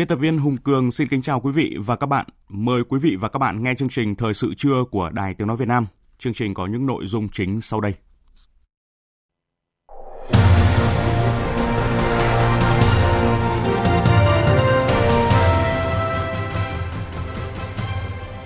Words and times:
Biên 0.00 0.08
tập 0.08 0.16
viên 0.16 0.38
Hùng 0.38 0.56
Cường 0.56 0.90
xin 0.90 1.08
kính 1.08 1.22
chào 1.22 1.40
quý 1.40 1.50
vị 1.52 1.76
và 1.78 1.96
các 1.96 2.06
bạn. 2.06 2.26
Mời 2.48 2.82
quý 2.88 2.98
vị 3.02 3.16
và 3.20 3.28
các 3.28 3.38
bạn 3.38 3.62
nghe 3.62 3.74
chương 3.74 3.88
trình 3.88 4.14
Thời 4.14 4.34
sự 4.34 4.54
trưa 4.56 4.84
của 4.90 5.10
Đài 5.12 5.34
Tiếng 5.34 5.46
Nói 5.48 5.56
Việt 5.56 5.68
Nam. 5.68 5.86
Chương 6.18 6.34
trình 6.34 6.54
có 6.54 6.66
những 6.66 6.86
nội 6.86 7.06
dung 7.06 7.28
chính 7.28 7.60
sau 7.60 7.80
đây. 7.80 7.94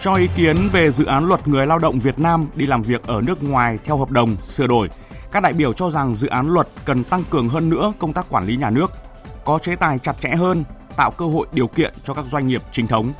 Cho 0.01 0.15
ý 0.15 0.29
kiến 0.37 0.57
về 0.73 0.91
dự 0.91 1.05
án 1.05 1.29
luật 1.29 1.49
người 1.49 1.67
lao 1.67 1.79
động 1.79 1.99
Việt 1.99 2.19
Nam 2.19 2.47
đi 2.55 2.67
làm 2.67 2.83
việc 2.83 3.03
ở 3.03 3.21
nước 3.21 3.43
ngoài 3.43 3.79
theo 3.85 3.99
hợp 3.99 4.11
đồng 4.11 4.37
sửa 4.43 4.67
đổi, 4.67 4.89
các 5.33 5.43
đại 5.43 5.53
biểu 5.53 5.73
cho 5.73 5.91
rằng 5.91 6.15
dự 6.15 6.29
án 6.29 6.47
luật 6.49 6.69
cần 6.85 7.05
tăng 7.05 7.25
cường 7.31 7.49
hơn 7.49 7.71
nữa 7.71 7.93
công 7.99 8.13
tác 8.13 8.27
quản 8.31 8.47
lý 8.47 8.57
nhà 8.57 8.71
nước, 8.71 8.91
có 9.45 9.59
chế 9.59 9.77
tài 9.77 9.99
chặt 9.99 10.21
chẽ 10.21 10.31
hơn 10.31 10.65
tạo 10.97 11.11
cơ 11.11 11.27
hội 11.27 11.47
điều 11.53 11.67
kiện 11.67 11.95
cho 12.03 12.15
các 12.15 12.25
doanh 12.25 12.47
nghiệp 12.47 12.63
chính 12.73 12.87
thống. 12.87 13.13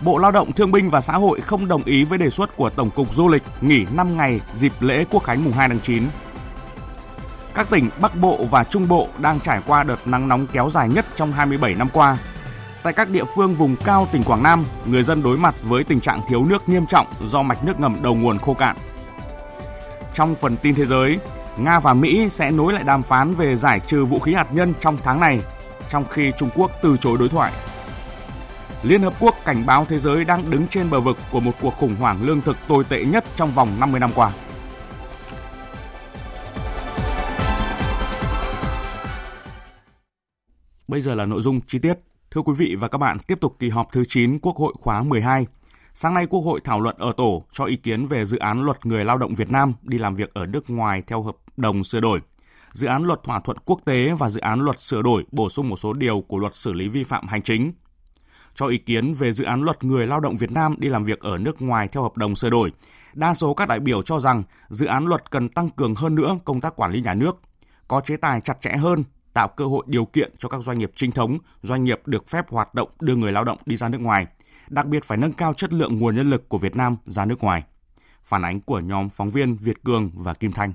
Bộ 0.00 0.18
Lao 0.18 0.32
động 0.32 0.52
Thương 0.52 0.72
binh 0.72 0.90
và 0.90 1.00
Xã 1.00 1.12
hội 1.12 1.40
không 1.40 1.68
đồng 1.68 1.84
ý 1.84 2.04
với 2.04 2.18
đề 2.18 2.30
xuất 2.30 2.56
của 2.56 2.70
Tổng 2.70 2.90
cục 2.90 3.14
Du 3.14 3.28
lịch 3.28 3.42
nghỉ 3.60 3.86
5 3.92 4.16
ngày 4.16 4.40
dịp 4.54 4.72
lễ 4.80 5.04
Quốc 5.10 5.24
khánh 5.24 5.44
mùng 5.44 5.52
2 5.52 5.68
tháng 5.68 5.80
9. 5.80 6.02
Các 7.54 7.70
tỉnh 7.70 7.90
Bắc 8.00 8.16
Bộ 8.16 8.44
và 8.50 8.64
Trung 8.64 8.88
Bộ 8.88 9.08
đang 9.18 9.40
trải 9.40 9.60
qua 9.66 9.82
đợt 9.82 10.06
nắng 10.06 10.28
nóng 10.28 10.46
kéo 10.46 10.70
dài 10.70 10.88
nhất 10.88 11.06
trong 11.14 11.32
27 11.32 11.74
năm 11.74 11.88
qua. 11.92 12.18
Tại 12.82 12.92
các 12.92 13.10
địa 13.10 13.24
phương 13.36 13.54
vùng 13.54 13.76
cao 13.84 14.08
tỉnh 14.12 14.22
Quảng 14.22 14.42
Nam, 14.42 14.64
người 14.86 15.02
dân 15.02 15.22
đối 15.22 15.38
mặt 15.38 15.54
với 15.62 15.84
tình 15.84 16.00
trạng 16.00 16.20
thiếu 16.28 16.44
nước 16.44 16.68
nghiêm 16.68 16.86
trọng 16.86 17.06
do 17.24 17.42
mạch 17.42 17.64
nước 17.64 17.80
ngầm 17.80 18.02
đầu 18.02 18.14
nguồn 18.14 18.38
khô 18.38 18.54
cạn. 18.54 18.76
Trong 20.14 20.34
phần 20.34 20.56
tin 20.56 20.74
thế 20.74 20.86
giới, 20.86 21.18
Nga 21.58 21.80
và 21.80 21.94
Mỹ 21.94 22.28
sẽ 22.30 22.50
nối 22.50 22.72
lại 22.72 22.84
đàm 22.84 23.02
phán 23.02 23.34
về 23.34 23.56
giải 23.56 23.80
trừ 23.80 24.04
vũ 24.04 24.18
khí 24.18 24.34
hạt 24.34 24.46
nhân 24.52 24.74
trong 24.80 24.98
tháng 25.04 25.20
này 25.20 25.40
trong 25.88 26.04
khi 26.08 26.32
Trung 26.36 26.50
Quốc 26.54 26.70
từ 26.82 26.96
chối 26.96 27.16
đối 27.18 27.28
thoại. 27.28 27.52
Liên 28.82 29.02
Hợp 29.02 29.12
Quốc 29.20 29.34
cảnh 29.44 29.66
báo 29.66 29.84
thế 29.84 29.98
giới 29.98 30.24
đang 30.24 30.50
đứng 30.50 30.68
trên 30.68 30.90
bờ 30.90 31.00
vực 31.00 31.18
của 31.32 31.40
một 31.40 31.52
cuộc 31.60 31.74
khủng 31.74 31.96
hoảng 31.96 32.22
lương 32.22 32.40
thực 32.40 32.56
tồi 32.68 32.84
tệ 32.84 33.04
nhất 33.04 33.24
trong 33.36 33.52
vòng 33.52 33.80
50 33.80 34.00
năm 34.00 34.10
qua. 34.14 34.32
Bây 40.88 41.00
giờ 41.00 41.14
là 41.14 41.26
nội 41.26 41.42
dung 41.42 41.60
chi 41.66 41.78
tiết. 41.78 41.94
Thưa 42.30 42.42
quý 42.42 42.52
vị 42.56 42.76
và 42.78 42.88
các 42.88 42.98
bạn, 42.98 43.18
tiếp 43.26 43.40
tục 43.40 43.56
kỳ 43.58 43.68
họp 43.68 43.92
thứ 43.92 44.04
9 44.08 44.38
Quốc 44.38 44.56
hội 44.56 44.74
khóa 44.80 45.02
12. 45.02 45.46
Sáng 45.94 46.14
nay 46.14 46.26
Quốc 46.26 46.40
hội 46.40 46.60
thảo 46.64 46.80
luận 46.80 46.96
ở 46.98 47.12
tổ 47.16 47.44
cho 47.52 47.64
ý 47.64 47.76
kiến 47.76 48.06
về 48.06 48.24
dự 48.24 48.38
án 48.38 48.62
luật 48.62 48.86
người 48.86 49.04
lao 49.04 49.18
động 49.18 49.34
Việt 49.34 49.50
Nam 49.50 49.72
đi 49.82 49.98
làm 49.98 50.14
việc 50.14 50.34
ở 50.34 50.46
nước 50.46 50.70
ngoài 50.70 51.02
theo 51.06 51.22
hợp 51.22 51.36
đồng 51.56 51.84
sửa 51.84 52.00
đổi 52.00 52.20
dự 52.72 52.86
án 52.86 53.02
luật 53.02 53.20
thỏa 53.24 53.40
thuận 53.40 53.58
quốc 53.64 53.80
tế 53.84 54.14
và 54.18 54.30
dự 54.30 54.40
án 54.40 54.60
luật 54.60 54.80
sửa 54.80 55.02
đổi 55.02 55.24
bổ 55.32 55.48
sung 55.48 55.68
một 55.68 55.76
số 55.76 55.92
điều 55.92 56.20
của 56.20 56.38
luật 56.38 56.54
xử 56.54 56.72
lý 56.72 56.88
vi 56.88 57.04
phạm 57.04 57.26
hành 57.26 57.42
chính. 57.42 57.72
Cho 58.54 58.66
ý 58.66 58.78
kiến 58.78 59.14
về 59.14 59.32
dự 59.32 59.44
án 59.44 59.62
luật 59.62 59.84
người 59.84 60.06
lao 60.06 60.20
động 60.20 60.36
Việt 60.36 60.50
Nam 60.50 60.74
đi 60.78 60.88
làm 60.88 61.04
việc 61.04 61.20
ở 61.20 61.38
nước 61.38 61.62
ngoài 61.62 61.88
theo 61.88 62.02
hợp 62.02 62.16
đồng 62.16 62.36
sửa 62.36 62.50
đổi, 62.50 62.72
đa 63.14 63.34
số 63.34 63.54
các 63.54 63.68
đại 63.68 63.80
biểu 63.80 64.02
cho 64.02 64.18
rằng 64.18 64.42
dự 64.68 64.86
án 64.86 65.06
luật 65.06 65.30
cần 65.30 65.48
tăng 65.48 65.70
cường 65.70 65.94
hơn 65.94 66.14
nữa 66.14 66.38
công 66.44 66.60
tác 66.60 66.76
quản 66.76 66.92
lý 66.92 67.00
nhà 67.00 67.14
nước, 67.14 67.40
có 67.88 68.00
chế 68.00 68.16
tài 68.16 68.40
chặt 68.40 68.60
chẽ 68.60 68.76
hơn, 68.76 69.04
tạo 69.32 69.48
cơ 69.48 69.64
hội 69.64 69.84
điều 69.86 70.04
kiện 70.04 70.32
cho 70.38 70.48
các 70.48 70.62
doanh 70.62 70.78
nghiệp 70.78 70.90
trinh 70.94 71.12
thống, 71.12 71.38
doanh 71.62 71.84
nghiệp 71.84 72.00
được 72.06 72.28
phép 72.28 72.50
hoạt 72.50 72.74
động 72.74 72.88
đưa 73.00 73.16
người 73.16 73.32
lao 73.32 73.44
động 73.44 73.58
đi 73.66 73.76
ra 73.76 73.88
nước 73.88 74.00
ngoài, 74.00 74.26
đặc 74.68 74.86
biệt 74.86 75.04
phải 75.04 75.18
nâng 75.18 75.32
cao 75.32 75.54
chất 75.54 75.72
lượng 75.72 75.98
nguồn 75.98 76.16
nhân 76.16 76.30
lực 76.30 76.48
của 76.48 76.58
Việt 76.58 76.76
Nam 76.76 76.96
ra 77.06 77.24
nước 77.24 77.42
ngoài. 77.42 77.62
Phản 78.24 78.44
ánh 78.44 78.60
của 78.60 78.80
nhóm 78.80 79.08
phóng 79.08 79.28
viên 79.28 79.56
Việt 79.56 79.84
Cường 79.84 80.10
và 80.14 80.34
Kim 80.34 80.52
Thanh. 80.52 80.72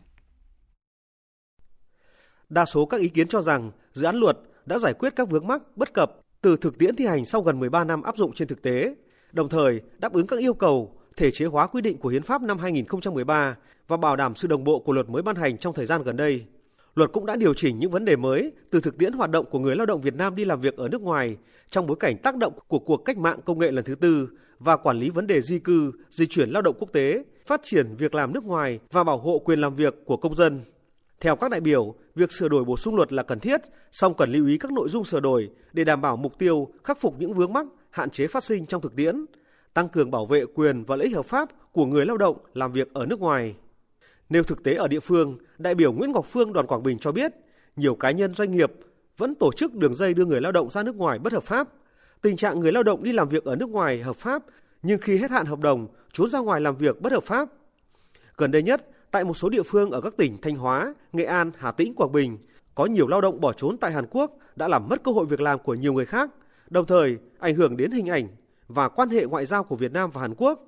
Đa 2.51 2.65
số 2.65 2.85
các 2.85 3.01
ý 3.01 3.07
kiến 3.07 3.27
cho 3.27 3.41
rằng 3.41 3.71
dự 3.93 4.05
án 4.05 4.15
luật 4.15 4.37
đã 4.65 4.77
giải 4.77 4.93
quyết 4.93 5.15
các 5.15 5.29
vướng 5.29 5.47
mắc 5.47 5.61
bất 5.75 5.93
cập 5.93 6.19
từ 6.41 6.57
thực 6.57 6.77
tiễn 6.77 6.95
thi 6.95 7.05
hành 7.05 7.25
sau 7.25 7.41
gần 7.41 7.59
13 7.59 7.83
năm 7.83 8.03
áp 8.03 8.17
dụng 8.17 8.33
trên 8.33 8.47
thực 8.47 8.61
tế, 8.61 8.95
đồng 9.31 9.49
thời 9.49 9.81
đáp 9.97 10.13
ứng 10.13 10.27
các 10.27 10.39
yêu 10.39 10.53
cầu 10.53 10.95
thể 11.17 11.31
chế 11.31 11.45
hóa 11.45 11.67
quy 11.67 11.81
định 11.81 11.97
của 11.97 12.09
Hiến 12.09 12.23
pháp 12.23 12.41
năm 12.41 12.57
2013 12.57 13.57
và 13.87 13.97
bảo 13.97 14.15
đảm 14.15 14.35
sự 14.35 14.47
đồng 14.47 14.63
bộ 14.63 14.79
của 14.79 14.93
luật 14.93 15.09
mới 15.09 15.21
ban 15.21 15.35
hành 15.35 15.57
trong 15.57 15.73
thời 15.73 15.85
gian 15.85 16.03
gần 16.03 16.17
đây. 16.17 16.45
Luật 16.95 17.11
cũng 17.13 17.25
đã 17.25 17.35
điều 17.35 17.53
chỉnh 17.53 17.79
những 17.79 17.91
vấn 17.91 18.05
đề 18.05 18.15
mới 18.15 18.51
từ 18.69 18.81
thực 18.81 18.97
tiễn 18.97 19.13
hoạt 19.13 19.29
động 19.29 19.45
của 19.51 19.59
người 19.59 19.75
lao 19.75 19.85
động 19.85 20.01
Việt 20.01 20.15
Nam 20.15 20.35
đi 20.35 20.45
làm 20.45 20.61
việc 20.61 20.77
ở 20.77 20.87
nước 20.87 21.01
ngoài 21.01 21.37
trong 21.69 21.87
bối 21.87 21.97
cảnh 21.99 22.17
tác 22.17 22.35
động 22.35 22.53
của 22.67 22.79
cuộc 22.79 22.97
cách 22.97 23.17
mạng 23.17 23.39
công 23.45 23.59
nghệ 23.59 23.71
lần 23.71 23.85
thứ 23.85 23.95
tư 23.95 24.29
và 24.59 24.77
quản 24.77 24.99
lý 24.99 25.09
vấn 25.09 25.27
đề 25.27 25.41
di 25.41 25.59
cư, 25.59 25.91
di 26.09 26.27
chuyển 26.27 26.49
lao 26.49 26.61
động 26.61 26.75
quốc 26.79 26.89
tế, 26.93 27.23
phát 27.45 27.61
triển 27.63 27.95
việc 27.95 28.15
làm 28.15 28.33
nước 28.33 28.43
ngoài 28.43 28.79
và 28.91 29.03
bảo 29.03 29.17
hộ 29.17 29.39
quyền 29.39 29.61
làm 29.61 29.75
việc 29.75 29.95
của 30.05 30.17
công 30.17 30.35
dân. 30.35 30.61
Theo 31.21 31.35
các 31.35 31.51
đại 31.51 31.61
biểu, 31.61 31.95
việc 32.15 32.31
sửa 32.31 32.49
đổi 32.49 32.65
bổ 32.65 32.77
sung 32.77 32.95
luật 32.95 33.13
là 33.13 33.23
cần 33.23 33.39
thiết, 33.39 33.61
song 33.91 34.13
cần 34.17 34.31
lưu 34.31 34.47
ý 34.47 34.57
các 34.57 34.71
nội 34.71 34.89
dung 34.89 35.05
sửa 35.05 35.19
đổi 35.19 35.49
để 35.73 35.83
đảm 35.83 36.01
bảo 36.01 36.17
mục 36.17 36.39
tiêu 36.39 36.67
khắc 36.83 37.01
phục 37.01 37.15
những 37.19 37.33
vướng 37.33 37.53
mắc, 37.53 37.67
hạn 37.89 38.09
chế 38.09 38.27
phát 38.27 38.43
sinh 38.43 38.65
trong 38.65 38.81
thực 38.81 38.95
tiễn, 38.95 39.25
tăng 39.73 39.89
cường 39.89 40.11
bảo 40.11 40.25
vệ 40.25 40.45
quyền 40.55 40.83
và 40.83 40.95
lợi 40.95 41.07
ích 41.07 41.15
hợp 41.15 41.25
pháp 41.25 41.49
của 41.71 41.85
người 41.85 42.05
lao 42.05 42.17
động 42.17 42.37
làm 42.53 42.71
việc 42.71 42.93
ở 42.93 43.05
nước 43.05 43.19
ngoài. 43.19 43.55
Nêu 44.29 44.43
thực 44.43 44.63
tế 44.63 44.73
ở 44.73 44.87
địa 44.87 44.99
phương, 44.99 45.37
đại 45.57 45.75
biểu 45.75 45.93
Nguyễn 45.93 46.11
Ngọc 46.11 46.25
Phương 46.29 46.53
đoàn 46.53 46.67
Quảng 46.67 46.83
Bình 46.83 46.99
cho 46.99 47.11
biết, 47.11 47.31
nhiều 47.75 47.95
cá 47.95 48.11
nhân 48.11 48.33
doanh 48.33 48.51
nghiệp 48.51 48.71
vẫn 49.17 49.35
tổ 49.35 49.51
chức 49.51 49.75
đường 49.75 49.93
dây 49.93 50.13
đưa 50.13 50.25
người 50.25 50.41
lao 50.41 50.51
động 50.51 50.71
ra 50.71 50.83
nước 50.83 50.95
ngoài 50.95 51.19
bất 51.19 51.33
hợp 51.33 51.43
pháp. 51.43 51.67
Tình 52.21 52.37
trạng 52.37 52.59
người 52.59 52.71
lao 52.71 52.83
động 52.83 53.03
đi 53.03 53.11
làm 53.11 53.29
việc 53.29 53.43
ở 53.43 53.55
nước 53.55 53.69
ngoài 53.69 54.01
hợp 54.01 54.15
pháp 54.15 54.43
nhưng 54.81 54.99
khi 54.99 55.17
hết 55.17 55.31
hạn 55.31 55.45
hợp 55.45 55.59
đồng 55.59 55.87
trốn 56.13 56.29
ra 56.29 56.39
ngoài 56.39 56.61
làm 56.61 56.77
việc 56.77 57.01
bất 57.01 57.11
hợp 57.11 57.23
pháp. 57.23 57.49
Gần 58.37 58.51
đây 58.51 58.63
nhất, 58.63 58.87
Tại 59.11 59.23
một 59.23 59.33
số 59.33 59.49
địa 59.49 59.63
phương 59.63 59.91
ở 59.91 60.01
các 60.01 60.17
tỉnh 60.17 60.37
Thanh 60.41 60.55
Hóa, 60.55 60.93
Nghệ 61.13 61.23
An, 61.23 61.51
Hà 61.57 61.71
Tĩnh, 61.71 61.95
Quảng 61.95 62.11
Bình, 62.11 62.37
có 62.75 62.85
nhiều 62.85 63.07
lao 63.07 63.21
động 63.21 63.41
bỏ 63.41 63.53
trốn 63.53 63.77
tại 63.77 63.91
Hàn 63.91 64.05
Quốc 64.11 64.37
đã 64.55 64.67
làm 64.67 64.89
mất 64.89 65.03
cơ 65.03 65.11
hội 65.11 65.25
việc 65.25 65.41
làm 65.41 65.59
của 65.59 65.73
nhiều 65.73 65.93
người 65.93 66.05
khác, 66.05 66.29
đồng 66.69 66.85
thời 66.85 67.17
ảnh 67.39 67.55
hưởng 67.55 67.77
đến 67.77 67.91
hình 67.91 68.09
ảnh 68.09 68.27
và 68.67 68.89
quan 68.89 69.09
hệ 69.09 69.25
ngoại 69.25 69.45
giao 69.45 69.63
của 69.63 69.75
Việt 69.75 69.91
Nam 69.91 70.11
và 70.11 70.21
Hàn 70.21 70.33
Quốc. 70.37 70.65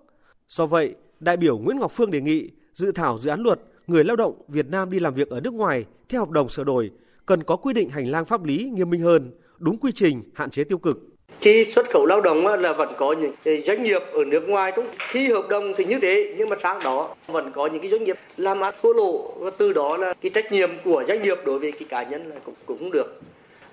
Do 0.48 0.66
vậy, 0.66 0.96
đại 1.20 1.38
biểu 1.38 1.58
Nguyễn 1.58 1.80
Ngọc 1.80 1.92
Phương 1.92 2.12
đề 2.12 2.22
nghị 2.22 2.50
dự 2.74 2.92
thảo 2.92 3.18
dự 3.20 3.30
án 3.30 3.42
luật 3.42 3.60
người 3.88 4.04
lao 4.04 4.16
động 4.16 4.42
Việt 4.48 4.68
Nam 4.70 4.92
đi 4.92 5.00
làm 5.00 5.14
việc 5.14 5.30
ở 5.30 5.40
nước 5.40 5.54
ngoài 5.54 5.86
theo 6.10 6.22
hợp 6.22 6.30
đồng 6.30 6.50
sửa 6.50 6.64
đổi 6.64 6.92
cần 7.26 7.44
có 7.44 7.56
quy 7.56 7.74
định 7.74 7.90
hành 7.90 8.08
lang 8.08 8.26
pháp 8.26 8.44
lý 8.44 8.70
nghiêm 8.74 8.90
minh 8.90 9.02
hơn, 9.02 9.32
đúng 9.58 9.78
quy 9.78 9.92
trình, 9.92 10.24
hạn 10.34 10.50
chế 10.50 10.64
tiêu 10.64 10.78
cực 10.78 11.13
khi 11.42 11.66
xuất 11.66 11.90
khẩu 11.90 12.06
lao 12.06 12.22
động 12.22 12.48
là 12.62 12.74
vẫn 12.74 12.94
có 12.98 13.14
những 13.14 13.62
doanh 13.66 13.84
nghiệp 13.84 14.02
ở 14.14 14.24
nước 14.24 14.50
ngoài 14.50 14.72
cũng 14.72 14.86
khi 14.98 15.32
hợp 15.32 15.50
đồng 15.50 15.74
thì 15.74 15.86
như 15.86 16.00
thế, 16.00 16.34
nhưng 16.38 16.50
mà 16.50 16.56
sáng 16.64 16.80
đó 16.84 17.16
vẫn 17.28 17.52
có 17.56 17.68
những 17.68 17.82
cái 17.82 17.92
doanh 17.92 18.04
nghiệp 18.04 18.18
làm 18.38 18.64
ăn 18.64 18.74
thua 18.82 18.94
lỗ 18.94 19.34
và 19.38 19.52
từ 19.58 19.74
đó 19.74 19.98
là 19.98 20.14
cái 20.22 20.30
trách 20.30 20.52
nhiệm 20.52 20.70
của 20.84 21.04
doanh 21.08 21.24
nghiệp 21.24 21.38
đối 21.46 21.60
với 21.60 21.72
cái 21.72 21.86
cá 21.90 22.04
nhân 22.04 22.30
là 22.30 22.36
cũng 22.46 22.56
cũng 22.66 22.92
được. 22.92 23.22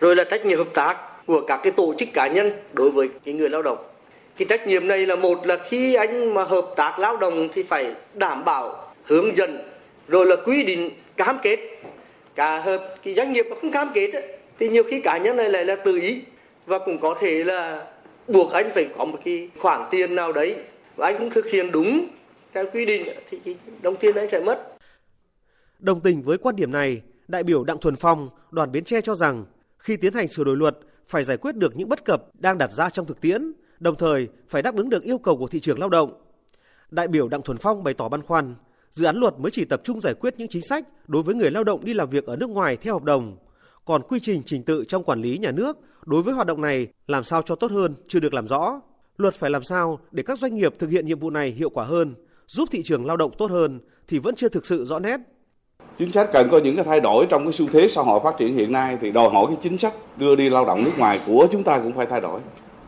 Rồi 0.01 0.17
là 0.17 0.25
trách 0.25 0.47
nhiệm 0.47 0.59
hợp 0.59 0.75
tác 0.75 0.97
của 1.27 1.41
các 1.41 1.61
cái 1.63 1.73
tổ 1.73 1.95
chức 1.99 2.09
cá 2.15 2.27
nhân 2.27 2.53
đối 2.73 2.91
với 2.91 3.09
cái 3.25 3.35
người 3.35 3.51
lao 3.51 3.63
động. 3.63 3.79
Cái 4.37 4.47
trách 4.49 4.67
nhiệm 4.67 4.89
này 4.89 5.07
là 5.07 5.17
một 5.17 5.47
là 5.47 5.57
khi 5.57 5.95
anh 5.95 6.35
mà 6.35 6.45
hợp 6.45 6.67
tác 6.77 6.99
lao 6.99 7.17
động 7.17 7.49
thì 7.55 7.63
phải 7.63 7.87
đảm 8.15 8.45
bảo 8.45 8.93
hướng 9.05 9.37
dẫn, 9.37 9.59
rồi 10.09 10.27
là 10.27 10.37
quy 10.37 10.65
định, 10.65 10.91
cam 11.17 11.39
kết. 11.43 11.59
Cả 12.35 12.59
hợp, 12.59 12.95
cái 13.05 13.15
doanh 13.15 13.33
nghiệp 13.33 13.47
mà 13.51 13.57
không 13.61 13.73
cam 13.73 13.89
kết 13.95 14.11
thì 14.59 14.69
nhiều 14.69 14.83
khi 14.83 15.01
cá 15.01 15.19
nhân 15.19 15.37
này 15.37 15.51
lại 15.51 15.65
là 15.65 15.77
tự 15.77 15.99
ý 16.03 16.21
và 16.71 16.79
cũng 16.79 16.99
có 17.01 17.17
thể 17.21 17.45
là 17.45 17.87
buộc 18.29 18.53
anh 18.53 18.71
phải 18.75 18.89
có 18.99 19.05
một 19.05 19.19
cái 19.25 19.49
khoản 19.59 19.89
tiền 19.91 20.15
nào 20.15 20.33
đấy 20.33 20.57
và 20.97 21.07
anh 21.07 21.19
không 21.19 21.31
thực 21.31 21.47
hiện 21.47 21.73
đúng 21.73 22.07
theo 22.53 22.65
quy 22.73 22.87
định 22.87 23.09
thì 23.31 23.39
cái 23.45 23.57
đồng 23.83 23.97
tiền 23.97 24.15
đấy 24.15 24.29
sẽ 24.31 24.41
mất. 24.41 24.77
Đồng 25.79 26.01
tình 26.01 26.23
với 26.23 26.39
quan 26.39 26.57
điểm 26.57 26.73
này, 26.73 27.03
đại 27.29 27.43
biểu 27.43 27.65
Đặng 27.65 27.79
Thuần 27.79 27.97
Phong, 27.97 28.29
đoàn 28.51 28.73
Bến 28.73 28.85
Tre 28.85 29.01
cho 29.01 29.15
rằng 29.15 29.45
khi 29.79 29.97
tiến 29.97 30.13
hành 30.13 30.29
sửa 30.29 30.45
đổi 30.45 30.57
luật 30.57 30.79
phải 31.09 31.25
giải 31.25 31.37
quyết 31.37 31.57
được 31.57 31.77
những 31.77 31.89
bất 31.89 32.05
cập 32.05 32.23
đang 32.35 32.59
đặt 32.59 32.73
ra 32.73 32.91
trong 32.91 33.07
thực 33.07 33.21
tiễn, 33.21 33.53
đồng 33.81 33.97
thời 33.97 34.29
phải 34.49 34.63
đáp 34.63 34.77
ứng 34.77 34.89
được 34.89 35.03
yêu 35.03 35.19
cầu 35.19 35.37
của 35.37 35.47
thị 35.47 35.61
trường 35.61 35.79
lao 35.79 35.89
động. 35.89 36.13
Đại 36.91 37.09
biểu 37.09 37.29
Đặng 37.29 37.43
Thuần 37.43 37.59
Phong 37.59 37.85
bày 37.85 37.95
tỏ 37.95 38.09
băn 38.09 38.23
khoăn, 38.23 38.55
dự 38.91 39.07
án 39.07 39.17
luật 39.17 39.39
mới 39.39 39.51
chỉ 39.51 39.65
tập 39.65 39.81
trung 39.85 40.01
giải 40.01 40.15
quyết 40.15 40.35
những 40.37 40.49
chính 40.49 40.63
sách 40.63 40.85
đối 41.07 41.23
với 41.23 41.35
người 41.35 41.51
lao 41.51 41.65
động 41.65 41.85
đi 41.85 41.95
làm 41.95 42.11
việc 42.11 42.27
ở 42.27 42.37
nước 42.37 42.51
ngoài 42.51 42.77
theo 42.77 42.95
hợp 42.95 43.03
đồng, 43.03 43.37
còn 43.85 44.03
quy 44.03 44.21
trình 44.21 44.43
trình 44.47 44.63
tự 44.63 44.85
trong 44.89 45.05
quản 45.05 45.23
lý 45.23 45.39
nhà 45.39 45.51
nước 45.51 45.79
đối 46.05 46.23
với 46.23 46.35
hoạt 46.35 46.47
động 46.47 46.61
này 46.61 46.87
làm 47.07 47.25
sao 47.25 47.43
cho 47.43 47.55
tốt 47.55 47.71
hơn 47.71 47.95
chưa 48.09 48.21
được 48.21 48.35
làm 48.35 48.49
rõ. 48.49 48.81
Luật 49.17 49.35
phải 49.35 49.51
làm 49.51 49.63
sao 49.63 49.99
để 50.11 50.23
các 50.23 50.39
doanh 50.39 50.55
nghiệp 50.55 50.75
thực 50.79 50.91
hiện 50.91 51.07
nhiệm 51.07 51.19
vụ 51.19 51.31
này 51.31 51.51
hiệu 51.51 51.71
quả 51.71 51.85
hơn, 51.85 52.15
giúp 52.47 52.69
thị 52.73 52.83
trường 52.83 53.07
lao 53.07 53.17
động 53.17 53.31
tốt 53.39 53.51
hơn 53.51 53.81
thì 54.09 54.19
vẫn 54.19 54.35
chưa 54.35 54.49
thực 54.49 54.67
sự 54.67 54.85
rõ 54.85 54.99
nét. 54.99 55.21
Chính 55.99 56.13
sách 56.13 56.29
cần 56.33 56.49
có 56.51 56.59
những 56.59 56.77
cái 56.77 56.85
thay 56.85 57.01
đổi 57.01 57.27
trong 57.31 57.45
cái 57.45 57.53
xu 57.53 57.67
thế 57.73 57.89
xã 57.89 58.03
hội 58.03 58.21
phát 58.25 58.35
triển 58.39 58.55
hiện 58.55 58.73
nay 58.73 58.99
thì 59.01 59.11
đòi 59.11 59.29
hỏi 59.29 59.47
cái 59.47 59.57
chính 59.63 59.79
sách 59.79 59.95
đưa 60.17 60.37
đi 60.37 60.51
lao 60.51 60.65
động 60.65 60.85
nước 60.85 60.99
ngoài 60.99 61.21
của 61.27 61.47
chúng 61.53 61.63
ta 61.63 61.79
cũng 61.79 61.93
phải 61.93 62.07
thay 62.07 62.21
đổi. 62.21 62.41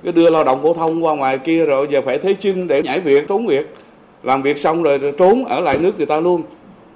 Cái 0.03 0.13
đưa 0.13 0.31
lao 0.31 0.45
động 0.45 0.63
phổ 0.63 0.75
thông 0.75 1.05
qua 1.05 1.15
ngoài 1.17 1.39
kia 1.39 1.67
rồi 1.67 1.89
giờ 1.91 2.03
phải 2.05 2.19
thế 2.19 2.35
chân 2.41 2.69
để 2.69 2.83
nhảy 2.83 3.01
việc, 3.01 3.29
trốn 3.29 3.47
việc. 3.47 3.75
Làm 4.23 4.43
việc 4.43 4.59
xong 4.59 4.83
rồi 4.83 5.15
trốn 5.19 5.45
ở 5.45 5.61
lại 5.61 5.79
nước 5.79 5.97
người 5.97 6.07
ta 6.07 6.21
luôn. 6.21 6.43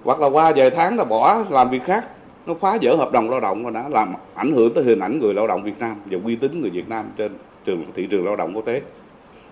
Hoặc 0.05 0.21
là 0.21 0.27
qua 0.27 0.53
vài 0.57 0.71
tháng 0.71 0.97
là 0.97 1.05
bỏ 1.05 1.45
làm 1.51 1.71
việc 1.71 1.83
khác. 1.85 2.07
Nó 2.47 2.55
phá 2.55 2.79
vỡ 2.83 2.97
hợp 2.97 3.13
đồng 3.13 3.31
lao 3.31 3.41
động 3.41 3.65
và 3.65 3.71
đã 3.71 3.89
làm 3.89 4.15
ảnh 4.35 4.53
hưởng 4.53 4.75
tới 4.75 4.85
hình 4.85 4.99
ảnh 4.99 5.19
người 5.19 5.35
lao 5.35 5.47
động 5.47 5.63
Việt 5.63 5.79
Nam 5.79 5.97
và 6.11 6.19
uy 6.25 6.37
tín 6.37 6.61
người 6.61 6.71
Việt 6.71 6.89
Nam 6.89 7.07
trên 7.17 7.33
trường 7.65 7.85
thị 7.95 8.07
trường 8.11 8.25
lao 8.25 8.37
động 8.37 8.53
quốc 8.55 8.65
tế. 8.65 8.83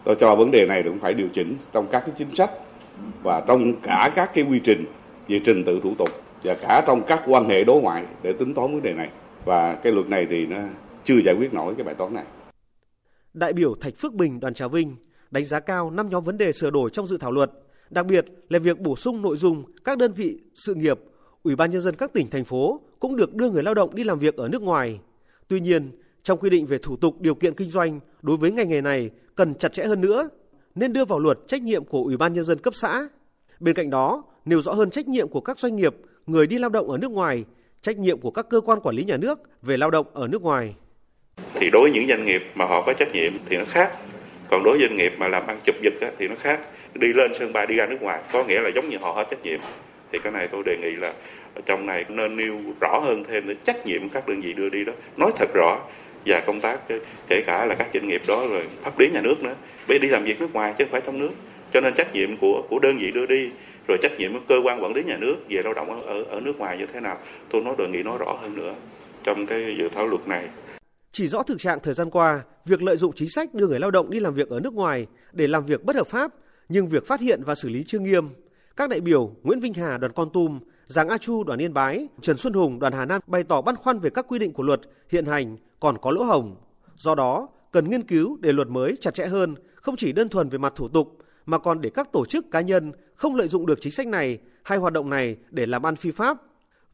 Tôi 0.04 0.16
cho 0.20 0.36
vấn 0.36 0.50
đề 0.50 0.66
này 0.66 0.82
cũng 0.82 0.98
phải 0.98 1.14
điều 1.14 1.28
chỉnh 1.34 1.56
trong 1.72 1.86
các 1.90 2.00
cái 2.06 2.14
chính 2.18 2.34
sách 2.34 2.50
và 3.22 3.40
trong 3.46 3.72
cả 3.82 4.12
các 4.14 4.30
cái 4.34 4.44
quy 4.44 4.58
trình 4.58 4.84
về 5.28 5.40
trình 5.44 5.64
tự 5.64 5.80
thủ 5.82 5.94
tục 5.98 6.08
và 6.44 6.54
cả 6.54 6.84
trong 6.86 7.02
các 7.06 7.22
quan 7.26 7.44
hệ 7.44 7.64
đối 7.64 7.82
ngoại 7.82 8.04
để 8.22 8.32
tính 8.32 8.54
toán 8.54 8.72
vấn 8.72 8.82
đề 8.82 8.92
này 8.92 9.08
và 9.44 9.74
cái 9.74 9.92
luật 9.92 10.08
này 10.08 10.26
thì 10.30 10.46
nó 10.46 10.56
chưa 11.04 11.18
giải 11.24 11.34
quyết 11.38 11.54
nổi 11.54 11.74
cái 11.74 11.84
bài 11.84 11.94
toán 11.94 12.14
này. 12.14 12.24
Đại 13.34 13.52
biểu 13.52 13.74
Thạch 13.80 13.96
Phước 13.96 14.14
Bình 14.14 14.40
đoàn 14.40 14.54
Trà 14.54 14.68
Vinh 14.68 14.96
đánh 15.30 15.44
giá 15.44 15.60
cao 15.60 15.90
năm 15.90 16.08
nhóm 16.08 16.24
vấn 16.24 16.38
đề 16.38 16.52
sửa 16.52 16.70
đổi 16.70 16.90
trong 16.90 17.06
dự 17.06 17.16
thảo 17.16 17.32
luật, 17.32 17.50
đặc 17.90 18.06
biệt 18.06 18.24
là 18.48 18.58
việc 18.58 18.80
bổ 18.80 18.96
sung 18.96 19.22
nội 19.22 19.36
dung 19.36 19.64
các 19.84 19.98
đơn 19.98 20.12
vị 20.12 20.38
sự 20.54 20.74
nghiệp, 20.74 21.00
ủy 21.44 21.56
ban 21.56 21.70
nhân 21.70 21.80
dân 21.80 21.96
các 21.96 22.12
tỉnh 22.12 22.30
thành 22.30 22.44
phố 22.44 22.80
cũng 23.00 23.16
được 23.16 23.34
đưa 23.34 23.50
người 23.50 23.62
lao 23.62 23.74
động 23.74 23.94
đi 23.94 24.04
làm 24.04 24.18
việc 24.18 24.36
ở 24.36 24.48
nước 24.48 24.62
ngoài. 24.62 25.00
Tuy 25.48 25.60
nhiên, 25.60 25.90
trong 26.22 26.38
quy 26.38 26.50
định 26.50 26.66
về 26.66 26.78
thủ 26.78 26.96
tục 26.96 27.20
điều 27.20 27.34
kiện 27.34 27.54
kinh 27.54 27.70
doanh 27.70 28.00
đối 28.22 28.36
với 28.36 28.52
ngành 28.52 28.68
nghề 28.68 28.80
này 28.80 29.10
cần 29.34 29.54
chặt 29.54 29.72
chẽ 29.72 29.84
hơn 29.84 30.00
nữa, 30.00 30.28
nên 30.74 30.92
đưa 30.92 31.04
vào 31.04 31.18
luật 31.18 31.38
trách 31.46 31.62
nhiệm 31.62 31.84
của 31.84 32.02
ủy 32.02 32.16
ban 32.16 32.32
nhân 32.32 32.44
dân 32.44 32.58
cấp 32.58 32.74
xã. 32.74 33.08
Bên 33.60 33.74
cạnh 33.74 33.90
đó, 33.90 34.24
nêu 34.44 34.62
rõ 34.62 34.72
hơn 34.72 34.90
trách 34.90 35.08
nhiệm 35.08 35.28
của 35.28 35.40
các 35.40 35.58
doanh 35.58 35.76
nghiệp, 35.76 35.94
người 36.26 36.46
đi 36.46 36.58
lao 36.58 36.70
động 36.70 36.90
ở 36.90 36.98
nước 36.98 37.10
ngoài, 37.10 37.44
trách 37.80 37.98
nhiệm 37.98 38.20
của 38.20 38.30
các 38.30 38.46
cơ 38.50 38.60
quan 38.60 38.80
quản 38.80 38.96
lý 38.96 39.04
nhà 39.04 39.16
nước 39.16 39.38
về 39.62 39.76
lao 39.76 39.90
động 39.90 40.06
ở 40.12 40.28
nước 40.28 40.42
ngoài. 40.42 40.74
Thì 41.54 41.70
đối 41.70 41.82
với 41.82 41.90
những 41.90 42.08
doanh 42.08 42.24
nghiệp 42.24 42.42
mà 42.54 42.64
họ 42.64 42.82
có 42.86 42.92
trách 42.92 43.12
nhiệm 43.12 43.32
thì 43.48 43.56
nó 43.56 43.64
khác. 43.64 43.92
Còn 44.50 44.62
đối 44.64 44.78
với 44.78 44.88
doanh 44.88 44.96
nghiệp 44.96 45.12
mà 45.18 45.28
làm 45.28 45.46
ăn 45.46 45.60
chụp 45.64 45.74
giật 45.82 46.12
thì 46.18 46.28
nó 46.28 46.34
khác. 46.38 46.60
Đi 46.94 47.12
lên 47.12 47.32
sân 47.38 47.52
bay 47.52 47.66
đi 47.66 47.74
ra 47.74 47.86
nước 47.86 48.02
ngoài 48.02 48.22
có 48.32 48.44
nghĩa 48.44 48.60
là 48.60 48.70
giống 48.74 48.88
như 48.88 48.96
họ 49.00 49.12
hết 49.12 49.24
trách 49.30 49.42
nhiệm. 49.42 49.60
Thì 50.14 50.20
cái 50.22 50.32
này 50.32 50.48
tôi 50.48 50.62
đề 50.66 50.76
nghị 50.76 50.90
là 50.96 51.12
trong 51.66 51.86
này 51.86 52.04
nên 52.08 52.36
nêu 52.36 52.58
rõ 52.80 53.00
hơn 53.04 53.24
thêm 53.24 53.48
để 53.48 53.54
trách 53.64 53.86
nhiệm 53.86 54.08
các 54.08 54.28
đơn 54.28 54.40
vị 54.40 54.52
đưa 54.52 54.68
đi 54.68 54.84
đó. 54.84 54.92
Nói 55.16 55.32
thật 55.36 55.48
rõ, 55.54 55.80
và 56.26 56.40
công 56.40 56.60
tác 56.60 56.80
kể 57.28 57.42
cả 57.46 57.66
là 57.66 57.74
các 57.74 57.88
doanh 57.94 58.08
nghiệp 58.08 58.22
đó 58.26 58.46
rồi 58.50 58.62
pháp 58.82 58.98
lý 58.98 59.10
nhà 59.10 59.20
nước 59.20 59.42
nữa 59.42 59.54
bởi 59.88 59.98
đi 59.98 60.08
làm 60.08 60.24
việc 60.24 60.40
nước 60.40 60.52
ngoài 60.52 60.74
chứ 60.78 60.84
không 60.84 60.92
phải 60.92 61.00
trong 61.00 61.18
nước. 61.18 61.30
Cho 61.72 61.80
nên 61.80 61.94
trách 61.94 62.14
nhiệm 62.14 62.36
của 62.36 62.62
của 62.68 62.78
đơn 62.78 62.96
vị 62.98 63.10
đưa 63.10 63.26
đi, 63.26 63.50
rồi 63.88 63.98
trách 64.02 64.12
nhiệm 64.18 64.32
của 64.32 64.40
cơ 64.48 64.60
quan 64.64 64.82
quản 64.82 64.94
lý 64.94 65.04
nhà 65.04 65.16
nước 65.16 65.36
về 65.48 65.62
lao 65.64 65.74
động 65.74 66.06
ở 66.06 66.22
ở 66.22 66.40
nước 66.40 66.58
ngoài 66.58 66.78
như 66.78 66.86
thế 66.92 67.00
nào, 67.00 67.18
tôi 67.50 67.62
nói, 67.62 67.74
đề 67.78 67.88
nghị 67.88 68.02
nói 68.02 68.18
rõ 68.18 68.38
hơn 68.42 68.56
nữa 68.56 68.74
trong 69.22 69.46
cái 69.46 69.74
dự 69.78 69.88
thảo 69.94 70.06
luật 70.06 70.28
này. 70.28 70.44
Chỉ 71.12 71.26
rõ 71.26 71.42
thực 71.42 71.58
trạng 71.58 71.80
thời 71.80 71.94
gian 71.94 72.10
qua, 72.10 72.42
việc 72.64 72.82
lợi 72.82 72.96
dụng 72.96 73.12
chính 73.16 73.28
sách 73.28 73.54
đưa 73.54 73.66
người 73.66 73.80
lao 73.80 73.90
động 73.90 74.10
đi 74.10 74.20
làm 74.20 74.34
việc 74.34 74.48
ở 74.48 74.60
nước 74.60 74.72
ngoài 74.72 75.06
để 75.32 75.46
làm 75.46 75.66
việc 75.66 75.84
bất 75.84 75.96
hợp 75.96 76.06
pháp, 76.06 76.30
nhưng 76.68 76.88
việc 76.88 77.06
phát 77.06 77.20
hiện 77.20 77.40
và 77.46 77.54
xử 77.54 77.68
lý 77.68 77.84
chưa 77.86 77.98
nghiêm 77.98 78.28
các 78.76 78.90
đại 78.90 79.00
biểu 79.00 79.32
Nguyễn 79.42 79.60
Vinh 79.60 79.74
Hà 79.74 79.98
đoàn 79.98 80.12
Con 80.12 80.30
Tum 80.32 80.60
Giàng 80.86 81.08
A 81.08 81.18
Chu 81.18 81.44
đoàn 81.44 81.58
Yên 81.58 81.74
Bái, 81.74 82.08
Trần 82.20 82.36
Xuân 82.36 82.52
Hùng 82.52 82.78
đoàn 82.78 82.92
Hà 82.92 83.04
Nam 83.04 83.20
bày 83.26 83.44
tỏ 83.44 83.60
băn 83.60 83.76
khoăn 83.76 83.98
về 83.98 84.10
các 84.10 84.26
quy 84.28 84.38
định 84.38 84.52
của 84.52 84.62
luật 84.62 84.80
hiện 85.08 85.26
hành 85.26 85.56
còn 85.80 85.98
có 85.98 86.10
lỗ 86.10 86.22
hổng. 86.22 86.56
Do 86.96 87.14
đó, 87.14 87.48
cần 87.72 87.90
nghiên 87.90 88.02
cứu 88.02 88.36
để 88.40 88.52
luật 88.52 88.68
mới 88.68 88.96
chặt 89.00 89.14
chẽ 89.14 89.26
hơn, 89.26 89.54
không 89.74 89.96
chỉ 89.96 90.12
đơn 90.12 90.28
thuần 90.28 90.48
về 90.48 90.58
mặt 90.58 90.72
thủ 90.76 90.88
tục 90.88 91.18
mà 91.46 91.58
còn 91.58 91.80
để 91.80 91.90
các 91.90 92.12
tổ 92.12 92.24
chức 92.26 92.50
cá 92.50 92.60
nhân 92.60 92.92
không 93.14 93.34
lợi 93.34 93.48
dụng 93.48 93.66
được 93.66 93.78
chính 93.80 93.92
sách 93.92 94.06
này 94.06 94.38
hay 94.62 94.78
hoạt 94.78 94.92
động 94.92 95.10
này 95.10 95.36
để 95.50 95.66
làm 95.66 95.86
ăn 95.86 95.96
phi 95.96 96.10
pháp. 96.10 96.38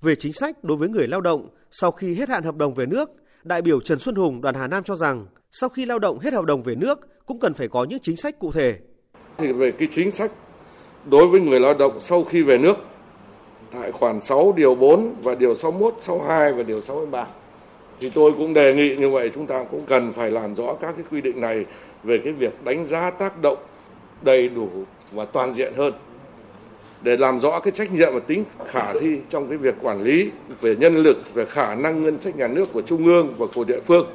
Về 0.00 0.14
chính 0.14 0.32
sách 0.32 0.64
đối 0.64 0.76
với 0.76 0.88
người 0.88 1.08
lao 1.08 1.20
động 1.20 1.48
sau 1.70 1.90
khi 1.92 2.14
hết 2.14 2.28
hạn 2.28 2.42
hợp 2.42 2.56
đồng 2.56 2.74
về 2.74 2.86
nước, 2.86 3.10
đại 3.44 3.62
biểu 3.62 3.80
Trần 3.80 3.98
Xuân 3.98 4.14
Hùng 4.14 4.40
đoàn 4.40 4.54
Hà 4.54 4.66
Nam 4.66 4.84
cho 4.84 4.96
rằng 4.96 5.26
sau 5.50 5.68
khi 5.68 5.86
lao 5.86 5.98
động 5.98 6.18
hết 6.18 6.32
hợp 6.32 6.44
đồng 6.44 6.62
về 6.62 6.74
nước 6.74 6.98
cũng 7.26 7.40
cần 7.40 7.54
phải 7.54 7.68
có 7.68 7.84
những 7.84 8.00
chính 8.02 8.16
sách 8.16 8.38
cụ 8.38 8.52
thể. 8.52 8.78
Thì 9.38 9.52
về 9.52 9.72
cái 9.72 9.88
chính 9.90 10.10
sách 10.10 10.30
đối 11.05 11.26
với 11.26 11.41
người 11.41 11.61
lao 11.61 11.75
động 11.75 12.00
sau 12.00 12.25
khi 12.25 12.43
về 12.43 12.58
nước 12.58 12.76
tại 13.73 13.93
khoản 13.93 14.20
6 14.20 14.52
điều 14.56 14.75
4 14.75 15.14
và 15.23 15.35
điều 15.35 15.55
61, 15.55 15.94
62 16.00 16.52
và 16.52 16.62
điều 16.62 16.81
63. 16.81 17.26
Thì 18.00 18.11
tôi 18.11 18.32
cũng 18.32 18.55
đề 18.55 18.75
nghị 18.75 18.97
như 18.97 19.11
vậy 19.11 19.31
chúng 19.35 19.47
ta 19.47 19.64
cũng 19.70 19.87
cần 19.87 20.12
phải 20.12 20.31
làm 20.31 20.55
rõ 20.55 20.75
các 20.81 20.94
cái 20.97 21.05
quy 21.11 21.20
định 21.20 21.41
này 21.41 21.64
về 22.05 22.19
cái 22.25 22.32
việc 22.32 22.64
đánh 22.64 22.85
giá 22.85 23.11
tác 23.11 23.43
động 23.43 23.58
đầy 24.23 24.49
đủ 24.49 24.69
và 25.12 25.25
toàn 25.25 25.52
diện 25.52 25.73
hơn. 25.76 25.93
Để 27.02 27.17
làm 27.17 27.38
rõ 27.38 27.61
cái 27.61 27.73
trách 27.73 27.93
nhiệm 27.93 28.14
và 28.14 28.20
tính 28.20 28.44
khả 28.67 28.93
thi 28.93 29.19
trong 29.29 29.49
cái 29.49 29.58
việc 29.58 29.75
quản 29.82 30.02
lý 30.02 30.31
về 30.61 30.76
nhân 30.76 30.97
lực, 30.97 31.35
về 31.35 31.44
khả 31.44 31.75
năng 31.75 32.02
ngân 32.02 32.19
sách 32.19 32.37
nhà 32.37 32.49
nước 32.49 32.73
của 32.73 32.82
trung 32.82 33.06
ương 33.06 33.35
và 33.38 33.47
của 33.55 33.64
địa 33.64 33.81
phương. 33.81 34.06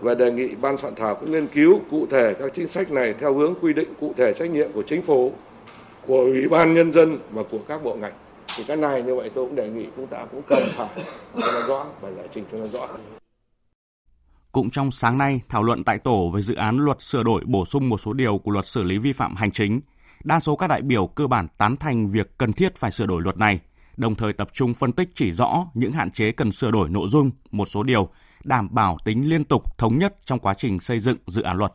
Và 0.00 0.14
đề 0.14 0.32
nghị 0.32 0.48
ban 0.60 0.78
soạn 0.78 0.94
thảo 0.94 1.14
cũng 1.14 1.32
nghiên 1.32 1.46
cứu 1.46 1.80
cụ 1.90 2.06
thể 2.10 2.34
các 2.34 2.54
chính 2.54 2.68
sách 2.68 2.90
này 2.90 3.14
theo 3.20 3.34
hướng 3.34 3.54
quy 3.62 3.72
định 3.72 3.88
cụ 4.00 4.12
thể 4.16 4.32
trách 4.32 4.50
nhiệm 4.50 4.72
của 4.72 4.82
chính 4.82 5.02
phủ, 5.02 5.32
của 6.06 6.18
ủy 6.18 6.48
ban 6.48 6.74
nhân 6.74 6.92
dân 6.92 7.18
và 7.30 7.42
của 7.50 7.58
các 7.68 7.84
bộ 7.84 7.94
ngành 7.94 8.12
thì 8.56 8.64
cái 8.64 8.76
này 8.76 9.02
như 9.02 9.14
vậy 9.14 9.30
tôi 9.34 9.46
cũng 9.46 9.54
đề 9.54 9.70
nghị 9.70 9.86
chúng 9.96 10.06
ta 10.06 10.24
cũng 10.30 10.42
cần 10.48 10.62
phải 10.76 10.88
cho 11.34 11.52
nó 11.52 11.66
rõ 11.68 11.86
và 12.00 12.10
giải 12.10 12.28
trình 12.34 12.44
cho 12.52 12.58
nó 12.58 12.66
rõ 12.66 12.88
cũng 14.52 14.70
trong 14.70 14.90
sáng 14.90 15.18
nay, 15.18 15.40
thảo 15.48 15.62
luận 15.62 15.84
tại 15.84 15.98
tổ 15.98 16.30
về 16.34 16.42
dự 16.42 16.54
án 16.54 16.76
luật 16.76 17.02
sửa 17.02 17.22
đổi 17.22 17.42
bổ 17.44 17.64
sung 17.64 17.88
một 17.88 17.98
số 17.98 18.12
điều 18.12 18.38
của 18.38 18.50
luật 18.50 18.66
xử 18.66 18.82
lý 18.82 18.98
vi 18.98 19.12
phạm 19.12 19.36
hành 19.36 19.50
chính, 19.50 19.80
đa 20.24 20.40
số 20.40 20.56
các 20.56 20.66
đại 20.66 20.82
biểu 20.82 21.06
cơ 21.06 21.26
bản 21.26 21.48
tán 21.58 21.76
thành 21.76 22.08
việc 22.08 22.38
cần 22.38 22.52
thiết 22.52 22.76
phải 22.76 22.90
sửa 22.90 23.06
đổi 23.06 23.22
luật 23.22 23.38
này, 23.38 23.60
đồng 23.96 24.14
thời 24.14 24.32
tập 24.32 24.48
trung 24.52 24.74
phân 24.74 24.92
tích 24.92 25.08
chỉ 25.14 25.32
rõ 25.32 25.66
những 25.74 25.92
hạn 25.92 26.10
chế 26.10 26.32
cần 26.32 26.52
sửa 26.52 26.70
đổi 26.70 26.88
nội 26.88 27.08
dung 27.08 27.30
một 27.50 27.66
số 27.68 27.82
điều, 27.82 28.08
đảm 28.44 28.68
bảo 28.70 28.96
tính 29.04 29.30
liên 29.30 29.44
tục 29.44 29.78
thống 29.78 29.98
nhất 29.98 30.14
trong 30.24 30.38
quá 30.38 30.54
trình 30.54 30.80
xây 30.80 31.00
dựng 31.00 31.18
dự 31.26 31.42
án 31.42 31.56
luật. 31.56 31.72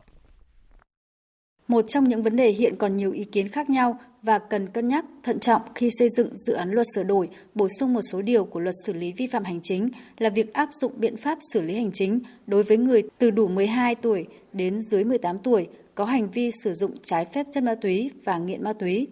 Một 1.68 1.84
trong 1.88 2.08
những 2.08 2.22
vấn 2.22 2.36
đề 2.36 2.50
hiện 2.50 2.76
còn 2.76 2.96
nhiều 2.96 3.12
ý 3.12 3.24
kiến 3.24 3.48
khác 3.48 3.70
nhau 3.70 3.98
và 4.22 4.38
cần 4.38 4.68
cân 4.68 4.88
nhắc 4.88 5.04
thận 5.22 5.40
trọng 5.40 5.62
khi 5.74 5.88
xây 5.98 6.08
dựng 6.16 6.28
dự 6.36 6.54
án 6.54 6.70
luật 6.70 6.86
sửa 6.94 7.02
đổi, 7.02 7.28
bổ 7.54 7.68
sung 7.78 7.94
một 7.94 8.00
số 8.12 8.22
điều 8.22 8.44
của 8.44 8.60
luật 8.60 8.74
xử 8.86 8.92
lý 8.92 9.12
vi 9.12 9.26
phạm 9.26 9.44
hành 9.44 9.60
chính 9.62 9.88
là 10.18 10.30
việc 10.30 10.52
áp 10.52 10.68
dụng 10.80 10.92
biện 10.96 11.16
pháp 11.16 11.38
xử 11.52 11.60
lý 11.60 11.74
hành 11.74 11.90
chính 11.92 12.20
đối 12.46 12.62
với 12.62 12.76
người 12.76 13.02
từ 13.18 13.30
đủ 13.30 13.48
12 13.48 13.94
tuổi 13.94 14.26
đến 14.52 14.82
dưới 14.82 15.04
18 15.04 15.38
tuổi 15.38 15.68
có 15.94 16.04
hành 16.04 16.30
vi 16.30 16.50
sử 16.64 16.74
dụng 16.74 16.90
trái 17.02 17.24
phép 17.24 17.46
chất 17.52 17.62
ma 17.62 17.74
túy 17.74 18.10
và 18.24 18.38
nghiện 18.38 18.64
ma 18.64 18.72
túy. 18.72 19.06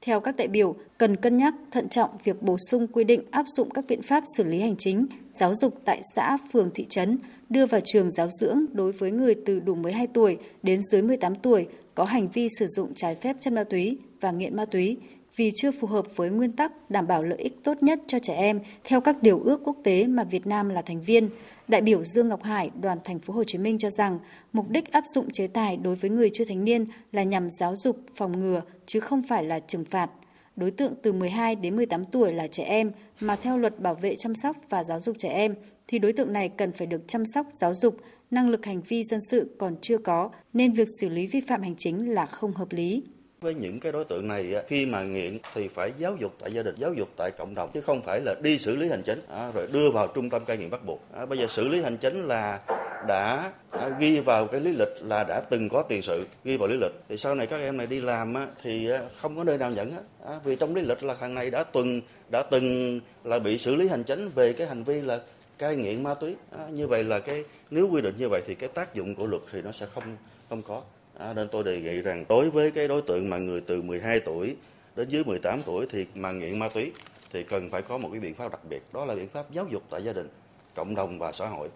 Theo 0.00 0.20
các 0.20 0.36
đại 0.36 0.48
biểu, 0.48 0.74
cần 0.98 1.16
cân 1.16 1.36
nhắc 1.36 1.54
thận 1.70 1.88
trọng 1.88 2.10
việc 2.24 2.42
bổ 2.42 2.56
sung 2.70 2.86
quy 2.86 3.04
định 3.04 3.22
áp 3.30 3.46
dụng 3.56 3.70
các 3.70 3.84
biện 3.88 4.02
pháp 4.02 4.24
xử 4.36 4.44
lý 4.44 4.60
hành 4.60 4.76
chính, 4.78 5.06
giáo 5.32 5.54
dục 5.54 5.80
tại 5.84 6.00
xã, 6.14 6.36
phường, 6.52 6.70
thị 6.74 6.86
trấn, 6.88 7.18
đưa 7.48 7.66
vào 7.66 7.80
trường 7.84 8.10
giáo 8.10 8.28
dưỡng 8.40 8.64
đối 8.72 8.92
với 8.92 9.10
người 9.10 9.34
từ 9.46 9.60
đủ 9.60 9.74
12 9.74 10.06
tuổi 10.06 10.38
đến 10.62 10.80
dưới 10.82 11.02
18 11.02 11.34
tuổi 11.34 11.66
có 12.00 12.06
hành 12.06 12.28
vi 12.28 12.48
sử 12.58 12.66
dụng 12.66 12.94
trái 12.94 13.14
phép 13.14 13.36
chất 13.40 13.52
ma 13.52 13.64
túy 13.64 13.98
và 14.20 14.30
nghiện 14.30 14.56
ma 14.56 14.64
túy 14.64 14.96
vì 15.36 15.50
chưa 15.54 15.70
phù 15.70 15.86
hợp 15.86 16.06
với 16.16 16.30
nguyên 16.30 16.52
tắc 16.52 16.90
đảm 16.90 17.06
bảo 17.06 17.22
lợi 17.22 17.38
ích 17.38 17.64
tốt 17.64 17.82
nhất 17.82 18.00
cho 18.06 18.18
trẻ 18.18 18.34
em 18.34 18.60
theo 18.84 19.00
các 19.00 19.22
điều 19.22 19.40
ước 19.44 19.60
quốc 19.64 19.76
tế 19.84 20.06
mà 20.06 20.24
Việt 20.24 20.46
Nam 20.46 20.68
là 20.68 20.82
thành 20.82 21.02
viên. 21.02 21.30
Đại 21.68 21.80
biểu 21.80 22.04
Dương 22.04 22.28
Ngọc 22.28 22.42
Hải, 22.42 22.70
đoàn 22.80 22.98
thành 23.04 23.18
phố 23.18 23.34
Hồ 23.34 23.44
Chí 23.44 23.58
Minh 23.58 23.78
cho 23.78 23.90
rằng, 23.90 24.18
mục 24.52 24.68
đích 24.68 24.92
áp 24.92 25.04
dụng 25.14 25.30
chế 25.30 25.46
tài 25.46 25.76
đối 25.76 25.94
với 25.94 26.10
người 26.10 26.30
chưa 26.32 26.44
thành 26.44 26.64
niên 26.64 26.86
là 27.12 27.22
nhằm 27.22 27.50
giáo 27.50 27.76
dục, 27.76 27.96
phòng 28.14 28.40
ngừa 28.40 28.62
chứ 28.86 29.00
không 29.00 29.22
phải 29.22 29.44
là 29.44 29.60
trừng 29.60 29.84
phạt. 29.84 30.10
Đối 30.56 30.70
tượng 30.70 30.94
từ 31.02 31.12
12 31.12 31.54
đến 31.54 31.76
18 31.76 32.04
tuổi 32.04 32.32
là 32.32 32.46
trẻ 32.46 32.64
em 32.64 32.92
mà 33.20 33.36
theo 33.36 33.58
luật 33.58 33.80
bảo 33.80 33.94
vệ 33.94 34.16
chăm 34.16 34.34
sóc 34.34 34.56
và 34.68 34.84
giáo 34.84 35.00
dục 35.00 35.16
trẻ 35.18 35.28
em 35.28 35.54
thì 35.88 35.98
đối 35.98 36.12
tượng 36.12 36.32
này 36.32 36.48
cần 36.48 36.72
phải 36.72 36.86
được 36.86 37.08
chăm 37.08 37.24
sóc 37.24 37.46
giáo 37.52 37.74
dục 37.74 37.96
năng 38.30 38.48
lực 38.48 38.66
hành 38.66 38.80
vi 38.88 39.04
dân 39.04 39.20
sự 39.30 39.56
còn 39.58 39.76
chưa 39.82 39.98
có 39.98 40.30
nên 40.52 40.72
việc 40.72 40.88
xử 41.00 41.08
lý 41.08 41.26
vi 41.26 41.40
phạm 41.40 41.62
hành 41.62 41.74
chính 41.78 42.10
là 42.10 42.26
không 42.26 42.52
hợp 42.52 42.68
lý. 42.70 43.02
Với 43.40 43.54
những 43.54 43.80
cái 43.80 43.92
đối 43.92 44.04
tượng 44.04 44.28
này 44.28 44.54
khi 44.68 44.86
mà 44.86 45.02
nghiện 45.02 45.38
thì 45.54 45.68
phải 45.68 45.92
giáo 45.98 46.16
dục 46.20 46.36
tại 46.40 46.52
gia 46.52 46.62
đình, 46.62 46.74
giáo 46.78 46.94
dục 46.94 47.08
tại 47.16 47.30
cộng 47.38 47.54
đồng 47.54 47.70
chứ 47.74 47.80
không 47.80 48.02
phải 48.02 48.20
là 48.20 48.34
đi 48.42 48.58
xử 48.58 48.76
lý 48.76 48.88
hành 48.88 49.02
chính 49.02 49.20
rồi 49.54 49.68
đưa 49.72 49.90
vào 49.90 50.08
trung 50.14 50.30
tâm 50.30 50.44
cai 50.44 50.56
nghiện 50.56 50.70
bắt 50.70 50.84
buộc. 50.86 51.00
Bây 51.28 51.38
giờ 51.38 51.46
xử 51.48 51.68
lý 51.68 51.82
hành 51.82 51.96
chính 51.96 52.24
là 52.24 52.60
đã 53.06 53.52
à, 53.70 53.88
ghi 53.98 54.20
vào 54.20 54.46
cái 54.46 54.60
lý 54.60 54.72
lịch 54.72 54.88
là 55.00 55.24
đã 55.24 55.40
từng 55.40 55.68
có 55.68 55.82
tiền 55.82 56.02
sự 56.02 56.26
ghi 56.44 56.56
vào 56.56 56.68
lý 56.68 56.76
lịch 56.76 56.92
thì 57.08 57.16
sau 57.16 57.34
này 57.34 57.46
các 57.46 57.56
em 57.56 57.76
này 57.76 57.86
đi 57.86 58.00
làm 58.00 58.34
thì 58.62 58.90
à, 58.90 59.00
không 59.20 59.36
có 59.36 59.44
nơi 59.44 59.58
nào 59.58 59.70
nhận 59.70 59.92
á 60.26 60.38
vì 60.44 60.56
trong 60.56 60.74
lý 60.74 60.82
lịch 60.82 61.02
là 61.02 61.14
thằng 61.20 61.34
này 61.34 61.50
đã 61.50 61.64
từng 61.64 62.00
đã 62.30 62.42
từng 62.50 63.00
là 63.24 63.38
bị 63.38 63.58
xử 63.58 63.74
lý 63.74 63.88
hành 63.88 64.04
chính 64.04 64.28
về 64.28 64.52
cái 64.52 64.66
hành 64.66 64.84
vi 64.84 65.00
là 65.00 65.20
cai 65.58 65.76
nghiện 65.76 66.02
ma 66.02 66.14
túy 66.14 66.34
à, 66.58 66.68
như 66.68 66.86
vậy 66.86 67.04
là 67.04 67.20
cái 67.20 67.44
nếu 67.70 67.88
quy 67.88 68.02
định 68.02 68.14
như 68.18 68.28
vậy 68.28 68.42
thì 68.46 68.54
cái 68.54 68.68
tác 68.68 68.94
dụng 68.94 69.14
của 69.14 69.26
luật 69.26 69.42
thì 69.52 69.62
nó 69.62 69.72
sẽ 69.72 69.86
không 69.86 70.16
không 70.48 70.62
có 70.62 70.82
à, 71.18 71.32
nên 71.32 71.48
tôi 71.48 71.64
đề 71.64 71.80
nghị 71.80 72.00
rằng 72.00 72.24
đối 72.28 72.50
với 72.50 72.70
cái 72.70 72.88
đối 72.88 73.02
tượng 73.02 73.30
mà 73.30 73.38
người 73.38 73.60
từ 73.60 73.82
12 73.82 74.20
tuổi 74.20 74.56
đến 74.96 75.08
dưới 75.08 75.24
18 75.24 75.62
tuổi 75.66 75.86
thì 75.90 76.06
mà 76.14 76.32
nghiện 76.32 76.58
ma 76.58 76.68
túy 76.68 76.92
thì 77.32 77.42
cần 77.42 77.70
phải 77.70 77.82
có 77.82 77.98
một 77.98 78.08
cái 78.12 78.20
biện 78.20 78.34
pháp 78.34 78.52
đặc 78.52 78.60
biệt, 78.70 78.82
đó 78.92 79.04
là 79.04 79.14
biện 79.14 79.28
pháp 79.28 79.52
giáo 79.52 79.66
dục 79.72 79.82
tại 79.90 80.04
gia 80.04 80.12
đình, 80.12 80.28
cộng 80.74 80.94
đồng 80.94 81.18
và 81.18 81.32
xã 81.32 81.46
hội. 81.46 81.68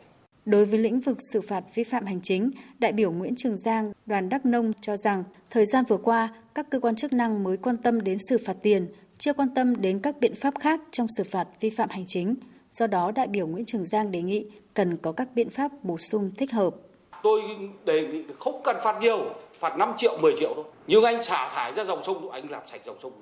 Đối 0.44 0.64
với 0.64 0.78
lĩnh 0.78 1.00
vực 1.00 1.18
xử 1.32 1.40
phạt 1.40 1.64
vi 1.74 1.84
phạm 1.84 2.06
hành 2.06 2.20
chính, 2.22 2.50
đại 2.78 2.92
biểu 2.92 3.12
Nguyễn 3.12 3.34
Trường 3.36 3.56
Giang, 3.56 3.92
đoàn 4.06 4.28
Đắk 4.28 4.46
Nông 4.46 4.72
cho 4.80 4.96
rằng 4.96 5.24
thời 5.50 5.66
gian 5.66 5.84
vừa 5.88 5.96
qua, 5.96 6.34
các 6.54 6.66
cơ 6.70 6.80
quan 6.80 6.96
chức 6.96 7.12
năng 7.12 7.44
mới 7.44 7.56
quan 7.56 7.76
tâm 7.76 8.00
đến 8.00 8.18
xử 8.28 8.38
phạt 8.38 8.56
tiền, 8.62 8.86
chưa 9.18 9.32
quan 9.32 9.48
tâm 9.54 9.80
đến 9.80 9.98
các 9.98 10.16
biện 10.20 10.34
pháp 10.34 10.54
khác 10.60 10.80
trong 10.90 11.06
xử 11.16 11.24
phạt 11.24 11.48
vi 11.60 11.70
phạm 11.70 11.88
hành 11.88 12.04
chính. 12.06 12.34
Do 12.74 12.86
đó, 12.86 13.10
đại 13.14 13.26
biểu 13.26 13.46
Nguyễn 13.46 13.64
Trường 13.64 13.84
Giang 13.84 14.10
đề 14.10 14.22
nghị 14.22 14.46
cần 14.74 14.96
có 14.96 15.12
các 15.12 15.28
biện 15.34 15.50
pháp 15.50 15.70
bổ 15.82 15.98
sung 15.98 16.30
thích 16.38 16.52
hợp. 16.52 16.74
Tôi 17.22 17.40
đề 17.84 18.00
nghị 18.00 18.24
không 18.38 18.60
cần 18.64 18.76
phạt 18.82 18.98
nhiều, 19.00 19.18
phạt 19.58 19.76
5 19.78 19.92
triệu, 19.96 20.18
10 20.20 20.32
triệu 20.36 20.52
thôi. 20.54 20.64
Nhưng 20.86 21.04
anh 21.04 21.22
xả 21.22 21.48
thải 21.54 21.72
ra 21.72 21.84
dòng 21.84 22.02
sông, 22.02 22.30
anh 22.30 22.50
làm 22.50 22.62
sạch 22.66 22.80
dòng 22.84 22.98
sông. 22.98 23.12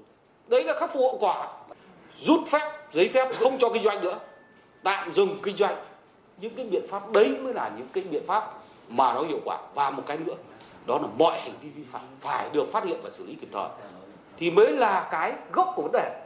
Đấy 0.48 0.64
là 0.64 0.74
khắc 0.80 0.92
phục 0.92 1.02
hậu 1.02 1.18
quả. 1.20 1.48
Rút 2.16 2.40
phép, 2.46 2.72
giấy 2.92 3.08
phép 3.08 3.28
không 3.38 3.58
cho 3.58 3.68
kinh 3.72 3.82
doanh 3.82 4.00
nữa. 4.00 4.18
Tạm 4.82 5.12
dừng 5.12 5.38
kinh 5.42 5.56
doanh. 5.56 5.76
Những 6.40 6.54
cái 6.54 6.66
biện 6.66 6.82
pháp 6.88 7.12
đấy 7.12 7.36
mới 7.42 7.54
là 7.54 7.72
những 7.78 7.88
cái 7.92 8.04
biện 8.10 8.22
pháp 8.26 8.54
mà 8.88 9.14
nó 9.14 9.22
hiệu 9.22 9.40
quả. 9.44 9.58
Và 9.74 9.90
một 9.90 10.02
cái 10.06 10.18
nữa, 10.18 10.36
đó 10.86 10.98
là 11.02 11.08
mọi 11.18 11.40
hành 11.40 11.54
vi 11.62 11.68
vi 11.68 11.82
phạm 11.92 12.02
phải 12.18 12.50
được 12.52 12.72
phát 12.72 12.84
hiện 12.84 12.96
và 13.02 13.10
xử 13.12 13.26
lý 13.26 13.34
kịp 13.34 13.48
thời. 13.52 13.68
Thì 14.38 14.50
mới 14.50 14.70
là 14.70 15.08
cái 15.10 15.32
gốc 15.52 15.72
của 15.76 15.82
vấn 15.82 15.92
đề. 15.92 16.21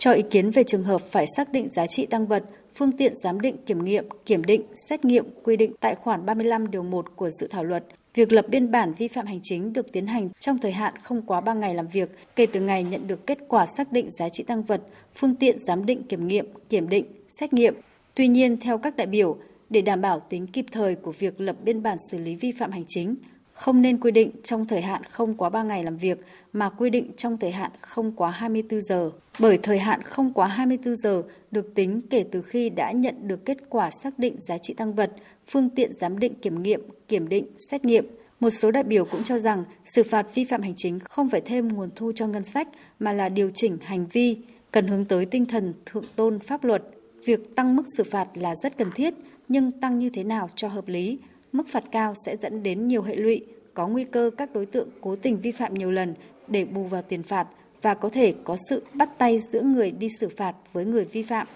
Cho 0.00 0.12
ý 0.12 0.22
kiến 0.30 0.50
về 0.50 0.64
trường 0.64 0.82
hợp 0.82 1.00
phải 1.00 1.26
xác 1.36 1.52
định 1.52 1.70
giá 1.70 1.86
trị 1.86 2.06
tăng 2.06 2.26
vật, 2.26 2.44
phương 2.74 2.92
tiện 2.92 3.12
giám 3.16 3.40
định 3.40 3.56
kiểm 3.66 3.84
nghiệm, 3.84 4.04
kiểm 4.26 4.44
định, 4.44 4.62
xét 4.88 5.04
nghiệm 5.04 5.24
quy 5.44 5.56
định 5.56 5.72
tại 5.80 5.94
khoản 5.94 6.26
35 6.26 6.70
điều 6.70 6.82
1 6.82 7.16
của 7.16 7.30
dự 7.30 7.46
thảo 7.50 7.64
luật, 7.64 7.84
việc 8.14 8.32
lập 8.32 8.46
biên 8.48 8.70
bản 8.70 8.94
vi 8.98 9.08
phạm 9.08 9.26
hành 9.26 9.40
chính 9.42 9.72
được 9.72 9.92
tiến 9.92 10.06
hành 10.06 10.28
trong 10.38 10.58
thời 10.58 10.72
hạn 10.72 10.94
không 11.02 11.22
quá 11.22 11.40
3 11.40 11.54
ngày 11.54 11.74
làm 11.74 11.88
việc 11.88 12.10
kể 12.36 12.46
từ 12.46 12.60
ngày 12.60 12.84
nhận 12.84 13.06
được 13.06 13.26
kết 13.26 13.38
quả 13.48 13.66
xác 13.76 13.92
định 13.92 14.10
giá 14.10 14.28
trị 14.28 14.42
tăng 14.42 14.62
vật, 14.62 14.82
phương 15.16 15.34
tiện 15.34 15.58
giám 15.58 15.86
định 15.86 16.02
kiểm 16.02 16.28
nghiệm, 16.28 16.46
kiểm 16.68 16.88
định, 16.88 17.04
xét 17.40 17.52
nghiệm. 17.52 17.74
Tuy 18.14 18.28
nhiên, 18.28 18.56
theo 18.60 18.78
các 18.78 18.96
đại 18.96 19.06
biểu, 19.06 19.36
để 19.70 19.80
đảm 19.80 20.00
bảo 20.00 20.20
tính 20.20 20.46
kịp 20.46 20.66
thời 20.72 20.94
của 20.94 21.12
việc 21.12 21.40
lập 21.40 21.56
biên 21.64 21.82
bản 21.82 21.96
xử 22.10 22.18
lý 22.18 22.34
vi 22.34 22.52
phạm 22.52 22.70
hành 22.70 22.84
chính, 22.88 23.14
không 23.60 23.82
nên 23.82 24.00
quy 24.00 24.10
định 24.10 24.30
trong 24.42 24.66
thời 24.66 24.80
hạn 24.80 25.02
không 25.10 25.34
quá 25.34 25.50
3 25.50 25.62
ngày 25.62 25.84
làm 25.84 25.96
việc 25.96 26.18
mà 26.52 26.70
quy 26.70 26.90
định 26.90 27.10
trong 27.16 27.38
thời 27.38 27.50
hạn 27.50 27.70
không 27.80 28.12
quá 28.12 28.30
24 28.30 28.82
giờ. 28.82 29.10
Bởi 29.38 29.58
thời 29.58 29.78
hạn 29.78 30.02
không 30.02 30.32
quá 30.32 30.46
24 30.46 30.96
giờ 30.96 31.22
được 31.50 31.74
tính 31.74 32.00
kể 32.10 32.24
từ 32.30 32.42
khi 32.42 32.70
đã 32.70 32.92
nhận 32.92 33.14
được 33.28 33.44
kết 33.44 33.58
quả 33.68 33.90
xác 33.90 34.18
định 34.18 34.36
giá 34.40 34.58
trị 34.58 34.74
tăng 34.74 34.94
vật, 34.94 35.12
phương 35.48 35.70
tiện 35.70 35.92
giám 36.00 36.18
định 36.18 36.34
kiểm 36.34 36.62
nghiệm, 36.62 36.80
kiểm 37.08 37.28
định, 37.28 37.46
xét 37.70 37.84
nghiệm. 37.84 38.06
Một 38.40 38.50
số 38.50 38.70
đại 38.70 38.82
biểu 38.82 39.04
cũng 39.04 39.24
cho 39.24 39.38
rằng 39.38 39.64
xử 39.84 40.02
phạt 40.02 40.26
vi 40.34 40.44
phạm 40.44 40.62
hành 40.62 40.74
chính 40.76 40.98
không 40.98 41.28
phải 41.28 41.40
thêm 41.40 41.68
nguồn 41.68 41.90
thu 41.96 42.12
cho 42.14 42.26
ngân 42.26 42.44
sách 42.44 42.68
mà 42.98 43.12
là 43.12 43.28
điều 43.28 43.50
chỉnh 43.54 43.78
hành 43.82 44.06
vi, 44.12 44.36
cần 44.70 44.86
hướng 44.86 45.04
tới 45.04 45.26
tinh 45.26 45.46
thần 45.46 45.74
thượng 45.86 46.04
tôn 46.16 46.38
pháp 46.38 46.64
luật. 46.64 46.82
Việc 47.24 47.56
tăng 47.56 47.76
mức 47.76 47.84
xử 47.96 48.04
phạt 48.04 48.28
là 48.34 48.54
rất 48.62 48.78
cần 48.78 48.90
thiết, 48.94 49.14
nhưng 49.48 49.72
tăng 49.72 49.98
như 49.98 50.10
thế 50.10 50.24
nào 50.24 50.50
cho 50.56 50.68
hợp 50.68 50.88
lý, 50.88 51.18
mức 51.52 51.68
phạt 51.68 51.84
cao 51.92 52.14
sẽ 52.26 52.36
dẫn 52.36 52.62
đến 52.62 52.88
nhiều 52.88 53.02
hệ 53.02 53.16
lụy, 53.16 53.44
có 53.74 53.88
nguy 53.88 54.04
cơ 54.04 54.30
các 54.38 54.52
đối 54.54 54.66
tượng 54.66 54.88
cố 55.00 55.16
tình 55.16 55.40
vi 55.40 55.52
phạm 55.52 55.74
nhiều 55.74 55.90
lần 55.90 56.14
để 56.48 56.64
bù 56.64 56.84
vào 56.84 57.02
tiền 57.02 57.22
phạt 57.22 57.48
và 57.82 57.94
có 57.94 58.08
thể 58.08 58.34
có 58.44 58.56
sự 58.68 58.82
bắt 58.94 59.18
tay 59.18 59.38
giữa 59.38 59.62
người 59.62 59.90
đi 59.90 60.08
xử 60.20 60.28
phạt 60.36 60.54
với 60.72 60.84
người 60.84 61.04
vi 61.04 61.22
phạm. 61.22 61.46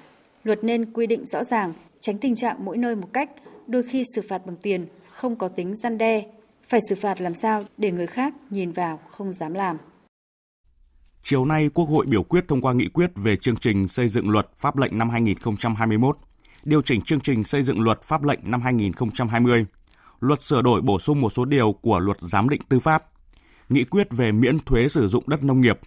Luật 0.44 0.64
nên 0.64 0.92
quy 0.92 1.06
định 1.06 1.26
rõ 1.26 1.44
ràng, 1.44 1.72
tránh 2.00 2.18
tình 2.18 2.34
trạng 2.34 2.64
mỗi 2.64 2.76
nơi 2.76 2.96
một 2.96 3.08
cách, 3.12 3.30
đôi 3.66 3.82
khi 3.82 4.04
xử 4.14 4.22
phạt 4.28 4.46
bằng 4.46 4.56
tiền 4.56 4.86
không 5.10 5.36
có 5.36 5.48
tính 5.48 5.76
gian 5.76 5.98
đe, 5.98 6.24
phải 6.68 6.80
xử 6.88 6.94
phạt 6.94 7.20
làm 7.20 7.34
sao 7.34 7.62
để 7.78 7.90
người 7.90 8.06
khác 8.06 8.34
nhìn 8.50 8.72
vào 8.72 9.00
không 9.10 9.32
dám 9.32 9.54
làm. 9.54 9.78
Chiều 11.22 11.44
nay, 11.44 11.70
Quốc 11.74 11.84
hội 11.84 12.06
biểu 12.06 12.22
quyết 12.22 12.44
thông 12.48 12.60
qua 12.60 12.72
nghị 12.72 12.88
quyết 12.88 13.10
về 13.16 13.36
chương 13.36 13.56
trình 13.56 13.88
xây 13.88 14.08
dựng 14.08 14.30
luật 14.30 14.48
pháp 14.56 14.78
lệnh 14.78 14.98
năm 14.98 15.10
2021, 15.10 16.18
điều 16.64 16.82
chỉnh 16.82 17.00
chương 17.02 17.20
trình 17.20 17.44
xây 17.44 17.62
dựng 17.62 17.80
luật 17.80 18.02
pháp 18.02 18.24
lệnh 18.24 18.40
năm 18.42 18.60
2020, 18.60 19.66
luật 20.20 20.42
sửa 20.42 20.62
đổi 20.62 20.82
bổ 20.82 20.98
sung 20.98 21.20
một 21.20 21.30
số 21.30 21.44
điều 21.44 21.72
của 21.72 21.98
luật 21.98 22.16
giám 22.20 22.48
định 22.48 22.60
tư 22.68 22.80
pháp, 22.80 23.04
nghị 23.68 23.84
quyết 23.84 24.08
về 24.10 24.32
miễn 24.32 24.58
thuế 24.58 24.88
sử 24.88 25.08
dụng 25.08 25.24
đất 25.26 25.42
nông 25.42 25.60
nghiệp, 25.60 25.80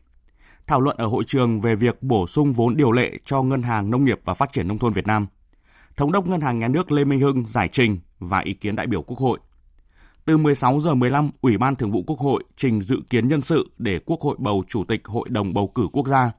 thảo 0.68 0.82
luận 0.82 0.98
ở 0.98 1.06
hội 1.06 1.24
trường 1.28 1.62
về 1.62 1.76
việc 1.76 2.04
bổ 2.04 2.28
sung 2.28 2.52
vốn 2.52 2.78
điều 2.78 2.92
lệ 2.92 3.18
cho 3.26 3.42
Ngân 3.42 3.62
hàng 3.62 3.92
Nông 3.92 4.06
nghiệp 4.06 4.20
và 4.26 4.34
Phát 4.34 4.52
triển 4.54 4.68
Nông 4.68 4.80
thôn 4.80 4.94
Việt 4.94 5.08
Nam. 5.08 5.28
Thống 5.96 6.12
đốc 6.12 6.28
Ngân 6.28 6.42
hàng 6.42 6.60
Nhà 6.60 6.68
nước 6.68 6.92
Lê 6.92 7.06
Minh 7.06 7.20
Hưng 7.20 7.46
giải 7.46 7.68
trình 7.68 8.00
và 8.20 8.40
ý 8.40 8.54
kiến 8.54 8.76
đại 8.76 8.88
biểu 8.88 9.02
Quốc 9.02 9.20
hội. 9.20 9.40
Từ 10.26 10.38
16 10.38 10.80
giờ 10.80 10.96
15, 10.96 11.30
Ủy 11.42 11.58
ban 11.58 11.76
Thường 11.76 11.92
vụ 11.92 12.04
Quốc 12.08 12.20
hội 12.20 12.44
trình 12.58 12.82
dự 12.82 13.02
kiến 13.10 13.28
nhân 13.28 13.42
sự 13.42 13.72
để 13.78 14.00
Quốc 14.06 14.22
hội 14.22 14.36
bầu 14.40 14.64
Chủ 14.68 14.84
tịch 14.84 15.06
Hội 15.06 15.30
đồng 15.30 15.54
bầu 15.54 15.68
cử 15.68 15.88
quốc 15.92 16.08
gia. 16.08 16.32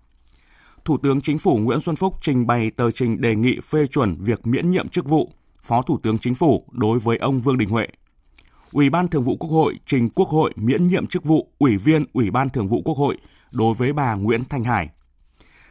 Thủ 0.85 0.99
tướng 1.03 1.21
Chính 1.21 1.39
phủ 1.39 1.57
Nguyễn 1.57 1.81
Xuân 1.81 1.97
Phúc 1.97 2.15
trình 2.21 2.47
bày 2.47 2.71
tờ 2.71 2.91
trình 2.91 3.21
đề 3.21 3.35
nghị 3.35 3.61
phê 3.61 3.87
chuẩn 3.87 4.17
việc 4.21 4.47
miễn 4.47 4.71
nhiệm 4.71 4.89
chức 4.89 5.09
vụ 5.09 5.33
Phó 5.69 5.83
Thủ 5.83 5.99
tướng 6.03 6.19
Chính 6.19 6.35
phủ 6.35 6.65
đối 6.71 6.99
với 6.99 7.17
ông 7.17 7.41
Vương 7.41 7.59
Đình 7.59 7.69
Huệ. 7.69 7.89
Ủy 8.73 8.91
ban 8.91 9.09
Thường 9.09 9.23
vụ 9.23 9.37
Quốc 9.37 9.51
hội 9.51 9.79
trình 9.87 10.09
Quốc 10.11 10.29
hội 10.29 10.53
miễn 10.57 10.89
nhiệm 10.89 11.07
chức 11.07 11.25
vụ 11.25 11.49
Ủy 11.59 11.77
viên 11.77 12.05
Ủy 12.13 12.31
ban 12.31 12.49
Thường 12.51 12.69
vụ 12.69 12.83
Quốc 12.85 12.99
hội 12.99 13.19
đối 13.51 13.75
với 13.75 13.93
bà 13.93 14.15
Nguyễn 14.15 14.45
Thanh 14.45 14.65
Hải. 14.65 14.89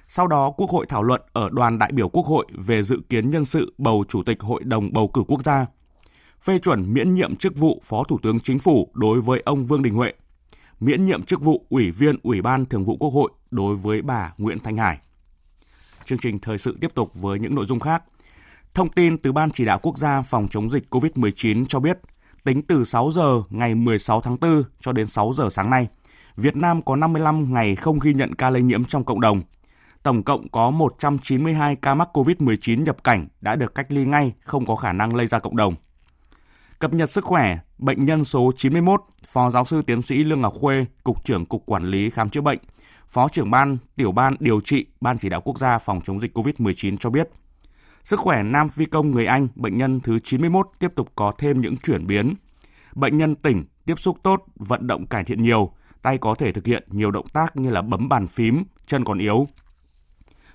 Sau 0.07 0.27
đó, 0.27 0.51
Quốc 0.57 0.69
hội 0.69 0.85
thảo 0.89 1.03
luận 1.03 1.21
ở 1.33 1.49
đoàn 1.49 1.79
đại 1.79 1.91
biểu 1.91 2.09
Quốc 2.09 2.25
hội 2.25 2.45
về 2.53 2.83
dự 2.83 3.01
kiến 3.09 3.29
nhân 3.29 3.45
sự 3.45 3.73
bầu 3.77 4.03
Chủ 4.07 4.23
tịch 4.23 4.41
Hội 4.41 4.63
đồng 4.63 4.93
bầu 4.93 5.07
cử 5.07 5.23
quốc 5.27 5.43
gia, 5.43 5.65
phê 6.41 6.59
chuẩn 6.59 6.93
miễn 6.93 7.13
nhiệm 7.13 7.35
chức 7.35 7.55
vụ 7.55 7.81
Phó 7.83 8.03
Thủ 8.03 8.19
tướng 8.23 8.39
Chính 8.39 8.59
phủ 8.59 8.91
đối 8.93 9.21
với 9.21 9.41
ông 9.45 9.65
Vương 9.65 9.83
Đình 9.83 9.93
Huệ, 9.93 10.13
miễn 10.79 11.05
nhiệm 11.05 11.23
chức 11.23 11.41
vụ 11.41 11.65
Ủy 11.69 11.91
viên 11.91 12.15
Ủy 12.23 12.41
ban 12.41 12.65
Thường 12.65 12.85
vụ 12.85 12.97
Quốc 12.97 13.09
hội 13.09 13.31
đối 13.51 13.75
với 13.75 14.01
bà 14.01 14.33
Nguyễn 14.37 14.59
Thanh 14.59 14.77
Hải. 14.77 14.97
Chương 16.05 16.19
trình 16.19 16.39
thời 16.39 16.57
sự 16.57 16.77
tiếp 16.81 16.91
tục 16.95 17.11
với 17.15 17.39
những 17.39 17.55
nội 17.55 17.65
dung 17.65 17.79
khác. 17.79 18.03
Thông 18.77 18.89
tin 18.89 19.17
từ 19.17 19.31
Ban 19.31 19.51
Chỉ 19.51 19.65
đạo 19.65 19.79
Quốc 19.79 19.97
gia 19.97 20.21
phòng 20.21 20.47
chống 20.47 20.69
dịch 20.69 20.83
COVID-19 20.89 21.65
cho 21.65 21.79
biết, 21.79 21.99
tính 22.43 22.61
từ 22.61 22.83
6 22.83 23.11
giờ 23.11 23.41
ngày 23.49 23.75
16 23.75 24.21
tháng 24.21 24.37
4 24.41 24.63
cho 24.79 24.91
đến 24.91 25.07
6 25.07 25.33
giờ 25.33 25.49
sáng 25.51 25.69
nay, 25.69 25.87
Việt 26.35 26.55
Nam 26.55 26.81
có 26.81 26.95
55 26.95 27.53
ngày 27.53 27.75
không 27.75 27.99
ghi 27.99 28.13
nhận 28.13 28.35
ca 28.35 28.49
lây 28.49 28.61
nhiễm 28.61 28.85
trong 28.85 29.03
cộng 29.03 29.21
đồng. 29.21 29.41
Tổng 30.03 30.23
cộng 30.23 30.49
có 30.49 30.69
192 30.69 31.75
ca 31.75 31.93
mắc 31.93 32.09
COVID-19 32.13 32.83
nhập 32.83 33.03
cảnh 33.03 33.27
đã 33.41 33.55
được 33.55 33.75
cách 33.75 33.85
ly 33.89 34.05
ngay, 34.05 34.33
không 34.43 34.65
có 34.65 34.75
khả 34.75 34.93
năng 34.93 35.15
lây 35.15 35.27
ra 35.27 35.39
cộng 35.39 35.55
đồng. 35.55 35.75
Cập 36.79 36.93
nhật 36.93 37.09
sức 37.09 37.23
khỏe, 37.23 37.57
bệnh 37.77 38.05
nhân 38.05 38.25
số 38.25 38.51
91, 38.57 39.01
Phó 39.27 39.49
Giáo 39.49 39.65
sư 39.65 39.81
Tiến 39.81 40.01
sĩ 40.01 40.23
Lương 40.23 40.41
Ngọc 40.41 40.53
Khuê, 40.53 40.85
Cục 41.03 41.25
trưởng 41.25 41.45
Cục 41.45 41.63
Quản 41.65 41.85
lý 41.85 42.09
Khám 42.09 42.29
chữa 42.29 42.41
bệnh, 42.41 42.59
Phó 43.07 43.27
trưởng 43.29 43.51
ban, 43.51 43.77
tiểu 43.95 44.11
ban 44.11 44.35
điều 44.39 44.61
trị 44.61 44.85
Ban 45.01 45.17
chỉ 45.17 45.29
đạo 45.29 45.41
quốc 45.41 45.59
gia 45.59 45.77
phòng 45.77 46.01
chống 46.03 46.19
dịch 46.19 46.37
COVID-19 46.37 46.97
cho 46.97 47.09
biết, 47.09 47.29
sức 48.07 48.19
khỏe 48.19 48.43
nam 48.43 48.69
phi 48.69 48.85
công 48.85 49.11
người 49.11 49.25
Anh, 49.25 49.47
bệnh 49.55 49.77
nhân 49.77 49.99
thứ 49.99 50.19
91 50.19 50.67
tiếp 50.79 50.91
tục 50.95 51.11
có 51.15 51.31
thêm 51.37 51.61
những 51.61 51.77
chuyển 51.77 52.07
biến. 52.07 52.33
Bệnh 52.95 53.17
nhân 53.17 53.35
tỉnh, 53.35 53.65
tiếp 53.85 53.99
xúc 53.99 54.17
tốt, 54.23 54.43
vận 54.55 54.87
động 54.87 55.05
cải 55.05 55.23
thiện 55.23 55.43
nhiều, 55.43 55.71
tay 56.01 56.17
có 56.17 56.35
thể 56.35 56.51
thực 56.51 56.65
hiện 56.65 56.83
nhiều 56.91 57.11
động 57.11 57.27
tác 57.33 57.55
như 57.55 57.69
là 57.69 57.81
bấm 57.81 58.09
bàn 58.09 58.27
phím, 58.27 58.63
chân 58.85 59.03
còn 59.03 59.17
yếu. 59.17 59.47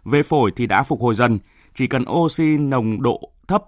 Về 0.05 0.23
phổi 0.23 0.53
thì 0.57 0.67
đã 0.67 0.83
phục 0.83 1.01
hồi 1.01 1.15
dần, 1.15 1.39
chỉ 1.75 1.87
cần 1.87 2.05
oxy 2.11 2.59
nồng 2.59 3.03
độ 3.03 3.21
thấp, 3.49 3.65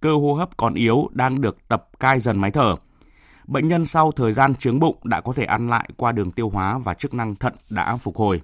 cơ 0.00 0.12
hô 0.12 0.34
hấp 0.34 0.56
còn 0.56 0.74
yếu 0.74 1.08
đang 1.12 1.40
được 1.40 1.68
tập 1.68 1.88
cai 2.00 2.20
dần 2.20 2.40
máy 2.40 2.50
thở. 2.50 2.76
Bệnh 3.46 3.68
nhân 3.68 3.84
sau 3.84 4.12
thời 4.12 4.32
gian 4.32 4.54
chướng 4.54 4.80
bụng 4.80 4.96
đã 5.04 5.20
có 5.20 5.32
thể 5.32 5.44
ăn 5.44 5.68
lại 5.68 5.88
qua 5.96 6.12
đường 6.12 6.30
tiêu 6.30 6.48
hóa 6.48 6.78
và 6.78 6.94
chức 6.94 7.14
năng 7.14 7.36
thận 7.36 7.54
đã 7.70 7.96
phục 7.96 8.16
hồi. 8.16 8.40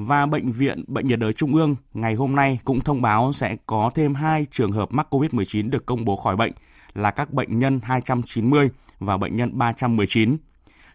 Và 0.00 0.26
Bệnh 0.26 0.50
viện 0.50 0.84
Bệnh 0.86 1.06
nhiệt 1.06 1.18
đới 1.18 1.32
Trung 1.32 1.54
ương 1.54 1.76
ngày 1.94 2.14
hôm 2.14 2.34
nay 2.34 2.58
cũng 2.64 2.80
thông 2.80 3.02
báo 3.02 3.32
sẽ 3.32 3.56
có 3.66 3.90
thêm 3.94 4.14
hai 4.14 4.46
trường 4.50 4.72
hợp 4.72 4.92
mắc 4.92 5.14
COVID-19 5.14 5.70
được 5.70 5.86
công 5.86 6.04
bố 6.04 6.16
khỏi 6.16 6.36
bệnh 6.36 6.52
là 6.94 7.10
các 7.10 7.32
bệnh 7.32 7.58
nhân 7.58 7.80
290 7.82 8.70
và 8.98 9.16
bệnh 9.16 9.36
nhân 9.36 9.58
319. 9.58 10.36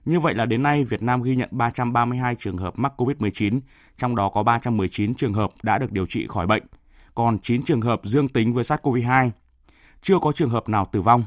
Như 0.06 0.20
vậy 0.20 0.36
là 0.36 0.46
đến 0.46 0.64
nay 0.64 0.84
Việt 0.84 1.02
Nam 1.02 1.24
ghi 1.24 1.36
nhận 1.36 1.50
332 1.52 2.36
trường 2.36 2.58
hợp 2.58 2.80
mắc 2.80 2.94
COVID-19, 2.98 3.60
trong 3.98 4.16
đó 4.16 4.30
có 4.30 4.44
319 4.44 5.16
trường 5.16 5.34
hợp 5.34 5.52
đã 5.64 5.78
được 5.78 5.92
điều 5.92 6.06
trị 6.06 6.28
khỏi 6.28 6.48
bệnh, 6.48 6.64
còn 7.16 7.40
9 7.40 7.64
trường 7.64 7.82
hợp 7.82 8.02
dương 8.04 8.28
tính 8.28 8.54
với 8.54 8.64
SARS-CoV-2. 8.64 9.30
Chưa 10.02 10.20
có 10.20 10.32
trường 10.32 10.50
hợp 10.50 10.70
nào 10.70 10.88
tử 10.92 11.02
vong. 11.02 11.26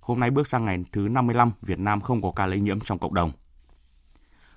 Hôm 0.00 0.20
nay 0.20 0.30
bước 0.30 0.46
sang 0.46 0.64
ngày 0.64 0.84
thứ 0.92 1.08
55, 1.10 1.50
Việt 1.62 1.78
Nam 1.78 2.00
không 2.00 2.22
có 2.22 2.30
ca 2.36 2.46
lây 2.46 2.60
nhiễm 2.60 2.80
trong 2.80 2.98
cộng 2.98 3.14
đồng. 3.14 3.32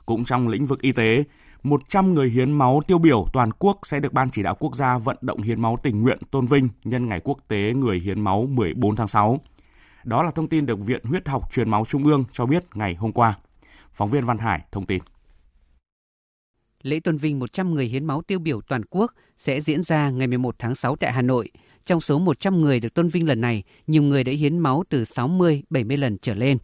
Cũng 0.06 0.26
trong 0.26 0.48
lĩnh 0.48 0.66
vực 0.66 0.82
y 0.82 0.92
tế, 0.92 1.24
100 1.64 2.14
người 2.14 2.30
hiến 2.30 2.52
máu 2.52 2.82
tiêu 2.88 3.00
biểu 3.00 3.26
toàn 3.34 3.50
quốc 3.60 3.80
sẽ 3.84 4.00
được 4.00 4.14
Ban 4.14 4.30
chỉ 4.30 4.44
đạo 4.44 4.56
quốc 4.60 4.76
gia 4.76 4.98
vận 4.98 5.18
động 5.22 5.42
hiến 5.42 5.62
máu 5.62 5.78
tình 5.84 6.02
nguyện 6.02 6.20
tôn 6.32 6.46
vinh 6.46 6.70
nhân 6.84 7.10
ngày 7.10 7.22
quốc 7.24 7.38
tế 7.48 7.74
người 7.74 8.00
hiến 8.00 8.22
máu 8.22 8.48
14 8.50 8.96
tháng 8.96 9.08
6. 9.08 9.40
Đó 10.04 10.24
là 10.24 10.32
thông 10.32 10.48
tin 10.48 10.66
được 10.66 10.80
Viện 10.80 11.04
Huyết 11.04 11.28
học 11.28 11.54
Truyền 11.54 11.70
máu 11.70 11.86
Trung 11.86 12.04
ương 12.04 12.24
cho 12.32 12.46
biết 12.46 12.64
ngày 12.74 12.96
hôm 12.96 13.12
qua. 13.12 13.34
Phóng 13.94 14.10
viên 14.10 14.26
Văn 14.26 14.38
Hải 14.38 14.62
thông 14.72 14.86
tin. 14.86 15.02
Lễ 16.82 17.00
tôn 17.00 17.18
vinh 17.18 17.40
100 17.40 17.74
người 17.74 17.86
hiến 17.86 18.06
máu 18.06 18.22
tiêu 18.22 18.40
biểu 18.40 18.62
toàn 18.62 18.82
quốc 18.90 19.14
sẽ 19.38 19.62
diễn 19.62 19.84
ra 19.84 20.10
ngày 20.10 20.28
11 20.28 20.56
tháng 20.60 20.76
6 20.76 20.96
tại 20.96 21.12
Hà 21.12 21.22
Nội. 21.22 21.50
Trong 21.86 22.02
số 22.02 22.20
100 22.20 22.62
người 22.62 22.80
được 22.80 22.94
tôn 22.94 23.10
vinh 23.10 23.28
lần 23.28 23.42
này, 23.42 23.64
nhiều 23.88 24.04
người 24.04 24.24
đã 24.24 24.32
hiến 24.32 24.60
máu 24.60 24.84
từ 24.90 25.06
60, 25.06 25.64
70 25.70 25.98
lần 25.98 26.18
trở 26.22 26.34
lên. 26.34 26.58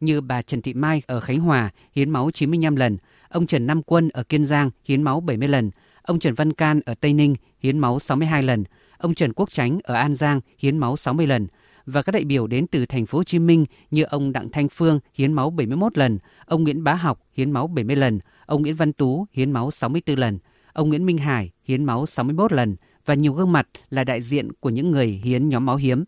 Như 0.00 0.20
bà 0.20 0.42
Trần 0.42 0.62
Thị 0.62 0.74
Mai 0.74 1.02
ở 1.06 1.20
Khánh 1.20 1.40
Hòa 1.40 1.70
hiến 1.92 2.10
máu 2.10 2.30
95 2.30 2.76
lần, 2.76 2.96
Ông 3.34 3.46
Trần 3.46 3.66
Nam 3.66 3.82
Quân 3.82 4.08
ở 4.08 4.22
Kiên 4.22 4.46
Giang 4.46 4.70
hiến 4.84 5.02
máu 5.02 5.20
70 5.20 5.48
lần. 5.48 5.70
Ông 6.02 6.18
Trần 6.18 6.34
Văn 6.34 6.52
Can 6.52 6.80
ở 6.86 6.94
Tây 6.94 7.12
Ninh 7.12 7.34
hiến 7.58 7.78
máu 7.78 7.98
62 7.98 8.42
lần. 8.42 8.64
Ông 8.98 9.14
Trần 9.14 9.32
Quốc 9.32 9.50
Chánh 9.50 9.78
ở 9.82 9.94
An 9.94 10.14
Giang 10.14 10.40
hiến 10.58 10.78
máu 10.78 10.96
60 10.96 11.26
lần 11.26 11.46
và 11.86 12.02
các 12.02 12.12
đại 12.12 12.24
biểu 12.24 12.46
đến 12.46 12.66
từ 12.66 12.86
thành 12.86 13.06
phố 13.06 13.18
Hồ 13.18 13.24
Chí 13.24 13.38
Minh 13.38 13.64
như 13.90 14.02
ông 14.02 14.32
Đặng 14.32 14.48
Thanh 14.50 14.68
Phương 14.68 15.00
hiến 15.14 15.32
máu 15.32 15.50
71 15.50 15.98
lần, 15.98 16.18
ông 16.46 16.62
Nguyễn 16.62 16.84
Bá 16.84 16.94
Học 16.94 17.20
hiến 17.32 17.50
máu 17.50 17.66
70 17.66 17.96
lần, 17.96 18.18
ông 18.46 18.62
Nguyễn 18.62 18.76
Văn 18.76 18.92
Tú 18.92 19.26
hiến 19.32 19.52
máu 19.52 19.70
64 19.70 20.18
lần, 20.18 20.38
ông 20.72 20.88
Nguyễn 20.88 21.06
Minh 21.06 21.18
Hải 21.18 21.50
hiến 21.64 21.84
máu 21.84 22.06
61 22.06 22.52
lần 22.52 22.76
và 23.06 23.14
nhiều 23.14 23.32
gương 23.32 23.52
mặt 23.52 23.68
là 23.90 24.04
đại 24.04 24.22
diện 24.22 24.52
của 24.60 24.70
những 24.70 24.90
người 24.90 25.06
hiến 25.06 25.48
nhóm 25.48 25.66
máu 25.66 25.76
hiếm. 25.76 26.04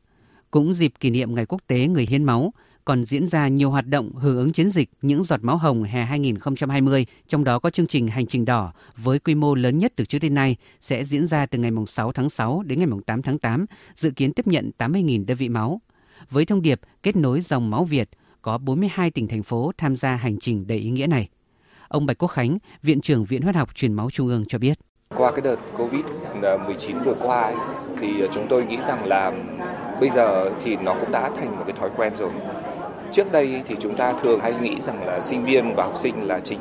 Cũng 0.51 0.75
dịp 0.75 0.93
kỷ 1.01 1.11
niệm 1.11 1.35
Ngày 1.35 1.47
Quốc 1.47 1.63
tế 1.67 1.87
Người 1.87 2.07
Hiến 2.07 2.25
Máu, 2.25 2.53
còn 2.87 3.05
diễn 3.05 3.29
ra 3.29 3.49
nhiều 3.49 3.71
hoạt 3.71 3.87
động 3.87 4.13
hưởng 4.15 4.37
ứng 4.37 4.53
chiến 4.53 4.71
dịch 4.71 4.91
Những 5.03 5.25
giọt 5.25 5.45
máu 5.45 5.57
hồng 5.57 5.83
hè 5.83 6.05
2020, 6.05 7.07
trong 7.27 7.45
đó 7.45 7.59
có 7.59 7.71
chương 7.71 7.87
trình 7.87 8.09
Hành 8.09 8.27
trình 8.27 8.45
đỏ 8.45 8.73
với 8.97 9.19
quy 9.19 9.35
mô 9.35 9.55
lớn 9.55 9.79
nhất 9.79 9.93
từ 9.97 10.05
trước 10.05 10.19
đến 10.19 10.35
nay 10.35 10.57
sẽ 10.81 11.05
diễn 11.05 11.27
ra 11.27 11.47
từ 11.47 11.59
ngày 11.59 11.71
6 11.89 12.13
tháng 12.13 12.31
6 12.31 12.63
đến 12.67 12.79
ngày 12.79 12.89
8 13.07 13.23
tháng 13.23 13.39
8, 13.39 13.65
dự 13.97 14.11
kiến 14.11 14.33
tiếp 14.33 14.47
nhận 14.47 14.71
80.000 14.79 15.27
đơn 15.27 15.37
vị 15.37 15.49
máu. 15.49 15.81
Với 16.31 16.45
thông 16.45 16.63
điệp 16.63 16.81
kết 17.03 17.17
nối 17.17 17.41
dòng 17.41 17.71
máu 17.71 17.85
Việt, 17.85 18.09
có 18.43 18.59
42 18.59 19.11
tỉnh 19.11 19.29
thành 19.29 19.43
phố 19.43 19.73
tham 19.79 19.97
gia 19.97 20.17
hành 20.17 20.39
trình 20.39 20.67
đầy 20.67 20.79
ý 20.79 20.91
nghĩa 20.91 21.07
này. 21.07 21.29
Ông 21.89 22.07
Bạch 22.07 22.19
Quốc 22.19 22.29
Khánh, 22.29 22.59
Viện 22.83 23.01
trưởng 23.01 23.25
Viện 23.25 23.43
Huyết 23.43 23.55
học 23.55 23.75
Truyền 23.75 23.93
máu 23.93 24.11
Trung 24.11 24.29
ương 24.29 24.45
cho 24.49 24.59
biết. 24.59 24.79
Qua 25.17 25.31
cái 25.31 25.41
đợt 25.41 25.57
Covid-19 25.77 26.97
à, 26.97 27.03
vừa 27.05 27.15
qua 27.15 27.43
ấy, 27.43 27.55
thì 28.01 28.23
à, 28.23 28.27
chúng 28.33 28.47
tôi 28.49 28.67
nghĩ 28.67 28.77
rằng 28.83 29.07
là 29.07 29.33
bây 30.01 30.11
giờ 30.11 30.51
thì 30.65 30.77
nó 30.77 30.95
cũng 31.01 31.13
đã 31.13 31.31
thành 31.37 31.57
một 31.57 31.63
cái 31.67 31.77
thói 31.79 31.91
quen 31.97 32.13
rồi. 32.19 32.31
Trước 33.13 33.33
đây 33.33 33.63
thì 33.69 33.77
chúng 33.81 33.97
ta 33.97 34.13
thường 34.13 34.41
hay 34.41 34.55
nghĩ 34.63 34.81
rằng 34.81 35.07
là 35.07 35.21
sinh 35.21 35.45
viên 35.45 35.75
và 35.77 35.85
học 35.85 35.97
sinh 35.97 36.27
là 36.27 36.41
chính. 36.41 36.61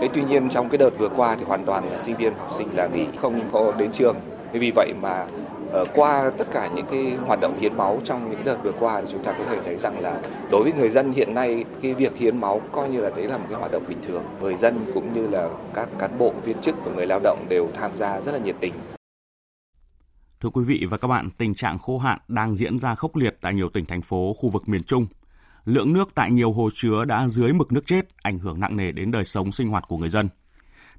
Thế 0.00 0.08
tuy 0.14 0.22
nhiên 0.22 0.48
trong 0.48 0.68
cái 0.68 0.78
đợt 0.78 0.90
vừa 0.98 1.08
qua 1.08 1.36
thì 1.36 1.44
hoàn 1.44 1.64
toàn 1.64 1.90
là 1.90 1.98
sinh 1.98 2.16
viên 2.16 2.34
học 2.34 2.50
sinh 2.52 2.68
là 2.74 2.86
nghỉ 2.86 3.06
không 3.16 3.40
có 3.52 3.72
đến 3.78 3.92
trường. 3.92 4.16
Thế 4.52 4.58
vì 4.58 4.72
vậy 4.74 4.92
mà 5.00 5.26
ờ, 5.72 5.84
qua 5.94 6.30
tất 6.38 6.46
cả 6.52 6.70
những 6.74 6.86
cái 6.90 7.12
hoạt 7.26 7.40
động 7.40 7.58
hiến 7.60 7.76
máu 7.76 8.00
trong 8.04 8.30
những 8.30 8.40
đợt 8.44 8.56
vừa 8.62 8.72
qua 8.72 9.00
thì 9.00 9.06
chúng 9.12 9.24
ta 9.24 9.32
có 9.32 9.44
thể 9.50 9.58
thấy 9.64 9.76
rằng 9.76 10.00
là 10.00 10.20
đối 10.50 10.62
với 10.62 10.72
người 10.72 10.88
dân 10.88 11.12
hiện 11.12 11.34
nay 11.34 11.64
cái 11.82 11.94
việc 11.94 12.16
hiến 12.16 12.40
máu 12.40 12.60
coi 12.72 12.88
như 12.88 13.00
là 13.00 13.10
đấy 13.16 13.26
là 13.26 13.38
một 13.38 13.44
cái 13.50 13.58
hoạt 13.58 13.72
động 13.72 13.82
bình 13.88 13.98
thường. 14.06 14.22
Người 14.40 14.54
dân 14.56 14.84
cũng 14.94 15.12
như 15.12 15.26
là 15.26 15.48
các 15.74 15.88
cán 15.98 16.18
bộ 16.18 16.32
viên 16.44 16.60
chức 16.60 16.74
và 16.84 16.92
người 16.92 17.06
lao 17.06 17.20
động 17.22 17.46
đều 17.48 17.68
tham 17.74 17.90
gia 17.96 18.20
rất 18.20 18.32
là 18.32 18.38
nhiệt 18.38 18.56
tình. 18.60 18.72
Thưa 20.40 20.50
quý 20.50 20.64
vị 20.64 20.86
và 20.90 20.96
các 20.96 21.08
bạn, 21.08 21.28
tình 21.38 21.54
trạng 21.54 21.78
khô 21.78 21.98
hạn 21.98 22.18
đang 22.28 22.54
diễn 22.54 22.78
ra 22.78 22.94
khốc 22.94 23.16
liệt 23.16 23.36
tại 23.40 23.54
nhiều 23.54 23.68
tỉnh 23.68 23.84
thành 23.84 24.02
phố 24.02 24.32
khu 24.36 24.48
vực 24.48 24.68
miền 24.68 24.82
Trung 24.82 25.06
lượng 25.64 25.92
nước 25.92 26.10
tại 26.14 26.30
nhiều 26.30 26.52
hồ 26.52 26.70
chứa 26.74 27.04
đã 27.04 27.28
dưới 27.28 27.52
mực 27.52 27.72
nước 27.72 27.86
chết, 27.86 28.06
ảnh 28.22 28.38
hưởng 28.38 28.60
nặng 28.60 28.76
nề 28.76 28.92
đến 28.92 29.10
đời 29.10 29.24
sống 29.24 29.52
sinh 29.52 29.68
hoạt 29.68 29.88
của 29.88 29.96
người 29.96 30.08
dân. 30.08 30.28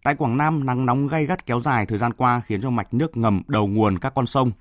Tại 0.03 0.15
Quảng 0.15 0.37
Nam, 0.37 0.65
nắng 0.65 0.85
nóng 0.85 1.07
gay 1.07 1.25
gắt 1.25 1.45
kéo 1.45 1.59
dài 1.59 1.85
thời 1.85 1.97
gian 1.97 2.13
qua 2.13 2.41
khiến 2.45 2.61
cho 2.61 2.69
mạch 2.69 2.93
nước 2.93 3.17
ngầm 3.17 3.41
đầu 3.47 3.67
nguồn 3.67 3.99
các 3.99 4.13
con 4.15 4.25
sông 4.25 4.51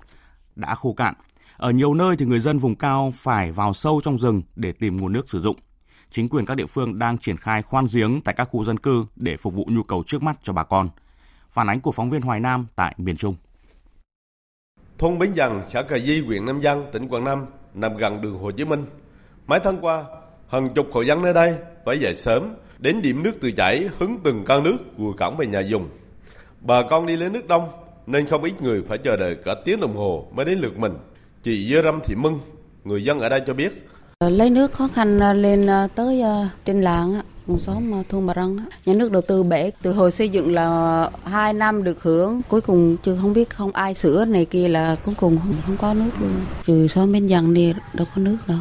đã 0.55 0.75
khô 0.75 0.93
cạn. 0.93 1.13
Ở 1.57 1.71
nhiều 1.71 1.93
nơi 1.93 2.17
thì 2.17 2.25
người 2.25 2.39
dân 2.39 2.57
vùng 2.57 2.75
cao 2.75 3.13
phải 3.15 3.51
vào 3.51 3.73
sâu 3.73 4.01
trong 4.03 4.17
rừng 4.17 4.41
để 4.55 4.71
tìm 4.71 4.97
nguồn 4.97 5.13
nước 5.13 5.29
sử 5.29 5.39
dụng. 5.39 5.55
Chính 6.09 6.29
quyền 6.29 6.45
các 6.45 6.55
địa 6.55 6.65
phương 6.65 6.99
đang 6.99 7.17
triển 7.17 7.37
khai 7.37 7.61
khoan 7.61 7.85
giếng 7.93 8.21
tại 8.21 8.35
các 8.35 8.47
khu 8.51 8.63
dân 8.63 8.77
cư 8.77 9.05
để 9.15 9.37
phục 9.37 9.53
vụ 9.53 9.65
nhu 9.69 9.83
cầu 9.83 10.03
trước 10.05 10.23
mắt 10.23 10.37
cho 10.43 10.53
bà 10.53 10.63
con. 10.63 10.89
Phản 11.49 11.69
ánh 11.69 11.81
của 11.81 11.91
phóng 11.91 12.09
viên 12.09 12.21
Hoài 12.21 12.39
Nam 12.39 12.67
tại 12.75 12.95
miền 12.97 13.15
Trung. 13.15 13.35
Thôn 14.97 15.19
Bến 15.19 15.33
Dần, 15.33 15.61
xã 15.69 15.81
Cà 15.81 15.99
Di, 15.99 16.21
huyện 16.21 16.45
Nam 16.45 16.61
Giang, 16.61 16.85
tỉnh 16.93 17.07
Quảng 17.07 17.23
Nam 17.23 17.45
nằm 17.73 17.97
gần 17.97 18.21
đường 18.21 18.39
Hồ 18.39 18.51
Chí 18.51 18.65
Minh, 18.65 18.85
Mấy 19.51 19.59
tháng 19.59 19.77
qua, 19.81 20.03
hàng 20.47 20.67
chục 20.75 20.87
hộ 20.91 21.01
dân 21.01 21.21
nơi 21.21 21.33
đây 21.33 21.53
phải 21.85 21.99
dậy 21.99 22.15
sớm 22.15 22.55
đến 22.79 23.01
điểm 23.01 23.23
nước 23.23 23.31
tự 23.41 23.51
chảy 23.51 23.89
hứng 23.99 24.17
từng 24.23 24.45
can 24.45 24.63
nước 24.63 24.77
vừa 24.97 25.11
cổng 25.19 25.37
về 25.37 25.47
nhà 25.47 25.59
dùng. 25.59 25.87
Bà 26.61 26.75
con 26.89 27.05
đi 27.05 27.15
lấy 27.15 27.29
nước 27.29 27.47
đông 27.47 27.69
nên 28.07 28.27
không 28.27 28.43
ít 28.43 28.61
người 28.61 28.83
phải 28.87 28.97
chờ 28.97 29.17
đợi 29.17 29.35
cả 29.45 29.55
tiếng 29.65 29.79
đồng 29.79 29.95
hồ 29.95 30.27
mới 30.31 30.45
đến 30.45 30.59
lượt 30.59 30.77
mình. 30.77 30.93
Chị 31.43 31.73
Dơ 31.73 31.81
Râm 31.81 31.99
Thị 32.05 32.15
Mưng, 32.15 32.39
người 32.83 33.03
dân 33.03 33.19
ở 33.19 33.29
đây 33.29 33.41
cho 33.47 33.53
biết. 33.53 33.87
Ờ, 34.17 34.29
lấy 34.29 34.49
nước 34.49 34.71
khó 34.71 34.87
khăn 34.95 35.19
ờ, 35.19 35.33
lên 35.33 35.67
ờ, 35.67 35.87
tới 35.95 36.23
trên 36.65 36.81
làng 36.81 37.21
vùng 37.47 37.59
xóm 37.59 38.03
thôn 38.09 38.25
Bà 38.25 38.33
Răng 38.33 38.57
nhà 38.85 38.93
nước 38.93 39.11
đầu 39.11 39.21
tư 39.21 39.43
bể 39.43 39.71
từ 39.81 39.93
hồi 39.93 40.11
xây 40.11 40.29
dựng 40.29 40.53
là 40.53 41.09
hai 41.23 41.53
năm 41.53 41.83
được 41.83 42.03
hưởng 42.03 42.41
cuối 42.49 42.61
cùng 42.61 42.97
chưa 43.03 43.17
không 43.21 43.33
biết 43.33 43.49
không 43.49 43.71
ai 43.71 43.93
sửa 43.93 44.25
này 44.25 44.45
kia 44.45 44.67
là 44.67 44.95
cuối 45.05 45.15
cùng 45.19 45.37
không, 45.37 45.55
không 45.65 45.77
có 45.77 45.93
nước 45.93 46.11
luôn 46.19 46.31
trừ 46.65 46.87
xóm 46.87 47.11
bên 47.11 47.27
dần 47.27 47.53
đi 47.53 47.73
đâu 47.93 48.07
có 48.15 48.21
nước 48.21 48.37
đâu 48.47 48.57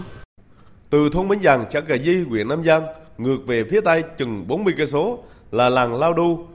từ 0.90 1.08
thôn 1.12 1.28
Bến 1.28 1.38
Giàng, 1.42 1.64
xã 1.70 1.80
Cà 1.80 1.96
Di, 1.96 2.24
huyện 2.24 2.48
Nam 2.48 2.64
Giang, 2.64 2.82
ngược 3.18 3.38
về 3.46 3.64
phía 3.70 3.80
tây 3.80 4.02
chừng 4.18 4.48
40 4.48 4.74
cây 4.76 4.86
số 4.86 5.18
là 5.50 5.68
làng 5.68 5.94
Lao 5.94 6.12
Đu 6.12 6.46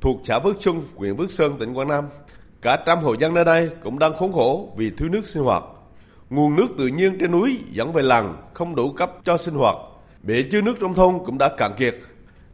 thuộc 0.00 0.20
xã 0.24 0.40
Phước 0.40 0.62
Xuân, 0.62 0.88
huyện 0.96 1.16
Phước 1.16 1.30
Sơn, 1.30 1.56
tỉnh 1.60 1.74
Quảng 1.74 1.88
Nam. 1.88 2.04
Cả 2.62 2.82
trăm 2.86 2.98
hộ 2.98 3.14
dân 3.14 3.34
nơi 3.34 3.44
đây 3.44 3.70
cũng 3.82 3.98
đang 3.98 4.16
khốn 4.16 4.32
khổ 4.32 4.74
vì 4.76 4.90
thiếu 4.90 5.08
nước 5.08 5.26
sinh 5.26 5.42
hoạt. 5.42 5.62
Nguồn 6.30 6.56
nước 6.56 6.66
tự 6.78 6.86
nhiên 6.86 7.18
trên 7.20 7.32
núi 7.32 7.58
dẫn 7.70 7.92
về 7.92 8.02
làng 8.02 8.36
không 8.54 8.74
đủ 8.74 8.92
cấp 8.92 9.12
cho 9.24 9.36
sinh 9.36 9.54
hoạt. 9.54 9.76
Bể 10.22 10.42
chứa 10.42 10.60
nước 10.60 10.74
trong 10.80 10.94
thôn 10.94 11.18
cũng 11.26 11.38
đã 11.38 11.48
cạn 11.56 11.72
kiệt. 11.76 11.96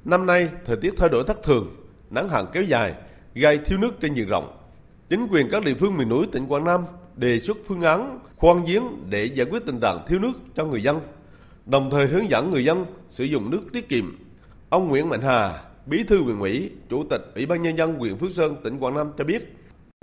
Năm 0.05 0.27
nay, 0.27 0.49
thời 0.64 0.77
tiết 0.77 0.94
thay 0.96 1.09
đổi 1.09 1.25
thất 1.27 1.42
thường, 1.42 1.77
nắng 2.11 2.29
hạn 2.29 2.46
kéo 2.53 2.62
dài, 2.62 2.94
gây 3.35 3.59
thiếu 3.59 3.79
nước 3.79 4.01
trên 4.01 4.14
diện 4.14 4.29
rộng. 4.29 4.59
Chính 5.09 5.27
quyền 5.31 5.49
các 5.51 5.64
địa 5.64 5.75
phương 5.75 5.96
miền 5.96 6.09
núi 6.09 6.27
tỉnh 6.33 6.46
Quảng 6.46 6.64
Nam 6.64 6.85
đề 7.16 7.38
xuất 7.38 7.57
phương 7.66 7.81
án 7.81 8.20
khoan 8.37 8.64
giếng 8.64 8.83
để 9.11 9.25
giải 9.25 9.46
quyết 9.51 9.66
tình 9.66 9.81
trạng 9.81 10.05
thiếu 10.07 10.18
nước 10.18 10.33
cho 10.57 10.64
người 10.64 10.83
dân 10.83 11.01
đồng 11.66 11.90
thời 11.90 12.07
hướng 12.07 12.31
dẫn 12.31 12.50
người 12.50 12.64
dân 12.64 12.87
sử 13.09 13.24
dụng 13.24 13.50
nước 13.50 13.62
tiết 13.72 13.88
kiệm. 13.88 14.18
Ông 14.68 14.88
Nguyễn 14.88 15.09
Mạnh 15.09 15.22
Hà, 15.22 15.62
Bí 15.87 16.05
thư 16.05 16.22
huyện 16.22 16.38
ủy, 16.38 16.70
Chủ 16.88 17.05
tịch 17.11 17.20
Ủy 17.35 17.46
ban 17.46 17.62
nhân 17.62 17.76
dân 17.76 17.94
huyện 17.94 18.16
Phước 18.16 18.31
Sơn, 18.31 18.57
tỉnh 18.64 18.79
Quảng 18.79 18.94
Nam 18.94 19.11
cho 19.18 19.24
biết 19.24 19.57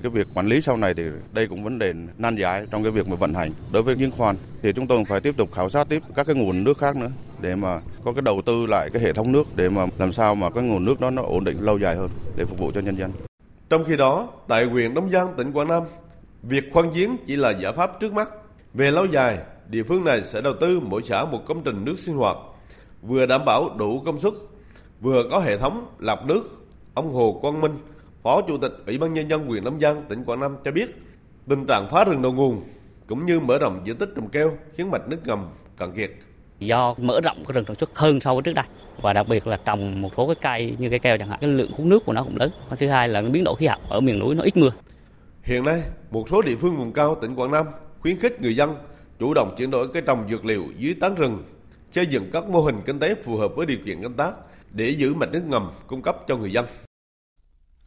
cái 0.03 0.09
việc 0.09 0.27
quản 0.33 0.47
lý 0.47 0.61
sau 0.61 0.77
này 0.77 0.93
thì 0.93 1.03
đây 1.31 1.47
cũng 1.47 1.63
vấn 1.63 1.79
đề 1.79 1.93
nan 2.17 2.35
giải 2.35 2.65
trong 2.71 2.83
cái 2.83 2.91
việc 2.91 3.07
mà 3.07 3.15
vận 3.15 3.33
hành 3.33 3.51
đối 3.71 3.83
với 3.83 3.95
giếng 3.95 4.11
khoan 4.11 4.35
thì 4.61 4.73
chúng 4.73 4.87
tôi 4.87 5.05
phải 5.05 5.19
tiếp 5.19 5.37
tục 5.37 5.53
khảo 5.53 5.69
sát 5.69 5.89
tiếp 5.89 6.01
các 6.15 6.27
cái 6.27 6.35
nguồn 6.35 6.63
nước 6.63 6.77
khác 6.77 6.95
nữa 6.95 7.11
để 7.41 7.55
mà 7.55 7.79
có 8.03 8.13
cái 8.13 8.21
đầu 8.21 8.41
tư 8.45 8.65
lại 8.65 8.89
cái 8.93 9.01
hệ 9.01 9.13
thống 9.13 9.31
nước 9.31 9.47
để 9.55 9.69
mà 9.69 9.85
làm 9.97 10.11
sao 10.11 10.35
mà 10.35 10.49
cái 10.49 10.63
nguồn 10.63 10.85
nước 10.85 11.01
đó 11.01 11.09
nó 11.09 11.21
ổn 11.21 11.43
định 11.43 11.57
lâu 11.61 11.77
dài 11.79 11.95
hơn 11.95 12.09
để 12.35 12.45
phục 12.45 12.59
vụ 12.59 12.71
cho 12.71 12.81
nhân 12.81 12.95
dân. 12.95 13.11
Trong 13.69 13.85
khi 13.85 13.97
đó, 13.97 14.29
tại 14.47 14.65
huyện 14.65 14.93
Đông 14.93 15.09
Giang, 15.09 15.33
tỉnh 15.37 15.51
Quảng 15.51 15.67
Nam, 15.67 15.83
việc 16.43 16.63
khoan 16.73 16.91
giếng 16.93 17.17
chỉ 17.27 17.35
là 17.35 17.51
giải 17.51 17.73
pháp 17.73 17.99
trước 17.99 18.13
mắt. 18.13 18.29
Về 18.73 18.91
lâu 18.91 19.05
dài, 19.05 19.37
địa 19.73 19.83
phương 19.83 20.03
này 20.03 20.23
sẽ 20.23 20.41
đầu 20.41 20.53
tư 20.61 20.79
mỗi 20.79 21.01
xã 21.03 21.25
một 21.25 21.45
công 21.45 21.63
trình 21.63 21.85
nước 21.85 21.99
sinh 21.99 22.15
hoạt, 22.15 22.37
vừa 23.01 23.25
đảm 23.25 23.45
bảo 23.45 23.75
đủ 23.77 24.01
công 24.05 24.19
suất, 24.19 24.33
vừa 25.01 25.23
có 25.31 25.39
hệ 25.39 25.57
thống 25.57 25.85
lọc 25.99 26.25
nước. 26.25 26.41
Ông 26.93 27.13
Hồ 27.13 27.39
Quang 27.41 27.61
Minh, 27.61 27.77
Phó 28.23 28.41
Chủ 28.41 28.57
tịch 28.57 28.71
Ủy 28.85 28.97
ban 28.97 29.13
Nhân 29.13 29.29
dân 29.29 29.47
huyện 29.47 29.63
Nam 29.63 29.79
Giang, 29.79 30.03
tỉnh 30.09 30.23
Quảng 30.23 30.39
Nam 30.39 30.57
cho 30.65 30.71
biết, 30.71 30.95
tình 31.47 31.65
trạng 31.65 31.87
phá 31.91 32.03
rừng 32.03 32.21
đầu 32.21 32.31
nguồn 32.31 32.63
cũng 33.07 33.25
như 33.25 33.39
mở 33.39 33.57
rộng 33.59 33.81
diện 33.83 33.97
tích 33.97 34.09
trồng 34.15 34.29
keo 34.29 34.57
khiến 34.75 34.91
mạch 34.91 35.07
nước 35.07 35.17
ngầm 35.25 35.49
cạn 35.77 35.91
kiệt. 35.91 36.11
Do 36.59 36.95
mở 36.97 37.21
rộng 37.21 37.37
cái 37.47 37.53
rừng 37.53 37.65
sản 37.65 37.75
xuất 37.75 37.99
hơn 37.99 38.19
so 38.19 38.33
với 38.33 38.43
trước 38.43 38.53
đây 38.53 38.65
và 39.01 39.13
đặc 39.13 39.27
biệt 39.29 39.47
là 39.47 39.57
trồng 39.65 40.01
một 40.01 40.09
số 40.17 40.27
cái 40.27 40.35
cây 40.41 40.75
như 40.79 40.89
cây 40.89 40.99
keo 40.99 41.17
chẳng 41.17 41.27
hạn, 41.27 41.39
cái 41.41 41.49
lượng 41.49 41.71
hút 41.77 41.85
nước 41.85 42.05
của 42.05 42.13
nó 42.13 42.23
cũng 42.23 42.37
lớn. 42.37 42.51
Và 42.69 42.75
thứ 42.75 42.87
hai 42.87 43.09
là 43.09 43.21
biến 43.21 43.43
đổi 43.43 43.55
khí 43.55 43.65
hậu 43.65 43.79
ở 43.89 43.99
miền 43.99 44.19
núi 44.19 44.35
nó 44.35 44.43
ít 44.43 44.57
mưa. 44.57 44.69
Hiện 45.43 45.63
nay, 45.63 45.81
một 46.11 46.29
số 46.29 46.41
địa 46.41 46.55
phương 46.61 46.77
vùng 46.77 46.93
cao 46.93 47.15
tỉnh 47.21 47.35
Quảng 47.35 47.51
Nam 47.51 47.65
khuyến 47.99 48.19
khích 48.19 48.41
người 48.41 48.55
dân 48.55 48.75
chủ 49.23 49.33
động 49.33 49.55
chuyển 49.57 49.71
đổi 49.71 49.87
cây 49.87 50.01
trồng 50.05 50.29
dược 50.29 50.45
liệu 50.45 50.63
dưới 50.77 50.93
tán 50.93 51.15
rừng, 51.15 51.43
xây 51.91 52.05
dựng 52.07 52.29
các 52.33 52.49
mô 52.49 52.61
hình 52.61 52.81
kinh 52.85 52.99
tế 52.99 53.15
phù 53.23 53.37
hợp 53.37 53.51
với 53.55 53.65
điều 53.65 53.77
kiện 53.85 54.01
canh 54.01 54.13
tác 54.13 54.33
để 54.71 54.89
giữ 54.89 55.13
mạch 55.13 55.31
nước 55.31 55.43
ngầm 55.45 55.71
cung 55.87 56.01
cấp 56.01 56.17
cho 56.27 56.37
người 56.37 56.51
dân. 56.51 56.65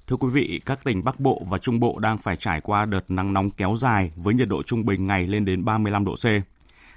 Thưa 0.06 0.16
quý 0.16 0.28
vị, 0.28 0.60
các 0.66 0.84
tỉnh 0.84 1.04
Bắc 1.04 1.20
Bộ 1.20 1.42
và 1.50 1.58
Trung 1.58 1.80
Bộ 1.80 1.98
đang 1.98 2.18
phải 2.18 2.36
trải 2.36 2.60
qua 2.60 2.86
đợt 2.86 3.10
nắng 3.10 3.32
nóng 3.32 3.50
kéo 3.50 3.76
dài 3.78 4.12
với 4.16 4.34
nhiệt 4.34 4.48
độ 4.48 4.62
trung 4.62 4.84
bình 4.84 5.06
ngày 5.06 5.26
lên 5.26 5.44
đến 5.44 5.64
35 5.64 6.04
độ 6.04 6.14
C. 6.14 6.24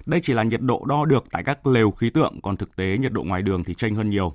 Đây 0.06 0.19
chỉ 0.23 0.34
là 0.34 0.43
nhiệt 0.43 0.62
độ 0.62 0.86
đo 0.86 1.06
được 1.06 1.23
tại 1.32 1.43
các 1.43 1.67
lều 1.67 1.91
khí 1.91 2.10
tượng, 2.10 2.39
còn 2.43 2.58
thực 2.58 2.75
tế 2.75 2.97
nhiệt 2.97 3.12
độ 3.12 3.23
ngoài 3.23 3.41
đường 3.41 3.63
thì 3.63 3.73
chênh 3.73 3.95
hơn 3.95 4.10
nhiều. 4.10 4.34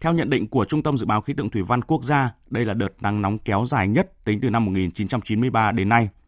Theo 0.00 0.12
nhận 0.12 0.30
định 0.30 0.46
của 0.48 0.64
Trung 0.64 0.82
tâm 0.82 0.96
Dự 0.96 1.06
báo 1.06 1.20
Khí 1.20 1.34
tượng 1.34 1.50
Thủy 1.50 1.62
văn 1.62 1.82
Quốc 1.82 2.04
gia, 2.04 2.30
đây 2.50 2.66
là 2.66 2.74
đợt 2.74 2.92
nắng 3.00 3.22
nóng 3.22 3.38
kéo 3.38 3.64
dài 3.68 3.88
nhất 3.88 4.24
tính 4.24 4.40
từ 4.40 4.50
năm 4.50 4.64
1993 4.64 5.72
đến 5.72 5.88
nay– 5.88 6.08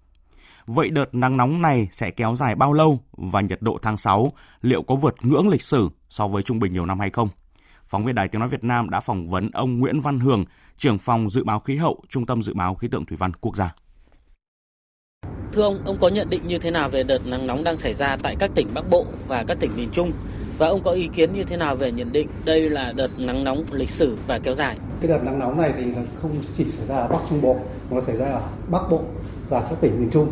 Vậy 0.66 0.90
đợt 0.90 1.14
nắng 1.14 1.36
nóng 1.36 1.62
này 1.62 1.88
sẽ 1.92 2.10
kéo 2.10 2.36
dài 2.36 2.54
bao 2.54 2.72
lâu 2.72 2.98
và 3.12 3.40
nhiệt 3.40 3.62
độ 3.62 3.78
tháng 3.82 3.96
6 3.96 4.32
liệu 4.62 4.82
có 4.82 4.94
vượt 4.94 5.14
ngưỡng 5.22 5.48
lịch 5.48 5.62
sử 5.62 5.88
so 6.10 6.28
với 6.28 6.42
trung 6.42 6.58
bình 6.58 6.72
nhiều 6.72 6.86
năm 6.86 7.00
hay 7.00 7.10
không? 7.10 7.28
Phóng 7.86 8.04
viên 8.04 8.14
Đài 8.14 8.28
Tiếng 8.28 8.40
Nói 8.40 8.48
Việt 8.48 8.64
Nam 8.64 8.90
đã 8.90 9.00
phỏng 9.00 9.26
vấn 9.26 9.50
ông 9.52 9.78
Nguyễn 9.78 10.00
Văn 10.00 10.20
Hường, 10.20 10.44
trưởng 10.78 10.98
phòng 10.98 11.30
dự 11.30 11.44
báo 11.44 11.60
khí 11.60 11.76
hậu, 11.76 12.00
Trung 12.08 12.26
tâm 12.26 12.42
Dự 12.42 12.54
báo 12.54 12.74
Khí 12.74 12.88
tượng 12.88 13.04
Thủy 13.06 13.16
văn 13.16 13.32
Quốc 13.40 13.56
gia. 13.56 13.74
Thưa 15.52 15.62
ông, 15.62 15.84
ông 15.84 15.98
có 16.00 16.08
nhận 16.08 16.30
định 16.30 16.46
như 16.46 16.58
thế 16.58 16.70
nào 16.70 16.88
về 16.88 17.02
đợt 17.02 17.26
nắng 17.26 17.46
nóng 17.46 17.64
đang 17.64 17.76
xảy 17.76 17.94
ra 17.94 18.16
tại 18.22 18.36
các 18.38 18.50
tỉnh 18.54 18.68
Bắc 18.74 18.90
Bộ 18.90 19.06
và 19.28 19.44
các 19.48 19.60
tỉnh 19.60 19.70
miền 19.76 19.88
Trung? 19.92 20.12
Và 20.58 20.68
ông 20.68 20.82
có 20.82 20.90
ý 20.90 21.08
kiến 21.14 21.32
như 21.32 21.44
thế 21.44 21.56
nào 21.56 21.76
về 21.76 21.92
nhận 21.92 22.12
định 22.12 22.28
đây 22.44 22.70
là 22.70 22.92
đợt 22.96 23.08
nắng 23.18 23.44
nóng 23.44 23.64
lịch 23.72 23.90
sử 23.90 24.16
và 24.26 24.38
kéo 24.38 24.54
dài? 24.54 24.76
Cái 25.00 25.08
đợt 25.08 25.24
nắng 25.24 25.38
nóng 25.38 25.60
này 25.60 25.72
thì 25.76 25.84
không 26.22 26.30
chỉ 26.56 26.70
xảy 26.70 26.86
ra 26.86 26.96
ở 26.96 27.08
Bắc 27.08 27.18
Trung 27.30 27.42
Bộ, 27.42 27.54
mà 27.54 27.96
nó 27.96 28.00
xảy 28.00 28.16
ra 28.16 28.26
ở 28.26 28.42
Bắc 28.70 28.82
Bộ 28.90 29.02
và 29.48 29.60
các 29.60 29.80
tỉnh 29.80 30.00
miền 30.00 30.10
Trung 30.10 30.30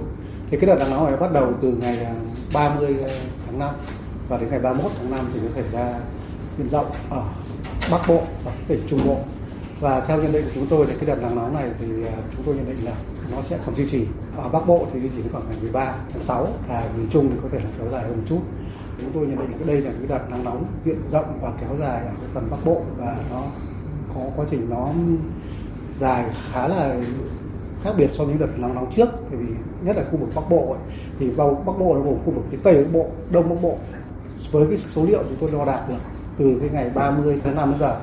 thì 0.52 0.58
cái 0.58 0.66
đợt 0.66 0.78
nắng 0.78 0.90
nóng 0.90 1.06
này 1.06 1.16
bắt 1.16 1.32
đầu 1.32 1.52
từ 1.62 1.72
ngày 1.80 2.04
à, 2.04 2.14
30 2.54 2.96
à, 3.08 3.14
tháng 3.46 3.58
5 3.58 3.74
và 4.28 4.36
đến 4.36 4.50
ngày 4.50 4.58
31 4.58 4.92
tháng 4.98 5.10
5 5.10 5.30
thì 5.34 5.40
nó 5.40 5.48
xảy 5.48 5.64
ra 5.72 6.00
diện 6.58 6.68
rộng 6.68 6.86
ở 7.10 7.22
Bắc 7.90 8.00
Bộ 8.08 8.22
và 8.44 8.52
tỉnh 8.68 8.80
Trung 8.88 9.00
Bộ. 9.06 9.16
Và 9.80 10.00
theo 10.00 10.22
nhận 10.22 10.32
định 10.32 10.44
của 10.44 10.50
chúng 10.54 10.66
tôi 10.66 10.86
thì 10.86 10.92
cái 11.00 11.06
đợt 11.06 11.22
nắng 11.22 11.36
nóng 11.36 11.54
này 11.54 11.70
thì 11.80 11.86
à, 12.06 12.12
chúng 12.36 12.44
tôi 12.46 12.54
nhận 12.54 12.66
định 12.66 12.84
là 12.84 12.92
nó 13.32 13.42
sẽ 13.42 13.58
còn 13.66 13.74
duy 13.74 13.88
trì. 13.88 14.06
Ở 14.36 14.48
Bắc 14.48 14.66
Bộ 14.66 14.86
thì 14.92 15.00
duy 15.00 15.08
trì 15.08 15.22
đến 15.22 15.32
khoảng 15.32 15.44
ngày 15.48 15.58
13 15.62 15.94
tháng 16.12 16.22
6 16.22 16.48
và 16.68 16.88
miền 16.96 17.06
Trung 17.10 17.28
thì 17.30 17.36
có 17.42 17.48
thể 17.48 17.58
là 17.58 17.70
kéo 17.78 17.88
dài 17.90 18.02
hơn 18.02 18.16
một 18.16 18.24
chút. 18.26 18.40
Chúng 19.00 19.12
tôi 19.14 19.26
nhận 19.26 19.38
định 19.38 19.60
là 19.60 19.66
đây 19.66 19.80
là 19.80 19.90
cái 19.90 20.08
đợt 20.08 20.30
nắng 20.30 20.44
nóng 20.44 20.64
diện 20.84 20.96
rộng 21.10 21.38
và 21.42 21.52
kéo 21.60 21.76
dài 21.80 22.00
ở 22.00 22.12
cái 22.20 22.30
phần 22.34 22.48
Bắc 22.50 22.64
Bộ 22.64 22.82
và 22.98 23.16
nó 23.30 23.42
có 24.14 24.20
quá 24.36 24.44
trình 24.50 24.70
nó 24.70 24.88
dài 25.98 26.24
khá 26.52 26.68
là 26.68 26.94
khác 27.84 27.92
biệt 27.96 28.10
so 28.12 28.24
với 28.24 28.34
đợt 28.38 28.48
nắng 28.56 28.74
nóng 28.74 28.92
trước 28.96 29.08
bởi 29.30 29.40
vì 29.40 29.54
nhất 29.84 29.96
là 29.96 30.04
khu 30.10 30.18
vực 30.18 30.28
Bắc 30.34 30.50
Bộ 30.50 30.72
ấy, 30.72 30.82
thì 31.18 31.30
vào 31.30 31.62
Bắc 31.66 31.78
Bộ 31.78 31.94
là 31.94 32.00
gồm 32.00 32.16
khu 32.24 32.32
vực 32.32 32.44
phía 32.50 32.58
Tây 32.62 32.74
Bắc 32.74 32.92
Bộ, 32.92 33.06
Đông 33.30 33.48
Bắc 33.48 33.62
Bộ. 33.62 33.76
Với 34.50 34.66
cái 34.68 34.78
số 34.78 35.04
liệu 35.04 35.22
chúng 35.22 35.36
tôi 35.40 35.50
đo 35.50 35.64
đạt 35.64 35.88
được 35.88 35.94
từ 36.38 36.58
cái 36.60 36.68
ngày 36.72 36.90
30 36.94 37.40
tháng 37.44 37.56
5 37.56 37.70
đến 37.70 37.80
giờ 37.80 37.96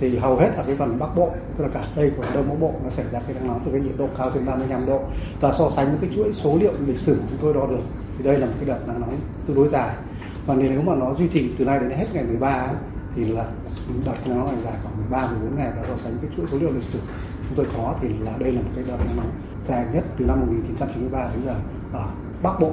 thì 0.00 0.16
hầu 0.16 0.36
hết 0.36 0.50
ở 0.56 0.64
cái 0.66 0.76
phần 0.76 0.98
Bắc 0.98 1.16
Bộ 1.16 1.30
tức 1.56 1.64
là 1.64 1.70
cả 1.74 1.82
Tây 1.94 2.10
của 2.16 2.24
Đông 2.34 2.48
Bắc 2.48 2.60
Bộ 2.60 2.72
nó 2.84 2.90
xảy 2.90 3.04
ra 3.12 3.20
cái 3.20 3.34
nắng 3.34 3.48
nóng 3.48 3.60
từ 3.64 3.72
cái 3.72 3.80
nhiệt 3.80 3.98
độ 3.98 4.06
cao 4.18 4.30
trên 4.34 4.46
35 4.46 4.80
độ. 4.86 5.00
Và 5.40 5.52
so 5.52 5.70
sánh 5.70 5.86
với 5.86 5.96
cái 6.00 6.10
chuỗi 6.16 6.32
số 6.32 6.58
liệu 6.60 6.72
lịch 6.86 6.98
sử 6.98 7.16
chúng 7.30 7.38
tôi 7.42 7.54
đo 7.54 7.66
được 7.66 7.82
thì 8.18 8.24
đây 8.24 8.38
là 8.38 8.46
một 8.46 8.52
cái 8.56 8.68
đợt 8.68 8.88
nắng 8.88 9.00
nóng 9.00 9.14
tương 9.46 9.56
đối 9.56 9.68
dài. 9.68 9.94
Và 10.46 10.54
nếu 10.54 10.82
mà 10.82 10.94
nó 10.94 11.14
duy 11.14 11.28
trì 11.28 11.52
từ 11.58 11.64
nay 11.64 11.78
đến 11.78 11.90
hết 11.90 12.06
ngày 12.12 12.24
13 12.28 12.68
thì 13.16 13.24
là 13.24 13.44
đợt 14.04 14.14
nắng 14.26 14.38
nóng 14.38 14.46
này 14.46 14.56
dài 14.64 14.74
khoảng 14.82 14.96
13 14.96 15.30
14 15.30 15.58
ngày 15.58 15.72
và 15.76 15.82
so 15.88 15.96
sánh 15.96 16.18
với 16.20 16.30
chuỗi 16.36 16.46
số 16.50 16.58
liệu 16.58 16.70
lịch 16.70 16.84
sử 16.84 16.98
chúng 17.48 17.56
tôi 17.56 17.66
có 17.76 17.94
thì 18.00 18.08
là 18.20 18.32
đây 18.38 18.52
là 18.52 18.60
một 18.60 18.70
cái 18.74 18.84
đợt 18.88 18.96
nắng 18.96 19.16
nóng 19.16 19.30
dài 19.68 19.86
nhất 19.94 20.04
từ 20.18 20.24
năm 20.24 20.40
1993 20.40 21.30
đến 21.34 21.42
giờ 21.46 21.54
ở 21.92 22.06
Bắc 22.42 22.60
Bộ 22.60 22.72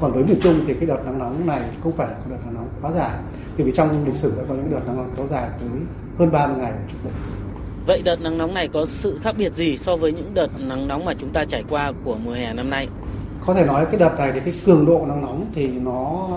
còn 0.00 0.12
với 0.12 0.24
miền 0.24 0.40
Trung 0.42 0.64
thì 0.66 0.74
cái 0.74 0.86
đợt 0.86 1.02
nắng 1.04 1.18
nóng 1.18 1.46
này 1.46 1.60
không 1.82 1.92
phải 1.92 2.06
là 2.06 2.18
đợt 2.30 2.36
nắng 2.44 2.54
nóng 2.54 2.68
quá 2.82 2.90
dài 2.92 3.18
thì 3.56 3.64
vì 3.64 3.72
trong 3.72 4.06
lịch 4.06 4.14
sử 4.14 4.34
đã 4.36 4.42
có 4.48 4.54
những 4.54 4.70
đợt 4.70 4.86
nắng 4.86 4.96
nóng 4.96 5.10
kéo 5.16 5.26
dài 5.26 5.48
tới 5.60 5.68
hơn 6.18 6.32
30 6.32 6.56
ngày 6.58 6.70
ở 6.70 6.78
trục 6.88 7.12
Vậy 7.86 8.02
đợt 8.04 8.22
nắng 8.22 8.38
nóng 8.38 8.54
này 8.54 8.68
có 8.68 8.86
sự 8.86 9.18
khác 9.22 9.34
biệt 9.38 9.52
gì 9.52 9.78
so 9.78 9.96
với 9.96 10.12
những 10.12 10.30
đợt 10.34 10.48
nắng 10.58 10.88
nóng 10.88 11.04
mà 11.04 11.14
chúng 11.18 11.30
ta 11.30 11.44
trải 11.44 11.64
qua 11.70 11.92
của 12.04 12.16
mùa 12.24 12.32
hè 12.32 12.52
năm 12.52 12.70
nay? 12.70 12.88
Có 13.46 13.54
thể 13.54 13.66
nói 13.66 13.86
cái 13.86 14.00
đợt 14.00 14.14
này 14.18 14.32
thì 14.32 14.40
cái 14.40 14.54
cường 14.66 14.86
độ 14.86 15.06
nắng 15.08 15.22
nóng 15.22 15.46
thì 15.54 15.66
nó 15.66 16.28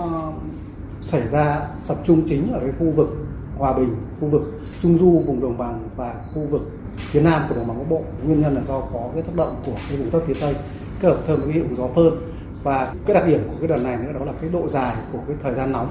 xảy 1.00 1.22
ra 1.32 1.60
tập 1.86 1.96
trung 2.04 2.22
chính 2.26 2.52
ở 2.52 2.60
cái 2.60 2.70
khu 2.78 2.90
vực 2.90 3.27
Hòa 3.58 3.72
Bình, 3.72 3.96
khu 4.20 4.28
vực 4.28 4.42
Trung 4.82 4.98
Du, 4.98 5.22
vùng 5.26 5.40
đồng 5.40 5.58
bằng 5.58 5.88
và 5.96 6.14
khu 6.34 6.46
vực 6.50 6.62
phía 6.96 7.20
nam 7.20 7.42
của 7.48 7.54
đồng 7.54 7.68
bằng 7.68 7.78
bắc 7.78 7.88
bộ. 7.88 8.02
Nguyên 8.26 8.40
nhân 8.40 8.54
là 8.54 8.62
do 8.68 8.80
có 8.80 9.08
cái 9.14 9.22
tác 9.22 9.36
động 9.36 9.56
của 9.66 9.72
cái 9.88 9.98
vùng 9.98 10.10
thấp 10.10 10.22
phía 10.26 10.34
tây 10.40 10.54
kết 11.00 11.08
hợp 11.08 11.18
thêm 11.26 11.40
với 11.40 11.52
hiệu 11.52 11.64
gió 11.76 11.86
phơn. 11.94 12.14
Và 12.62 12.94
cái 13.06 13.14
đặc 13.14 13.26
điểm 13.26 13.40
của 13.48 13.54
cái 13.60 13.68
đợt 13.68 13.82
này 13.82 13.96
nữa 13.96 14.12
đó 14.18 14.24
là 14.24 14.32
cái 14.40 14.50
độ 14.50 14.68
dài 14.68 14.96
của 15.12 15.18
cái 15.26 15.36
thời 15.42 15.54
gian 15.54 15.72
nóng 15.72 15.88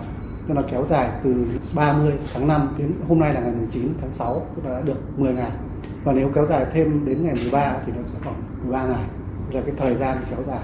tức 0.48 0.54
là 0.54 0.62
kéo 0.72 0.86
dài 0.90 1.10
từ 1.24 1.36
30 1.74 2.14
tháng 2.34 2.48
5 2.48 2.76
đến 2.78 2.94
hôm 3.08 3.20
nay 3.20 3.34
là 3.34 3.40
ngày 3.40 3.52
19 3.52 3.94
tháng 4.02 4.12
6 4.12 4.48
tức 4.56 4.62
là 4.66 4.76
đã 4.76 4.82
được 4.82 4.98
10 5.18 5.34
ngày. 5.34 5.52
Và 6.04 6.14
nếu 6.14 6.30
kéo 6.36 6.46
dài 6.46 6.66
thêm 6.74 7.06
đến 7.06 7.26
ngày 7.26 7.36
13 7.42 7.78
thì 7.86 7.94
nó 7.96 8.02
sẽ 8.06 8.20
khoảng 8.24 8.44
13 8.64 8.88
ngày. 8.88 9.04
Là 9.52 9.62
cái 9.62 9.76
thời 9.78 9.96
gian 9.96 10.18
kéo 10.30 10.44
dài. 10.48 10.60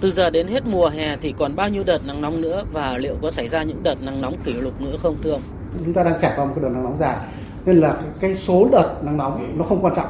Từ 0.00 0.10
giờ 0.10 0.30
đến 0.30 0.46
hết 0.46 0.66
mùa 0.66 0.88
hè 0.88 1.16
thì 1.16 1.34
còn 1.38 1.56
bao 1.56 1.68
nhiêu 1.68 1.82
đợt 1.86 2.06
nắng 2.06 2.20
nóng 2.20 2.40
nữa? 2.40 2.64
Và 2.72 2.98
liệu 2.98 3.16
có 3.22 3.30
xảy 3.30 3.48
ra 3.48 3.62
những 3.62 3.82
đợt 3.82 4.02
nắng 4.02 4.20
nóng 4.20 4.36
kỷ 4.44 4.52
lục 4.52 4.80
nữa 4.80 4.96
không 5.02 5.16
thưa 5.22 5.32
ông? 5.32 5.42
Chúng 5.78 5.94
ta 5.94 6.02
đang 6.02 6.14
trải 6.20 6.32
qua 6.36 6.44
một 6.44 6.52
cái 6.54 6.62
đợt 6.62 6.70
nắng 6.70 6.84
nóng 6.84 6.98
dài. 6.98 7.16
Nên 7.64 7.76
là 7.76 7.96
cái 8.20 8.34
số 8.34 8.68
đợt 8.72 8.94
nắng 9.02 9.16
nóng 9.16 9.58
nó 9.58 9.64
không 9.64 9.84
quan 9.84 9.94
trọng. 9.94 10.08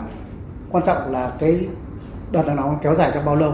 Quan 0.71 0.85
trọng 0.85 1.13
là 1.13 1.33
cái 1.39 1.69
đợt 2.31 2.47
nắng 2.47 2.57
nóng 2.57 2.79
kéo 2.83 2.95
dài 2.95 3.11
trong 3.15 3.25
bao 3.25 3.37
lâu. 3.37 3.53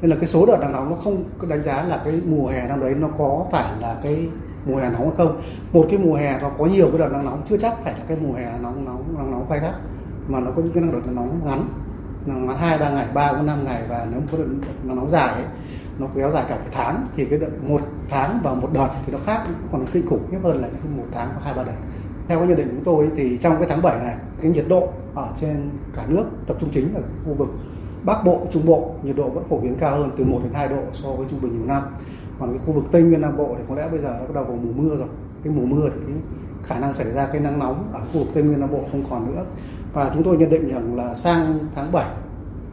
Nên 0.00 0.10
là 0.10 0.16
cái 0.20 0.28
số 0.28 0.46
đợt 0.46 0.56
nắng 0.60 0.72
nóng 0.72 0.90
nó 0.90 0.96
không 0.96 1.24
đánh 1.48 1.62
giá 1.62 1.82
là 1.82 2.00
cái 2.04 2.20
mùa 2.26 2.48
hè 2.48 2.68
năm 2.68 2.80
đấy 2.80 2.94
nó 2.94 3.08
có 3.18 3.46
phải 3.52 3.72
là 3.80 3.96
cái 4.02 4.28
mùa 4.66 4.76
hè 4.76 4.90
nóng 4.90 5.02
hay 5.02 5.12
không. 5.16 5.40
Một 5.72 5.86
cái 5.90 5.98
mùa 5.98 6.14
hè 6.14 6.40
nó 6.40 6.50
có 6.58 6.66
nhiều 6.66 6.88
cái 6.90 6.98
đợt 6.98 7.08
nắng 7.12 7.24
nóng 7.24 7.42
chưa 7.48 7.56
chắc 7.56 7.84
phải 7.84 7.92
là 7.92 8.04
cái 8.08 8.16
mùa 8.20 8.34
hè 8.34 8.52
nóng 8.62 8.84
nóng 8.84 9.04
nắng 9.18 9.30
nóng 9.30 9.46
gay 9.50 9.60
gắt 9.60 9.74
mà 10.28 10.40
nó 10.40 10.50
có 10.56 10.62
những 10.62 10.72
cái 10.72 10.82
đợt 10.82 11.06
nắng 11.06 11.14
nóng 11.14 11.40
ngắn 11.44 11.64
nắng 12.26 12.46
ngắn 12.46 12.56
hai 12.56 12.78
ba 12.78 12.90
ngày 12.90 13.06
ba 13.14 13.32
bốn 13.32 13.46
năm 13.46 13.64
ngày 13.64 13.82
và 13.88 14.06
nếu 14.10 14.20
có 14.32 14.38
đợt 14.38 14.44
nắng 14.82 14.96
nóng 14.96 15.10
dài 15.10 15.28
ấy, 15.28 15.44
nó 15.98 16.06
kéo 16.14 16.30
dài 16.30 16.44
cả 16.48 16.54
một 16.54 16.70
tháng 16.72 17.06
thì 17.16 17.24
cái 17.24 17.38
đợt 17.38 17.50
một 17.68 17.80
tháng 18.08 18.38
và 18.42 18.54
một 18.54 18.68
đợt 18.72 18.88
thì 19.06 19.12
nó 19.12 19.18
khác 19.26 19.46
còn 19.72 19.86
kinh 19.92 20.06
khủng 20.06 20.20
khiếp 20.30 20.38
hơn 20.42 20.62
là 20.62 20.68
những 20.68 20.96
một 20.96 21.06
tháng 21.12 21.28
có 21.34 21.40
hai 21.44 21.54
ba 21.54 21.64
đợt 21.64 21.72
theo 22.28 22.38
cái 22.38 22.48
nhận 22.48 22.56
định 22.56 22.68
của 22.68 22.82
tôi 22.84 23.08
thì 23.16 23.38
trong 23.38 23.56
cái 23.58 23.68
tháng 23.68 23.82
7 23.82 23.98
này 23.98 24.16
cái 24.40 24.50
nhiệt 24.50 24.64
độ 24.68 24.88
ở 25.14 25.28
trên 25.40 25.70
cả 25.96 26.04
nước 26.08 26.24
tập 26.46 26.56
trung 26.60 26.70
chính 26.72 26.94
ở 26.94 27.02
khu 27.24 27.34
vực 27.34 27.48
Bắc 28.04 28.24
Bộ, 28.24 28.46
Trung 28.50 28.66
Bộ 28.66 28.94
nhiệt 29.02 29.16
độ 29.16 29.28
vẫn 29.28 29.44
phổ 29.44 29.58
biến 29.60 29.76
cao 29.80 29.96
hơn 29.96 30.10
từ 30.16 30.24
1 30.24 30.40
đến 30.42 30.52
2 30.54 30.68
độ 30.68 30.82
so 30.92 31.08
với 31.10 31.26
trung 31.30 31.38
bình 31.42 31.58
nhiều 31.58 31.66
năm. 31.66 31.82
Còn 32.38 32.50
cái 32.50 32.66
khu 32.66 32.72
vực 32.72 32.84
Tây 32.92 33.02
Nguyên 33.02 33.20
Nam 33.20 33.36
Bộ 33.36 33.54
thì 33.58 33.64
có 33.68 33.74
lẽ 33.74 33.88
bây 33.90 34.00
giờ 34.00 34.16
nó 34.18 34.26
bắt 34.26 34.34
đầu 34.34 34.44
vào 34.44 34.56
mùa 34.56 34.82
mưa 34.82 34.96
rồi. 34.96 35.08
Cái 35.44 35.52
mùa 35.52 35.66
mưa 35.66 35.88
thì 35.94 36.00
cái 36.06 36.16
khả 36.62 36.78
năng 36.80 36.94
xảy 36.94 37.12
ra 37.12 37.26
cái 37.26 37.40
nắng 37.40 37.58
nóng 37.58 37.90
ở 37.92 38.00
khu 38.00 38.18
vực 38.18 38.28
Tây 38.34 38.42
Nguyên 38.42 38.60
Nam 38.60 38.70
Bộ 38.72 38.80
không 38.92 39.04
còn 39.10 39.36
nữa. 39.36 39.44
Và 39.92 40.10
chúng 40.14 40.22
tôi 40.22 40.36
nhận 40.36 40.50
định 40.50 40.74
rằng 40.74 40.96
là 40.96 41.14
sang 41.14 41.58
tháng 41.74 41.92
7 41.92 42.06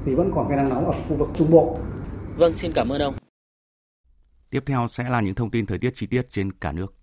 thì 0.06 0.16
vẫn 0.16 0.32
còn 0.36 0.48
cái 0.48 0.58
nắng 0.58 0.70
nóng 0.70 0.86
ở 0.86 0.94
khu 1.10 1.16
vực 1.16 1.30
Trung 1.34 1.52
Bộ. 1.52 1.78
Vâng, 2.38 2.54
xin 2.54 2.72
cảm 2.72 2.90
ơn 2.90 3.02
ông. 3.02 3.16
Tiếp 4.50 4.64
theo 4.66 4.88
sẽ 4.88 5.10
là 5.10 5.22
những 5.22 5.36
thông 5.36 5.52
tin 5.52 5.66
thời 5.66 5.78
tiết 5.78 5.92
chi 5.96 6.08
tiết 6.08 6.32
trên 6.32 6.52
cả 6.52 6.72
nước. 6.72 6.94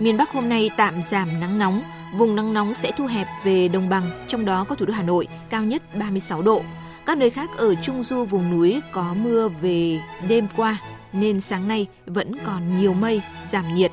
Miền 0.00 0.16
Bắc 0.16 0.30
hôm 0.30 0.48
nay 0.48 0.70
tạm 0.76 1.02
giảm 1.02 1.40
nắng 1.40 1.58
nóng, 1.58 1.82
vùng 2.18 2.36
nắng 2.36 2.54
nóng 2.54 2.74
sẽ 2.74 2.92
thu 2.96 3.06
hẹp 3.06 3.26
về 3.44 3.68
đồng 3.68 3.88
bằng, 3.88 4.24
trong 4.28 4.44
đó 4.44 4.64
có 4.68 4.74
thủ 4.74 4.86
đô 4.86 4.92
Hà 4.92 5.02
Nội, 5.02 5.28
cao 5.50 5.62
nhất 5.62 5.82
36 5.94 6.42
độ. 6.42 6.62
Các 7.06 7.18
nơi 7.18 7.30
khác 7.30 7.50
ở 7.56 7.74
Trung 7.74 8.04
Du 8.04 8.24
vùng 8.24 8.50
núi 8.50 8.80
có 8.92 9.14
mưa 9.14 9.48
về 9.48 10.00
đêm 10.28 10.48
qua, 10.56 10.78
nên 11.12 11.40
sáng 11.40 11.68
nay 11.68 11.86
vẫn 12.06 12.32
còn 12.44 12.78
nhiều 12.78 12.94
mây, 12.94 13.22
giảm 13.50 13.74
nhiệt. 13.74 13.92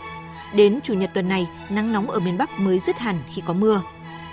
Đến 0.56 0.80
Chủ 0.84 0.94
nhật 0.94 1.12
tuần 1.14 1.30
này, 1.30 1.48
nắng 1.70 1.94
nóng 1.94 2.10
ở 2.10 2.20
miền 2.20 2.38
Bắc 2.38 2.60
mới 2.60 2.80
dứt 2.80 3.00
hẳn 3.00 3.20
khi 3.34 3.42
có 3.46 3.54
mưa. 3.54 3.82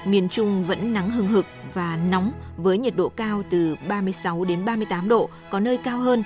Miền 0.05 0.29
Trung 0.29 0.65
vẫn 0.65 0.93
nắng 0.93 1.11
hừng 1.11 1.29
hực 1.29 1.47
và 1.75 1.99
nóng 2.11 2.33
với 2.57 2.79
nhiệt 2.79 2.97
độ 2.97 3.09
cao 3.09 3.43
từ 3.51 3.77
36 3.89 4.45
đến 4.45 4.65
38 4.65 5.09
độ, 5.09 5.29
có 5.51 5.61
nơi 5.61 5.77
cao 5.77 5.99
hơn. 5.99 6.23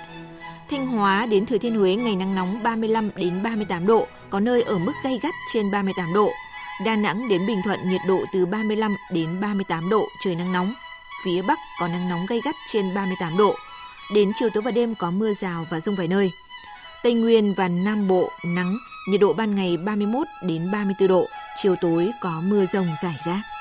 Thanh 0.71 0.87
Hóa 0.87 1.27
đến 1.27 1.47
Thừa 1.47 1.59
Thiên 1.59 1.75
Huế 1.75 1.95
ngày 1.95 2.17
nắng 2.17 2.35
nóng 2.35 2.63
35 2.63 3.11
đến 3.17 3.43
38 3.43 3.87
độ, 3.87 4.07
có 4.31 4.41
nơi 4.41 4.63
ở 4.63 4.79
mức 4.79 4.93
gay 5.05 5.19
gắt 5.23 5.35
trên 5.53 5.71
38 5.71 6.15
độ. 6.15 6.31
Đà 6.85 6.97
Nẵng 6.97 7.29
đến 7.29 7.47
Bình 7.47 7.59
Thuận 7.65 7.79
nhiệt 7.89 8.01
độ 8.09 8.25
từ 8.33 8.47
35 8.47 8.97
đến 9.13 9.41
38 9.41 9.91
độ, 9.91 10.09
trời 10.25 10.35
nắng 10.35 10.53
nóng. 10.53 10.75
Phía 11.25 11.43
Bắc 11.43 11.59
có 11.81 11.89
nắng 11.89 12.09
nóng 12.09 12.27
gay 12.27 12.41
gắt 12.45 12.55
trên 12.73 12.95
38 12.95 13.37
độ. 13.37 13.55
Đến 14.15 14.33
chiều 14.37 14.49
tối 14.55 14.63
và 14.63 14.71
đêm 14.71 14.95
có 14.95 15.11
mưa 15.11 15.33
rào 15.35 15.67
và 15.71 15.81
rông 15.81 15.97
vài 15.97 16.09
nơi. 16.09 16.33
Tây 17.03 17.15
Nguyên 17.15 17.55
và 17.55 17.69
Nam 17.69 18.09
Bộ 18.09 18.31
nắng, 18.45 18.77
nhiệt 19.09 19.21
độ 19.21 19.33
ban 19.33 19.55
ngày 19.55 19.77
31 19.77 20.27
đến 20.43 20.71
34 20.73 21.09
độ, 21.09 21.27
chiều 21.63 21.77
tối 21.81 22.11
có 22.21 22.43
mưa 22.45 22.67
rông 22.67 22.87
rải 23.03 23.17
rác. 23.27 23.54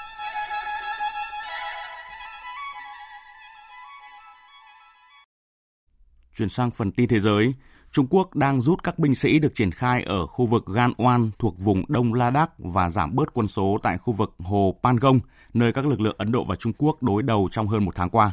Chuyển 6.35 6.49
sang 6.49 6.71
phần 6.71 6.91
tin 6.91 7.07
thế 7.07 7.19
giới, 7.19 7.53
Trung 7.91 8.07
Quốc 8.09 8.35
đang 8.35 8.61
rút 8.61 8.83
các 8.83 8.99
binh 8.99 9.15
sĩ 9.15 9.39
được 9.39 9.55
triển 9.55 9.71
khai 9.71 10.03
ở 10.03 10.27
khu 10.27 10.45
vực 10.45 10.63
Ganwan 10.65 11.29
thuộc 11.39 11.59
vùng 11.59 11.83
Đông 11.87 12.13
Ladakh 12.13 12.51
và 12.57 12.89
giảm 12.89 13.15
bớt 13.15 13.33
quân 13.33 13.47
số 13.47 13.77
tại 13.81 13.97
khu 13.97 14.13
vực 14.13 14.35
Hồ 14.39 14.75
Pangong, 14.83 15.19
nơi 15.53 15.73
các 15.73 15.85
lực 15.85 16.01
lượng 16.01 16.15
Ấn 16.17 16.31
Độ 16.31 16.43
và 16.43 16.55
Trung 16.55 16.73
Quốc 16.77 17.03
đối 17.03 17.23
đầu 17.23 17.49
trong 17.51 17.67
hơn 17.67 17.85
một 17.85 17.95
tháng 17.95 18.09
qua. 18.09 18.31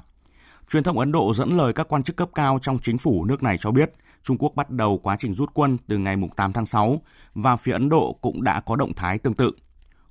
Truyền 0.71 0.83
thông 0.83 0.99
Ấn 0.99 1.13
Độ 1.13 1.35
dẫn 1.35 1.57
lời 1.57 1.73
các 1.73 1.89
quan 1.89 2.03
chức 2.03 2.17
cấp 2.17 2.31
cao 2.35 2.59
trong 2.63 2.79
chính 2.79 2.99
phủ 2.99 3.25
nước 3.25 3.43
này 3.43 3.59
cho 3.59 3.71
biết 3.71 3.93
Trung 4.23 4.39
Quốc 4.39 4.53
bắt 4.57 4.71
đầu 4.71 4.99
quá 4.99 5.17
trình 5.19 5.35
rút 5.35 5.51
quân 5.55 5.79
từ 5.87 5.99
ngày 5.99 6.17
8 6.37 6.53
tháng 6.53 6.67
6 6.67 7.01
và 7.35 7.57
phía 7.57 7.73
Ấn 7.73 7.89
Độ 7.89 8.19
cũng 8.21 8.43
đã 8.43 8.61
có 8.61 8.77
động 8.77 8.95
thái 8.95 9.19
tương 9.19 9.35
tự. 9.35 9.53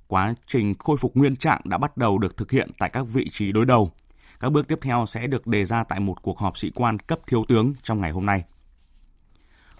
Quá 0.06 0.34
trình 0.46 0.74
khôi 0.78 0.96
phục 0.96 1.16
nguyên 1.16 1.36
trạng 1.36 1.60
đã 1.64 1.78
bắt 1.78 1.96
đầu 1.96 2.18
được 2.18 2.36
thực 2.36 2.50
hiện 2.50 2.70
tại 2.78 2.90
các 2.90 3.06
vị 3.08 3.28
trí 3.30 3.52
đối 3.52 3.66
đầu. 3.66 3.90
Các 4.40 4.52
bước 4.52 4.68
tiếp 4.68 4.78
theo 4.82 5.06
sẽ 5.06 5.26
được 5.26 5.46
đề 5.46 5.64
ra 5.64 5.84
tại 5.84 6.00
một 6.00 6.22
cuộc 6.22 6.38
họp 6.38 6.58
sĩ 6.58 6.70
quan 6.74 6.98
cấp 6.98 7.18
thiếu 7.26 7.44
tướng 7.48 7.74
trong 7.82 8.00
ngày 8.00 8.10
hôm 8.10 8.26
nay. 8.26 8.44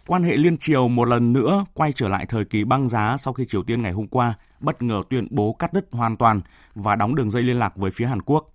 Quan 0.07 0.23
hệ 0.23 0.37
liên 0.37 0.59
triều 0.59 0.89
một 0.89 1.05
lần 1.05 1.33
nữa 1.33 1.65
quay 1.75 1.93
trở 1.93 2.09
lại 2.09 2.27
thời 2.27 2.45
kỳ 2.45 2.65
băng 2.65 2.89
giá 2.89 3.17
sau 3.17 3.33
khi 3.33 3.45
Triều 3.49 3.63
Tiên 3.63 3.83
ngày 3.83 3.93
hôm 3.93 4.07
qua 4.07 4.35
bất 4.61 4.83
ngờ 4.83 5.03
tuyên 5.11 5.27
bố 5.31 5.53
cắt 5.53 5.73
đứt 5.73 5.89
hoàn 5.93 6.17
toàn 6.17 6.41
và 6.75 6.97
đóng 6.97 7.15
đường 7.15 7.31
dây 7.31 7.43
liên 7.43 7.59
lạc 7.59 7.77
với 7.77 7.91
phía 7.91 8.07
Hàn 8.07 8.23
Quốc. 8.23 8.53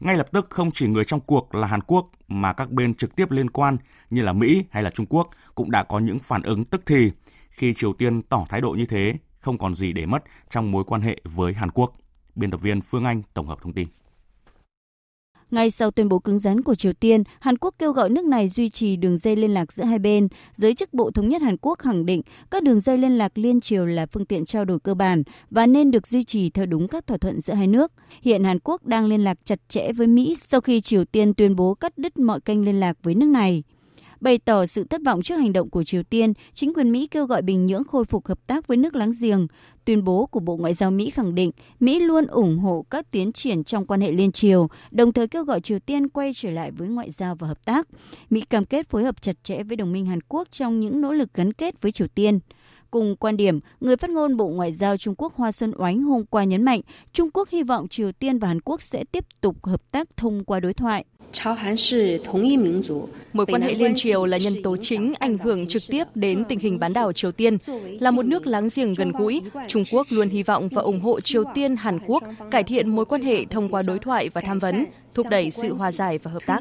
Ngay 0.00 0.16
lập 0.16 0.26
tức 0.32 0.46
không 0.50 0.70
chỉ 0.70 0.86
người 0.86 1.04
trong 1.04 1.20
cuộc 1.20 1.54
là 1.54 1.66
Hàn 1.66 1.80
Quốc 1.80 2.10
mà 2.28 2.52
các 2.52 2.70
bên 2.70 2.94
trực 2.94 3.16
tiếp 3.16 3.30
liên 3.30 3.50
quan 3.50 3.76
như 4.10 4.22
là 4.22 4.32
Mỹ 4.32 4.64
hay 4.70 4.82
là 4.82 4.90
Trung 4.90 5.06
Quốc 5.06 5.30
cũng 5.54 5.70
đã 5.70 5.82
có 5.82 5.98
những 5.98 6.18
phản 6.18 6.42
ứng 6.42 6.64
tức 6.64 6.82
thì 6.86 7.12
khi 7.50 7.74
Triều 7.74 7.92
Tiên 7.92 8.22
tỏ 8.22 8.46
thái 8.48 8.60
độ 8.60 8.70
như 8.70 8.86
thế, 8.86 9.14
không 9.38 9.58
còn 9.58 9.74
gì 9.74 9.92
để 9.92 10.06
mất 10.06 10.24
trong 10.50 10.70
mối 10.70 10.84
quan 10.84 11.00
hệ 11.00 11.20
với 11.24 11.54
Hàn 11.54 11.70
Quốc. 11.70 11.92
Biên 12.34 12.50
tập 12.50 12.60
viên 12.60 12.80
Phương 12.80 13.04
Anh 13.04 13.22
tổng 13.34 13.46
hợp 13.46 13.58
thông 13.62 13.72
tin. 13.72 13.88
Ngay 15.50 15.70
sau 15.70 15.90
tuyên 15.90 16.08
bố 16.08 16.18
cứng 16.18 16.38
rắn 16.38 16.62
của 16.62 16.74
Triều 16.74 16.92
Tiên, 16.92 17.22
Hàn 17.40 17.58
Quốc 17.58 17.74
kêu 17.78 17.92
gọi 17.92 18.10
nước 18.10 18.24
này 18.24 18.48
duy 18.48 18.68
trì 18.68 18.96
đường 18.96 19.16
dây 19.16 19.36
liên 19.36 19.50
lạc 19.50 19.72
giữa 19.72 19.84
hai 19.84 19.98
bên. 19.98 20.28
Giới 20.52 20.74
chức 20.74 20.94
Bộ 20.94 21.10
Thống 21.10 21.28
nhất 21.28 21.42
Hàn 21.42 21.56
Quốc 21.56 21.78
khẳng 21.78 22.06
định 22.06 22.22
các 22.50 22.62
đường 22.62 22.80
dây 22.80 22.98
liên 22.98 23.18
lạc 23.18 23.38
liên 23.38 23.60
triều 23.60 23.86
là 23.86 24.06
phương 24.06 24.26
tiện 24.26 24.44
trao 24.44 24.64
đổi 24.64 24.80
cơ 24.80 24.94
bản 24.94 25.22
và 25.50 25.66
nên 25.66 25.90
được 25.90 26.06
duy 26.06 26.24
trì 26.24 26.50
theo 26.50 26.66
đúng 26.66 26.88
các 26.88 27.06
thỏa 27.06 27.18
thuận 27.18 27.40
giữa 27.40 27.54
hai 27.54 27.66
nước. 27.66 27.92
Hiện 28.22 28.44
Hàn 28.44 28.58
Quốc 28.64 28.86
đang 28.86 29.06
liên 29.06 29.24
lạc 29.24 29.38
chặt 29.44 29.58
chẽ 29.68 29.92
với 29.92 30.06
Mỹ 30.06 30.36
sau 30.40 30.60
khi 30.60 30.80
Triều 30.80 31.04
Tiên 31.04 31.34
tuyên 31.34 31.56
bố 31.56 31.74
cắt 31.74 31.98
đứt 31.98 32.18
mọi 32.18 32.40
kênh 32.40 32.64
liên 32.64 32.80
lạc 32.80 32.96
với 33.02 33.14
nước 33.14 33.28
này. 33.28 33.62
Bày 34.20 34.38
tỏ 34.38 34.66
sự 34.66 34.84
thất 34.84 35.00
vọng 35.04 35.22
trước 35.22 35.36
hành 35.36 35.52
động 35.52 35.70
của 35.70 35.82
Triều 35.82 36.02
Tiên, 36.02 36.32
chính 36.54 36.74
quyền 36.74 36.92
Mỹ 36.92 37.06
kêu 37.06 37.26
gọi 37.26 37.42
Bình 37.42 37.66
Nhưỡng 37.66 37.84
khôi 37.84 38.04
phục 38.04 38.26
hợp 38.26 38.46
tác 38.46 38.66
với 38.66 38.76
nước 38.76 38.94
láng 38.94 39.10
giềng. 39.20 39.46
Tuyên 39.84 40.04
bố 40.04 40.26
của 40.26 40.40
Bộ 40.40 40.56
Ngoại 40.56 40.74
giao 40.74 40.90
Mỹ 40.90 41.10
khẳng 41.10 41.34
định 41.34 41.50
Mỹ 41.80 42.00
luôn 42.00 42.26
ủng 42.26 42.58
hộ 42.58 42.84
các 42.90 43.10
tiến 43.10 43.32
triển 43.32 43.64
trong 43.64 43.86
quan 43.86 44.00
hệ 44.00 44.12
liên 44.12 44.32
triều, 44.32 44.68
đồng 44.90 45.12
thời 45.12 45.28
kêu 45.28 45.44
gọi 45.44 45.60
Triều 45.60 45.78
Tiên 45.78 46.08
quay 46.08 46.32
trở 46.36 46.50
lại 46.50 46.70
với 46.70 46.88
ngoại 46.88 47.10
giao 47.10 47.34
và 47.34 47.48
hợp 47.48 47.64
tác. 47.64 47.88
Mỹ 48.30 48.40
cam 48.40 48.64
kết 48.64 48.88
phối 48.88 49.04
hợp 49.04 49.22
chặt 49.22 49.44
chẽ 49.44 49.62
với 49.62 49.76
đồng 49.76 49.92
minh 49.92 50.06
Hàn 50.06 50.20
Quốc 50.28 50.48
trong 50.50 50.80
những 50.80 51.00
nỗ 51.00 51.12
lực 51.12 51.34
gắn 51.34 51.52
kết 51.52 51.82
với 51.82 51.92
Triều 51.92 52.08
Tiên. 52.08 52.38
Cùng 52.90 53.16
quan 53.16 53.36
điểm, 53.36 53.60
người 53.80 53.96
phát 53.96 54.10
ngôn 54.10 54.36
Bộ 54.36 54.48
Ngoại 54.48 54.72
giao 54.72 54.96
Trung 54.96 55.14
Quốc 55.18 55.34
Hoa 55.34 55.52
Xuân 55.52 55.72
Oánh 55.78 56.02
hôm 56.02 56.26
qua 56.26 56.44
nhấn 56.44 56.62
mạnh, 56.62 56.80
Trung 57.12 57.30
Quốc 57.34 57.48
hy 57.48 57.62
vọng 57.62 57.88
Triều 57.88 58.12
Tiên 58.12 58.38
và 58.38 58.48
Hàn 58.48 58.60
Quốc 58.60 58.82
sẽ 58.82 59.04
tiếp 59.04 59.24
tục 59.40 59.66
hợp 59.66 59.92
tác 59.92 60.16
thông 60.16 60.44
qua 60.44 60.60
đối 60.60 60.74
thoại. 60.74 61.04
Mối 63.32 63.46
quan 63.46 63.62
hệ 63.62 63.74
liên 63.74 63.92
triều 63.96 64.26
là 64.26 64.38
nhân 64.38 64.62
tố 64.62 64.76
chính 64.76 65.14
ảnh 65.18 65.38
hưởng 65.38 65.66
trực 65.66 65.82
tiếp 65.88 66.04
đến 66.14 66.44
tình 66.48 66.58
hình 66.58 66.78
bán 66.78 66.92
đảo 66.92 67.12
Triều 67.12 67.32
Tiên. 67.32 67.58
Là 68.00 68.10
một 68.10 68.26
nước 68.26 68.46
láng 68.46 68.68
giềng 68.74 68.94
gần 68.94 69.12
gũi, 69.12 69.42
Trung 69.68 69.84
Quốc 69.92 70.06
luôn 70.10 70.28
hy 70.28 70.42
vọng 70.42 70.68
và 70.68 70.82
ủng 70.82 71.00
hộ 71.00 71.20
Triều 71.20 71.42
Tiên, 71.54 71.76
Hàn 71.76 71.98
Quốc 72.06 72.22
cải 72.50 72.64
thiện 72.64 72.88
mối 72.88 73.04
quan 73.04 73.22
hệ 73.22 73.44
thông 73.44 73.68
qua 73.68 73.82
đối 73.86 73.98
thoại 73.98 74.28
và 74.28 74.40
tham 74.40 74.58
vấn, 74.58 74.84
thúc 75.14 75.26
đẩy 75.30 75.50
sự 75.50 75.74
hòa 75.74 75.92
giải 75.92 76.18
và 76.18 76.30
hợp 76.30 76.42
tác 76.46 76.60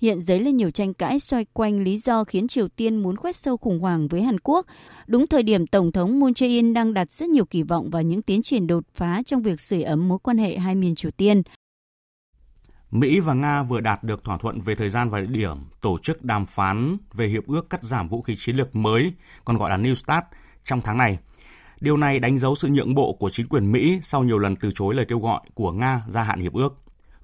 hiện 0.00 0.20
dấy 0.20 0.40
lên 0.40 0.56
nhiều 0.56 0.70
tranh 0.70 0.94
cãi 0.94 1.20
xoay 1.20 1.44
quanh 1.52 1.82
lý 1.82 1.98
do 1.98 2.24
khiến 2.24 2.48
Triều 2.48 2.68
Tiên 2.68 2.96
muốn 2.96 3.16
khoét 3.16 3.36
sâu 3.36 3.56
khủng 3.56 3.80
hoảng 3.80 4.08
với 4.08 4.22
Hàn 4.22 4.40
Quốc. 4.40 4.66
Đúng 5.06 5.26
thời 5.26 5.42
điểm 5.42 5.66
Tổng 5.66 5.92
thống 5.92 6.20
Moon 6.20 6.32
Jae-in 6.32 6.72
đang 6.72 6.94
đặt 6.94 7.12
rất 7.12 7.28
nhiều 7.28 7.44
kỳ 7.44 7.62
vọng 7.62 7.90
vào 7.90 8.02
những 8.02 8.22
tiến 8.22 8.42
triển 8.42 8.66
đột 8.66 8.84
phá 8.94 9.22
trong 9.26 9.42
việc 9.42 9.60
sưởi 9.60 9.82
ấm 9.82 10.08
mối 10.08 10.18
quan 10.22 10.38
hệ 10.38 10.58
hai 10.58 10.74
miền 10.74 10.94
Triều 10.94 11.10
Tiên. 11.10 11.42
Mỹ 12.90 13.20
và 13.20 13.34
Nga 13.34 13.62
vừa 13.62 13.80
đạt 13.80 14.04
được 14.04 14.24
thỏa 14.24 14.38
thuận 14.38 14.60
về 14.60 14.74
thời 14.74 14.88
gian 14.88 15.10
và 15.10 15.20
địa 15.20 15.26
điểm 15.26 15.56
tổ 15.80 15.98
chức 15.98 16.24
đàm 16.24 16.46
phán 16.46 16.96
về 17.14 17.26
hiệp 17.26 17.46
ước 17.46 17.70
cắt 17.70 17.84
giảm 17.84 18.08
vũ 18.08 18.22
khí 18.22 18.36
chiến 18.36 18.56
lược 18.56 18.76
mới, 18.76 19.12
còn 19.44 19.56
gọi 19.56 19.70
là 19.70 19.76
New 19.76 19.94
START, 19.94 20.24
trong 20.64 20.80
tháng 20.80 20.98
này. 20.98 21.18
Điều 21.80 21.96
này 21.96 22.18
đánh 22.18 22.38
dấu 22.38 22.54
sự 22.54 22.68
nhượng 22.68 22.94
bộ 22.94 23.12
của 23.12 23.30
chính 23.30 23.48
quyền 23.48 23.72
Mỹ 23.72 24.00
sau 24.02 24.22
nhiều 24.22 24.38
lần 24.38 24.56
từ 24.56 24.70
chối 24.74 24.94
lời 24.94 25.06
kêu 25.08 25.18
gọi 25.18 25.40
của 25.54 25.72
Nga 25.72 26.02
gia 26.08 26.22
hạn 26.22 26.40
hiệp 26.40 26.52
ước. 26.52 26.76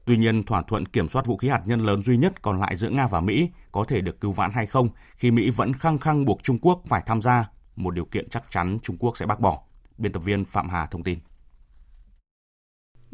Tuy 0.05 0.17
nhiên, 0.17 0.43
thỏa 0.43 0.63
thuận 0.63 0.87
kiểm 0.87 1.09
soát 1.09 1.27
vũ 1.27 1.37
khí 1.37 1.49
hạt 1.49 1.63
nhân 1.67 1.81
lớn 1.81 2.03
duy 2.03 2.17
nhất 2.17 2.43
còn 2.43 2.61
lại 2.61 2.77
giữa 2.77 2.91
Nga 2.91 3.07
và 3.07 3.21
Mỹ 3.21 3.51
có 3.73 3.85
thể 3.89 4.01
được 4.01 4.21
cứu 4.21 4.33
vãn 4.33 4.51
hay 4.53 4.67
không 4.67 4.89
khi 5.17 5.31
Mỹ 5.31 5.51
vẫn 5.51 5.73
khăng 5.73 5.99
khăng 5.99 6.25
buộc 6.25 6.43
Trung 6.43 6.59
Quốc 6.59 6.83
phải 6.87 7.03
tham 7.07 7.23
gia, 7.23 7.49
một 7.77 7.91
điều 7.91 8.05
kiện 8.05 8.29
chắc 8.29 8.51
chắn 8.51 8.79
Trung 8.83 8.97
Quốc 8.99 9.17
sẽ 9.19 9.27
bác 9.27 9.41
bỏ. 9.41 9.63
Biên 9.99 10.13
tập 10.13 10.25
viên 10.25 10.45
Phạm 10.45 10.69
Hà 10.69 10.87
thông 10.87 11.03
tin. 11.03 11.19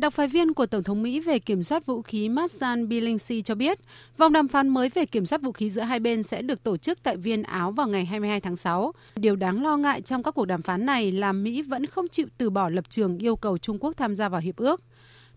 Đặc 0.00 0.12
phái 0.12 0.28
viên 0.28 0.54
của 0.54 0.66
Tổng 0.66 0.82
thống 0.82 1.02
Mỹ 1.02 1.20
về 1.20 1.38
kiểm 1.38 1.62
soát 1.62 1.86
vũ 1.86 2.02
khí 2.02 2.28
Marsan 2.28 2.88
Billingsley 2.88 3.42
cho 3.42 3.54
biết, 3.54 3.78
vòng 4.16 4.32
đàm 4.32 4.48
phán 4.48 4.68
mới 4.68 4.88
về 4.88 5.06
kiểm 5.06 5.26
soát 5.26 5.42
vũ 5.42 5.52
khí 5.52 5.70
giữa 5.70 5.82
hai 5.82 6.00
bên 6.00 6.22
sẽ 6.22 6.42
được 6.42 6.62
tổ 6.62 6.76
chức 6.76 7.02
tại 7.02 7.16
Viên 7.16 7.42
Áo 7.42 7.70
vào 7.70 7.88
ngày 7.88 8.04
22 8.04 8.40
tháng 8.40 8.56
6. 8.56 8.92
Điều 9.16 9.36
đáng 9.36 9.62
lo 9.62 9.76
ngại 9.76 10.00
trong 10.00 10.22
các 10.22 10.34
cuộc 10.34 10.44
đàm 10.44 10.62
phán 10.62 10.86
này 10.86 11.12
là 11.12 11.32
Mỹ 11.32 11.62
vẫn 11.62 11.86
không 11.86 12.08
chịu 12.08 12.26
từ 12.38 12.50
bỏ 12.50 12.68
lập 12.68 12.84
trường 12.88 13.18
yêu 13.18 13.36
cầu 13.36 13.58
Trung 13.58 13.78
Quốc 13.80 13.96
tham 13.96 14.14
gia 14.14 14.28
vào 14.28 14.40
hiệp 14.40 14.56
ước. 14.56 14.82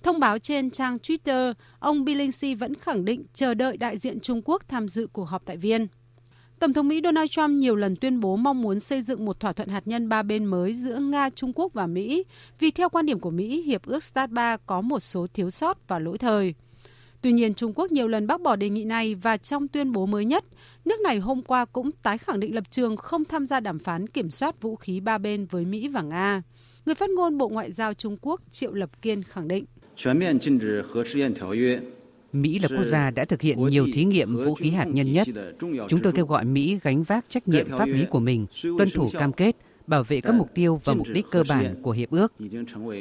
Thông 0.04 0.20
báo 0.20 0.40
trên 0.40 0.72
trang 0.72 0.98
Twitter, 0.98 1.54
ông 1.80 2.06
Billingsley 2.06 2.56
vẫn 2.56 2.76
khẳng 2.76 3.06
định 3.06 3.24
chờ 3.34 3.54
đợi 3.54 3.78
đại 3.78 3.98
diện 3.98 4.20
Trung 4.20 4.42
Quốc 4.46 4.64
tham 4.68 4.88
dự 4.88 5.08
cuộc 5.14 5.26
họp 5.26 5.46
tại 5.46 5.58
Viên. 5.58 5.88
Tổng 6.64 6.74
thống 6.74 6.88
Mỹ 6.88 7.02
Donald 7.04 7.30
Trump 7.30 7.50
nhiều 7.50 7.76
lần 7.76 7.96
tuyên 7.96 8.20
bố 8.20 8.36
mong 8.36 8.62
muốn 8.62 8.80
xây 8.80 9.02
dựng 9.02 9.26
một 9.26 9.40
thỏa 9.40 9.54
thuận 9.54 9.70
hạt 9.70 9.88
nhân 9.88 10.10
ba 10.10 10.24
bên 10.24 10.46
mới 10.46 10.74
giữa 10.74 11.00
Nga, 11.00 11.30
Trung 11.30 11.54
Quốc 11.56 11.74
và 11.74 11.88
Mỹ, 11.88 12.24
vì 12.60 12.72
theo 12.72 12.90
quan 12.90 13.06
điểm 13.06 13.20
của 13.20 13.32
Mỹ, 13.32 13.62
Hiệp 13.62 13.86
ước 13.86 14.04
START 14.04 14.32
3 14.32 14.58
có 14.66 14.82
một 14.82 15.00
số 15.00 15.28
thiếu 15.34 15.50
sót 15.50 15.88
và 15.88 16.00
lỗi 16.00 16.18
thời. 16.18 16.54
Tuy 17.22 17.32
nhiên, 17.32 17.54
Trung 17.54 17.74
Quốc 17.76 17.92
nhiều 17.92 18.08
lần 18.08 18.28
bác 18.28 18.42
bỏ 18.42 18.56
đề 18.56 18.70
nghị 18.70 18.84
này 18.84 19.16
và 19.16 19.38
trong 19.38 19.68
tuyên 19.68 19.92
bố 19.92 20.06
mới 20.06 20.26
nhất, 20.26 20.46
nước 20.86 21.00
này 21.00 21.20
hôm 21.20 21.42
qua 21.42 21.66
cũng 21.66 21.92
tái 21.92 22.18
khẳng 22.18 22.40
định 22.40 22.56
lập 22.56 22.64
trường 22.70 22.98
không 22.98 23.26
tham 23.26 23.48
gia 23.48 23.60
đàm 23.60 23.80
phán 23.80 24.08
kiểm 24.08 24.30
soát 24.30 24.62
vũ 24.62 24.76
khí 24.76 25.00
ba 25.00 25.18
bên 25.18 25.46
với 25.46 25.66
Mỹ 25.66 25.88
và 25.88 26.02
Nga. 26.02 26.42
Người 26.86 26.96
phát 26.96 27.10
ngôn 27.10 27.38
Bộ 27.38 27.50
Ngoại 27.50 27.72
giao 27.72 27.94
Trung 27.94 28.18
Quốc 28.22 28.42
Triệu 28.52 28.74
Lập 28.74 29.02
Kiên 29.02 29.24
khẳng 29.24 29.48
định. 29.48 29.66
Mỹ 32.34 32.60
là 32.60 32.68
quốc 32.68 32.84
gia 32.84 33.12
đã 33.12 33.26
thực 33.26 33.42
hiện 33.42 33.66
nhiều 33.68 33.88
thí 33.94 34.04
nghiệm 34.04 34.36
vũ 34.36 34.56
khí 34.56 34.70
hạt 34.70 34.86
nhân 34.86 35.08
nhất. 35.08 35.28
Chúng 35.90 36.02
tôi 36.04 36.14
kêu 36.14 36.26
gọi 36.26 36.46
Mỹ 36.46 36.80
gánh 36.84 37.04
vác 37.04 37.26
trách 37.30 37.48
nhiệm 37.48 37.70
pháp 37.70 37.86
lý 37.86 38.06
của 38.10 38.20
mình, 38.20 38.46
tuân 38.78 38.90
thủ 38.90 39.10
cam 39.20 39.32
kết, 39.32 39.56
bảo 39.88 40.04
vệ 40.04 40.22
các 40.22 40.36
mục 40.36 40.50
tiêu 40.56 40.82
và 40.84 40.94
mục 40.94 41.08
đích 41.14 41.26
cơ 41.32 41.44
bản 41.50 41.76
của 41.82 41.92
hiệp 41.92 42.10
ước. 42.10 42.34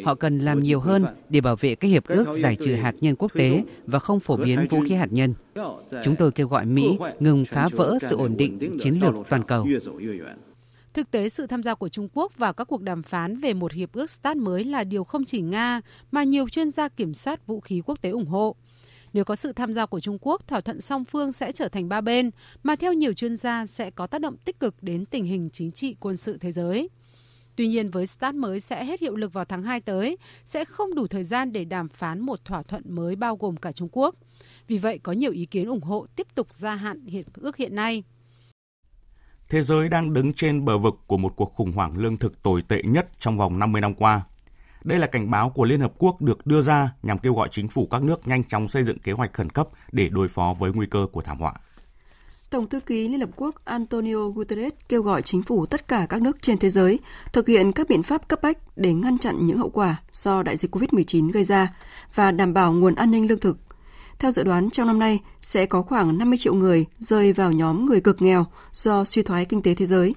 Họ 0.05 0.15
cần 0.15 0.39
làm 0.39 0.63
nhiều 0.63 0.81
hơn 0.81 1.05
để 1.29 1.41
bảo 1.41 1.57
vệ 1.57 1.75
các 1.75 1.89
hiệp 1.89 2.07
ước 2.07 2.27
giải 2.39 2.57
trừ 2.57 2.75
hạt 2.75 2.95
nhân 3.01 3.15
quốc 3.19 3.33
tế 3.35 3.65
và 3.87 3.99
không 3.99 4.21
phổ 4.21 4.37
biến 4.37 4.67
vũ 4.71 4.81
khí 4.89 4.95
hạt 4.95 5.13
nhân. 5.13 5.35
Chúng 6.05 6.17
tôi 6.17 6.33
kêu 6.33 6.49
gọi 6.49 6.67
Mỹ 6.67 6.99
ngừng 7.21 7.45
phá 7.45 7.69
vỡ 7.73 7.99
sự 8.01 8.17
ổn 8.17 8.37
định 8.37 8.79
chiến 8.81 8.99
lược 9.03 9.15
toàn 9.29 9.43
cầu. 9.43 9.67
Thực 10.95 11.11
tế, 11.11 11.29
sự 11.29 11.47
tham 11.47 11.63
gia 11.63 11.75
của 11.75 11.89
Trung 11.89 12.09
Quốc 12.15 12.39
vào 12.39 12.53
các 12.53 12.65
cuộc 12.65 12.83
đàm 12.83 13.03
phán 13.03 13.37
về 13.37 13.55
một 13.55 13.73
hiệp 13.73 13.93
ước 13.93 14.11
START 14.11 14.37
mới 14.37 14.65
là 14.65 14.85
điều 14.85 15.05
không 15.05 15.25
chỉ 15.25 15.41
Nga 15.41 15.81
mà 16.11 16.25
nhiều 16.25 16.49
chuyên 16.49 16.71
gia 16.71 16.89
kiểm 16.89 17.15
soát 17.15 17.47
vũ 17.47 17.61
khí 17.61 17.83
quốc 17.87 18.03
tế 18.03 18.11
ủng 18.11 18.27
hộ. 18.27 18.57
Nếu 19.13 19.25
có 19.25 19.37
sự 19.37 19.53
tham 19.53 19.73
gia 19.73 19.87
của 19.87 20.01
Trung 20.01 20.19
Quốc, 20.21 20.49
thỏa 20.49 20.61
thuận 20.61 20.81
song 20.81 21.05
phương 21.05 21.33
sẽ 21.33 21.53
trở 21.53 21.69
thành 21.69 21.89
ba 21.89 22.01
bên, 22.01 22.31
mà 22.63 22.77
theo 22.77 22.93
nhiều 22.93 23.13
chuyên 23.13 23.37
gia 23.37 23.67
sẽ 23.67 23.91
có 23.91 24.07
tác 24.07 24.21
động 24.21 24.37
tích 24.37 24.61
cực 24.61 24.83
đến 24.83 25.07
tình 25.07 25.25
hình 25.25 25.51
chính 25.53 25.73
trị 25.73 25.97
quân 26.01 26.17
sự 26.17 26.39
thế 26.39 26.53
giới. 26.53 26.91
Tuy 27.57 27.69
nhiên 27.69 27.91
với 27.91 28.07
START 28.07 28.35
mới 28.35 28.61
sẽ 28.61 28.85
hết 28.85 29.01
hiệu 29.01 29.17
lực 29.17 29.33
vào 29.33 29.45
tháng 29.45 29.63
2 29.63 29.81
tới, 29.81 30.19
sẽ 30.45 30.65
không 30.65 30.95
đủ 30.95 31.07
thời 31.07 31.25
gian 31.25 31.53
để 31.53 31.65
đàm 31.65 31.89
phán 31.89 32.21
một 32.21 32.45
thỏa 32.45 32.63
thuận 32.63 32.83
mới 32.95 33.17
bao 33.17 33.37
gồm 33.37 33.57
cả 33.57 33.73
Trung 33.73 33.89
Quốc. 33.93 34.15
Vì 34.69 34.79
vậy 34.79 35.01
có 35.03 35.13
nhiều 35.13 35.33
ý 35.33 35.47
kiến 35.47 35.69
ủng 35.69 35.83
hộ 35.83 36.07
tiếp 36.17 36.27
tục 36.35 36.47
gia 36.55 36.75
hạn 36.75 37.07
hiệp 37.07 37.27
ước 37.35 37.57
hiện 37.57 37.75
nay 37.75 38.03
thế 39.53 39.63
giới 39.63 39.89
đang 39.89 40.13
đứng 40.13 40.33
trên 40.33 40.65
bờ 40.65 40.79
vực 40.79 40.95
của 41.07 41.17
một 41.17 41.37
cuộc 41.37 41.55
khủng 41.55 41.73
hoảng 41.73 41.93
lương 41.99 42.17
thực 42.17 42.43
tồi 42.43 42.63
tệ 42.63 42.83
nhất 42.85 43.09
trong 43.19 43.39
vòng 43.39 43.59
50 43.59 43.81
năm 43.81 43.95
qua. 43.95 44.23
Đây 44.85 44.99
là 44.99 45.07
cảnh 45.07 45.31
báo 45.31 45.51
của 45.51 45.65
Liên 45.65 45.81
Hợp 45.81 45.93
Quốc 45.99 46.23
được 46.23 46.47
đưa 46.47 46.63
ra 46.63 46.91
nhằm 47.03 47.19
kêu 47.19 47.35
gọi 47.35 47.49
chính 47.51 47.69
phủ 47.69 47.87
các 47.87 48.03
nước 48.03 48.29
nhanh 48.29 48.45
chóng 48.45 48.69
xây 48.69 48.85
dựng 48.85 48.99
kế 48.99 49.13
hoạch 49.13 49.33
khẩn 49.33 49.51
cấp 49.51 49.69
để 49.93 50.09
đối 50.09 50.29
phó 50.29 50.55
với 50.59 50.73
nguy 50.73 50.87
cơ 50.87 51.07
của 51.13 51.23
thảm 51.23 51.39
họa. 51.39 51.55
Tổng 52.51 52.69
thư 52.69 52.81
ký 52.81 53.09
Liên 53.09 53.21
Hợp 53.21 53.31
Quốc 53.37 53.55
Antonio 53.65 54.29
Guterres 54.29 54.73
kêu 54.89 55.03
gọi 55.03 55.23
chính 55.23 55.43
phủ 55.43 55.67
tất 55.67 55.89
cả 55.89 56.07
các 56.09 56.23
nước 56.23 56.43
trên 56.43 56.59
thế 56.59 56.71
giới 56.71 56.99
thực 57.33 57.49
hiện 57.49 57.73
các 57.73 57.89
biện 57.89 58.03
pháp 58.03 58.29
cấp 58.29 58.39
bách 58.43 58.59
để 58.77 58.95
ngăn 58.95 59.19
chặn 59.19 59.47
những 59.47 59.59
hậu 59.59 59.71
quả 59.71 59.97
do 60.13 60.43
đại 60.43 60.57
dịch 60.57 60.75
COVID-19 60.75 61.33
gây 61.33 61.45
ra 61.45 61.69
và 62.15 62.31
đảm 62.31 62.55
bảo 62.55 62.73
nguồn 62.73 62.95
an 62.95 63.11
ninh 63.11 63.29
lương 63.29 63.41
thực 63.41 63.59
theo 64.23 64.31
dự 64.31 64.43
đoán, 64.43 64.71
trong 64.71 64.87
năm 64.87 64.99
nay 64.99 65.21
sẽ 65.41 65.67
có 65.67 65.83
khoảng 65.83 66.19
50 66.19 66.39
triệu 66.39 66.55
người 66.55 66.87
rơi 66.99 67.33
vào 67.33 67.53
nhóm 67.53 67.87
người 67.87 68.01
cực 68.01 68.23
nghèo 68.23 68.47
do 68.73 69.05
suy 69.05 69.23
thoái 69.23 69.45
kinh 69.45 69.63
tế 69.63 69.75
thế 69.75 69.87
giới. 69.87 70.15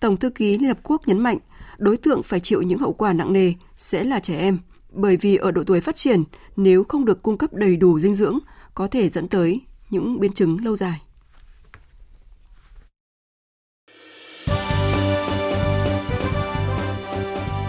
Tổng 0.00 0.16
thư 0.16 0.30
ký 0.30 0.58
Liên 0.58 0.68
Hợp 0.68 0.78
Quốc 0.82 1.08
nhấn 1.08 1.22
mạnh, 1.22 1.38
đối 1.82 1.96
tượng 1.96 2.22
phải 2.22 2.40
chịu 2.40 2.62
những 2.62 2.78
hậu 2.78 2.92
quả 2.92 3.12
nặng 3.12 3.32
nề 3.32 3.52
sẽ 3.78 4.04
là 4.04 4.20
trẻ 4.20 4.38
em, 4.38 4.58
bởi 4.90 5.16
vì 5.16 5.36
ở 5.36 5.50
độ 5.50 5.64
tuổi 5.66 5.80
phát 5.80 5.96
triển, 5.96 6.24
nếu 6.56 6.84
không 6.84 7.04
được 7.04 7.22
cung 7.22 7.38
cấp 7.38 7.52
đầy 7.52 7.76
đủ 7.76 7.98
dinh 7.98 8.14
dưỡng, 8.14 8.38
có 8.74 8.86
thể 8.86 9.08
dẫn 9.08 9.28
tới 9.28 9.60
những 9.90 10.20
biến 10.20 10.32
chứng 10.32 10.64
lâu 10.64 10.76
dài. 10.76 11.00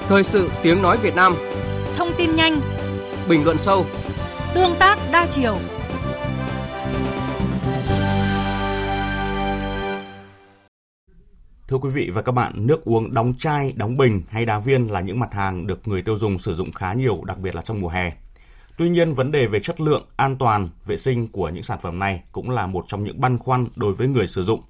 Thời 0.07 0.23
sự 0.23 0.49
tiếng 0.63 0.81
nói 0.81 0.97
Việt 0.97 1.15
Nam 1.15 1.35
Thông 1.97 2.11
tin 2.17 2.35
nhanh 2.35 2.61
Bình 3.29 3.45
luận 3.45 3.57
sâu 3.57 3.85
Tương 4.53 4.75
tác 4.79 4.97
đa 5.11 5.27
chiều. 5.31 5.57
Thưa 11.67 11.77
quý 11.77 11.89
vị 11.89 12.09
và 12.13 12.21
các 12.21 12.31
bạn, 12.31 12.67
nước 12.67 12.85
uống 12.85 13.13
đóng 13.13 13.33
chai, 13.37 13.73
đóng 13.75 13.97
bình 13.97 14.21
hay 14.29 14.45
đá 14.45 14.59
viên 14.59 14.87
là 14.87 15.01
những 15.01 15.19
mặt 15.19 15.33
hàng 15.33 15.67
được 15.67 15.87
người 15.87 16.01
tiêu 16.01 16.17
dùng 16.17 16.37
sử 16.37 16.55
dụng 16.55 16.71
khá 16.71 16.93
nhiều, 16.93 17.21
đặc 17.25 17.37
biệt 17.39 17.55
là 17.55 17.61
trong 17.61 17.81
mùa 17.81 17.89
hè. 17.89 18.13
Tuy 18.77 18.89
nhiên, 18.89 19.13
vấn 19.13 19.31
đề 19.31 19.47
về 19.47 19.59
chất 19.59 19.81
lượng, 19.81 20.05
an 20.15 20.37
toàn, 20.37 20.69
vệ 20.85 20.97
sinh 20.97 21.27
của 21.27 21.49
những 21.49 21.63
sản 21.63 21.79
phẩm 21.81 21.99
này 21.99 22.23
cũng 22.31 22.49
là 22.49 22.67
một 22.67 22.85
trong 22.87 23.03
những 23.03 23.21
băn 23.21 23.37
khoăn 23.37 23.67
đối 23.75 23.93
với 23.93 24.07
người 24.07 24.27
sử 24.27 24.43
dụng. 24.43 24.61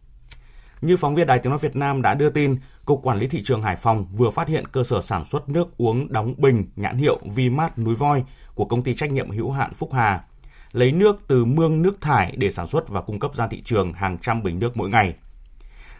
Như 0.82 0.98
phóng 0.98 1.16
viên 1.16 1.28
Đài 1.28 1.40
Tiếng 1.40 1.50
Nói 1.50 1.60
Việt 1.62 1.76
Nam 1.76 2.02
đã 2.02 2.14
đưa 2.14 2.30
tin, 2.30 2.56
Cục 2.86 3.00
Quản 3.04 3.20
lý 3.20 3.28
Thị 3.28 3.44
trường 3.44 3.62
Hải 3.62 3.76
Phòng 3.76 4.06
vừa 4.14 4.30
phát 4.30 4.48
hiện 4.48 4.68
cơ 4.68 4.84
sở 4.84 5.02
sản 5.02 5.26
xuất 5.26 5.50
nước 5.50 5.78
uống 5.78 6.12
đóng 6.12 6.34
bình 6.38 6.66
nhãn 6.76 6.98
hiệu 6.98 7.20
Vimat 7.36 7.80
Núi 7.80 7.96
Voi 7.96 8.24
của 8.56 8.66
công 8.66 8.84
ty 8.84 8.94
trách 8.94 9.12
nhiệm 9.12 9.30
hữu 9.30 9.52
hạn 9.52 9.74
Phúc 9.74 9.90
Hà, 9.94 10.24
lấy 10.72 10.92
nước 10.92 11.20
từ 11.28 11.46
mương 11.46 11.82
nước 11.82 12.02
thải 12.02 12.34
để 12.38 12.52
sản 12.52 12.68
xuất 12.68 12.90
và 12.90 13.02
cung 13.02 13.20
cấp 13.20 13.36
ra 13.36 13.48
thị 13.48 13.62
trường 13.66 13.94
hàng 13.94 14.18
trăm 14.18 14.44
bình 14.44 14.60
nước 14.60 14.78
mỗi 14.78 14.90
ngày. 14.90 15.14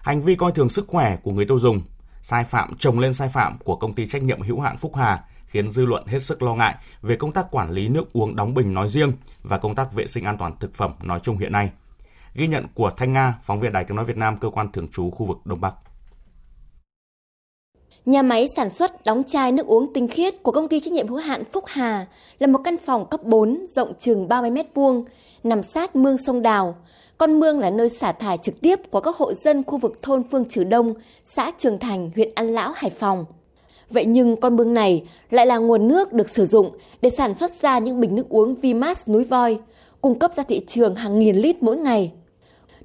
Hành 0.04 0.22
vi 0.22 0.36
coi 0.36 0.52
thường 0.52 0.70
sức 0.70 0.88
khỏe 0.88 1.18
của 1.24 1.32
người 1.32 1.46
tiêu 1.46 1.60
dùng, 1.60 1.82
sai 2.22 2.44
phạm 2.44 2.74
chồng 2.80 3.00
lên 3.00 3.14
sai 3.14 3.28
phạm 3.28 3.58
của 3.64 3.76
công 3.76 3.94
ty 3.94 4.08
trách 4.08 4.24
nhiệm 4.24 4.42
hữu 4.42 4.60
hạn 4.60 4.78
Phúc 4.78 4.96
Hà 4.96 5.24
khiến 5.48 5.72
dư 5.72 5.86
luận 5.86 6.06
hết 6.08 6.24
sức 6.24 6.42
lo 6.42 6.56
ngại 6.56 6.76
về 7.02 7.16
công 7.16 7.32
tác 7.32 7.52
quản 7.52 7.72
lý 7.72 7.88
nước 7.88 8.14
uống 8.14 8.36
đóng 8.36 8.54
bình 8.54 8.74
nói 8.74 8.90
riêng 8.90 9.14
và 9.44 9.58
công 9.58 9.76
tác 9.76 9.94
vệ 9.94 10.08
sinh 10.08 10.26
an 10.26 10.38
toàn 10.38 10.54
thực 10.60 10.74
phẩm 10.74 10.92
nói 11.04 11.20
chung 11.20 11.38
hiện 11.38 11.52
nay. 11.52 11.70
Ghi 12.34 12.48
nhận 12.48 12.66
của 12.74 12.92
Thanh 12.98 13.14
Nga, 13.14 13.40
phóng 13.42 13.60
viên 13.60 13.74
Đài 13.74 13.84
tiếng 13.84 13.96
nói 13.96 14.06
Việt 14.06 14.18
Nam, 14.18 14.38
cơ 14.38 14.50
quan 14.50 14.72
thường 14.72 14.88
trú 14.88 15.12
khu 15.12 15.26
vực 15.26 15.38
Đông 15.46 15.62
Bắc. 15.62 15.74
Nhà 18.06 18.22
máy 18.22 18.48
sản 18.56 18.70
xuất 18.70 19.06
đóng 19.06 19.24
chai 19.28 19.52
nước 19.52 19.68
uống 19.68 19.94
tinh 19.94 20.08
khiết 20.08 20.44
của 20.44 20.52
công 20.52 20.68
ty 20.68 20.80
trách 20.80 20.94
nhiệm 20.94 21.08
hữu 21.08 21.18
hạn 21.18 21.44
Phúc 21.54 21.64
Hà 21.68 22.06
là 22.40 22.48
một 22.48 22.60
căn 22.64 22.78
phòng 22.86 23.10
cấp 23.10 23.24
4 23.24 23.66
rộng 23.76 23.94
chừng 24.00 24.28
30 24.28 24.52
m2, 24.52 25.04
nằm 25.44 25.64
sát 25.64 25.96
mương 25.96 26.18
sông 26.18 26.42
Đào. 26.42 26.76
Con 27.18 27.40
mương 27.40 27.60
là 27.60 27.70
nơi 27.70 27.90
xả 27.90 28.12
thải 28.12 28.38
trực 28.38 28.62
tiếp 28.62 28.92
của 28.92 29.00
các 29.00 29.16
hộ 29.16 29.34
dân 29.34 29.64
khu 29.64 29.78
vực 29.78 30.02
thôn 30.02 30.24
Phương 30.32 30.46
Trừ 30.46 30.64
Đông, 30.64 30.94
xã 31.24 31.52
Trường 31.58 31.80
Thành, 31.80 32.12
huyện 32.16 32.30
An 32.36 32.54
Lão, 32.54 32.72
Hải 32.76 32.90
Phòng. 32.90 33.26
Vậy 33.90 34.06
nhưng 34.06 34.36
con 34.36 34.56
mương 34.56 34.74
này 34.74 35.04
lại 35.30 35.46
là 35.46 35.58
nguồn 35.58 35.88
nước 35.88 36.14
được 36.14 36.30
sử 36.30 36.46
dụng 36.46 36.72
để 37.02 37.10
sản 37.10 37.36
xuất 37.36 37.52
ra 37.62 37.80
những 37.80 38.02
bình 38.02 38.16
nước 38.16 38.30
uống 38.30 38.56
Vimas 38.56 39.08
núi 39.08 39.24
voi, 39.24 39.60
cung 40.02 40.20
cấp 40.20 40.32
ra 40.34 40.44
thị 40.44 40.62
trường 40.68 40.96
hàng 40.96 41.20
nghìn 41.20 41.36
lít 41.36 41.64
mỗi 41.64 41.78
ngày. 41.78 42.12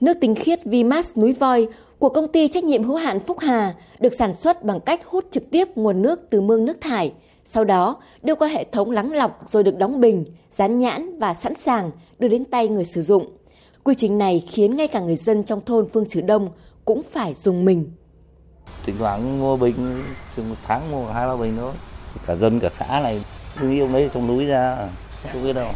Nước 0.00 0.16
tinh 0.20 0.34
khiết 0.34 0.64
Vimas 0.64 1.10
núi 1.16 1.32
voi 1.32 1.68
của 1.98 2.08
công 2.08 2.28
ty 2.28 2.48
trách 2.48 2.64
nhiệm 2.64 2.84
hữu 2.84 2.96
hạn 2.96 3.20
Phúc 3.20 3.38
Hà 3.40 3.74
được 4.00 4.14
sản 4.14 4.34
xuất 4.34 4.64
bằng 4.64 4.80
cách 4.80 5.06
hút 5.06 5.24
trực 5.30 5.50
tiếp 5.50 5.68
nguồn 5.74 6.02
nước 6.02 6.20
từ 6.30 6.40
mương 6.40 6.64
nước 6.64 6.80
thải, 6.80 7.12
sau 7.44 7.64
đó 7.64 7.96
đưa 8.22 8.34
qua 8.34 8.48
hệ 8.48 8.64
thống 8.64 8.90
lắng 8.90 9.12
lọc 9.12 9.48
rồi 9.48 9.62
được 9.62 9.78
đóng 9.78 10.00
bình, 10.00 10.24
dán 10.50 10.78
nhãn 10.78 11.18
và 11.18 11.34
sẵn 11.34 11.54
sàng 11.54 11.90
đưa 12.18 12.28
đến 12.28 12.44
tay 12.44 12.68
người 12.68 12.84
sử 12.84 13.02
dụng. 13.02 13.26
Quy 13.88 13.94
trình 13.94 14.18
này 14.18 14.44
khiến 14.48 14.76
ngay 14.76 14.88
cả 14.88 15.00
người 15.00 15.16
dân 15.16 15.44
trong 15.44 15.64
thôn 15.64 15.88
Phương 15.92 16.08
Trừ 16.08 16.20
Đông 16.20 16.50
cũng 16.84 17.02
phải 17.10 17.34
dùng 17.34 17.64
mình. 17.64 17.92
Thỉnh 18.84 18.94
thoảng 18.98 19.40
mua 19.40 19.56
bình, 19.56 20.04
chừng 20.36 20.48
một 20.48 20.54
tháng 20.66 20.90
mua 20.90 21.06
hai 21.06 21.26
ba 21.26 21.36
bình 21.36 21.56
thôi. 21.56 21.72
Cả 22.26 22.36
dân 22.36 22.60
cả 22.60 22.68
xã 22.78 23.00
này, 23.02 23.24
không 23.56 23.70
yêu 23.70 23.86
mấy 23.86 24.10
trong 24.14 24.26
núi 24.26 24.46
ra, 24.46 24.76
không 25.32 25.44
biết 25.44 25.52
đâu. 25.52 25.70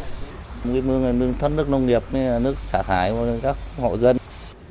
Cái 0.65 0.83
mương 0.83 1.07
là 1.07 1.13
mương 1.13 1.35
thoát 1.39 1.53
nước 1.53 1.69
nông 1.69 1.87
nghiệp, 1.87 2.03
nước 2.13 2.55
xả 2.67 2.83
thải 2.83 3.13
của 3.13 3.27
các 3.43 3.57
hộ 3.81 3.99
dân. 3.99 4.17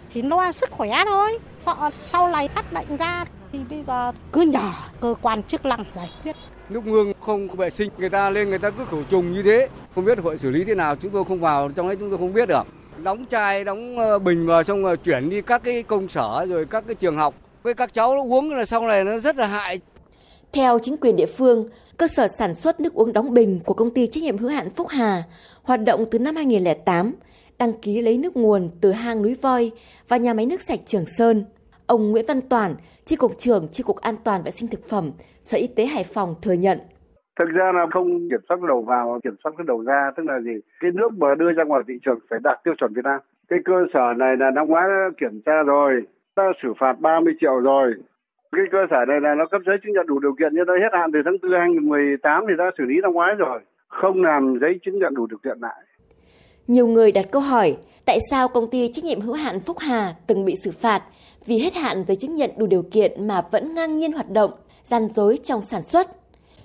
Chỉ 0.10 0.22
lo 0.22 0.52
sức 0.52 0.72
khỏe 0.72 0.90
thôi, 1.06 1.40
sợ 1.60 1.76
sau 2.06 2.28
này 2.28 2.48
phát 2.48 2.74
bệnh 2.74 2.98
ra 2.98 3.26
thì 3.52 3.60
bây 3.70 3.84
giờ 3.88 4.12
cứ 4.32 4.42
nhờ 4.42 4.72
cơ 5.00 5.16
quan 5.22 5.44
chức 5.44 5.66
năng 5.66 5.86
giải 5.96 6.10
quyết 6.24 6.36
nước 6.70 6.86
mương 6.86 7.14
không 7.20 7.48
vệ 7.48 7.70
sinh 7.70 7.90
người 7.98 8.10
ta 8.10 8.30
lên 8.30 8.50
người 8.50 8.60
ta 8.60 8.70
cứ 8.70 8.86
khử 8.92 9.04
trùng 9.10 9.34
như 9.34 9.44
thế 9.44 9.70
không 9.96 10.06
biết 10.06 10.20
hội 10.20 10.38
xử 10.38 10.50
lý 10.50 10.64
thế 10.64 10.76
nào 10.76 10.96
chúng 10.96 11.12
tôi 11.12 11.24
không 11.24 11.40
vào 11.40 11.70
trong 11.76 11.88
đấy 11.88 11.98
chúng 12.00 12.10
tôi 12.10 12.20
không 12.20 12.34
biết 12.34 12.50
được 12.50 12.64
đóng 13.04 13.26
chai 13.32 13.64
đóng 13.64 13.98
ờ, 13.98 14.20
bình 14.20 14.48
vào 14.48 14.64
xong 14.64 14.84
rồi 14.84 14.98
chuyển 14.98 15.30
đi 15.30 15.42
các 15.42 15.64
cái 15.64 15.84
công 15.84 16.10
sở 16.10 16.46
rồi 16.50 16.66
các 16.66 16.84
cái 16.88 16.96
trường 16.96 17.18
học 17.18 17.36
với 17.64 17.74
các 17.74 17.94
cháu 17.94 18.16
nó 18.16 18.22
uống 18.24 18.52
là 18.52 18.66
sau 18.66 18.88
này 18.88 19.04
nó 19.04 19.20
rất 19.20 19.36
là 19.36 19.48
hại 19.48 19.80
theo 20.52 20.80
chính 20.80 20.98
quyền 20.98 21.16
địa 21.16 21.26
phương 21.26 21.70
cơ 21.98 22.08
sở 22.08 22.28
sản 22.28 22.56
xuất 22.56 22.80
nước 22.80 22.94
uống 22.94 23.14
đóng 23.14 23.34
bình 23.34 23.60
của 23.66 23.74
công 23.74 23.94
ty 23.94 24.08
trách 24.08 24.24
nhiệm 24.24 24.38
hữu 24.38 24.50
hạn 24.50 24.70
Phúc 24.70 24.88
Hà 24.90 25.24
hoạt 25.64 25.84
động 25.84 26.06
từ 26.12 26.20
năm 26.20 26.36
2008 26.36 27.14
đăng 27.62 27.74
ký 27.82 28.02
lấy 28.02 28.18
nước 28.18 28.38
nguồn 28.38 28.70
từ 28.82 28.92
hang 28.92 29.22
núi 29.22 29.36
voi 29.42 29.72
và 30.08 30.18
nhà 30.18 30.34
máy 30.34 30.46
nước 30.46 30.62
sạch 30.62 30.80
Trường 30.86 31.06
Sơn. 31.06 31.46
Ông 31.86 32.12
Nguyễn 32.12 32.26
Văn 32.26 32.42
toàn 32.42 32.76
Chi 33.06 33.16
cục 33.16 33.40
trưởng 33.40 33.68
Chi 33.72 33.84
cục 33.84 33.98
An 33.98 34.16
toàn 34.24 34.44
vệ 34.44 34.52
sinh 34.52 34.70
thực 34.70 34.90
phẩm, 34.90 35.12
Sở 35.44 35.58
Y 35.58 35.68
tế 35.68 35.86
Hải 35.86 36.04
Phòng 36.04 36.36
thừa 36.42 36.54
nhận. 36.54 36.80
Thực 37.42 37.50
ra 37.50 37.72
là 37.76 37.86
không 37.92 38.30
kiểm 38.30 38.40
soát 38.50 38.58
đầu 38.68 38.82
vào, 38.82 39.20
kiểm 39.24 39.36
soát 39.44 39.52
cái 39.58 39.66
đầu 39.68 39.84
ra, 39.84 40.12
tức 40.18 40.24
là 40.26 40.40
gì? 40.40 40.56
Cái 40.80 40.92
nước 40.94 41.10
mà 41.18 41.36
đưa 41.36 41.52
ra 41.52 41.64
ngoài 41.64 41.82
thị 41.88 41.94
trường 42.06 42.20
phải 42.30 42.40
đạt 42.44 42.64
tiêu 42.64 42.74
chuẩn 42.80 42.94
Việt 42.94 43.06
Nam. 43.06 43.20
Cái 43.50 43.60
cơ 43.66 43.74
sở 43.94 44.14
này 44.18 44.38
là 44.40 44.52
năm 44.52 44.68
ngoái 44.68 44.86
kiểm 45.20 45.42
tra 45.46 45.64
rồi, 45.66 45.92
ta 46.36 46.44
xử 46.64 46.74
phạt 46.80 46.94
30 47.00 47.34
triệu 47.42 47.60
rồi. 47.60 47.94
Cái 48.52 48.66
cơ 48.72 48.78
sở 48.90 48.98
này 49.08 49.20
là 49.22 49.36
nó 49.36 49.46
cấp 49.46 49.62
giấy 49.66 49.78
chứng 49.84 49.94
nhận 49.94 50.08
đủ 50.08 50.20
điều 50.20 50.36
kiện 50.40 50.52
nhưng 50.54 50.66
nó 50.66 50.74
hết 50.74 50.90
hạn 50.94 51.12
từ 51.14 51.20
tháng 51.26 51.38
4 51.42 51.52
2018 51.52 52.46
thì 52.48 52.54
ta 52.58 52.72
xử 52.78 52.84
lý 52.84 52.96
năm 53.02 53.14
ngoái 53.14 53.36
rồi. 53.38 53.60
Không 53.88 54.24
làm 54.24 54.58
giấy 54.62 54.80
chứng 54.86 55.00
nhận 55.00 55.14
đủ 55.14 55.28
điều 55.28 55.40
kiện 55.44 55.58
lại. 55.62 55.82
Nhiều 56.68 56.88
người 56.88 57.12
đặt 57.12 57.26
câu 57.32 57.42
hỏi, 57.42 57.78
tại 58.06 58.18
sao 58.32 58.48
công 58.48 58.70
ty 58.72 58.90
trách 58.94 59.06
nhiệm 59.06 59.22
hữu 59.22 59.36
hạn 59.36 59.60
Phúc 59.60 59.78
Hà 59.80 60.14
từng 60.28 60.46
bị 60.46 60.54
xử 60.64 60.72
phạt 60.82 61.02
vì 61.46 61.60
hết 61.60 61.74
hạn 61.74 62.04
giấy 62.08 62.16
chứng 62.16 62.36
nhận 62.36 62.52
đủ 62.58 62.68
điều 62.68 62.84
kiện 62.92 63.28
mà 63.28 63.42
vẫn 63.52 63.76
ngang 63.76 63.98
nhiên 63.98 64.12
hoạt 64.12 64.30
động, 64.30 64.52
gian 64.84 65.08
dối 65.16 65.38
trong 65.44 65.62
sản 65.62 65.84
xuất. 65.84 66.21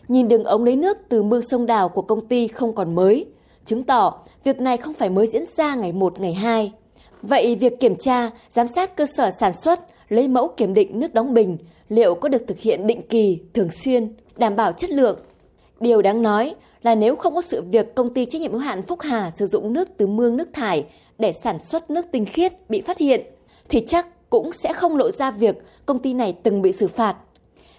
Nhìn 0.08 0.28
đường 0.28 0.44
ống 0.44 0.64
lấy 0.64 0.76
nước 0.76 0.98
từ 1.08 1.22
mương 1.22 1.42
sông 1.42 1.66
Đào 1.66 1.88
của 1.88 2.02
công 2.02 2.26
ty 2.26 2.48
không 2.48 2.74
còn 2.74 2.94
mới, 2.94 3.26
chứng 3.64 3.82
tỏ 3.82 4.18
việc 4.44 4.60
này 4.60 4.76
không 4.76 4.94
phải 4.94 5.10
mới 5.10 5.26
diễn 5.26 5.44
ra 5.56 5.74
ngày 5.74 5.92
1 5.92 6.20
ngày 6.20 6.34
2. 6.34 6.72
Vậy 7.22 7.56
việc 7.56 7.80
kiểm 7.80 7.96
tra, 7.96 8.30
giám 8.50 8.66
sát 8.68 8.96
cơ 8.96 9.06
sở 9.16 9.30
sản 9.40 9.52
xuất, 9.52 9.80
lấy 10.08 10.28
mẫu 10.28 10.48
kiểm 10.56 10.74
định 10.74 11.00
nước 11.00 11.14
đóng 11.14 11.34
bình 11.34 11.56
liệu 11.88 12.14
có 12.14 12.28
được 12.28 12.42
thực 12.46 12.58
hiện 12.58 12.86
định 12.86 13.02
kỳ, 13.08 13.38
thường 13.54 13.70
xuyên, 13.70 14.14
đảm 14.36 14.56
bảo 14.56 14.72
chất 14.72 14.90
lượng? 14.90 15.18
Điều 15.80 16.02
đáng 16.02 16.22
nói 16.22 16.54
là 16.82 16.94
nếu 16.94 17.16
không 17.16 17.34
có 17.34 17.42
sự 17.42 17.62
việc 17.62 17.94
công 17.94 18.14
ty 18.14 18.26
trách 18.26 18.40
nhiệm 18.40 18.52
hữu 18.52 18.60
hạn 18.60 18.82
Phúc 18.82 18.98
Hà 19.02 19.30
sử 19.36 19.46
dụng 19.46 19.72
nước 19.72 19.88
từ 19.96 20.06
mương 20.06 20.36
nước 20.36 20.48
thải 20.52 20.84
để 21.18 21.32
sản 21.44 21.58
xuất 21.58 21.90
nước 21.90 22.06
tinh 22.12 22.24
khiết 22.24 22.70
bị 22.70 22.80
phát 22.80 22.98
hiện, 22.98 23.20
thì 23.68 23.84
chắc 23.86 24.30
cũng 24.30 24.52
sẽ 24.52 24.72
không 24.72 24.96
lộ 24.96 25.10
ra 25.10 25.30
việc 25.30 25.56
công 25.86 25.98
ty 25.98 26.14
này 26.14 26.36
từng 26.42 26.62
bị 26.62 26.72
xử 26.72 26.88
phạt. 26.88 27.16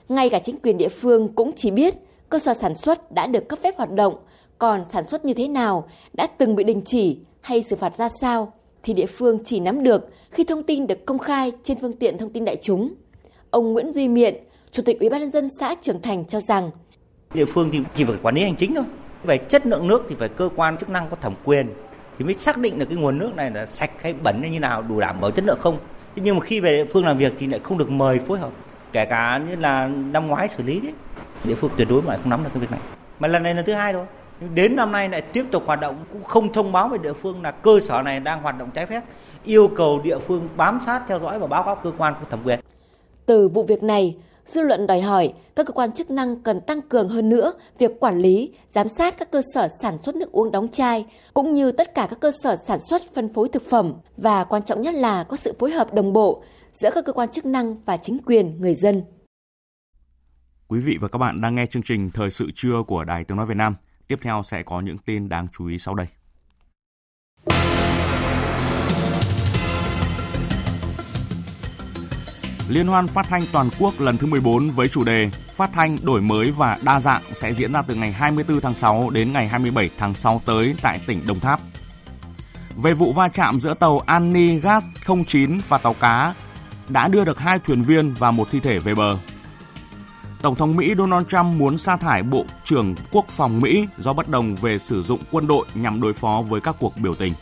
Ngay 0.09 0.29
cả 0.29 0.39
chính 0.39 0.59
quyền 0.63 0.77
địa 0.77 0.89
phương 0.89 1.27
cũng 1.35 1.51
chỉ 1.55 1.71
biết 1.71 1.93
cơ 2.29 2.39
sở 2.39 2.53
sản 2.53 2.75
xuất 2.75 3.11
đã 3.11 3.27
được 3.27 3.49
cấp 3.49 3.59
phép 3.63 3.77
hoạt 3.77 3.91
động, 3.91 4.15
còn 4.57 4.85
sản 4.89 5.07
xuất 5.07 5.25
như 5.25 5.33
thế 5.33 5.47
nào, 5.47 5.87
đã 6.13 6.27
từng 6.27 6.55
bị 6.55 6.63
đình 6.63 6.81
chỉ 6.85 7.19
hay 7.41 7.63
xử 7.63 7.75
phạt 7.75 7.95
ra 7.95 8.09
sao 8.21 8.53
thì 8.83 8.93
địa 8.93 9.05
phương 9.05 9.39
chỉ 9.45 9.59
nắm 9.59 9.83
được 9.83 10.07
khi 10.31 10.43
thông 10.43 10.63
tin 10.63 10.87
được 10.87 11.05
công 11.05 11.19
khai 11.19 11.51
trên 11.63 11.77
phương 11.81 11.93
tiện 11.93 12.17
thông 12.17 12.29
tin 12.29 12.45
đại 12.45 12.57
chúng. 12.61 12.93
Ông 13.49 13.73
Nguyễn 13.73 13.93
Duy 13.93 14.07
Miện, 14.07 14.35
Chủ 14.71 14.83
tịch 14.83 14.99
Ủy 14.99 15.09
ban 15.09 15.21
nhân 15.21 15.31
dân 15.31 15.49
xã 15.59 15.75
Trường 15.81 16.01
Thành 16.01 16.25
cho 16.25 16.39
rằng 16.39 16.71
địa 17.33 17.45
phương 17.45 17.69
thì 17.71 17.79
chỉ 17.95 18.03
phải 18.03 18.15
quản 18.23 18.35
lý 18.35 18.43
hành 18.43 18.55
chính 18.55 18.75
thôi. 18.75 18.85
Về 19.23 19.37
chất 19.37 19.65
lượng 19.67 19.87
nước 19.87 20.05
thì 20.09 20.15
phải 20.15 20.29
cơ 20.29 20.49
quan 20.55 20.77
chức 20.77 20.89
năng 20.89 21.09
có 21.09 21.15
thẩm 21.15 21.33
quyền 21.45 21.73
thì 22.17 22.25
mới 22.25 22.33
xác 22.33 22.57
định 22.57 22.79
được 22.79 22.85
cái 22.89 22.97
nguồn 22.97 23.17
nước 23.17 23.35
này 23.35 23.51
là 23.51 23.65
sạch 23.65 23.91
hay 24.01 24.13
bẩn 24.13 24.41
hay 24.41 24.49
như 24.49 24.59
nào 24.59 24.81
đủ 24.81 24.99
đảm 24.99 25.21
bảo 25.21 25.31
chất 25.31 25.45
lượng 25.45 25.59
không. 25.59 25.77
Thế 26.15 26.21
nhưng 26.25 26.35
mà 26.35 26.45
khi 26.45 26.59
về 26.59 26.77
địa 26.77 26.85
phương 26.93 27.05
làm 27.05 27.17
việc 27.17 27.33
thì 27.37 27.47
lại 27.47 27.59
không 27.63 27.77
được 27.77 27.89
mời 27.89 28.19
phối 28.19 28.39
hợp 28.39 28.51
kể 28.91 29.05
cả 29.05 29.41
như 29.49 29.55
là 29.55 29.87
năm 29.87 30.27
ngoái 30.27 30.47
xử 30.47 30.63
lý 30.63 30.79
đấy 30.79 30.93
địa 31.43 31.55
phương 31.55 31.71
tuyệt 31.77 31.87
đối 31.89 32.01
mà 32.01 32.07
lại 32.07 32.17
không 32.21 32.29
nắm 32.29 32.43
được 32.43 32.49
cái 32.53 32.61
việc 32.61 32.71
này. 32.71 32.79
Mà 33.19 33.27
lần 33.27 33.43
này 33.43 33.55
là 33.55 33.61
thứ 33.61 33.73
hai 33.73 33.93
rồi 33.93 34.05
đến 34.55 34.75
năm 34.75 34.91
nay 34.91 35.09
lại 35.09 35.21
tiếp 35.21 35.45
tục 35.51 35.63
hoạt 35.65 35.79
động 35.79 36.05
cũng 36.13 36.23
không 36.23 36.53
thông 36.53 36.71
báo 36.71 36.87
về 36.87 36.97
địa 36.97 37.13
phương 37.13 37.43
là 37.43 37.51
cơ 37.51 37.79
sở 37.79 38.01
này 38.01 38.19
đang 38.19 38.41
hoạt 38.41 38.59
động 38.59 38.69
trái 38.73 38.85
phép 38.85 39.01
yêu 39.43 39.67
cầu 39.75 39.99
địa 40.03 40.19
phương 40.19 40.49
bám 40.57 40.79
sát 40.85 41.03
theo 41.07 41.19
dõi 41.19 41.39
và 41.39 41.47
báo 41.47 41.63
cáo 41.63 41.75
cơ 41.75 41.91
quan 41.97 42.13
có 42.13 42.25
thẩm 42.29 42.39
quyền. 42.43 42.59
Từ 43.25 43.47
vụ 43.47 43.63
việc 43.63 43.83
này 43.83 44.15
dư 44.45 44.61
luận 44.61 44.87
đòi 44.87 45.01
hỏi 45.01 45.33
các 45.55 45.65
cơ 45.65 45.73
quan 45.73 45.91
chức 45.91 46.11
năng 46.11 46.41
cần 46.41 46.61
tăng 46.61 46.81
cường 46.81 47.09
hơn 47.09 47.29
nữa 47.29 47.53
việc 47.79 47.99
quản 47.99 48.17
lý, 48.17 48.53
giám 48.69 48.87
sát 48.87 49.17
các 49.17 49.31
cơ 49.31 49.41
sở 49.53 49.67
sản 49.81 49.97
xuất 49.97 50.15
nước 50.15 50.31
uống 50.31 50.51
đóng 50.51 50.67
chai, 50.67 51.05
cũng 51.33 51.53
như 51.53 51.71
tất 51.71 51.95
cả 51.95 52.07
các 52.09 52.19
cơ 52.19 52.31
sở 52.43 52.57
sản 52.67 52.79
xuất 52.89 53.01
phân 53.15 53.33
phối 53.33 53.49
thực 53.49 53.69
phẩm. 53.69 53.93
Và 54.17 54.43
quan 54.43 54.61
trọng 54.61 54.81
nhất 54.81 54.93
là 54.93 55.23
có 55.23 55.37
sự 55.37 55.53
phối 55.59 55.71
hợp 55.71 55.93
đồng 55.93 56.13
bộ 56.13 56.41
giữa 56.71 56.89
các 56.95 57.05
cơ 57.05 57.13
quan 57.13 57.27
chức 57.27 57.45
năng 57.45 57.75
và 57.85 57.97
chính 57.97 58.17
quyền 58.25 58.61
người 58.61 58.75
dân. 58.75 59.03
Quý 60.69 60.79
vị 60.79 60.97
và 61.01 61.07
các 61.07 61.17
bạn 61.17 61.41
đang 61.41 61.55
nghe 61.55 61.65
chương 61.65 61.83
trình 61.83 62.11
Thời 62.11 62.29
sự 62.29 62.51
trưa 62.55 62.83
của 62.87 63.03
Đài 63.03 63.23
Tiếng 63.23 63.37
Nói 63.37 63.45
Việt 63.45 63.57
Nam. 63.57 63.75
Tiếp 64.07 64.19
theo 64.21 64.43
sẽ 64.43 64.63
có 64.63 64.81
những 64.81 64.97
tin 64.97 65.29
đáng 65.29 65.47
chú 65.57 65.67
ý 65.67 65.79
sau 65.79 65.95
đây. 65.95 66.07
Liên 72.69 72.87
hoan 72.87 73.07
phát 73.07 73.25
thanh 73.29 73.41
toàn 73.51 73.69
quốc 73.79 73.93
lần 73.99 74.17
thứ 74.17 74.27
14 74.27 74.69
với 74.69 74.87
chủ 74.87 75.03
đề 75.05 75.29
Phát 75.53 75.69
thanh 75.73 75.97
đổi 76.01 76.21
mới 76.21 76.51
và 76.51 76.77
đa 76.83 76.99
dạng 76.99 77.21
sẽ 77.33 77.53
diễn 77.53 77.73
ra 77.73 77.81
từ 77.81 77.95
ngày 77.95 78.11
24 78.11 78.61
tháng 78.61 78.73
6 78.73 79.09
đến 79.09 79.33
ngày 79.33 79.47
27 79.47 79.89
tháng 79.97 80.13
6 80.13 80.41
tới 80.45 80.75
tại 80.81 81.01
tỉnh 81.07 81.27
Đồng 81.27 81.39
Tháp. 81.39 81.59
Về 82.83 82.93
vụ 82.93 83.13
va 83.13 83.29
chạm 83.29 83.59
giữa 83.59 83.73
tàu 83.73 83.99
Anni 83.99 84.59
Gas 84.59 84.85
09 85.27 85.59
và 85.67 85.77
tàu 85.77 85.93
cá 85.93 86.33
đã 86.89 87.07
đưa 87.07 87.25
được 87.25 87.39
hai 87.39 87.59
thuyền 87.59 87.81
viên 87.81 88.13
và 88.13 88.31
một 88.31 88.47
thi 88.51 88.59
thể 88.59 88.79
về 88.79 88.95
bờ. 88.95 89.17
Tổng 90.41 90.55
thống 90.55 90.75
Mỹ 90.75 90.93
Donald 90.97 91.27
Trump 91.27 91.45
muốn 91.45 91.77
sa 91.77 91.97
thải 91.97 92.23
Bộ 92.23 92.45
trưởng 92.63 92.95
Quốc 93.11 93.25
phòng 93.27 93.61
Mỹ 93.61 93.87
do 93.97 94.13
bất 94.13 94.29
đồng 94.29 94.55
về 94.55 94.79
sử 94.79 95.03
dụng 95.03 95.19
quân 95.31 95.47
đội 95.47 95.65
nhằm 95.73 96.01
đối 96.01 96.13
phó 96.13 96.43
với 96.49 96.61
các 96.61 96.75
cuộc 96.79 96.93
biểu 96.97 97.13
tình. 97.13 97.33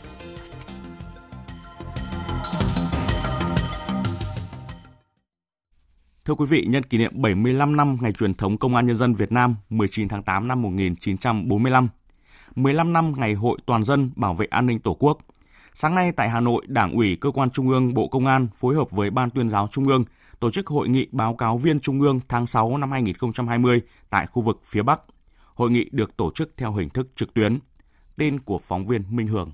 Thưa 6.24 6.34
quý 6.34 6.44
vị, 6.48 6.66
nhân 6.68 6.82
kỷ 6.82 6.98
niệm 6.98 7.12
75 7.14 7.76
năm 7.76 7.98
ngày 8.00 8.12
truyền 8.12 8.34
thống 8.34 8.58
Công 8.58 8.74
an 8.76 8.86
Nhân 8.86 8.96
dân 8.96 9.14
Việt 9.14 9.32
Nam 9.32 9.56
19 9.70 10.08
tháng 10.08 10.22
8 10.22 10.48
năm 10.48 10.62
1945, 10.62 11.88
15 12.54 12.92
năm 12.92 13.12
ngày 13.16 13.34
Hội 13.34 13.58
Toàn 13.66 13.84
dân 13.84 14.10
Bảo 14.16 14.34
vệ 14.34 14.46
an 14.46 14.66
ninh 14.66 14.80
Tổ 14.80 14.96
quốc, 14.98 15.18
sáng 15.74 15.94
nay 15.94 16.12
tại 16.12 16.28
Hà 16.28 16.40
Nội, 16.40 16.64
Đảng 16.68 16.92
ủy 16.92 17.16
Cơ 17.20 17.30
quan 17.30 17.50
Trung 17.50 17.68
ương 17.68 17.94
Bộ 17.94 18.08
Công 18.08 18.26
an 18.26 18.48
phối 18.54 18.74
hợp 18.74 18.90
với 18.90 19.10
Ban 19.10 19.30
tuyên 19.30 19.50
giáo 19.50 19.68
Trung 19.70 19.86
ương 19.86 20.04
tổ 20.40 20.50
chức 20.50 20.66
hội 20.66 20.88
nghị 20.88 21.06
báo 21.12 21.34
cáo 21.34 21.56
viên 21.56 21.80
Trung 21.80 22.00
ương 22.00 22.20
tháng 22.28 22.46
6 22.46 22.76
năm 22.76 22.90
2020 22.90 23.80
tại 24.10 24.26
khu 24.26 24.42
vực 24.42 24.60
phía 24.64 24.82
Bắc. 24.82 25.00
Hội 25.54 25.70
nghị 25.70 25.86
được 25.92 26.16
tổ 26.16 26.30
chức 26.34 26.56
theo 26.56 26.72
hình 26.72 26.90
thức 26.90 27.08
trực 27.16 27.34
tuyến. 27.34 27.58
Tin 28.16 28.38
của 28.40 28.58
phóng 28.58 28.86
viên 28.86 29.02
Minh 29.10 29.26
Hường. 29.26 29.52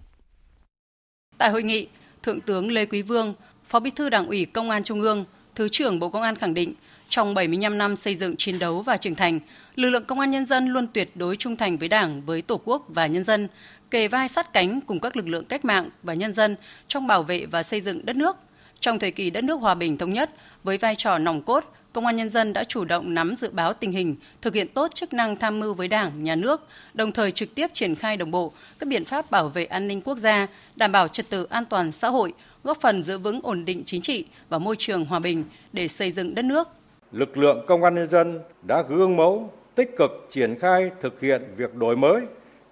Tại 1.39 1.51
hội 1.51 1.63
nghị, 1.63 1.89
Thượng 2.23 2.41
tướng 2.41 2.71
Lê 2.71 2.87
Quý 2.87 3.03
Vương, 3.03 3.35
Phó 3.69 3.81
Bí 3.81 3.91
thư 3.91 4.09
Đảng 4.09 4.27
ủy 4.27 4.45
Công 4.45 4.71
an 4.71 4.85
Trung 4.85 5.01
ương, 5.01 5.25
Thứ 5.55 5.69
trưởng 5.69 5.99
Bộ 5.99 6.09
Công 6.09 6.23
an 6.23 6.37
khẳng 6.37 6.55
định, 6.55 6.75
trong 7.09 7.35
75 7.35 7.79
năm 7.79 7.97
xây 7.97 8.15
dựng 8.15 8.37
chiến 8.37 8.59
đấu 8.59 8.83
và 8.83 8.97
trưởng 8.97 9.15
thành, 9.15 9.41
lực 9.75 9.91
lượng 9.91 10.05
công 10.05 10.21
an 10.21 10.31
nhân 10.31 10.47
dân 10.47 10.67
luôn 10.67 10.87
tuyệt 10.95 11.11
đối 11.15 11.37
trung 11.37 11.57
thành 11.57 11.79
với 11.79 11.89
Đảng, 11.89 12.23
với 12.23 12.43
Tổ 12.43 12.61
quốc 12.65 12.87
và 12.89 13.07
nhân 13.07 13.25
dân, 13.25 13.49
kề 13.91 14.09
vai 14.09 14.29
sát 14.29 14.53
cánh 14.53 14.81
cùng 14.81 15.01
các 15.01 15.17
lực 15.17 15.29
lượng 15.29 15.45
cách 15.45 15.65
mạng 15.65 15.91
và 16.03 16.15
nhân 16.15 16.35
dân 16.35 16.57
trong 16.89 17.07
bảo 17.07 17.23
vệ 17.23 17.47
và 17.47 17.63
xây 17.63 17.81
dựng 17.81 18.07
đất 18.07 18.17
nước. 18.17 18.37
Trong 18.83 18.99
thời 18.99 19.11
kỳ 19.11 19.31
đất 19.31 19.45
nước 19.45 19.55
hòa 19.55 19.75
bình 19.75 19.99
thống 19.99 20.13
nhất, 20.13 20.31
với 20.65 20.79
vai 20.79 20.95
trò 20.97 21.19
nòng 21.19 21.43
cốt, 21.43 21.65
Công 21.93 22.07
an 22.07 22.17
Nhân 22.17 22.31
dân 22.31 22.53
đã 22.53 22.65
chủ 22.65 22.85
động 22.85 23.15
nắm 23.15 23.35
dự 23.37 23.51
báo 23.51 23.73
tình 23.73 23.93
hình, 23.93 24.17
thực 24.41 24.55
hiện 24.55 24.69
tốt 24.69 24.95
chức 24.95 25.13
năng 25.13 25.37
tham 25.37 25.61
mưu 25.61 25.75
với 25.75 25.89
Đảng, 25.89 26.25
Nhà 26.25 26.35
nước, 26.35 26.61
đồng 26.95 27.13
thời 27.13 27.33
trực 27.33 27.55
tiếp 27.55 27.71
triển 27.73 27.95
khai 27.95 28.17
đồng 28.17 28.31
bộ 28.31 28.53
các 28.79 28.89
biện 28.89 29.05
pháp 29.05 29.31
bảo 29.31 29.49
vệ 29.49 29.65
an 29.65 29.89
ninh 29.89 30.01
quốc 30.01 30.19
gia, 30.19 30.47
đảm 30.77 30.93
bảo 30.93 31.09
trật 31.09 31.31
tự 31.31 31.45
an 31.51 31.65
toàn 31.65 31.93
xã 31.93 32.09
hội, 32.09 32.33
góp 32.65 32.81
phần 32.81 33.03
giữ 33.03 33.19
vững 33.19 33.41
ổn 33.43 33.65
định 33.65 33.83
chính 33.87 34.03
trị 34.03 34.25
và 34.49 34.59
môi 34.59 34.77
trường 34.79 35.05
hòa 35.05 35.19
bình 35.19 35.45
để 35.73 35.89
xây 35.89 36.11
dựng 36.11 36.35
đất 36.35 36.45
nước. 36.45 36.69
Lực 37.13 37.39
lượng 37.39 37.65
Công 37.67 37.85
an 37.85 37.95
Nhân 37.95 38.09
dân 38.11 38.41
đã 38.63 38.83
gương 38.89 39.17
mẫu, 39.17 39.53
tích 39.75 39.91
cực 39.99 40.11
triển 40.31 40.59
khai 40.59 40.91
thực 41.01 41.21
hiện 41.21 41.43
việc 41.57 41.75
đổi 41.75 41.97
mới, 41.97 42.21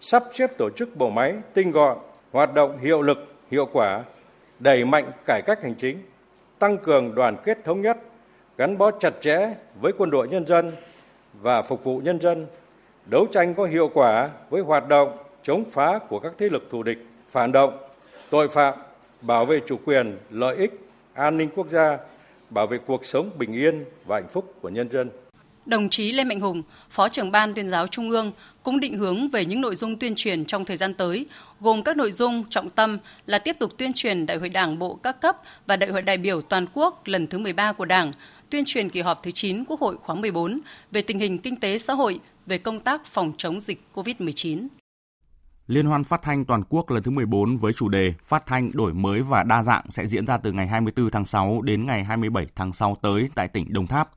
sắp 0.00 0.22
xếp 0.34 0.50
tổ 0.58 0.70
chức 0.76 0.96
bộ 0.96 1.10
máy 1.10 1.34
tinh 1.54 1.70
gọn, 1.70 1.98
hoạt 2.32 2.54
động 2.54 2.78
hiệu 2.82 3.02
lực, 3.02 3.34
hiệu 3.50 3.66
quả, 3.72 4.04
đẩy 4.60 4.84
mạnh 4.84 5.12
cải 5.26 5.42
cách 5.46 5.62
hành 5.62 5.74
chính, 5.74 5.98
tăng 6.58 6.78
cường 6.78 7.14
đoàn 7.14 7.36
kết 7.44 7.58
thống 7.64 7.82
nhất, 7.82 7.98
gắn 8.58 8.78
bó 8.78 8.90
chặt 8.90 9.14
chẽ 9.20 9.54
với 9.80 9.92
quân 9.98 10.10
đội 10.10 10.28
nhân 10.28 10.46
dân 10.46 10.72
và 11.32 11.62
phục 11.62 11.84
vụ 11.84 11.98
nhân 11.98 12.20
dân, 12.20 12.46
đấu 13.06 13.26
tranh 13.32 13.54
có 13.54 13.64
hiệu 13.64 13.90
quả 13.94 14.30
với 14.50 14.62
hoạt 14.62 14.88
động 14.88 15.16
chống 15.42 15.64
phá 15.70 15.98
của 16.08 16.20
các 16.20 16.32
thế 16.38 16.48
lực 16.48 16.68
thù 16.70 16.82
địch, 16.82 16.98
phản 17.30 17.52
động, 17.52 17.78
tội 18.30 18.48
phạm, 18.48 18.74
bảo 19.20 19.44
vệ 19.44 19.60
chủ 19.66 19.76
quyền, 19.84 20.18
lợi 20.30 20.56
ích, 20.56 20.80
an 21.14 21.38
ninh 21.38 21.48
quốc 21.56 21.66
gia, 21.70 21.98
bảo 22.50 22.66
vệ 22.66 22.78
cuộc 22.86 23.04
sống 23.04 23.30
bình 23.38 23.52
yên 23.52 23.84
và 24.04 24.16
hạnh 24.16 24.28
phúc 24.32 24.54
của 24.60 24.68
nhân 24.68 24.90
dân. 24.90 25.10
Đồng 25.66 25.88
chí 25.88 26.12
Lê 26.12 26.24
Mạnh 26.24 26.40
Hùng, 26.40 26.62
Phó 26.90 27.08
trưởng 27.08 27.30
Ban 27.30 27.54
tuyên 27.54 27.70
giáo 27.70 27.86
Trung 27.86 28.10
ương 28.10 28.32
cũng 28.62 28.80
định 28.80 28.98
hướng 28.98 29.28
về 29.28 29.44
những 29.44 29.60
nội 29.60 29.76
dung 29.76 29.98
tuyên 29.98 30.14
truyền 30.16 30.44
trong 30.44 30.64
thời 30.64 30.76
gian 30.76 30.94
tới, 30.94 31.26
gồm 31.60 31.82
các 31.82 31.96
nội 31.96 32.12
dung 32.12 32.44
trọng 32.50 32.70
tâm 32.70 32.98
là 33.26 33.38
tiếp 33.38 33.56
tục 33.58 33.72
tuyên 33.78 33.92
truyền 33.92 34.26
Đại 34.26 34.36
hội 34.36 34.48
Đảng 34.48 34.78
bộ 34.78 34.94
các 34.94 35.20
cấp 35.20 35.36
và 35.66 35.76
Đại 35.76 35.90
hội 35.90 36.02
đại 36.02 36.16
biểu 36.16 36.42
toàn 36.42 36.66
quốc 36.74 37.02
lần 37.04 37.26
thứ 37.26 37.38
13 37.38 37.72
của 37.72 37.84
Đảng, 37.84 38.12
tuyên 38.50 38.64
truyền 38.66 38.90
kỳ 38.90 39.00
họp 39.00 39.22
thứ 39.22 39.30
9 39.30 39.64
Quốc 39.64 39.80
hội 39.80 39.96
khóa 39.96 40.14
14 40.14 40.60
về 40.90 41.02
tình 41.02 41.18
hình 41.18 41.38
kinh 41.38 41.60
tế 41.60 41.78
xã 41.78 41.94
hội, 41.94 42.20
về 42.46 42.58
công 42.58 42.80
tác 42.80 43.06
phòng 43.06 43.32
chống 43.38 43.60
dịch 43.60 43.82
COVID-19. 43.94 44.68
Liên 45.66 45.86
hoan 45.86 46.04
phát 46.04 46.22
thanh 46.22 46.44
toàn 46.44 46.62
quốc 46.68 46.90
lần 46.90 47.02
thứ 47.02 47.10
14 47.10 47.56
với 47.56 47.72
chủ 47.72 47.88
đề 47.88 48.14
Phát 48.24 48.46
thanh 48.46 48.70
đổi 48.74 48.94
mới 48.94 49.22
và 49.22 49.42
đa 49.42 49.62
dạng 49.62 49.84
sẽ 49.88 50.06
diễn 50.06 50.26
ra 50.26 50.38
từ 50.38 50.52
ngày 50.52 50.66
24 50.66 51.10
tháng 51.10 51.24
6 51.24 51.62
đến 51.62 51.86
ngày 51.86 52.04
27 52.04 52.46
tháng 52.54 52.72
6 52.72 52.96
tới 53.02 53.28
tại 53.34 53.48
tỉnh 53.48 53.72
Đồng 53.72 53.86
Tháp. 53.86 54.10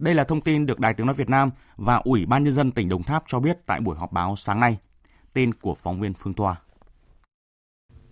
Đây 0.00 0.14
là 0.14 0.24
thông 0.24 0.40
tin 0.40 0.66
được 0.66 0.80
Đài 0.80 0.94
Tiếng 0.94 1.06
Nói 1.06 1.14
Việt 1.14 1.28
Nam 1.28 1.50
và 1.76 1.96
Ủy 1.96 2.26
ban 2.26 2.44
Nhân 2.44 2.54
dân 2.54 2.70
tỉnh 2.70 2.88
Đồng 2.88 3.02
Tháp 3.02 3.24
cho 3.26 3.40
biết 3.40 3.66
tại 3.66 3.80
buổi 3.80 3.96
họp 3.96 4.12
báo 4.12 4.36
sáng 4.36 4.60
nay. 4.60 4.78
Tên 5.32 5.54
của 5.54 5.74
phóng 5.74 6.00
viên 6.00 6.14
Phương 6.14 6.34
Thoa. 6.34 6.56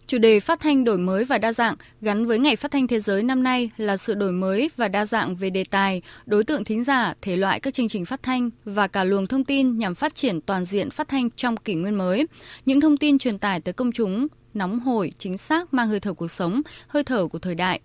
Chủ 0.07 0.19
đề 0.19 0.41
phát 0.41 0.61
thanh 0.61 0.85
đổi 0.85 0.99
mới 0.99 1.25
và 1.25 1.39
đa 1.39 1.53
dạng 1.53 1.77
gắn 2.01 2.27
với 2.27 2.39
Ngày 2.39 2.57
Phát 2.57 2.71
thanh 2.71 2.87
Thế 2.87 3.01
giới 3.01 3.23
năm 3.23 3.43
nay 3.43 3.71
là 3.77 3.97
sự 3.97 4.15
đổi 4.15 4.33
mới 4.33 4.71
và 4.77 4.89
đa 4.89 5.07
dạng 5.07 5.37
về 5.37 5.51
đề 5.51 5.65
tài, 5.71 6.03
đối 6.27 6.45
tượng 6.45 6.65
thính 6.65 6.85
giả, 6.85 7.15
thể 7.23 7.37
loại 7.37 7.61
các 7.61 7.75
chương 7.75 7.89
trình 7.89 8.05
phát 8.05 8.23
thanh 8.23 8.51
và 8.65 8.89
cả 8.89 9.05
luồng 9.05 9.27
thông 9.27 9.45
tin 9.45 9.79
nhằm 9.79 9.95
phát 9.95 10.15
triển 10.15 10.41
toàn 10.41 10.65
diện 10.65 10.91
phát 10.91 11.09
thanh 11.09 11.31
trong 11.31 11.57
kỷ 11.57 11.75
nguyên 11.75 11.95
mới. 11.95 12.27
Những 12.65 12.81
thông 12.81 12.97
tin 12.97 13.19
truyền 13.19 13.39
tải 13.39 13.61
tới 13.61 13.73
công 13.73 13.93
chúng 13.93 14.27
nóng 14.55 14.81
hổi, 14.81 15.13
chính 15.19 15.39
xác, 15.39 15.75
mang 15.75 15.89
hơi 15.89 16.01
thở 16.01 16.13
cuộc 16.13 16.31
sống, 16.31 16.63
hơi 16.89 17.05
thở 17.05 17.27
của 17.27 17.39
thời 17.39 17.55
đại. 17.55 17.81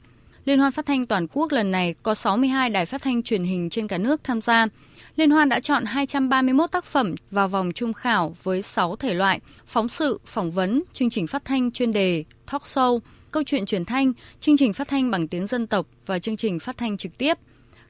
Liên 0.45 0.59
hoan 0.59 0.71
phát 0.71 0.85
thanh 0.85 1.05
toàn 1.05 1.27
quốc 1.27 1.51
lần 1.51 1.71
này 1.71 1.95
có 2.03 2.15
62 2.15 2.69
đài 2.69 2.85
phát 2.85 3.01
thanh 3.01 3.23
truyền 3.23 3.43
hình 3.43 3.69
trên 3.69 3.87
cả 3.87 3.97
nước 3.97 4.23
tham 4.23 4.41
gia. 4.41 4.67
Liên 5.15 5.31
hoan 5.31 5.49
đã 5.49 5.59
chọn 5.59 5.85
231 5.85 6.71
tác 6.71 6.85
phẩm 6.85 7.15
vào 7.31 7.47
vòng 7.47 7.71
trung 7.75 7.93
khảo 7.93 8.35
với 8.43 8.61
6 8.61 8.95
thể 8.95 9.13
loại: 9.13 9.39
phóng 9.65 9.87
sự, 9.87 10.19
phỏng 10.25 10.51
vấn, 10.51 10.83
chương 10.93 11.09
trình 11.09 11.27
phát 11.27 11.45
thanh 11.45 11.71
chuyên 11.71 11.93
đề, 11.93 12.23
talk 12.51 12.61
show, 12.61 12.99
câu 13.31 13.43
chuyện 13.43 13.65
truyền 13.65 13.85
thanh, 13.85 14.13
chương 14.39 14.57
trình 14.57 14.73
phát 14.73 14.87
thanh 14.87 15.11
bằng 15.11 15.27
tiếng 15.27 15.47
dân 15.47 15.67
tộc 15.67 15.87
và 16.05 16.19
chương 16.19 16.37
trình 16.37 16.59
phát 16.59 16.77
thanh 16.77 16.97
trực 16.97 17.17
tiếp. 17.17 17.37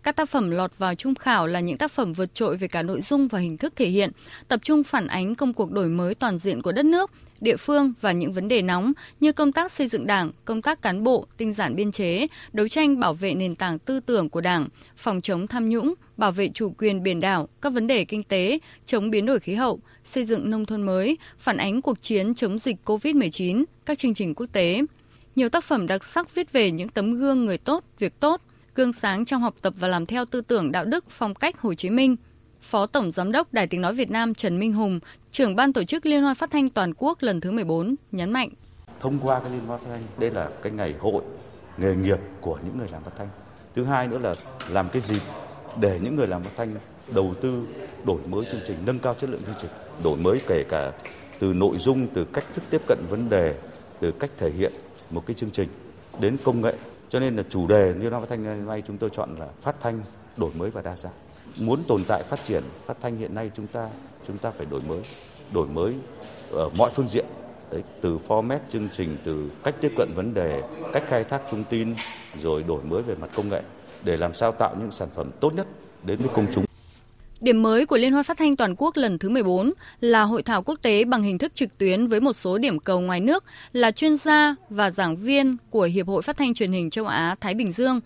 Các 0.03 0.15
tác 0.15 0.29
phẩm 0.29 0.51
lọt 0.51 0.77
vào 0.77 0.95
trung 0.95 1.15
khảo 1.15 1.47
là 1.47 1.59
những 1.59 1.77
tác 1.77 1.91
phẩm 1.91 2.13
vượt 2.13 2.35
trội 2.35 2.57
về 2.57 2.67
cả 2.67 2.81
nội 2.81 3.01
dung 3.01 3.27
và 3.27 3.39
hình 3.39 3.57
thức 3.57 3.73
thể 3.75 3.87
hiện, 3.87 4.11
tập 4.47 4.59
trung 4.63 4.83
phản 4.83 5.07
ánh 5.07 5.35
công 5.35 5.53
cuộc 5.53 5.71
đổi 5.71 5.87
mới 5.87 6.15
toàn 6.15 6.37
diện 6.37 6.61
của 6.61 6.71
đất 6.71 6.85
nước, 6.85 7.11
địa 7.43 7.57
phương 7.57 7.93
và 8.01 8.11
những 8.11 8.33
vấn 8.33 8.47
đề 8.47 8.61
nóng 8.61 8.93
như 9.19 9.31
công 9.31 9.51
tác 9.51 9.71
xây 9.71 9.87
dựng 9.87 10.07
Đảng, 10.07 10.31
công 10.45 10.61
tác 10.61 10.81
cán 10.81 11.03
bộ, 11.03 11.25
tinh 11.37 11.53
giản 11.53 11.75
biên 11.75 11.91
chế, 11.91 12.27
đấu 12.53 12.67
tranh 12.67 12.99
bảo 12.99 13.13
vệ 13.13 13.33
nền 13.33 13.55
tảng 13.55 13.79
tư 13.79 13.99
tưởng 13.99 14.29
của 14.29 14.41
Đảng, 14.41 14.67
phòng 14.97 15.21
chống 15.21 15.47
tham 15.47 15.69
nhũng, 15.69 15.93
bảo 16.17 16.31
vệ 16.31 16.49
chủ 16.53 16.73
quyền 16.77 17.03
biển 17.03 17.19
đảo, 17.19 17.49
các 17.61 17.73
vấn 17.73 17.87
đề 17.87 18.05
kinh 18.05 18.23
tế, 18.23 18.59
chống 18.85 19.09
biến 19.09 19.25
đổi 19.25 19.39
khí 19.39 19.53
hậu, 19.53 19.79
xây 20.05 20.25
dựng 20.25 20.49
nông 20.49 20.65
thôn 20.65 20.81
mới, 20.81 21.17
phản 21.39 21.57
ánh 21.57 21.81
cuộc 21.81 22.01
chiến 22.01 22.35
chống 22.35 22.59
dịch 22.59 22.75
COVID-19, 22.85 23.63
các 23.85 23.97
chương 23.97 24.13
trình 24.13 24.35
quốc 24.35 24.47
tế. 24.51 24.81
Nhiều 25.35 25.49
tác 25.49 25.63
phẩm 25.63 25.87
đặc 25.87 26.03
sắc 26.03 26.35
viết 26.35 26.51
về 26.51 26.71
những 26.71 26.89
tấm 26.89 27.13
gương 27.13 27.45
người 27.45 27.57
tốt, 27.57 27.83
việc 27.99 28.19
tốt, 28.19 28.41
gương 28.75 28.93
sáng 28.93 29.25
trong 29.25 29.41
học 29.41 29.55
tập 29.61 29.73
và 29.77 29.87
làm 29.87 30.05
theo 30.05 30.25
tư 30.25 30.41
tưởng 30.41 30.71
đạo 30.71 30.85
đức 30.85 31.05
phong 31.09 31.35
cách 31.35 31.61
Hồ 31.61 31.73
Chí 31.73 31.89
Minh. 31.89 32.15
Phó 32.63 32.87
Tổng 32.87 33.11
Giám 33.11 33.31
đốc 33.31 33.53
Đài 33.53 33.67
Tiếng 33.67 33.81
Nói 33.81 33.93
Việt 33.93 34.11
Nam 34.11 34.33
Trần 34.33 34.59
Minh 34.59 34.73
Hùng, 34.73 34.99
trưởng 35.31 35.55
ban 35.55 35.73
tổ 35.73 35.83
chức 35.83 36.05
Liên 36.05 36.21
hoan 36.21 36.35
phát 36.35 36.51
thanh 36.51 36.69
toàn 36.69 36.93
quốc 36.97 37.17
lần 37.21 37.41
thứ 37.41 37.51
14, 37.51 37.95
nhấn 38.11 38.31
mạnh. 38.31 38.49
Thông 38.99 39.19
qua 39.19 39.39
cái 39.39 39.51
Liên 39.51 39.65
hoan 39.67 39.79
phát 39.79 39.87
thanh, 39.89 40.03
đây 40.17 40.31
là 40.31 40.49
cái 40.61 40.71
ngày 40.71 40.93
hội 40.99 41.23
nghề 41.77 41.95
nghiệp 41.95 42.17
của 42.41 42.59
những 42.65 42.77
người 42.77 42.87
làm 42.91 43.03
phát 43.03 43.11
thanh. 43.17 43.27
Thứ 43.75 43.83
hai 43.83 44.07
nữa 44.07 44.17
là 44.17 44.33
làm 44.69 44.89
cái 44.89 45.01
gì 45.01 45.19
để 45.79 45.99
những 46.03 46.15
người 46.15 46.27
làm 46.27 46.43
phát 46.43 46.51
thanh 46.57 46.75
đầu 47.13 47.33
tư 47.41 47.63
đổi 48.05 48.19
mới 48.27 48.45
chương 48.51 48.61
trình, 48.65 48.77
nâng 48.85 48.99
cao 48.99 49.13
chất 49.13 49.29
lượng 49.29 49.41
chương 49.45 49.55
trình, 49.61 49.71
đổi 50.03 50.17
mới 50.17 50.41
kể 50.47 50.63
cả 50.69 50.91
từ 51.39 51.53
nội 51.53 51.77
dung, 51.77 52.07
từ 52.13 52.25
cách 52.25 52.45
thức 52.53 52.63
tiếp 52.69 52.81
cận 52.87 52.97
vấn 53.09 53.29
đề, 53.29 53.55
từ 53.99 54.11
cách 54.11 54.31
thể 54.37 54.51
hiện 54.51 54.73
một 55.11 55.25
cái 55.25 55.33
chương 55.33 55.51
trình 55.51 55.69
đến 56.19 56.37
công 56.43 56.61
nghệ. 56.61 56.73
Cho 57.09 57.19
nên 57.19 57.35
là 57.35 57.43
chủ 57.49 57.67
đề 57.67 57.93
Liên 57.93 58.11
hoan 58.11 58.23
phát 58.23 58.29
thanh 58.29 58.43
năm 58.43 58.65
nay 58.65 58.83
chúng 58.87 58.97
tôi 58.97 59.09
chọn 59.13 59.35
là 59.39 59.47
phát 59.61 59.75
thanh 59.81 60.01
đổi 60.37 60.51
mới 60.57 60.69
và 60.69 60.81
đa 60.81 60.95
dạng. 60.95 61.13
Muốn 61.57 61.83
tồn 61.87 62.03
tại 62.07 62.23
phát 62.23 62.43
triển 62.43 62.63
phát 62.85 62.97
thanh 63.01 63.17
hiện 63.17 63.35
nay 63.35 63.51
chúng 63.55 63.67
ta 63.67 63.89
chúng 64.27 64.37
ta 64.37 64.51
phải 64.57 64.65
đổi 64.71 64.81
mới, 64.81 64.99
đổi 65.53 65.67
mới 65.67 65.93
ở 66.51 66.69
mọi 66.77 66.91
phương 66.95 67.07
diện. 67.07 67.25
Đấy, 67.71 67.83
từ 68.01 68.19
format 68.27 68.59
chương 68.69 68.89
trình, 68.91 69.17
từ 69.23 69.51
cách 69.63 69.75
tiếp 69.81 69.91
cận 69.97 70.09
vấn 70.15 70.33
đề, 70.33 70.63
cách 70.93 71.03
khai 71.07 71.23
thác 71.23 71.41
thông 71.51 71.63
tin, 71.63 71.95
rồi 72.41 72.63
đổi 72.63 72.83
mới 72.83 73.01
về 73.01 73.15
mặt 73.21 73.29
công 73.35 73.49
nghệ 73.49 73.61
để 74.03 74.17
làm 74.17 74.33
sao 74.33 74.51
tạo 74.51 74.75
những 74.79 74.91
sản 74.91 75.09
phẩm 75.15 75.31
tốt 75.39 75.53
nhất 75.55 75.67
đến 76.03 76.19
với 76.19 76.29
công 76.33 76.47
chúng. 76.53 76.65
Điểm 77.41 77.63
mới 77.63 77.85
của 77.85 77.97
Liên 77.97 78.11
hoan 78.11 78.23
phát 78.23 78.37
thanh 78.37 78.55
toàn 78.55 78.75
quốc 78.77 78.97
lần 78.97 79.17
thứ 79.17 79.29
14 79.29 79.73
là 80.01 80.21
hội 80.21 80.43
thảo 80.43 80.63
quốc 80.63 80.79
tế 80.81 81.03
bằng 81.03 81.21
hình 81.21 81.37
thức 81.37 81.55
trực 81.55 81.77
tuyến 81.77 82.07
với 82.07 82.19
một 82.19 82.33
số 82.33 82.57
điểm 82.57 82.79
cầu 82.79 82.99
ngoài 82.99 83.19
nước 83.19 83.43
là 83.73 83.91
chuyên 83.91 84.17
gia 84.17 84.55
và 84.69 84.91
giảng 84.91 85.15
viên 85.15 85.57
của 85.69 85.83
Hiệp 85.83 86.07
hội 86.07 86.21
Phát 86.21 86.37
thanh 86.37 86.53
Truyền 86.53 86.71
hình 86.71 86.89
Châu 86.89 87.05
Á 87.05 87.35
Thái 87.41 87.53
Bình 87.53 87.71
Dương. 87.71 87.99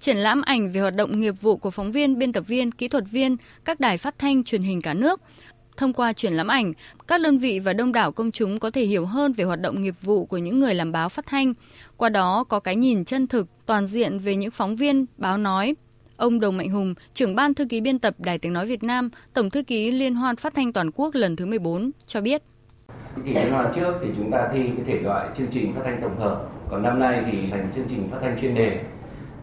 Triển 0.00 0.16
lãm 0.16 0.42
ảnh 0.42 0.72
về 0.72 0.80
hoạt 0.80 0.94
động 0.94 1.20
nghiệp 1.20 1.34
vụ 1.40 1.56
của 1.56 1.70
phóng 1.70 1.92
viên, 1.92 2.18
biên 2.18 2.32
tập 2.32 2.44
viên, 2.46 2.72
kỹ 2.72 2.88
thuật 2.88 3.04
viên 3.10 3.36
các 3.64 3.80
đài 3.80 3.98
phát 3.98 4.18
thanh 4.18 4.44
truyền 4.44 4.62
hình 4.62 4.80
cả 4.80 4.94
nước. 4.94 5.20
Thông 5.76 5.92
qua 5.92 6.12
triển 6.12 6.32
lãm 6.32 6.48
ảnh, 6.48 6.72
các 7.08 7.20
đơn 7.20 7.38
vị 7.38 7.58
và 7.58 7.72
đông 7.72 7.92
đảo 7.92 8.12
công 8.12 8.32
chúng 8.32 8.58
có 8.58 8.70
thể 8.70 8.84
hiểu 8.84 9.06
hơn 9.06 9.32
về 9.32 9.44
hoạt 9.44 9.60
động 9.60 9.82
nghiệp 9.82 9.94
vụ 10.02 10.24
của 10.24 10.38
những 10.38 10.60
người 10.60 10.74
làm 10.74 10.92
báo 10.92 11.08
phát 11.08 11.26
thanh. 11.26 11.54
Qua 11.96 12.08
đó 12.08 12.44
có 12.44 12.60
cái 12.60 12.76
nhìn 12.76 13.04
chân 13.04 13.26
thực, 13.26 13.46
toàn 13.66 13.86
diện 13.86 14.18
về 14.18 14.36
những 14.36 14.50
phóng 14.50 14.76
viên, 14.76 15.06
báo 15.16 15.38
nói, 15.38 15.74
Ông 16.16 16.40
Đồng 16.40 16.56
Mạnh 16.56 16.70
Hùng, 16.70 16.94
trưởng 17.14 17.34
ban 17.34 17.54
thư 17.54 17.64
ký 17.64 17.80
biên 17.80 17.98
tập 17.98 18.14
Đài 18.18 18.38
Tiếng 18.38 18.52
Nói 18.52 18.66
Việt 18.66 18.82
Nam, 18.82 19.10
Tổng 19.32 19.50
thư 19.50 19.62
ký 19.62 19.90
Liên 19.90 20.14
hoan 20.14 20.36
phát 20.36 20.54
thanh 20.54 20.72
toàn 20.72 20.90
quốc 20.94 21.14
lần 21.14 21.36
thứ 21.36 21.46
14 21.46 21.90
cho 22.06 22.20
biết. 22.20 22.42
Kỳ 23.24 23.34
liên 23.34 23.50
hoan 23.50 23.72
trước 23.74 23.94
thì 24.02 24.06
chúng 24.16 24.30
ta 24.30 24.48
thi 24.52 24.60
cái 24.76 24.84
thể 24.86 25.00
loại 25.02 25.28
chương 25.36 25.46
trình 25.50 25.72
phát 25.72 25.80
thanh 25.84 25.98
tổng 26.02 26.18
hợp, 26.18 26.48
còn 26.70 26.82
năm 26.82 26.98
nay 26.98 27.22
thì 27.26 27.38
thành 27.50 27.72
chương 27.74 27.86
trình 27.88 28.08
phát 28.10 28.18
thanh 28.22 28.38
chuyên 28.40 28.54
đề. 28.54 28.80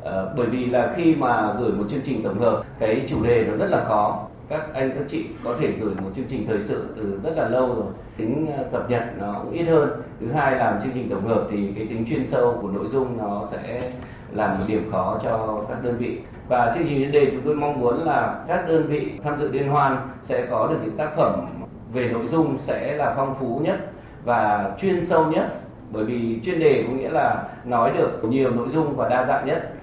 Ờ, 0.04 0.34
bởi 0.38 0.48
vì 0.48 0.66
là 0.66 0.94
khi 0.96 1.16
mà 1.16 1.54
gửi 1.60 1.72
một 1.72 1.84
chương 1.90 2.02
trình 2.04 2.24
tổng 2.24 2.40
hợp, 2.40 2.64
cái 2.80 3.06
chủ 3.10 3.24
đề 3.24 3.46
nó 3.48 3.58
rất 3.58 3.68
là 3.68 3.84
khó. 3.84 4.24
Các 4.50 4.74
anh 4.74 4.92
các 4.92 5.04
chị 5.08 5.26
có 5.44 5.56
thể 5.60 5.72
gửi 5.72 5.96
một 5.96 6.10
chương 6.16 6.26
trình 6.30 6.46
thời 6.48 6.62
sự 6.62 6.88
từ 6.96 7.20
rất 7.24 7.38
là 7.38 7.50
lâu 7.50 7.68
rồi, 7.68 7.94
tính 8.18 8.48
ờ, 8.58 8.64
cập 8.72 8.90
nhật 8.90 9.04
nó 9.20 9.34
cũng 9.44 9.52
ít 9.52 9.64
hơn. 9.64 9.90
Thứ 10.20 10.32
hai 10.32 10.56
làm 10.56 10.82
chương 10.82 10.92
trình 10.94 11.10
tổng 11.10 11.28
hợp 11.28 11.48
thì 11.52 11.72
cái 11.76 11.86
tính 11.86 12.06
chuyên 12.10 12.26
sâu 12.26 12.58
của 12.62 12.68
nội 12.68 12.88
dung 12.88 13.18
nó 13.18 13.48
sẽ 13.52 13.92
là 14.34 14.48
một 14.48 14.64
điểm 14.68 14.90
khó 14.92 15.20
cho 15.24 15.64
các 15.70 15.84
đơn 15.84 15.98
vị 15.98 16.20
và 16.50 16.72
chương 16.76 16.88
trình 16.88 16.98
chuyên 16.98 17.12
đề 17.12 17.32
chúng 17.32 17.42
tôi 17.46 17.56
mong 17.56 17.80
muốn 17.80 18.04
là 18.04 18.44
các 18.48 18.68
đơn 18.68 18.88
vị 18.88 19.12
tham 19.24 19.38
dự 19.38 19.52
liên 19.52 19.70
hoan 19.70 19.98
sẽ 20.22 20.46
có 20.50 20.68
được 20.68 20.78
những 20.84 20.98
tác 20.98 21.16
phẩm 21.16 21.46
về 21.94 22.10
nội 22.10 22.28
dung 22.28 22.58
sẽ 22.58 22.96
là 22.96 23.14
phong 23.18 23.36
phú 23.40 23.62
nhất 23.64 23.76
và 24.24 24.72
chuyên 24.80 25.02
sâu 25.02 25.26
nhất 25.26 25.48
bởi 25.92 26.06
vì 26.06 26.40
chuyên 26.46 26.60
đề 26.60 26.84
có 26.88 26.94
nghĩa 26.94 27.10
là 27.10 27.44
nói 27.66 27.92
được 27.98 28.24
nhiều 28.30 28.52
nội 28.52 28.68
dung 28.70 28.96
và 28.96 29.10
đa 29.10 29.26
dạng 29.26 29.48
nhất 29.48 29.74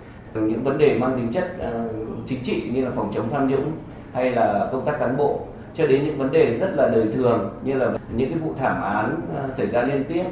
những 0.40 0.64
vấn 0.64 0.78
đề 0.78 0.98
mang 0.98 1.16
tính 1.16 1.32
chất 1.32 1.56
uh, 1.58 2.28
chính 2.28 2.42
trị 2.42 2.62
như 2.72 2.84
là 2.84 2.90
phòng 2.96 3.12
chống 3.14 3.28
tham 3.32 3.48
nhũng 3.48 3.72
hay 4.12 4.30
là 4.30 4.68
công 4.72 4.84
tác 4.84 4.96
cán 4.98 5.16
bộ 5.16 5.46
cho 5.74 5.86
đến 5.86 6.04
những 6.04 6.18
vấn 6.18 6.32
đề 6.32 6.58
rất 6.58 6.70
là 6.76 6.88
đời 6.88 7.06
thường 7.14 7.54
như 7.64 7.74
là 7.74 7.98
những 8.16 8.30
cái 8.30 8.38
vụ 8.38 8.54
thảm 8.58 8.82
án 8.82 9.20
uh, 9.48 9.56
xảy 9.56 9.66
ra 9.66 9.82
liên 9.82 10.04
tiếp. 10.08 10.24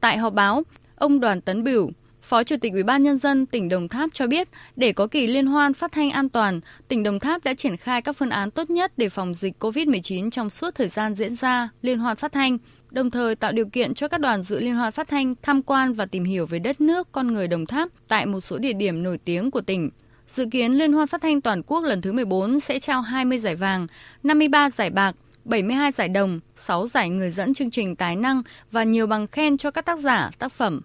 Tại 0.00 0.18
họp 0.18 0.32
báo, 0.32 0.62
ông 0.96 1.20
Đoàn 1.20 1.40
Tấn 1.40 1.64
Bửu, 1.64 1.90
Phó 2.22 2.44
Chủ 2.44 2.56
tịch 2.60 2.72
Ủy 2.72 2.82
ban 2.82 3.02
nhân 3.02 3.18
dân 3.18 3.46
tỉnh 3.46 3.68
Đồng 3.68 3.88
Tháp 3.88 4.10
cho 4.12 4.26
biết, 4.26 4.48
để 4.76 4.92
có 4.92 5.06
kỳ 5.06 5.26
liên 5.26 5.46
hoan 5.46 5.74
phát 5.74 5.92
thanh 5.92 6.10
an 6.10 6.28
toàn, 6.28 6.60
tỉnh 6.88 7.02
Đồng 7.02 7.18
Tháp 7.18 7.44
đã 7.44 7.54
triển 7.54 7.76
khai 7.76 8.02
các 8.02 8.16
phương 8.16 8.30
án 8.30 8.50
tốt 8.50 8.70
nhất 8.70 8.92
để 8.96 9.08
phòng 9.08 9.34
dịch 9.34 9.64
COVID-19 9.64 10.30
trong 10.30 10.50
suốt 10.50 10.74
thời 10.74 10.88
gian 10.88 11.14
diễn 11.14 11.34
ra 11.34 11.68
liên 11.82 11.98
hoan 11.98 12.16
phát 12.16 12.32
thanh, 12.32 12.58
đồng 12.92 13.10
thời 13.10 13.36
tạo 13.36 13.52
điều 13.52 13.66
kiện 13.66 13.94
cho 13.94 14.08
các 14.08 14.20
đoàn 14.20 14.42
dự 14.42 14.58
liên 14.58 14.74
hoan 14.74 14.92
phát 14.92 15.08
thanh 15.08 15.34
tham 15.42 15.62
quan 15.62 15.92
và 15.92 16.06
tìm 16.06 16.24
hiểu 16.24 16.46
về 16.46 16.58
đất 16.58 16.80
nước, 16.80 17.12
con 17.12 17.26
người 17.26 17.48
Đồng 17.48 17.66
Tháp 17.66 17.88
tại 18.08 18.26
một 18.26 18.40
số 18.40 18.58
địa 18.58 18.72
điểm 18.72 19.02
nổi 19.02 19.18
tiếng 19.18 19.50
của 19.50 19.60
tỉnh. 19.60 19.90
Dự 20.28 20.46
kiến 20.50 20.72
Liên 20.72 20.92
hoan 20.92 21.06
phát 21.06 21.22
thanh 21.22 21.40
toàn 21.40 21.62
quốc 21.62 21.84
lần 21.84 22.02
thứ 22.02 22.12
14 22.12 22.60
sẽ 22.60 22.78
trao 22.78 23.00
20 23.00 23.38
giải 23.38 23.56
vàng, 23.56 23.86
53 24.22 24.70
giải 24.70 24.90
bạc, 24.90 25.16
72 25.44 25.92
giải 25.92 26.08
đồng, 26.08 26.40
6 26.56 26.86
giải 26.86 27.10
người 27.10 27.30
dẫn 27.30 27.54
chương 27.54 27.70
trình 27.70 27.96
tài 27.96 28.16
năng 28.16 28.42
và 28.70 28.84
nhiều 28.84 29.06
bằng 29.06 29.26
khen 29.26 29.56
cho 29.56 29.70
các 29.70 29.86
tác 29.86 29.98
giả, 29.98 30.30
tác 30.38 30.52
phẩm. 30.52 30.80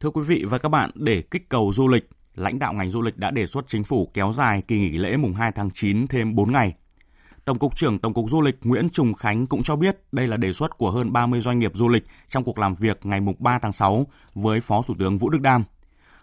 Thưa 0.00 0.10
quý 0.10 0.22
vị 0.26 0.44
và 0.48 0.58
các 0.58 0.68
bạn, 0.68 0.90
để 0.94 1.22
kích 1.30 1.48
cầu 1.48 1.72
du 1.74 1.88
lịch, 1.88 2.04
lãnh 2.34 2.58
đạo 2.58 2.72
ngành 2.72 2.90
du 2.90 3.02
lịch 3.02 3.16
đã 3.16 3.30
đề 3.30 3.46
xuất 3.46 3.68
chính 3.68 3.84
phủ 3.84 4.10
kéo 4.14 4.32
dài 4.36 4.62
kỳ 4.68 4.78
nghỉ 4.78 4.98
lễ 4.98 5.16
mùng 5.16 5.34
2 5.34 5.52
tháng 5.52 5.70
9 5.74 6.06
thêm 6.06 6.34
4 6.34 6.52
ngày. 6.52 6.74
Tổng 7.44 7.58
cục 7.58 7.76
trưởng 7.76 7.98
Tổng 7.98 8.14
cục 8.14 8.30
Du 8.30 8.40
lịch 8.40 8.58
Nguyễn 8.62 8.88
Trùng 8.88 9.14
Khánh 9.14 9.46
cũng 9.46 9.62
cho 9.62 9.76
biết 9.76 9.96
đây 10.12 10.28
là 10.28 10.36
đề 10.36 10.52
xuất 10.52 10.78
của 10.78 10.90
hơn 10.90 11.12
30 11.12 11.40
doanh 11.40 11.58
nghiệp 11.58 11.72
du 11.74 11.88
lịch 11.88 12.04
trong 12.28 12.44
cuộc 12.44 12.58
làm 12.58 12.74
việc 12.74 13.06
ngày 13.06 13.20
mùng 13.20 13.36
3 13.38 13.58
tháng 13.58 13.72
6 13.72 14.06
với 14.34 14.60
Phó 14.60 14.82
Thủ 14.82 14.94
tướng 14.98 15.18
Vũ 15.18 15.30
Đức 15.30 15.40
Đam. 15.42 15.64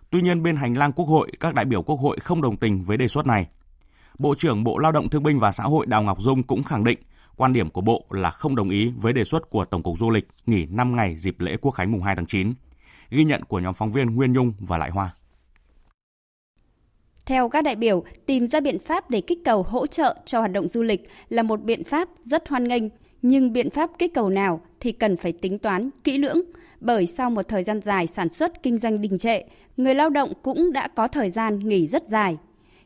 Tuy 0.09 0.21
nhiên, 0.21 0.43
bên 0.43 0.55
hành 0.55 0.77
lang 0.77 0.91
Quốc 0.91 1.05
hội, 1.05 1.31
các 1.39 1.53
đại 1.53 1.65
biểu 1.65 1.81
Quốc 1.81 1.95
hội 1.95 2.17
không 2.19 2.41
đồng 2.41 2.57
tình 2.57 2.83
với 2.83 2.97
đề 2.97 3.07
xuất 3.07 3.25
này. 3.25 3.47
Bộ 4.19 4.35
trưởng 4.35 4.63
Bộ 4.63 4.77
Lao 4.77 4.91
động 4.91 5.09
Thương 5.09 5.23
binh 5.23 5.39
và 5.39 5.51
Xã 5.51 5.63
hội 5.63 5.85
Đào 5.85 6.03
Ngọc 6.03 6.21
Dung 6.21 6.43
cũng 6.43 6.63
khẳng 6.63 6.83
định 6.83 6.99
quan 7.35 7.53
điểm 7.53 7.69
của 7.69 7.81
Bộ 7.81 8.05
là 8.09 8.29
không 8.29 8.55
đồng 8.55 8.69
ý 8.69 8.93
với 8.97 9.13
đề 9.13 9.23
xuất 9.23 9.49
của 9.49 9.65
Tổng 9.65 9.83
cục 9.83 9.97
Du 9.97 10.09
lịch 10.09 10.27
nghỉ 10.45 10.65
5 10.65 10.95
ngày 10.95 11.17
dịp 11.17 11.39
lễ 11.39 11.57
Quốc 11.61 11.71
khánh 11.71 11.91
mùng 11.91 12.03
2 12.03 12.15
tháng 12.15 12.25
9. 12.25 12.53
Ghi 13.09 13.23
nhận 13.23 13.43
của 13.43 13.59
nhóm 13.59 13.73
phóng 13.73 13.91
viên 13.91 14.15
Nguyên 14.15 14.33
Nhung 14.33 14.53
và 14.59 14.77
Lại 14.77 14.89
Hoa. 14.89 15.13
Theo 17.29 17.49
các 17.49 17.61
đại 17.61 17.75
biểu, 17.75 18.03
tìm 18.25 18.47
ra 18.47 18.59
biện 18.59 18.79
pháp 18.79 19.09
để 19.09 19.21
kích 19.21 19.39
cầu 19.45 19.63
hỗ 19.63 19.87
trợ 19.87 20.15
cho 20.25 20.39
hoạt 20.39 20.51
động 20.51 20.67
du 20.67 20.81
lịch 20.81 21.09
là 21.29 21.43
một 21.43 21.63
biện 21.63 21.83
pháp 21.83 22.09
rất 22.23 22.47
hoan 22.47 22.67
nghênh, 22.67 22.83
nhưng 23.21 23.53
biện 23.53 23.69
pháp 23.69 23.89
kích 23.99 24.13
cầu 24.13 24.29
nào 24.29 24.61
thì 24.79 24.91
cần 24.91 25.17
phải 25.17 25.31
tính 25.31 25.59
toán 25.59 25.89
kỹ 26.03 26.17
lưỡng, 26.17 26.41
bởi 26.79 27.05
sau 27.05 27.29
một 27.29 27.47
thời 27.47 27.63
gian 27.63 27.81
dài 27.81 28.07
sản 28.07 28.29
xuất 28.29 28.63
kinh 28.63 28.77
doanh 28.77 29.01
đình 29.01 29.17
trệ, 29.17 29.41
người 29.77 29.95
lao 29.95 30.09
động 30.09 30.33
cũng 30.41 30.73
đã 30.73 30.87
có 30.87 31.07
thời 31.07 31.29
gian 31.29 31.59
nghỉ 31.59 31.87
rất 31.87 32.07
dài. 32.07 32.37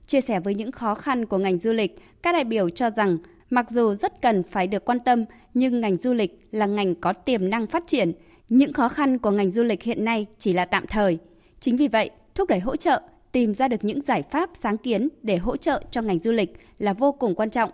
Chia 0.07 0.21
sẻ 0.21 0.39
với 0.39 0.55
những 0.55 0.71
khó 0.71 0.95
khăn 0.95 1.25
của 1.25 1.37
ngành 1.37 1.57
du 1.57 1.73
lịch, 1.73 1.99
các 2.23 2.31
đại 2.31 2.43
biểu 2.43 2.69
cho 2.69 2.89
rằng 2.89 3.17
mặc 3.49 3.65
dù 3.69 3.93
rất 3.93 4.21
cần 4.21 4.43
phải 4.43 4.67
được 4.67 4.85
quan 4.85 4.99
tâm, 4.99 5.25
nhưng 5.53 5.81
ngành 5.81 5.95
du 5.95 6.13
lịch 6.13 6.47
là 6.51 6.65
ngành 6.65 6.95
có 6.95 7.13
tiềm 7.13 7.49
năng 7.49 7.67
phát 7.67 7.83
triển. 7.87 8.11
Những 8.49 8.73
khó 8.73 8.89
khăn 8.89 9.17
của 9.17 9.31
ngành 9.31 9.51
du 9.51 9.63
lịch 9.63 9.83
hiện 9.83 10.05
nay 10.05 10.25
chỉ 10.39 10.53
là 10.53 10.65
tạm 10.65 10.87
thời. 10.87 11.17
Chính 11.59 11.77
vì 11.77 11.87
vậy, 11.87 12.09
thúc 12.35 12.49
đẩy 12.49 12.59
hỗ 12.59 12.75
trợ, 12.75 13.01
tìm 13.33 13.53
ra 13.53 13.67
được 13.67 13.83
những 13.83 14.01
giải 14.01 14.23
pháp 14.31 14.49
sáng 14.53 14.77
kiến 14.77 15.09
để 15.21 15.37
hỗ 15.37 15.57
trợ 15.57 15.83
cho 15.91 16.01
ngành 16.01 16.19
du 16.19 16.31
lịch 16.31 16.57
là 16.79 16.93
vô 16.93 17.11
cùng 17.11 17.35
quan 17.35 17.49
trọng. 17.49 17.71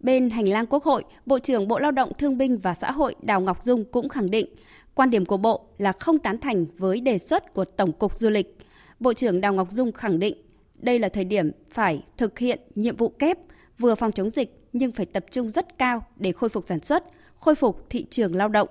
Bên 0.00 0.30
hành 0.30 0.48
lang 0.48 0.66
Quốc 0.66 0.84
hội, 0.84 1.04
Bộ 1.26 1.38
trưởng 1.38 1.68
Bộ 1.68 1.78
Lao 1.78 1.90
động 1.90 2.12
Thương 2.18 2.38
binh 2.38 2.58
và 2.58 2.74
Xã 2.74 2.90
hội 2.90 3.14
Đào 3.22 3.40
Ngọc 3.40 3.64
Dung 3.64 3.84
cũng 3.84 4.08
khẳng 4.08 4.30
định 4.30 4.46
Quan 4.94 5.10
điểm 5.10 5.24
của 5.24 5.36
Bộ 5.36 5.64
là 5.78 5.92
không 5.92 6.18
tán 6.18 6.38
thành 6.38 6.66
với 6.78 7.00
đề 7.00 7.18
xuất 7.18 7.54
của 7.54 7.64
Tổng 7.64 7.92
cục 7.92 8.18
Du 8.18 8.30
lịch. 8.30 8.58
Bộ 9.00 9.14
trưởng 9.14 9.40
Đào 9.40 9.54
Ngọc 9.54 9.72
Dung 9.72 9.92
khẳng 9.92 10.18
định 10.18 10.36
đây 10.74 10.98
là 10.98 11.08
thời 11.08 11.24
điểm 11.24 11.50
phải 11.70 12.04
thực 12.16 12.38
hiện 12.38 12.60
nhiệm 12.74 12.96
vụ 12.96 13.08
kép 13.08 13.38
vừa 13.78 13.94
phòng 13.94 14.12
chống 14.12 14.30
dịch 14.30 14.60
nhưng 14.72 14.92
phải 14.92 15.06
tập 15.06 15.24
trung 15.30 15.50
rất 15.50 15.78
cao 15.78 16.04
để 16.16 16.32
khôi 16.32 16.48
phục 16.50 16.66
sản 16.66 16.80
xuất, 16.80 17.04
khôi 17.36 17.54
phục 17.54 17.90
thị 17.90 18.06
trường 18.10 18.36
lao 18.36 18.48
động. 18.48 18.68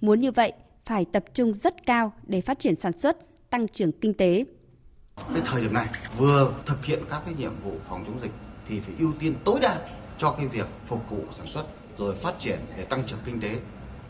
Muốn 0.00 0.20
như 0.20 0.30
vậy, 0.30 0.52
phải 0.84 1.04
tập 1.12 1.24
trung 1.34 1.54
rất 1.54 1.86
cao 1.86 2.12
để 2.26 2.40
phát 2.40 2.58
triển 2.58 2.76
sản 2.76 2.92
xuất, 2.92 3.16
tăng 3.50 3.68
trưởng 3.68 3.92
kinh 3.92 4.14
tế. 4.14 4.44
Cái 5.32 5.42
thời 5.44 5.62
điểm 5.62 5.74
này 5.74 5.86
vừa 6.16 6.52
thực 6.66 6.84
hiện 6.84 7.02
các 7.10 7.22
cái 7.24 7.34
nhiệm 7.34 7.52
vụ 7.64 7.72
phòng 7.88 8.04
chống 8.06 8.20
dịch 8.20 8.32
thì 8.66 8.80
phải 8.80 8.94
ưu 8.98 9.12
tiên 9.18 9.34
tối 9.44 9.58
đa 9.62 9.76
cho 10.18 10.30
cái 10.30 10.46
việc 10.46 10.66
phục 10.86 11.10
vụ 11.10 11.24
sản 11.32 11.46
xuất 11.46 11.64
rồi 11.98 12.14
phát 12.14 12.34
triển 12.38 12.58
để 12.76 12.84
tăng 12.84 13.04
trưởng 13.06 13.18
kinh 13.24 13.40
tế 13.40 13.58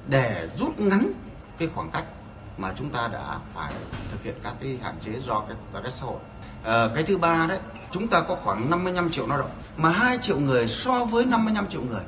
để 0.08 0.48
rút 0.58 0.78
ngắn 0.78 1.12
cái 1.58 1.68
khoảng 1.74 1.90
cách 1.90 2.04
mà 2.58 2.72
chúng 2.76 2.90
ta 2.90 3.08
đã 3.08 3.38
phải 3.54 3.72
thực 4.12 4.22
hiện 4.22 4.34
các 4.42 4.54
cái 4.60 4.78
hạn 4.82 4.94
chế 5.00 5.12
do 5.26 5.40
cái 5.40 5.56
giãn 5.72 5.82
cách 5.82 5.92
xã 5.92 6.06
hội. 6.06 6.18
À, 6.64 6.88
cái 6.94 7.02
thứ 7.02 7.18
ba 7.18 7.46
đấy, 7.46 7.58
chúng 7.90 8.08
ta 8.08 8.20
có 8.20 8.34
khoảng 8.34 8.70
55 8.70 9.10
triệu 9.10 9.26
lao 9.26 9.38
động 9.38 9.50
mà 9.76 9.88
2 9.88 10.18
triệu 10.18 10.38
người 10.38 10.68
so 10.68 11.04
với 11.04 11.24
55 11.24 11.68
triệu 11.68 11.82
người 11.82 12.02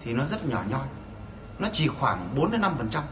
thì 0.00 0.12
nó 0.12 0.24
rất 0.24 0.46
nhỏ 0.46 0.62
nhoi. 0.70 0.86
Nó 1.58 1.68
chỉ 1.72 1.88
khoảng 1.88 2.28
4 2.36 2.50
đến 2.50 2.60
5%. 2.60 3.02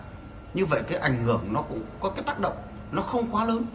Như 0.55 0.66
vậy 0.66 0.82
cái 0.88 0.99
ảnh 0.99 1.24
hưởng 1.24 1.53
nó 1.53 1.62
cũng 1.62 1.82
có 2.01 2.11
cái 2.11 2.24
tác 2.24 2.40
động 2.40 2.57
nó 2.93 3.03
không 3.03 3.30
quá 3.30 3.45
lớn 3.45 3.66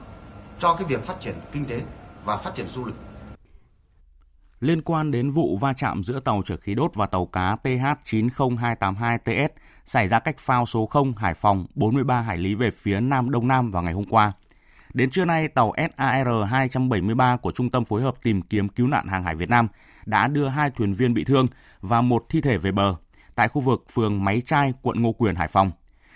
cho 0.59 0.75
cái 0.75 0.87
việc 0.87 1.03
phát 1.03 1.19
triển 1.19 1.35
kinh 1.51 1.65
tế 1.65 1.81
và 2.25 2.37
phát 2.37 2.55
triển 2.55 2.67
du 2.67 2.85
lịch. 2.85 2.95
Liên 4.59 4.81
quan 4.81 5.11
đến 5.11 5.31
vụ 5.31 5.57
va 5.57 5.73
chạm 5.73 6.03
giữa 6.03 6.19
tàu 6.19 6.41
chở 6.45 6.57
khí 6.57 6.75
đốt 6.75 6.91
và 6.95 7.05
tàu 7.05 7.25
cá 7.25 7.57
TH90282TS 7.63 9.49
xảy 9.85 10.07
ra 10.07 10.19
cách 10.19 10.37
phao 10.39 10.65
số 10.65 10.85
0 10.85 11.13
Hải 11.17 11.33
Phòng 11.33 11.65
43 11.75 12.21
hải 12.21 12.37
lý 12.37 12.55
về 12.55 12.71
phía 12.71 12.99
Nam 12.99 13.29
Đông 13.29 13.47
Nam 13.47 13.71
vào 13.71 13.83
ngày 13.83 13.93
hôm 13.93 14.03
qua. 14.03 14.31
Đến 14.93 15.09
trưa 15.09 15.25
nay, 15.25 15.47
tàu 15.47 15.71
SAR-273 15.71 17.37
của 17.37 17.51
Trung 17.51 17.71
tâm 17.71 17.85
Phối 17.85 18.01
hợp 18.01 18.15
Tìm 18.23 18.41
kiếm 18.41 18.69
Cứu 18.69 18.87
nạn 18.87 19.07
Hàng 19.07 19.23
hải 19.23 19.35
Việt 19.35 19.49
Nam 19.49 19.67
đã 20.05 20.27
đưa 20.27 20.47
hai 20.47 20.69
thuyền 20.69 20.93
viên 20.93 21.13
bị 21.13 21.23
thương 21.23 21.47
và 21.81 22.01
một 22.01 22.25
thi 22.29 22.41
thể 22.41 22.57
về 22.57 22.71
bờ 22.71 22.95
tại 23.35 23.47
khu 23.47 23.61
vực 23.61 23.85
phường 23.91 24.23
Máy 24.23 24.41
Trai, 24.45 24.73
quận 24.81 25.01
Ngô 25.01 25.11
Quyền, 25.11 25.35
Hải 25.35 25.47
Phòng. 25.47 25.71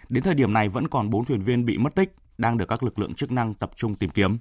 Đến 0.10 0.24
thời 0.24 0.34
điểm 0.34 0.54
này 0.54 0.70
vẫn 0.70 0.88
còn 0.88 1.10
4 1.10 1.26
thuyền 1.26 1.42
viên 1.42 1.66
bị 1.66 1.78
mất 1.78 1.96
tích, 1.96 2.16
đang 2.38 2.58
được 2.58 2.66
các 2.68 2.84
lực 2.84 3.00
lượng 3.00 3.14
chức 3.14 3.32
năng 3.32 3.54
tập 3.54 3.72
trung 3.76 3.96
tìm 3.96 4.10
kiếm. 4.10 4.38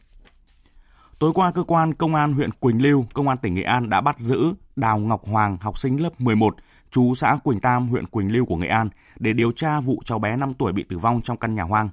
Tối 1.18 1.32
qua, 1.34 1.52
cơ 1.52 1.62
quan 1.62 1.94
công 1.94 2.14
an 2.14 2.32
huyện 2.32 2.50
Quỳnh 2.52 2.82
Lưu, 2.82 3.06
công 3.14 3.28
an 3.28 3.38
tỉnh 3.38 3.54
Nghệ 3.54 3.62
An 3.62 3.90
đã 3.90 4.00
bắt 4.00 4.18
giữ 4.18 4.54
Đào 4.76 4.98
Ngọc 4.98 5.26
Hoàng, 5.26 5.56
học 5.60 5.78
sinh 5.78 6.02
lớp 6.02 6.20
11, 6.20 6.56
chú 6.90 7.14
xã 7.14 7.38
Quỳnh 7.44 7.60
Tam, 7.60 7.88
huyện 7.88 8.06
Quỳnh 8.06 8.32
Lưu 8.32 8.44
của 8.46 8.56
Nghệ 8.56 8.68
An 8.68 8.88
để 9.18 9.32
điều 9.32 9.52
tra 9.52 9.80
vụ 9.80 10.02
cháu 10.04 10.18
bé 10.18 10.36
5 10.36 10.54
tuổi 10.54 10.72
bị 10.72 10.82
tử 10.82 10.98
vong 10.98 11.20
trong 11.22 11.36
căn 11.36 11.54
nhà 11.54 11.62
hoang. 11.62 11.88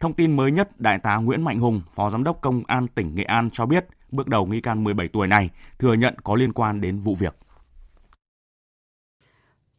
Thông 0.00 0.12
tin 0.12 0.36
mới 0.36 0.52
nhất, 0.52 0.80
Đại 0.80 0.98
tá 0.98 1.16
Nguyễn 1.16 1.42
Mạnh 1.42 1.58
Hùng, 1.58 1.82
Phó 1.94 2.10
Giám 2.10 2.24
đốc 2.24 2.40
Công 2.40 2.62
an 2.66 2.88
tỉnh 2.88 3.14
Nghệ 3.14 3.24
An 3.24 3.50
cho 3.50 3.66
biết, 3.66 3.86
bước 4.10 4.28
đầu 4.28 4.46
nghi 4.46 4.60
can 4.60 4.84
17 4.84 5.08
tuổi 5.08 5.26
này 5.26 5.50
thừa 5.78 5.94
nhận 5.94 6.14
có 6.24 6.34
liên 6.34 6.52
quan 6.52 6.80
đến 6.80 7.00
vụ 7.00 7.14
việc. 7.14 7.36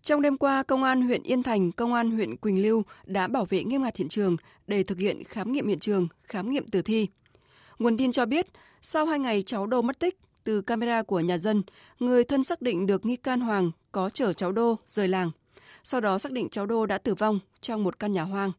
Trong 0.02 0.22
đêm 0.22 0.38
qua, 0.38 0.64
Công 0.64 0.84
an 0.84 1.02
huyện 1.02 1.24
Yên 1.24 1.43
Thành, 1.43 1.72
Công 1.72 1.93
an 1.93 2.12
huyện 2.12 2.38
Quỳnh 2.38 2.62
Lưu 2.62 2.84
đã 3.06 3.28
bảo 3.28 3.45
vệ 3.45 3.64
nghiêm 3.64 3.84
ngặt 3.84 3.95
hiện 3.95 4.10
trường 4.10 4.38
để 4.68 4.84
thực 4.84 4.97
hiện 5.00 5.24
khám 5.24 5.52
nghiệm 5.52 5.68
hiện 5.68 5.80
trường, 5.80 6.08
khám 6.24 6.50
nghiệm 6.50 6.68
tử 6.68 6.82
thi. 6.82 7.08
Nguồn 7.80 7.97
tin 7.97 8.12
cho 8.12 8.26
biết, 8.26 8.47
sau 8.82 9.06
hai 9.06 9.20
ngày 9.20 9.43
cháu 9.43 9.68
Đô 9.68 9.82
mất 9.82 10.00
tích, 10.00 10.20
từ 10.43 10.62
camera 10.62 11.04
của 11.04 11.20
nhà 11.20 11.38
dân, 11.38 11.64
người 12.00 12.24
thân 12.24 12.43
xác 12.43 12.62
định 12.62 12.86
được 12.86 13.06
nghi 13.06 13.16
can 13.16 13.41
Hoàng 13.41 13.72
có 13.91 14.10
chở 14.10 14.34
cháu 14.34 14.52
Đô 14.52 14.78
rời 14.88 15.08
làng. 15.08 15.32
Sau 15.84 16.02
đó 16.02 16.18
xác 16.18 16.32
định 16.32 16.50
cháu 16.50 16.66
Đô 16.66 16.86
đã 16.86 16.97
tử 16.97 17.16
vong 17.16 17.39
trong 17.62 17.84
một 17.84 18.00
căn 18.00 18.14
nhà 18.14 18.24
hoang. 18.24 18.52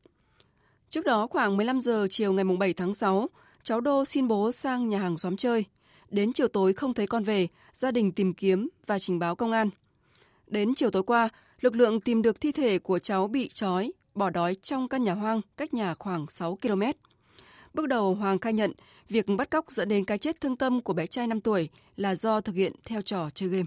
Trước 0.91 1.05
đó 1.05 1.27
khoảng 1.27 1.57
15 1.57 1.81
giờ 1.81 2.07
chiều 2.11 2.33
ngày 2.33 2.45
7 2.59 2.75
tháng 2.75 2.95
6, 2.95 3.29
cháu 3.63 3.81
Đô 3.81 4.05
xin 4.05 4.29
bố 4.29 4.53
sang 4.53 4.89
nhà 4.89 4.99
hàng 4.99 5.17
xóm 5.17 5.37
chơi. 5.37 5.65
Đến 6.11 6.33
chiều 6.33 6.49
tối 6.49 6.73
không 6.73 6.95
thấy 6.95 7.07
con 7.07 7.25
về, 7.25 7.49
gia 7.75 7.91
đình 7.91 8.13
tìm 8.13 8.35
kiếm 8.35 8.69
và 8.87 8.99
trình 8.99 9.19
báo 9.19 9.37
công 9.37 9.53
an. 9.53 9.71
Đến 10.51 10.75
chiều 10.75 10.91
tối 10.91 11.03
qua, 11.03 11.29
lực 11.61 11.77
lượng 11.77 12.01
tìm 12.01 12.23
được 12.23 12.41
thi 12.41 12.53
thể 12.53 12.79
của 12.79 12.99
cháu 12.99 13.29
bị 13.29 13.49
trói, 13.49 13.93
bỏ 14.15 14.31
đói 14.31 14.55
trong 14.55 14.89
căn 14.89 15.03
nhà 15.03 15.15
hoang 15.15 15.41
cách 15.57 15.75
nhà 15.75 15.95
khoảng 15.95 16.27
6 16.27 16.59
km. 16.63 16.83
Bước 17.75 17.87
đầu 17.87 18.15
Hoàng 18.15 18.39
khai 18.39 18.53
nhận 18.53 18.73
việc 19.09 19.27
bắt 19.39 19.51
cóc 19.51 19.71
dẫn 19.71 19.89
đến 19.89 20.05
cái 20.05 20.19
chết 20.19 20.41
thương 20.41 20.57
tâm 20.57 20.81
của 20.81 20.93
bé 20.93 21.07
trai 21.07 21.27
5 21.27 21.41
tuổi 21.41 21.69
là 21.97 22.15
do 22.15 22.41
thực 22.41 22.55
hiện 22.55 22.73
theo 22.85 23.03
trò 23.03 23.31
chơi 23.35 23.49
game. 23.49 23.67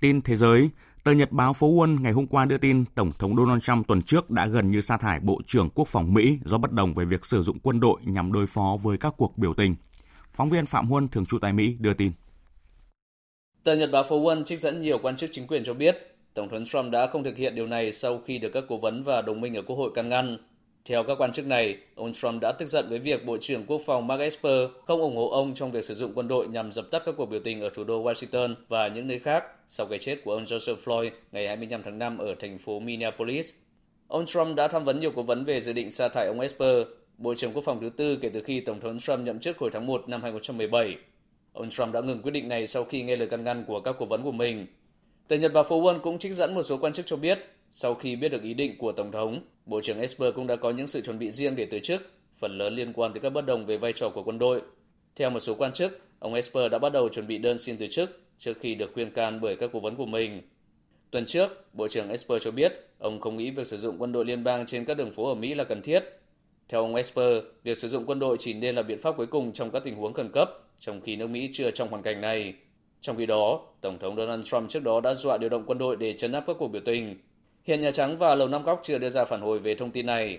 Tin 0.00 0.22
thế 0.22 0.36
giới, 0.36 0.70
tờ 1.04 1.12
Nhật 1.12 1.32
báo 1.32 1.52
Phố 1.52 1.70
Wall 1.70 2.00
ngày 2.00 2.12
hôm 2.12 2.26
qua 2.26 2.44
đưa 2.44 2.58
tin 2.58 2.84
Tổng 2.94 3.12
thống 3.18 3.36
Donald 3.36 3.62
Trump 3.62 3.86
tuần 3.86 4.02
trước 4.02 4.30
đã 4.30 4.46
gần 4.46 4.70
như 4.70 4.80
sa 4.80 4.96
thải 4.96 5.20
Bộ 5.20 5.40
trưởng 5.46 5.70
Quốc 5.74 5.88
phòng 5.88 6.14
Mỹ 6.14 6.38
do 6.44 6.58
bất 6.58 6.72
đồng 6.72 6.94
về 6.94 7.04
việc 7.04 7.24
sử 7.24 7.42
dụng 7.42 7.58
quân 7.62 7.80
đội 7.80 8.00
nhằm 8.04 8.32
đối 8.32 8.46
phó 8.46 8.76
với 8.82 8.98
các 8.98 9.14
cuộc 9.16 9.38
biểu 9.38 9.54
tình. 9.54 9.76
Phóng 10.30 10.48
viên 10.48 10.66
Phạm 10.66 10.88
Huân, 10.88 11.08
thường 11.08 11.26
trú 11.26 11.38
tại 11.38 11.52
Mỹ, 11.52 11.76
đưa 11.80 11.94
tin. 11.94 12.12
Tờ 13.64 13.76
Nhật 13.76 13.90
báo 13.92 14.02
Phố 14.08 14.20
Wall 14.20 14.44
trích 14.44 14.60
dẫn 14.60 14.80
nhiều 14.80 14.98
quan 14.98 15.16
chức 15.16 15.30
chính 15.32 15.46
quyền 15.46 15.64
cho 15.64 15.74
biết, 15.74 16.16
Tổng 16.34 16.48
thống 16.48 16.64
Trump 16.64 16.92
đã 16.92 17.06
không 17.06 17.24
thực 17.24 17.36
hiện 17.36 17.54
điều 17.54 17.66
này 17.66 17.92
sau 17.92 18.18
khi 18.26 18.38
được 18.38 18.50
các 18.54 18.64
cố 18.68 18.76
vấn 18.76 19.02
và 19.02 19.22
đồng 19.22 19.40
minh 19.40 19.54
ở 19.54 19.62
Quốc 19.62 19.76
hội 19.76 19.90
can 19.94 20.08
ngăn. 20.08 20.38
Theo 20.84 21.04
các 21.04 21.14
quan 21.18 21.32
chức 21.32 21.46
này, 21.46 21.76
ông 21.94 22.12
Trump 22.12 22.42
đã 22.42 22.52
tức 22.52 22.66
giận 22.66 22.88
với 22.88 22.98
việc 22.98 23.24
Bộ 23.24 23.36
trưởng 23.40 23.64
Quốc 23.66 23.80
phòng 23.86 24.06
Mark 24.06 24.20
Esper 24.20 24.68
không 24.86 25.00
ủng 25.00 25.16
hộ 25.16 25.28
ông 25.28 25.54
trong 25.54 25.70
việc 25.70 25.84
sử 25.84 25.94
dụng 25.94 26.12
quân 26.14 26.28
đội 26.28 26.48
nhằm 26.48 26.72
dập 26.72 26.90
tắt 26.90 27.02
các 27.06 27.14
cuộc 27.16 27.26
biểu 27.26 27.40
tình 27.40 27.60
ở 27.60 27.70
thủ 27.74 27.84
đô 27.84 28.04
Washington 28.04 28.54
và 28.68 28.88
những 28.88 29.08
nơi 29.08 29.18
khác 29.18 29.44
sau 29.68 29.86
cái 29.86 29.98
chết 29.98 30.24
của 30.24 30.32
ông 30.32 30.44
Joseph 30.44 30.76
Floyd 30.84 31.10
ngày 31.32 31.46
25 31.46 31.82
tháng 31.82 31.98
5 31.98 32.18
ở 32.18 32.34
thành 32.40 32.58
phố 32.58 32.80
Minneapolis. 32.80 33.54
Ông 34.08 34.26
Trump 34.26 34.56
đã 34.56 34.68
tham 34.68 34.84
vấn 34.84 35.00
nhiều 35.00 35.12
cố 35.16 35.22
vấn 35.22 35.44
về 35.44 35.60
dự 35.60 35.72
định 35.72 35.90
sa 35.90 36.08
thải 36.08 36.26
ông 36.26 36.40
Esper, 36.40 36.86
Bộ 37.18 37.34
trưởng 37.34 37.52
Quốc 37.52 37.64
phòng 37.64 37.80
thứ 37.80 37.90
tư 37.96 38.16
kể 38.16 38.28
từ 38.28 38.42
khi 38.42 38.60
Tổng 38.60 38.80
thống 38.80 38.98
Trump 38.98 39.20
nhậm 39.20 39.38
chức 39.38 39.58
hồi 39.58 39.70
tháng 39.72 39.86
1 39.86 40.08
năm 40.08 40.22
2017. 40.22 40.96
Ông 41.52 41.70
Trump 41.70 41.92
đã 41.92 42.00
ngừng 42.00 42.22
quyết 42.22 42.30
định 42.30 42.48
này 42.48 42.66
sau 42.66 42.84
khi 42.84 43.02
nghe 43.02 43.16
lời 43.16 43.28
căn 43.30 43.44
ngăn 43.44 43.64
của 43.64 43.80
các 43.80 43.96
cố 43.98 44.06
vấn 44.06 44.22
của 44.22 44.32
mình. 44.32 44.66
Tờ 45.28 45.36
Nhật 45.36 45.52
báo 45.52 45.64
Phố 45.64 45.82
Wall 45.82 46.00
cũng 46.00 46.18
trích 46.18 46.34
dẫn 46.34 46.54
một 46.54 46.62
số 46.62 46.76
quan 46.76 46.92
chức 46.92 47.06
cho 47.06 47.16
biết, 47.16 47.38
sau 47.70 47.94
khi 47.94 48.16
biết 48.16 48.28
được 48.28 48.42
ý 48.42 48.54
định 48.54 48.78
của 48.78 48.92
Tổng 48.92 49.12
thống, 49.12 49.40
Bộ 49.66 49.80
trưởng 49.80 50.00
Esper 50.00 50.34
cũng 50.34 50.46
đã 50.46 50.56
có 50.56 50.70
những 50.70 50.86
sự 50.86 51.00
chuẩn 51.00 51.18
bị 51.18 51.30
riêng 51.30 51.56
để 51.56 51.66
từ 51.70 51.78
chức, 51.78 52.02
phần 52.38 52.58
lớn 52.58 52.74
liên 52.74 52.92
quan 52.92 53.12
tới 53.12 53.20
các 53.20 53.30
bất 53.30 53.46
đồng 53.46 53.66
về 53.66 53.76
vai 53.76 53.92
trò 53.92 54.10
của 54.10 54.22
quân 54.22 54.38
đội. 54.38 54.62
Theo 55.16 55.30
một 55.30 55.40
số 55.40 55.54
quan 55.54 55.72
chức, 55.72 56.00
ông 56.18 56.34
Esper 56.34 56.72
đã 56.72 56.78
bắt 56.78 56.92
đầu 56.92 57.08
chuẩn 57.08 57.26
bị 57.26 57.38
đơn 57.38 57.58
xin 57.58 57.76
từ 57.76 57.86
chức 57.86 58.20
trước 58.38 58.60
khi 58.60 58.74
được 58.74 58.90
khuyên 58.94 59.10
can 59.10 59.40
bởi 59.40 59.56
các 59.56 59.70
cố 59.72 59.80
vấn 59.80 59.96
của 59.96 60.06
mình. 60.06 60.42
Tuần 61.10 61.26
trước, 61.26 61.74
Bộ 61.74 61.88
trưởng 61.88 62.08
Esper 62.08 62.42
cho 62.42 62.50
biết 62.50 62.72
ông 62.98 63.20
không 63.20 63.36
nghĩ 63.36 63.50
việc 63.50 63.66
sử 63.66 63.78
dụng 63.78 63.96
quân 63.98 64.12
đội 64.12 64.24
liên 64.24 64.44
bang 64.44 64.66
trên 64.66 64.84
các 64.84 64.96
đường 64.96 65.10
phố 65.10 65.28
ở 65.28 65.34
Mỹ 65.34 65.54
là 65.54 65.64
cần 65.64 65.82
thiết. 65.82 66.04
Theo 66.68 66.80
ông 66.80 66.94
Esper, 66.94 67.44
việc 67.62 67.76
sử 67.76 67.88
dụng 67.88 68.04
quân 68.06 68.18
đội 68.18 68.36
chỉ 68.40 68.54
nên 68.54 68.74
là 68.74 68.82
biện 68.82 68.98
pháp 68.98 69.16
cuối 69.16 69.26
cùng 69.26 69.52
trong 69.52 69.70
các 69.70 69.84
tình 69.84 69.96
huống 69.96 70.12
khẩn 70.12 70.30
cấp, 70.32 70.50
trong 70.78 71.00
khi 71.00 71.16
nước 71.16 71.26
Mỹ 71.26 71.48
chưa 71.52 71.70
trong 71.70 71.88
hoàn 71.88 72.02
cảnh 72.02 72.20
này. 72.20 72.54
Trong 73.00 73.16
khi 73.16 73.26
đó, 73.26 73.66
Tổng 73.80 73.98
thống 73.98 74.16
Donald 74.16 74.44
Trump 74.44 74.70
trước 74.70 74.82
đó 74.82 75.00
đã 75.00 75.14
dọa 75.14 75.38
điều 75.38 75.48
động 75.48 75.64
quân 75.66 75.78
đội 75.78 75.96
để 75.96 76.12
chấn 76.18 76.32
áp 76.32 76.44
các 76.46 76.56
cuộc 76.58 76.68
biểu 76.68 76.82
tình. 76.84 77.16
Hiện 77.64 77.80
Nhà 77.80 77.90
Trắng 77.90 78.18
và 78.18 78.34
Lầu 78.34 78.48
Năm 78.48 78.62
Góc 78.62 78.80
chưa 78.82 78.98
đưa 78.98 79.10
ra 79.10 79.24
phản 79.24 79.40
hồi 79.40 79.58
về 79.58 79.74
thông 79.74 79.90
tin 79.90 80.06
này. 80.06 80.38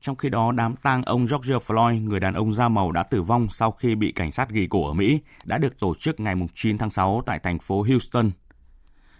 Trong 0.00 0.16
khi 0.16 0.28
đó, 0.28 0.52
đám 0.56 0.76
tang 0.76 1.02
ông 1.02 1.26
George 1.30 1.54
Floyd, 1.54 2.04
người 2.04 2.20
đàn 2.20 2.34
ông 2.34 2.52
da 2.52 2.68
màu 2.68 2.92
đã 2.92 3.02
tử 3.02 3.22
vong 3.22 3.48
sau 3.50 3.70
khi 3.70 3.94
bị 3.94 4.12
cảnh 4.12 4.32
sát 4.32 4.50
ghi 4.50 4.66
cổ 4.70 4.88
ở 4.88 4.94
Mỹ, 4.94 5.20
đã 5.44 5.58
được 5.58 5.78
tổ 5.78 5.94
chức 5.94 6.20
ngày 6.20 6.34
9 6.54 6.78
tháng 6.78 6.90
6 6.90 7.22
tại 7.26 7.38
thành 7.38 7.58
phố 7.58 7.82
Houston. 7.82 8.30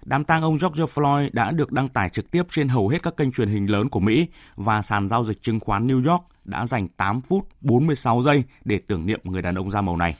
Đám 0.04 0.24
tang 0.24 0.42
ông 0.42 0.56
George 0.62 0.84
Floyd 0.84 1.30
đã 1.32 1.50
được 1.50 1.72
đăng 1.72 1.88
tải 1.88 2.08
trực 2.08 2.30
tiếp 2.30 2.42
trên 2.50 2.68
hầu 2.68 2.88
hết 2.88 3.02
các 3.02 3.16
kênh 3.16 3.32
truyền 3.32 3.48
hình 3.48 3.70
lớn 3.70 3.88
của 3.88 4.00
Mỹ 4.00 4.26
và 4.56 4.82
sàn 4.82 5.08
giao 5.08 5.24
dịch 5.24 5.42
chứng 5.42 5.60
khoán 5.60 5.86
New 5.86 6.10
York 6.10 6.24
đã 6.44 6.66
dành 6.66 6.88
8 6.88 7.20
phút 7.20 7.48
46 7.60 8.22
giây 8.22 8.44
để 8.64 8.80
tưởng 8.86 9.06
niệm 9.06 9.20
người 9.24 9.42
đàn 9.42 9.54
ông 9.54 9.70
da 9.70 9.80
màu 9.80 9.96
này. 9.96 10.14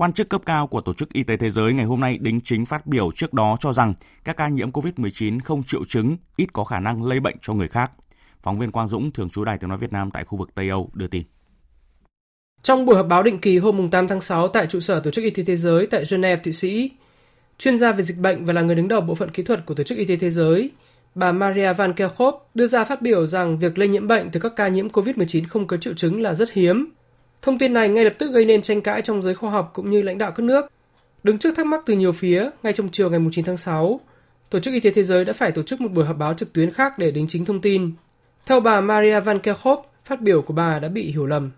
Quan 0.00 0.12
chức 0.12 0.28
cấp 0.28 0.42
cao 0.46 0.66
của 0.66 0.80
Tổ 0.80 0.94
chức 0.94 1.12
Y 1.12 1.22
tế 1.22 1.36
Thế 1.36 1.50
giới 1.50 1.72
ngày 1.72 1.84
hôm 1.84 2.00
nay 2.00 2.18
đính 2.20 2.40
chính 2.44 2.66
phát 2.66 2.86
biểu 2.86 3.10
trước 3.14 3.34
đó 3.34 3.56
cho 3.60 3.72
rằng 3.72 3.94
các 4.24 4.36
ca 4.36 4.48
nhiễm 4.48 4.70
COVID-19 4.70 5.40
không 5.44 5.62
triệu 5.62 5.84
chứng, 5.88 6.16
ít 6.36 6.52
có 6.52 6.64
khả 6.64 6.80
năng 6.80 7.04
lây 7.04 7.20
bệnh 7.20 7.36
cho 7.40 7.54
người 7.54 7.68
khác. 7.68 7.92
Phóng 8.42 8.58
viên 8.58 8.70
Quang 8.70 8.88
Dũng, 8.88 9.10
thường 9.10 9.30
trú 9.30 9.44
Đài 9.44 9.58
Tiếng 9.58 9.68
Nói 9.68 9.78
Việt 9.78 9.92
Nam 9.92 10.10
tại 10.10 10.24
khu 10.24 10.38
vực 10.38 10.54
Tây 10.54 10.68
Âu 10.68 10.90
đưa 10.94 11.06
tin. 11.06 11.22
Trong 12.62 12.86
buổi 12.86 12.96
họp 12.96 13.06
báo 13.06 13.22
định 13.22 13.38
kỳ 13.38 13.58
hôm 13.58 13.90
8 13.90 14.08
tháng 14.08 14.20
6 14.20 14.48
tại 14.48 14.66
trụ 14.66 14.80
sở 14.80 15.00
Tổ 15.00 15.10
chức 15.10 15.24
Y 15.24 15.30
tế 15.30 15.42
Thế 15.42 15.56
giới 15.56 15.86
tại 15.86 16.04
Geneva, 16.10 16.42
Thụy 16.44 16.52
Sĩ, 16.52 16.90
chuyên 17.58 17.78
gia 17.78 17.92
về 17.92 18.04
dịch 18.04 18.18
bệnh 18.18 18.44
và 18.44 18.52
là 18.52 18.62
người 18.62 18.76
đứng 18.76 18.88
đầu 18.88 19.00
bộ 19.00 19.14
phận 19.14 19.30
kỹ 19.30 19.42
thuật 19.42 19.66
của 19.66 19.74
Tổ 19.74 19.84
chức 19.84 19.98
Y 19.98 20.04
tế 20.04 20.16
Thế 20.16 20.30
giới, 20.30 20.70
bà 21.14 21.32
Maria 21.32 21.72
Van 21.72 21.94
Kerkhove 21.94 22.38
đưa 22.54 22.66
ra 22.66 22.84
phát 22.84 23.02
biểu 23.02 23.26
rằng 23.26 23.58
việc 23.58 23.78
lây 23.78 23.88
nhiễm 23.88 24.06
bệnh 24.06 24.30
từ 24.30 24.40
các 24.40 24.52
ca 24.56 24.68
nhiễm 24.68 24.88
COVID-19 24.88 25.44
không 25.48 25.66
có 25.66 25.76
triệu 25.76 25.94
chứng 25.94 26.22
là 26.22 26.34
rất 26.34 26.52
hiếm. 26.52 26.86
Thông 27.42 27.58
tin 27.58 27.72
này 27.72 27.88
ngay 27.88 28.04
lập 28.04 28.14
tức 28.18 28.32
gây 28.32 28.44
nên 28.44 28.62
tranh 28.62 28.80
cãi 28.80 29.02
trong 29.02 29.22
giới 29.22 29.34
khoa 29.34 29.50
học 29.50 29.70
cũng 29.74 29.90
như 29.90 30.02
lãnh 30.02 30.18
đạo 30.18 30.32
các 30.32 30.42
nước. 30.42 30.72
Đứng 31.22 31.38
trước 31.38 31.54
thắc 31.56 31.66
mắc 31.66 31.82
từ 31.86 31.94
nhiều 31.94 32.12
phía, 32.12 32.50
ngay 32.62 32.72
trong 32.72 32.88
chiều 32.92 33.10
ngày 33.10 33.20
9 33.32 33.44
tháng 33.44 33.56
6, 33.56 34.00
Tổ 34.50 34.60
chức 34.60 34.74
Y 34.74 34.80
tế 34.80 34.90
Thế 34.90 35.02
giới 35.02 35.24
đã 35.24 35.32
phải 35.32 35.52
tổ 35.52 35.62
chức 35.62 35.80
một 35.80 35.88
buổi 35.92 36.04
họp 36.04 36.16
báo 36.16 36.34
trực 36.34 36.52
tuyến 36.52 36.70
khác 36.70 36.98
để 36.98 37.10
đính 37.10 37.26
chính 37.28 37.44
thông 37.44 37.60
tin. 37.60 37.92
Theo 38.46 38.60
bà 38.60 38.80
Maria 38.80 39.20
Van 39.20 39.38
Kerkhove, 39.38 39.82
phát 40.04 40.20
biểu 40.20 40.42
của 40.42 40.54
bà 40.54 40.78
đã 40.78 40.88
bị 40.88 41.12
hiểu 41.12 41.26
lầm. 41.26 41.50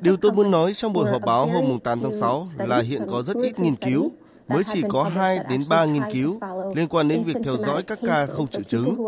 Điều 0.00 0.16
tôi 0.16 0.32
muốn 0.32 0.50
nói 0.50 0.74
trong 0.74 0.92
buổi 0.92 1.10
họp 1.10 1.22
báo 1.26 1.46
hôm 1.46 1.78
8 1.84 2.02
tháng 2.02 2.12
6 2.12 2.46
là 2.58 2.82
hiện 2.82 3.02
có 3.10 3.22
rất 3.22 3.36
ít 3.42 3.58
nghiên 3.58 3.76
cứu, 3.76 4.10
mới 4.48 4.64
chỉ 4.64 4.82
có 4.88 5.02
2 5.02 5.38
đến 5.50 5.64
3 5.68 5.84
nghiên 5.84 6.02
cứu 6.12 6.40
liên 6.74 6.88
quan 6.88 7.08
đến 7.08 7.22
việc 7.22 7.36
theo 7.44 7.56
dõi 7.56 7.82
các 7.82 7.98
ca 8.06 8.26
không 8.26 8.46
triệu 8.46 8.62
chứng, 8.62 9.06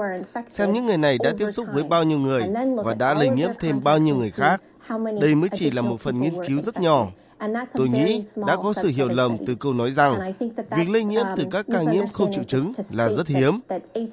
xem 0.49 0.73
những 0.73 0.87
người 0.87 0.99
này 0.99 1.19
đã 1.23 1.33
tiếp 1.39 1.51
xúc 1.51 1.67
với 1.73 1.83
bao 1.83 2.05
nhiêu 2.05 2.19
người 2.19 2.43
và 2.85 2.95
đã 2.95 3.15
lây 3.15 3.29
nhiễm 3.29 3.51
thêm 3.61 3.81
bao 3.85 3.99
nhiêu 3.99 4.17
người 4.17 4.31
khác. 4.31 4.63
Đây 5.21 5.35
mới 5.35 5.51
chỉ 5.53 5.71
là 5.71 5.83
một 5.83 6.01
phần 6.01 6.21
nghiên 6.21 6.35
cứu 6.47 6.61
rất 6.61 6.81
nhỏ 6.81 7.11
Tôi 7.73 7.89
nghĩ 7.89 8.23
đã 8.47 8.57
có 8.57 8.73
sự 8.73 8.89
hiểu 8.89 9.09
lầm 9.09 9.37
từ 9.47 9.55
câu 9.61 9.73
nói 9.73 9.91
rằng 9.91 10.33
việc 10.77 10.91
lây 10.91 11.05
nhiễm 11.05 11.25
từ 11.37 11.45
các 11.51 11.67
ca 11.73 11.83
nhiễm 11.83 12.09
không 12.09 12.33
triệu 12.33 12.45
chứng 12.45 12.73
là 12.91 13.09
rất 13.09 13.27
hiếm. 13.27 13.61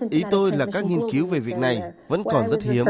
Ý 0.09 0.24
tôi 0.32 0.51
là 0.51 0.65
các 0.74 0.86
nghiên 0.86 0.99
cứu 1.11 1.28
về 1.28 1.39
việc 1.39 1.57
này 1.57 1.82
vẫn 2.07 2.24
còn 2.24 2.47
rất 2.47 2.63
hiếm. 2.63 2.86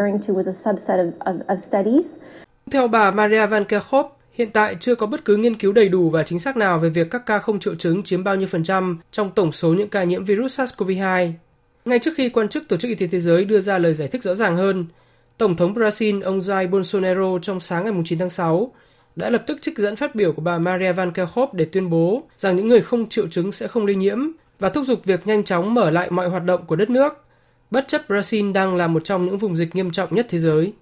Theo 2.71 2.87
bà 2.87 3.11
Maria 3.11 3.45
Van 3.45 3.65
Kerkhove, 3.65 4.09
hiện 4.33 4.51
tại 4.51 4.75
chưa 4.79 4.95
có 4.95 5.07
bất 5.07 5.25
cứ 5.25 5.35
nghiên 5.35 5.55
cứu 5.55 5.73
đầy 5.73 5.89
đủ 5.89 6.09
và 6.09 6.23
chính 6.23 6.39
xác 6.39 6.57
nào 6.57 6.79
về 6.79 6.89
việc 6.89 7.07
các 7.11 7.25
ca 7.25 7.39
không 7.39 7.59
triệu 7.59 7.75
chứng 7.75 8.03
chiếm 8.03 8.23
bao 8.23 8.35
nhiêu 8.35 8.47
phần 8.47 8.63
trăm 8.63 8.99
trong 9.11 9.31
tổng 9.31 9.51
số 9.51 9.73
những 9.73 9.89
ca 9.89 10.03
nhiễm 10.03 10.25
virus 10.25 10.59
SARS-CoV-2. 10.59 11.31
Ngay 11.85 11.99
trước 11.99 12.11
khi 12.17 12.29
quan 12.29 12.49
chức 12.49 12.67
Tổ 12.67 12.77
chức 12.77 12.89
Y 12.89 12.95
tế 12.95 13.07
Thế 13.07 13.19
giới 13.19 13.45
đưa 13.45 13.61
ra 13.61 13.77
lời 13.77 13.93
giải 13.93 14.07
thích 14.07 14.23
rõ 14.23 14.35
ràng 14.35 14.57
hơn, 14.57 14.85
Tổng 15.37 15.55
thống 15.55 15.73
Brazil 15.73 16.21
ông 16.21 16.39
Jair 16.39 16.69
Bolsonaro 16.69 17.39
trong 17.41 17.59
sáng 17.59 17.83
ngày 17.83 17.93
9 18.05 18.19
tháng 18.19 18.29
6 18.29 18.71
đã 19.15 19.29
lập 19.29 19.43
tức 19.47 19.57
trích 19.61 19.77
dẫn 19.77 19.95
phát 19.95 20.15
biểu 20.15 20.33
của 20.33 20.41
bà 20.41 20.57
Maria 20.57 20.91
Van 20.91 21.11
Kerkhove 21.11 21.51
để 21.53 21.65
tuyên 21.65 21.89
bố 21.89 22.23
rằng 22.37 22.55
những 22.55 22.67
người 22.67 22.81
không 22.81 23.09
triệu 23.09 23.27
chứng 23.27 23.51
sẽ 23.51 23.67
không 23.67 23.85
lây 23.85 23.95
nhiễm 23.95 24.19
và 24.59 24.69
thúc 24.69 24.85
giục 24.85 25.05
việc 25.05 25.27
nhanh 25.27 25.43
chóng 25.43 25.73
mở 25.73 25.89
lại 25.89 26.11
mọi 26.11 26.29
hoạt 26.29 26.45
động 26.45 26.65
của 26.65 26.75
đất 26.75 26.89
nước, 26.89 27.13
bất 27.71 27.87
chấp 27.87 28.01
Brazil 28.07 28.53
đang 28.53 28.75
là 28.75 28.87
một 28.87 29.03
trong 29.03 29.25
những 29.25 29.37
vùng 29.37 29.55
dịch 29.55 29.75
nghiêm 29.75 29.91
trọng 29.91 30.15
nhất 30.15 30.25
thế 30.29 30.39
giới. 30.39 30.73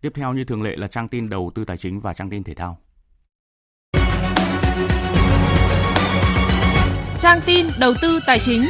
Tiếp 0.00 0.12
theo 0.14 0.32
như 0.32 0.44
thường 0.44 0.62
lệ 0.62 0.76
là 0.76 0.88
trang 0.88 1.08
tin 1.08 1.28
đầu 1.28 1.52
tư 1.54 1.64
tài 1.64 1.76
chính 1.76 2.00
và 2.00 2.14
trang 2.14 2.30
tin 2.30 2.44
thể 2.44 2.54
thao. 2.54 2.78
Trang 7.20 7.40
tin 7.46 7.66
đầu 7.80 7.94
tư 8.02 8.20
tài 8.26 8.38
chính. 8.38 8.62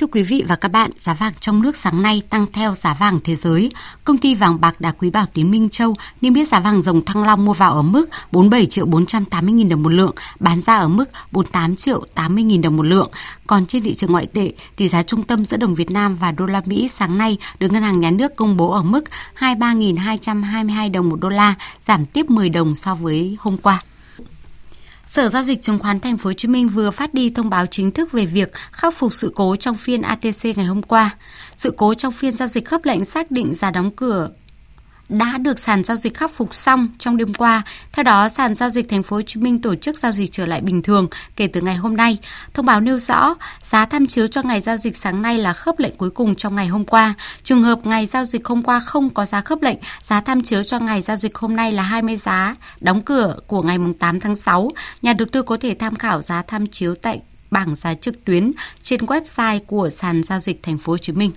Thưa 0.00 0.06
quý 0.06 0.22
vị 0.22 0.44
và 0.48 0.56
các 0.56 0.68
bạn, 0.68 0.90
giá 0.98 1.14
vàng 1.14 1.32
trong 1.40 1.62
nước 1.62 1.76
sáng 1.76 2.02
nay 2.02 2.22
tăng 2.30 2.46
theo 2.52 2.74
giá 2.74 2.94
vàng 2.94 3.18
thế 3.24 3.34
giới. 3.36 3.70
Công 4.04 4.18
ty 4.18 4.34
vàng 4.34 4.60
bạc 4.60 4.80
đá 4.80 4.92
quý 4.92 5.10
Bảo 5.10 5.26
Tín 5.34 5.50
Minh 5.50 5.68
Châu 5.68 5.96
niêm 6.20 6.34
yết 6.34 6.48
giá 6.48 6.60
vàng 6.60 6.82
dòng 6.82 7.04
thăng 7.04 7.24
long 7.24 7.44
mua 7.44 7.52
vào 7.52 7.72
ở 7.72 7.82
mức 7.82 8.08
47 8.32 8.66
triệu 8.66 8.86
480 8.86 9.54
000 9.58 9.68
đồng 9.68 9.82
một 9.82 9.92
lượng, 9.92 10.14
bán 10.40 10.60
ra 10.62 10.76
ở 10.76 10.88
mức 10.88 11.04
48 11.32 11.76
triệu 11.76 12.04
80 12.14 12.44
000 12.50 12.60
đồng 12.60 12.76
một 12.76 12.82
lượng. 12.82 13.10
Còn 13.46 13.66
trên 13.66 13.82
thị 13.82 13.94
trường 13.94 14.12
ngoại 14.12 14.26
tệ, 14.26 14.52
tỷ 14.76 14.88
giá 14.88 15.02
trung 15.02 15.22
tâm 15.22 15.44
giữa 15.44 15.56
đồng 15.56 15.74
Việt 15.74 15.90
Nam 15.90 16.16
và 16.16 16.32
đô 16.32 16.46
la 16.46 16.62
Mỹ 16.64 16.88
sáng 16.88 17.18
nay 17.18 17.38
được 17.58 17.72
Ngân 17.72 17.82
hàng 17.82 18.00
Nhà 18.00 18.10
nước 18.10 18.36
công 18.36 18.56
bố 18.56 18.70
ở 18.70 18.82
mức 18.82 19.04
23.222 19.38 20.92
đồng 20.92 21.08
một 21.08 21.20
đô 21.20 21.28
la, 21.28 21.54
giảm 21.80 22.06
tiếp 22.06 22.30
10 22.30 22.48
đồng 22.48 22.74
so 22.74 22.94
với 22.94 23.36
hôm 23.40 23.56
qua. 23.56 23.82
Sở 25.10 25.28
giao 25.28 25.42
dịch 25.42 25.62
chứng 25.62 25.78
khoán 25.78 26.00
Thành 26.00 26.18
phố 26.18 26.28
Hồ 26.28 26.32
Chí 26.32 26.48
Minh 26.48 26.68
vừa 26.68 26.90
phát 26.90 27.14
đi 27.14 27.30
thông 27.30 27.50
báo 27.50 27.66
chính 27.66 27.90
thức 27.90 28.12
về 28.12 28.26
việc 28.26 28.52
khắc 28.72 28.94
phục 28.96 29.14
sự 29.14 29.32
cố 29.34 29.56
trong 29.56 29.76
phiên 29.76 30.02
ATC 30.02 30.44
ngày 30.56 30.66
hôm 30.66 30.82
qua. 30.82 31.16
Sự 31.56 31.74
cố 31.76 31.94
trong 31.94 32.12
phiên 32.12 32.36
giao 32.36 32.48
dịch 32.48 32.64
khớp 32.64 32.84
lệnh 32.84 33.04
xác 33.04 33.30
định 33.30 33.54
giá 33.54 33.70
đóng 33.70 33.90
cửa 33.96 34.28
đã 35.10 35.38
được 35.38 35.58
sàn 35.58 35.84
giao 35.84 35.96
dịch 35.96 36.14
khắc 36.14 36.34
phục 36.34 36.54
xong 36.54 36.88
trong 36.98 37.16
đêm 37.16 37.34
qua. 37.34 37.62
Theo 37.92 38.02
đó, 38.02 38.28
sàn 38.28 38.54
giao 38.54 38.70
dịch 38.70 38.88
Thành 38.88 39.02
phố 39.02 39.16
Hồ 39.16 39.22
Chí 39.22 39.40
Minh 39.40 39.60
tổ 39.60 39.74
chức 39.74 39.98
giao 39.98 40.12
dịch 40.12 40.32
trở 40.32 40.46
lại 40.46 40.60
bình 40.60 40.82
thường 40.82 41.08
kể 41.36 41.46
từ 41.46 41.60
ngày 41.60 41.76
hôm 41.76 41.96
nay. 41.96 42.18
Thông 42.54 42.66
báo 42.66 42.80
nêu 42.80 42.98
rõ, 42.98 43.34
giá 43.62 43.86
tham 43.86 44.06
chiếu 44.06 44.26
cho 44.26 44.42
ngày 44.42 44.60
giao 44.60 44.76
dịch 44.76 44.96
sáng 44.96 45.22
nay 45.22 45.38
là 45.38 45.52
khớp 45.52 45.78
lệnh 45.78 45.96
cuối 45.96 46.10
cùng 46.10 46.34
trong 46.34 46.54
ngày 46.54 46.66
hôm 46.66 46.84
qua. 46.84 47.14
Trường 47.42 47.62
hợp 47.62 47.86
ngày 47.86 48.06
giao 48.06 48.24
dịch 48.24 48.46
hôm 48.46 48.62
qua 48.62 48.80
không 48.80 49.10
có 49.10 49.26
giá 49.26 49.40
khớp 49.40 49.62
lệnh, 49.62 49.78
giá 50.02 50.20
tham 50.20 50.42
chiếu 50.42 50.62
cho 50.62 50.78
ngày 50.78 51.02
giao 51.02 51.16
dịch 51.16 51.38
hôm 51.38 51.56
nay 51.56 51.72
là 51.72 51.82
20 51.82 52.16
giá 52.16 52.56
đóng 52.80 53.02
cửa 53.02 53.36
của 53.46 53.62
ngày 53.62 53.78
8 53.98 54.20
tháng 54.20 54.36
6. 54.36 54.70
Nhà 55.02 55.12
đầu 55.12 55.26
tư 55.32 55.42
có 55.42 55.56
thể 55.60 55.74
tham 55.74 55.96
khảo 55.96 56.22
giá 56.22 56.42
tham 56.42 56.66
chiếu 56.66 56.94
tại 56.94 57.20
bảng 57.50 57.76
giá 57.76 57.94
trực 57.94 58.24
tuyến 58.24 58.52
trên 58.82 59.00
website 59.00 59.60
của 59.66 59.90
sàn 59.90 60.22
giao 60.22 60.38
dịch 60.38 60.62
Thành 60.62 60.78
phố 60.78 60.92
Hồ 60.92 60.98
Chí 60.98 61.12
Minh. 61.12 61.30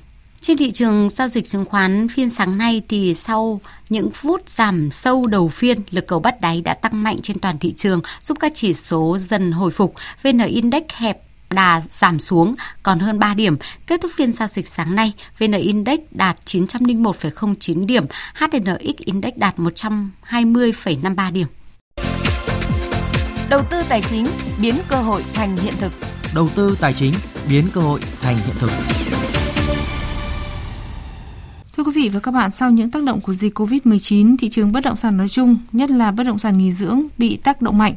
Trên 0.44 0.58
thị 0.58 0.72
trường 0.72 1.10
giao 1.10 1.28
dịch 1.28 1.48
chứng 1.48 1.66
khoán 1.66 2.08
phiên 2.08 2.30
sáng 2.30 2.58
nay 2.58 2.82
thì 2.90 3.16
sau 3.16 3.62
những 3.90 4.12
phút 4.12 4.50
giảm 4.50 4.92
sâu 4.92 5.26
đầu 5.28 5.48
phiên, 5.48 5.82
lực 5.92 6.08
cầu 6.08 6.20
bắt 6.20 6.42
đáy 6.42 6.62
đã 6.62 6.74
tăng 6.74 7.04
mạnh 7.04 7.18
trên 7.24 7.40
toàn 7.40 7.58
thị 7.58 7.74
trường, 7.78 8.02
giúp 8.22 8.38
các 8.40 8.52
chỉ 8.56 8.74
số 8.74 9.18
dần 9.20 9.52
hồi 9.52 9.72
phục. 9.72 9.94
VN 10.24 10.38
Index 10.38 10.84
hẹp 10.94 11.22
đà 11.50 11.82
giảm 11.90 12.20
xuống 12.20 12.56
còn 12.84 13.00
hơn 13.00 13.20
3 13.20 13.34
điểm. 13.34 13.58
Kết 13.88 14.02
thúc 14.02 14.12
phiên 14.16 14.34
giao 14.34 14.48
dịch 14.48 14.68
sáng 14.68 14.96
nay, 14.96 15.14
VN 15.40 15.52
Index 15.52 16.00
đạt 16.12 16.38
901,09 16.46 17.86
điểm, 17.86 18.06
HNX 18.36 18.98
Index 18.98 19.34
đạt 19.36 19.56
120,53 19.58 21.32
điểm. 21.32 21.48
Đầu 23.50 23.62
tư 23.70 23.84
tài 23.90 24.02
chính 24.02 24.28
biến 24.62 24.76
cơ 24.88 24.96
hội 24.96 25.24
thành 25.34 25.58
hiện 25.58 25.74
thực. 25.80 25.92
Đầu 26.36 26.50
tư 26.56 26.78
tài 26.82 26.94
chính 26.94 27.14
biến 27.50 27.68
cơ 27.74 27.82
hội 27.82 28.00
thành 28.22 28.36
hiện 28.36 28.56
thực. 28.60 28.72
Thưa 31.78 31.84
quý 31.84 31.92
vị 31.96 32.10
và 32.10 32.20
các 32.20 32.32
bạn, 32.32 32.52
sau 32.52 32.72
những 32.72 32.92
tác 32.92 33.04
động 33.04 33.22
của 33.22 33.34
dịch 33.34 33.60
Covid-19, 33.60 34.38
thị 34.38 34.50
trường 34.50 34.72
bất 34.72 34.84
động 34.84 34.96
sản 34.96 35.18
nói 35.18 35.30
chung, 35.30 35.58
nhất 35.72 35.90
là 35.90 36.12
bất 36.12 36.24
động 36.24 36.40
sản 36.40 36.58
nghỉ 36.58 36.72
dưỡng 36.72 37.04
bị 37.18 37.36
tác 37.36 37.62
động 37.62 37.78
mạnh. 37.78 37.94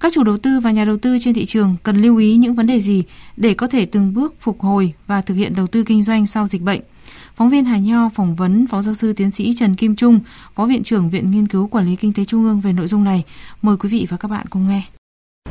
Các 0.00 0.12
chủ 0.12 0.24
đầu 0.24 0.38
tư 0.38 0.60
và 0.60 0.70
nhà 0.70 0.84
đầu 0.84 0.96
tư 0.96 1.18
trên 1.20 1.34
thị 1.34 1.44
trường 1.44 1.76
cần 1.82 2.02
lưu 2.02 2.16
ý 2.16 2.36
những 2.36 2.54
vấn 2.54 2.66
đề 2.66 2.80
gì 2.80 3.04
để 3.36 3.54
có 3.54 3.66
thể 3.66 3.86
từng 3.86 4.14
bước 4.14 4.34
phục 4.40 4.60
hồi 4.60 4.92
và 5.06 5.20
thực 5.20 5.34
hiện 5.34 5.54
đầu 5.54 5.66
tư 5.66 5.84
kinh 5.84 6.02
doanh 6.02 6.26
sau 6.26 6.46
dịch 6.46 6.62
bệnh. 6.62 6.80
Phóng 7.36 7.50
viên 7.50 7.64
Hà 7.64 7.78
Nho 7.78 8.08
phỏng 8.08 8.36
vấn 8.36 8.66
Phó 8.66 8.82
Giáo 8.82 8.94
sư 8.94 9.12
Tiến 9.12 9.30
sĩ 9.30 9.54
Trần 9.56 9.74
Kim 9.74 9.96
Trung, 9.96 10.20
Phó 10.54 10.66
Viện 10.66 10.82
trưởng 10.82 11.10
Viện 11.10 11.30
Nghiên 11.30 11.46
cứu 11.46 11.66
Quản 11.66 11.86
lý 11.86 11.96
Kinh 11.96 12.12
tế 12.12 12.24
Trung 12.24 12.44
ương 12.44 12.60
về 12.60 12.72
nội 12.72 12.86
dung 12.86 13.04
này. 13.04 13.24
Mời 13.62 13.76
quý 13.76 13.88
vị 13.88 14.06
và 14.10 14.16
các 14.16 14.30
bạn 14.30 14.46
cùng 14.50 14.68
nghe. 14.68 14.82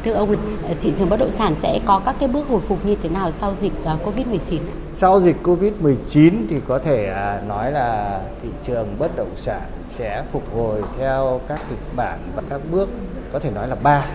Thưa 0.03 0.11
ông, 0.11 0.35
thị 0.81 0.93
trường 0.97 1.09
bất 1.09 1.19
động 1.19 1.31
sản 1.31 1.55
sẽ 1.61 1.79
có 1.85 2.01
các 2.05 2.15
cái 2.19 2.29
bước 2.29 2.47
hồi 2.47 2.61
phục 2.61 2.85
như 2.85 2.95
thế 3.03 3.09
nào 3.09 3.31
sau 3.31 3.55
dịch 3.61 3.71
à, 3.85 3.97
Covid-19? 4.05 4.59
Sau 4.93 5.21
dịch 5.21 5.35
Covid-19 5.43 6.31
thì 6.49 6.55
có 6.67 6.79
thể 6.79 7.05
à, 7.05 7.41
nói 7.47 7.71
là 7.71 8.19
thị 8.41 8.49
trường 8.63 8.87
bất 8.99 9.15
động 9.15 9.31
sản 9.35 9.61
sẽ 9.87 10.23
phục 10.31 10.43
hồi 10.55 10.81
theo 10.97 11.41
các 11.47 11.61
kịch 11.69 11.95
bản 11.95 12.19
và 12.35 12.43
các 12.49 12.61
bước 12.71 12.89
có 13.33 13.39
thể 13.39 13.51
nói 13.51 13.67
là 13.67 13.75
ba. 13.75 14.05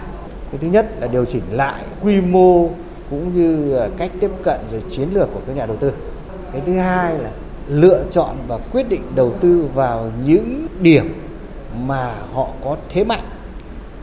Cái 0.51 0.59
thứ 0.61 0.69
nhất 0.69 0.87
là 1.01 1.07
điều 1.07 1.25
chỉnh 1.25 1.43
lại 1.51 1.85
quy 2.03 2.21
mô 2.21 2.69
cũng 3.11 3.35
như 3.35 3.81
cách 3.97 4.11
tiếp 4.21 4.31
cận 4.43 4.61
rồi 4.73 4.83
chiến 4.91 5.09
lược 5.13 5.29
của 5.35 5.41
các 5.47 5.57
nhà 5.57 5.67
đầu 5.67 5.77
tư. 5.77 5.93
Cái 6.53 6.63
thứ 6.67 6.79
hai 6.79 7.19
là 7.19 7.31
lựa 7.69 8.05
chọn 8.11 8.37
và 8.49 8.59
quyết 8.73 8.89
định 8.89 9.03
đầu 9.15 9.33
tư 9.41 9.69
vào 9.75 10.11
những 10.25 10.67
điểm 10.81 11.15
mà 11.87 12.13
họ 12.33 12.49
có 12.65 12.77
thế 12.89 13.05
mạnh 13.05 13.25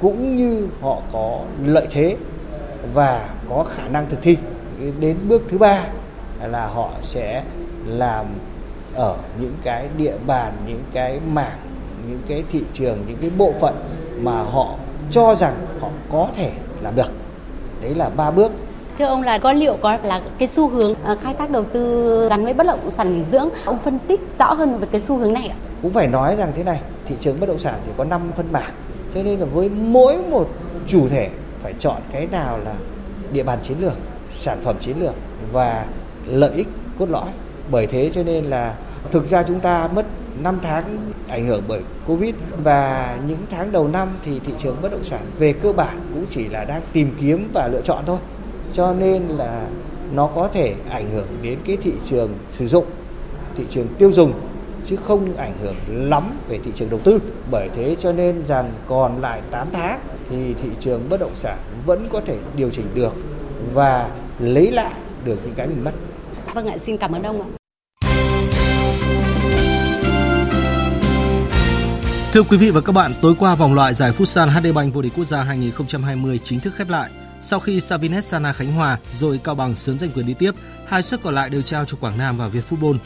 cũng 0.03 0.37
như 0.37 0.67
họ 0.81 0.97
có 1.13 1.39
lợi 1.65 1.87
thế 1.91 2.17
và 2.93 3.29
có 3.49 3.65
khả 3.75 3.87
năng 3.87 4.09
thực 4.09 4.21
thi 4.21 4.37
đến 4.99 5.17
bước 5.27 5.41
thứ 5.49 5.57
ba 5.57 5.83
là 6.43 6.65
họ 6.65 6.89
sẽ 7.01 7.43
làm 7.87 8.25
ở 8.95 9.15
những 9.41 9.53
cái 9.63 9.87
địa 9.97 10.13
bàn 10.27 10.53
những 10.67 10.83
cái 10.93 11.19
mảng 11.33 11.57
những 12.09 12.19
cái 12.27 12.43
thị 12.51 12.61
trường 12.73 12.97
những 13.07 13.17
cái 13.21 13.29
bộ 13.37 13.53
phận 13.59 13.75
mà 14.17 14.43
họ 14.43 14.75
cho 15.11 15.35
rằng 15.35 15.55
họ 15.79 15.89
có 16.11 16.27
thể 16.35 16.51
làm 16.81 16.95
được 16.95 17.11
đấy 17.81 17.95
là 17.95 18.09
ba 18.09 18.31
bước 18.31 18.51
Thưa 18.99 19.05
ông 19.05 19.21
là 19.21 19.37
có 19.37 19.53
liệu 19.53 19.77
có 19.81 19.97
là 20.03 20.21
cái 20.37 20.47
xu 20.47 20.69
hướng 20.69 20.93
ờ, 21.03 21.17
khai 21.23 21.33
thác 21.33 21.49
đầu 21.49 21.63
tư 21.63 22.27
gắn 22.29 22.43
với 22.43 22.53
bất 22.53 22.67
động 22.67 22.91
sản 22.91 23.13
nghỉ 23.13 23.23
dưỡng, 23.23 23.49
ông 23.65 23.79
phân 23.79 23.99
tích 23.99 24.21
rõ 24.39 24.53
hơn 24.53 24.79
về 24.79 24.87
cái 24.91 25.01
xu 25.01 25.17
hướng 25.17 25.33
này 25.33 25.47
ạ? 25.47 25.55
Cũng 25.81 25.93
phải 25.93 26.07
nói 26.07 26.35
rằng 26.35 26.51
thế 26.55 26.63
này, 26.63 26.79
thị 27.05 27.15
trường 27.19 27.39
bất 27.39 27.49
động 27.49 27.59
sản 27.59 27.73
thì 27.85 27.91
có 27.97 28.03
5 28.03 28.21
phân 28.35 28.51
mảng. 28.51 28.71
Cho 29.13 29.23
nên 29.23 29.39
là 29.39 29.45
với 29.45 29.69
mỗi 29.69 30.17
một 30.17 30.49
chủ 30.87 31.09
thể 31.09 31.29
phải 31.63 31.73
chọn 31.79 32.01
cái 32.11 32.27
nào 32.31 32.57
là 32.57 32.73
địa 33.33 33.43
bàn 33.43 33.59
chiến 33.63 33.77
lược, 33.79 33.93
sản 34.33 34.57
phẩm 34.61 34.75
chiến 34.79 34.99
lược 34.99 35.13
và 35.51 35.85
lợi 36.25 36.51
ích 36.55 36.67
cốt 36.99 37.09
lõi. 37.09 37.29
Bởi 37.71 37.87
thế 37.87 38.09
cho 38.13 38.23
nên 38.23 38.45
là 38.45 38.75
thực 39.11 39.27
ra 39.27 39.43
chúng 39.43 39.59
ta 39.59 39.89
mất 39.95 40.05
5 40.41 40.59
tháng 40.63 41.11
ảnh 41.27 41.45
hưởng 41.45 41.63
bởi 41.67 41.81
Covid 42.07 42.35
và 42.63 43.17
những 43.27 43.37
tháng 43.51 43.71
đầu 43.71 43.87
năm 43.87 44.09
thì 44.25 44.39
thị 44.45 44.53
trường 44.59 44.77
bất 44.81 44.91
động 44.91 45.03
sản 45.03 45.21
về 45.39 45.53
cơ 45.53 45.73
bản 45.73 45.99
cũng 46.13 46.25
chỉ 46.29 46.47
là 46.47 46.65
đang 46.65 46.81
tìm 46.93 47.15
kiếm 47.21 47.49
và 47.53 47.67
lựa 47.67 47.81
chọn 47.81 48.03
thôi. 48.05 48.17
Cho 48.73 48.93
nên 48.93 49.23
là 49.27 49.67
nó 50.13 50.27
có 50.27 50.47
thể 50.47 50.75
ảnh 50.89 51.09
hưởng 51.09 51.27
đến 51.41 51.59
cái 51.65 51.77
thị 51.83 51.91
trường 52.05 52.29
sử 52.51 52.67
dụng, 52.67 52.85
thị 53.57 53.63
trường 53.69 53.87
tiêu 53.97 54.11
dùng 54.11 54.33
chứ 54.85 54.95
không 54.95 55.37
ảnh 55.37 55.53
hưởng 55.61 55.75
lắm 55.87 56.23
về 56.49 56.59
thị 56.65 56.71
trường 56.75 56.89
đầu 56.89 56.99
tư. 56.99 57.19
Bởi 57.51 57.69
thế 57.75 57.95
cho 57.99 58.11
nên 58.11 58.45
rằng 58.45 58.71
còn 58.87 59.21
lại 59.21 59.41
8 59.51 59.67
tháng 59.73 59.99
thì 60.29 60.53
thị 60.53 60.69
trường 60.79 61.09
bất 61.09 61.19
động 61.19 61.35
sản 61.35 61.57
vẫn 61.85 62.07
có 62.11 62.21
thể 62.25 62.37
điều 62.55 62.69
chỉnh 62.69 62.85
được 62.95 63.13
và 63.73 64.09
lấy 64.39 64.71
lại 64.71 64.93
được 65.25 65.39
những 65.45 65.53
cái 65.55 65.67
mình 65.67 65.83
mất. 65.83 65.91
Vâng 66.53 66.67
ạ, 66.67 66.77
xin 66.85 66.97
cảm 66.97 67.15
ơn 67.15 67.23
ông 67.23 67.41
ạ. 67.41 67.47
Thưa 72.33 72.43
quý 72.43 72.57
vị 72.57 72.71
và 72.71 72.81
các 72.81 72.91
bạn, 72.91 73.11
tối 73.21 73.33
qua 73.39 73.55
vòng 73.55 73.73
loại 73.73 73.93
giải 73.93 74.11
Futsal 74.11 74.49
HD 74.49 74.75
Bank 74.75 74.93
vô 74.93 75.01
địch 75.01 75.13
quốc 75.15 75.25
gia 75.25 75.43
2020 75.43 76.39
chính 76.43 76.59
thức 76.59 76.73
khép 76.75 76.89
lại. 76.89 77.09
Sau 77.41 77.59
khi 77.59 77.79
Savinet 77.79 78.25
Sana 78.25 78.53
Khánh 78.53 78.71
Hòa 78.71 78.97
rồi 79.13 79.39
Cao 79.43 79.55
Bằng 79.55 79.75
sớm 79.75 79.99
giành 79.99 80.09
quyền 80.15 80.25
đi 80.25 80.33
tiếp, 80.33 80.51
hai 80.85 81.03
suất 81.03 81.19
còn 81.23 81.35
lại 81.35 81.49
đều 81.49 81.61
trao 81.61 81.85
cho 81.85 81.97
Quảng 82.01 82.17
Nam 82.17 82.37
và 82.37 82.47
Việt 82.47 82.63
Football. 82.69 82.97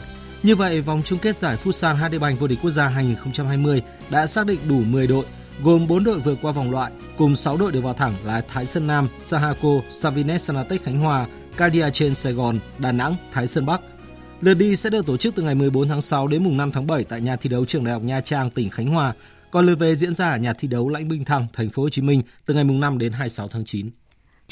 Như 0.42 0.56
vậy, 0.56 0.80
vòng 0.80 1.02
chung 1.04 1.18
kết 1.18 1.38
giải 1.38 1.56
Futsal 1.64 1.94
HD 1.94 2.20
Bank 2.20 2.40
vô 2.40 2.46
địch 2.46 2.58
quốc 2.62 2.70
gia 2.70 2.88
2020 2.88 3.82
đã 4.10 4.26
xác 4.26 4.46
định 4.46 4.58
đủ 4.68 4.82
10 4.84 5.06
đội, 5.06 5.24
gồm 5.62 5.86
4 5.86 6.04
đội 6.04 6.18
vượt 6.18 6.38
qua 6.42 6.52
vòng 6.52 6.70
loại, 6.70 6.92
cùng 7.16 7.36
6 7.36 7.56
đội 7.56 7.72
được 7.72 7.80
vào 7.80 7.94
thẳng 7.94 8.14
là 8.24 8.40
Thái 8.48 8.66
Sơn 8.66 8.86
Nam, 8.86 9.08
Sahako, 9.18 9.80
Savines 9.90 10.42
Sanatech 10.42 10.84
Khánh 10.84 10.98
Hòa, 10.98 11.26
Cadia 11.56 11.90
trên 11.90 12.14
Sài 12.14 12.32
Gòn, 12.32 12.58
Đà 12.78 12.92
Nẵng, 12.92 13.14
Thái 13.32 13.46
Sơn 13.46 13.66
Bắc. 13.66 13.80
Lượt 14.40 14.54
đi 14.54 14.76
sẽ 14.76 14.90
được 14.90 15.06
tổ 15.06 15.16
chức 15.16 15.34
từ 15.34 15.42
ngày 15.42 15.54
14 15.54 15.88
tháng 15.88 16.02
6 16.02 16.26
đến 16.26 16.44
mùng 16.44 16.56
5 16.56 16.72
tháng 16.72 16.86
7 16.86 17.04
tại 17.04 17.20
nhà 17.20 17.36
thi 17.36 17.50
đấu 17.50 17.64
trường 17.64 17.84
Đại 17.84 17.92
học 17.92 18.02
Nha 18.02 18.20
Trang, 18.20 18.50
tỉnh 18.50 18.70
Khánh 18.70 18.86
Hòa. 18.86 19.14
Còn 19.50 19.66
lượt 19.66 19.78
về 19.78 19.96
diễn 19.96 20.14
ra 20.14 20.30
ở 20.30 20.36
nhà 20.36 20.52
thi 20.52 20.68
đấu 20.68 20.88
Lãnh 20.88 21.08
Bình 21.08 21.24
Thăng, 21.24 21.46
thành 21.52 21.70
phố 21.70 21.82
Hồ 21.82 21.88
Chí 21.88 22.02
Minh 22.02 22.22
từ 22.46 22.54
ngày 22.54 22.64
mùng 22.64 22.80
5 22.80 22.98
đến 22.98 23.12
26 23.12 23.48
tháng 23.48 23.64
9. 23.64 23.90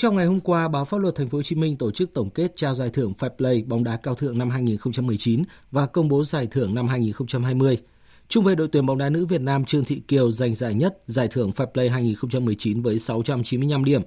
Trong 0.01 0.17
ngày 0.17 0.27
hôm 0.27 0.41
qua, 0.41 0.69
báo 0.69 0.85
Pháp 0.85 1.01
luật 1.01 1.15
Thành 1.15 1.29
phố 1.29 1.39
Hồ 1.39 1.43
Chí 1.43 1.57
Minh 1.57 1.77
tổ 1.77 1.91
chức 1.91 2.15
tổng 2.15 2.31
kết 2.31 2.57
trao 2.57 2.75
giải 2.75 2.91
thưởng 2.91 3.13
Fair 3.19 3.29
Play 3.29 3.63
bóng 3.67 3.85
đá 3.85 3.97
cao 3.97 4.15
thượng 4.15 4.39
năm 4.39 4.51
2019 4.51 5.43
và 5.71 5.87
công 5.87 6.09
bố 6.09 6.25
giải 6.25 6.47
thưởng 6.51 6.75
năm 6.75 6.89
2020. 6.89 7.79
Trung 8.29 8.45
vệ 8.45 8.55
đội 8.55 8.69
tuyển 8.73 8.87
bóng 8.87 8.99
đá 8.99 9.09
nữ 9.09 9.27
Việt 9.27 9.41
Nam 9.41 9.65
Trương 9.65 9.85
Thị 9.85 10.03
Kiều 10.09 10.31
giành 10.31 10.55
giải 10.55 10.75
nhất 10.75 10.99
giải 11.07 11.29
thưởng 11.31 11.51
Fair 11.57 11.67
Play 11.67 11.89
2019 11.89 12.83
với 12.83 12.99
695 12.99 13.85
điểm. 13.85 14.03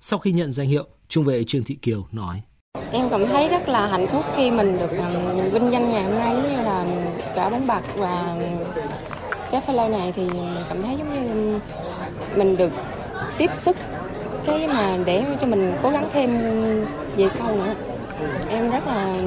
Sau 0.00 0.18
khi 0.18 0.32
nhận 0.32 0.52
danh 0.52 0.68
hiệu, 0.68 0.84
trung 1.08 1.24
vệ 1.24 1.44
Trương 1.44 1.64
Thị 1.64 1.74
Kiều 1.82 2.06
nói: 2.12 2.42
Em 2.90 3.10
cảm 3.10 3.26
thấy 3.26 3.48
rất 3.48 3.68
là 3.68 3.86
hạnh 3.86 4.06
phúc 4.06 4.24
khi 4.36 4.50
mình 4.50 4.78
được 4.78 4.90
um, 4.90 5.50
vinh 5.52 5.70
danh 5.72 5.92
ngày 5.92 6.04
hôm 6.04 6.14
nay 6.14 6.34
như 6.36 6.56
là 6.56 6.86
cả 7.34 7.50
bóng 7.50 7.66
bạc 7.66 7.82
và 7.96 8.36
cái 9.50 9.60
Fair 9.66 9.90
này 9.90 10.12
thì 10.12 10.22
cảm 10.68 10.82
thấy 10.82 10.96
giống 10.98 11.12
như 11.12 11.58
mình 12.36 12.56
được 12.56 12.72
tiếp 13.38 13.50
sức 13.52 13.76
cái 14.46 14.68
mà 14.68 14.98
để 15.06 15.24
cho 15.40 15.46
mình 15.46 15.72
cố 15.82 15.90
gắng 15.90 16.08
thêm 16.12 16.30
về 17.16 17.28
sau 17.28 17.56
nữa 17.56 17.74
em 18.48 18.70
rất 18.70 18.86
là 18.86 19.18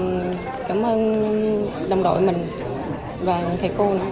cảm 0.68 0.86
ơn 0.86 1.90
đồng 1.90 2.04
đội 2.04 2.22
mình 2.22 2.38
và 3.20 3.56
thầy 3.60 3.72
cô 3.78 3.94
nữa 3.94 4.12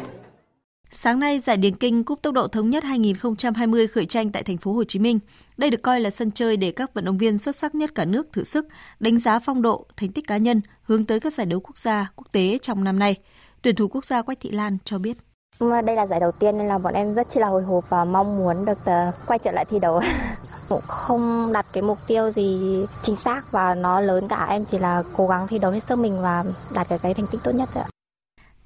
Sáng 0.91 1.19
nay, 1.19 1.39
giải 1.39 1.57
điền 1.57 1.75
kinh 1.75 2.03
Cúp 2.03 2.21
Tốc 2.21 2.33
độ 2.33 2.47
Thống 2.47 2.69
nhất 2.69 2.83
2020 2.83 3.87
khởi 3.87 4.05
tranh 4.05 4.31
tại 4.31 4.43
thành 4.43 4.57
phố 4.57 4.73
Hồ 4.73 4.83
Chí 4.83 4.99
Minh. 4.99 5.19
Đây 5.57 5.69
được 5.69 5.81
coi 5.81 5.99
là 5.99 6.09
sân 6.09 6.31
chơi 6.31 6.57
để 6.57 6.71
các 6.71 6.93
vận 6.93 7.05
động 7.05 7.17
viên 7.17 7.37
xuất 7.37 7.55
sắc 7.55 7.75
nhất 7.75 7.95
cả 7.95 8.05
nước 8.05 8.27
thử 8.33 8.43
sức, 8.43 8.67
đánh 8.99 9.19
giá 9.19 9.39
phong 9.39 9.61
độ, 9.61 9.85
thành 9.97 10.09
tích 10.09 10.27
cá 10.27 10.37
nhân 10.37 10.61
hướng 10.81 11.05
tới 11.05 11.19
các 11.19 11.33
giải 11.33 11.45
đấu 11.45 11.59
quốc 11.59 11.77
gia, 11.77 12.11
quốc 12.15 12.31
tế 12.31 12.57
trong 12.61 12.83
năm 12.83 12.99
nay. 12.99 13.15
Tuyển 13.61 13.75
thủ 13.75 13.87
quốc 13.87 14.05
gia 14.05 14.21
Quách 14.21 14.39
Thị 14.39 14.51
Lan 14.51 14.77
cho 14.85 14.97
biết. 14.99 15.17
Đây 15.61 15.95
là 15.95 16.07
giải 16.07 16.19
đầu 16.19 16.31
tiên 16.39 16.57
nên 16.57 16.67
là 16.67 16.77
bọn 16.83 16.93
em 16.93 17.13
rất 17.13 17.27
chi 17.33 17.39
là 17.39 17.47
hồi 17.47 17.63
hộp 17.63 17.83
và 17.89 18.05
mong 18.05 18.37
muốn 18.37 18.55
được 18.67 18.77
uh, 18.81 19.13
quay 19.27 19.39
trở 19.39 19.51
lại 19.51 19.65
thi 19.69 19.79
đấu. 19.81 20.01
Cũng 20.69 20.79
không 20.87 21.21
đặt 21.53 21.65
cái 21.73 21.83
mục 21.83 21.97
tiêu 22.07 22.29
gì 22.29 22.59
chính 23.03 23.15
xác 23.15 23.41
và 23.51 23.75
nó 23.75 23.99
lớn 23.99 24.23
cả 24.29 24.47
em 24.49 24.61
chỉ 24.71 24.77
là 24.77 25.03
cố 25.17 25.27
gắng 25.27 25.47
thi 25.49 25.59
đấu 25.61 25.71
hết 25.71 25.83
sức 25.83 25.99
mình 25.99 26.13
và 26.23 26.43
đạt 26.75 26.87
được 26.89 26.95
cái 27.03 27.13
thành 27.13 27.25
tích 27.31 27.41
tốt 27.43 27.51
nhất 27.55 27.69
ạ. 27.75 27.83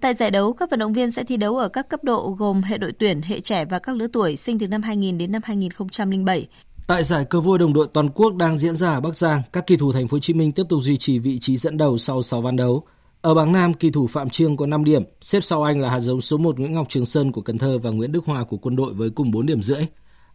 Tại 0.01 0.13
giải 0.13 0.31
đấu, 0.31 0.53
các 0.53 0.69
vận 0.69 0.79
động 0.79 0.93
viên 0.93 1.11
sẽ 1.11 1.23
thi 1.23 1.37
đấu 1.37 1.57
ở 1.57 1.69
các 1.69 1.89
cấp 1.89 2.03
độ 2.03 2.35
gồm 2.39 2.61
hệ 2.61 2.77
đội 2.77 2.91
tuyển, 2.91 3.21
hệ 3.21 3.39
trẻ 3.39 3.65
và 3.65 3.79
các 3.79 3.95
lứa 3.95 4.07
tuổi 4.13 4.35
sinh 4.35 4.59
từ 4.59 4.67
năm 4.67 4.81
2000 4.81 5.17
đến 5.17 5.31
năm 5.31 5.41
2007. 5.45 6.47
Tại 6.87 7.03
giải 7.03 7.25
cờ 7.25 7.41
vua 7.41 7.57
đồng 7.57 7.73
đội 7.73 7.87
toàn 7.93 8.09
quốc 8.09 8.35
đang 8.35 8.59
diễn 8.59 8.75
ra 8.75 8.93
ở 8.93 9.01
Bắc 9.01 9.17
Giang, 9.17 9.41
các 9.53 9.67
kỳ 9.67 9.77
thủ 9.77 9.91
thành 9.91 10.07
phố 10.07 10.15
Hồ 10.15 10.19
Chí 10.19 10.33
Minh 10.33 10.51
tiếp 10.51 10.63
tục 10.69 10.79
duy 10.83 10.97
trì 10.97 11.19
vị 11.19 11.39
trí 11.41 11.57
dẫn 11.57 11.77
đầu 11.77 11.97
sau 11.97 12.21
6 12.21 12.41
ván 12.41 12.55
đấu. 12.55 12.83
Ở 13.21 13.33
bảng 13.33 13.51
Nam, 13.51 13.73
kỳ 13.73 13.91
thủ 13.91 14.07
Phạm 14.07 14.29
Trương 14.29 14.57
có 14.57 14.65
5 14.65 14.83
điểm, 14.83 15.03
xếp 15.21 15.41
sau 15.41 15.63
anh 15.63 15.79
là 15.79 15.89
hạt 15.89 15.99
giống 15.99 16.21
số 16.21 16.37
1 16.37 16.59
Nguyễn 16.59 16.73
Ngọc 16.73 16.89
Trường 16.89 17.05
Sơn 17.05 17.31
của 17.31 17.41
Cần 17.41 17.57
Thơ 17.57 17.79
và 17.79 17.89
Nguyễn 17.89 18.11
Đức 18.11 18.25
Hòa 18.25 18.43
của 18.43 18.57
Quân 18.57 18.75
đội 18.75 18.93
với 18.93 19.09
cùng 19.09 19.31
4 19.31 19.45
điểm 19.45 19.61
rưỡi. 19.61 19.85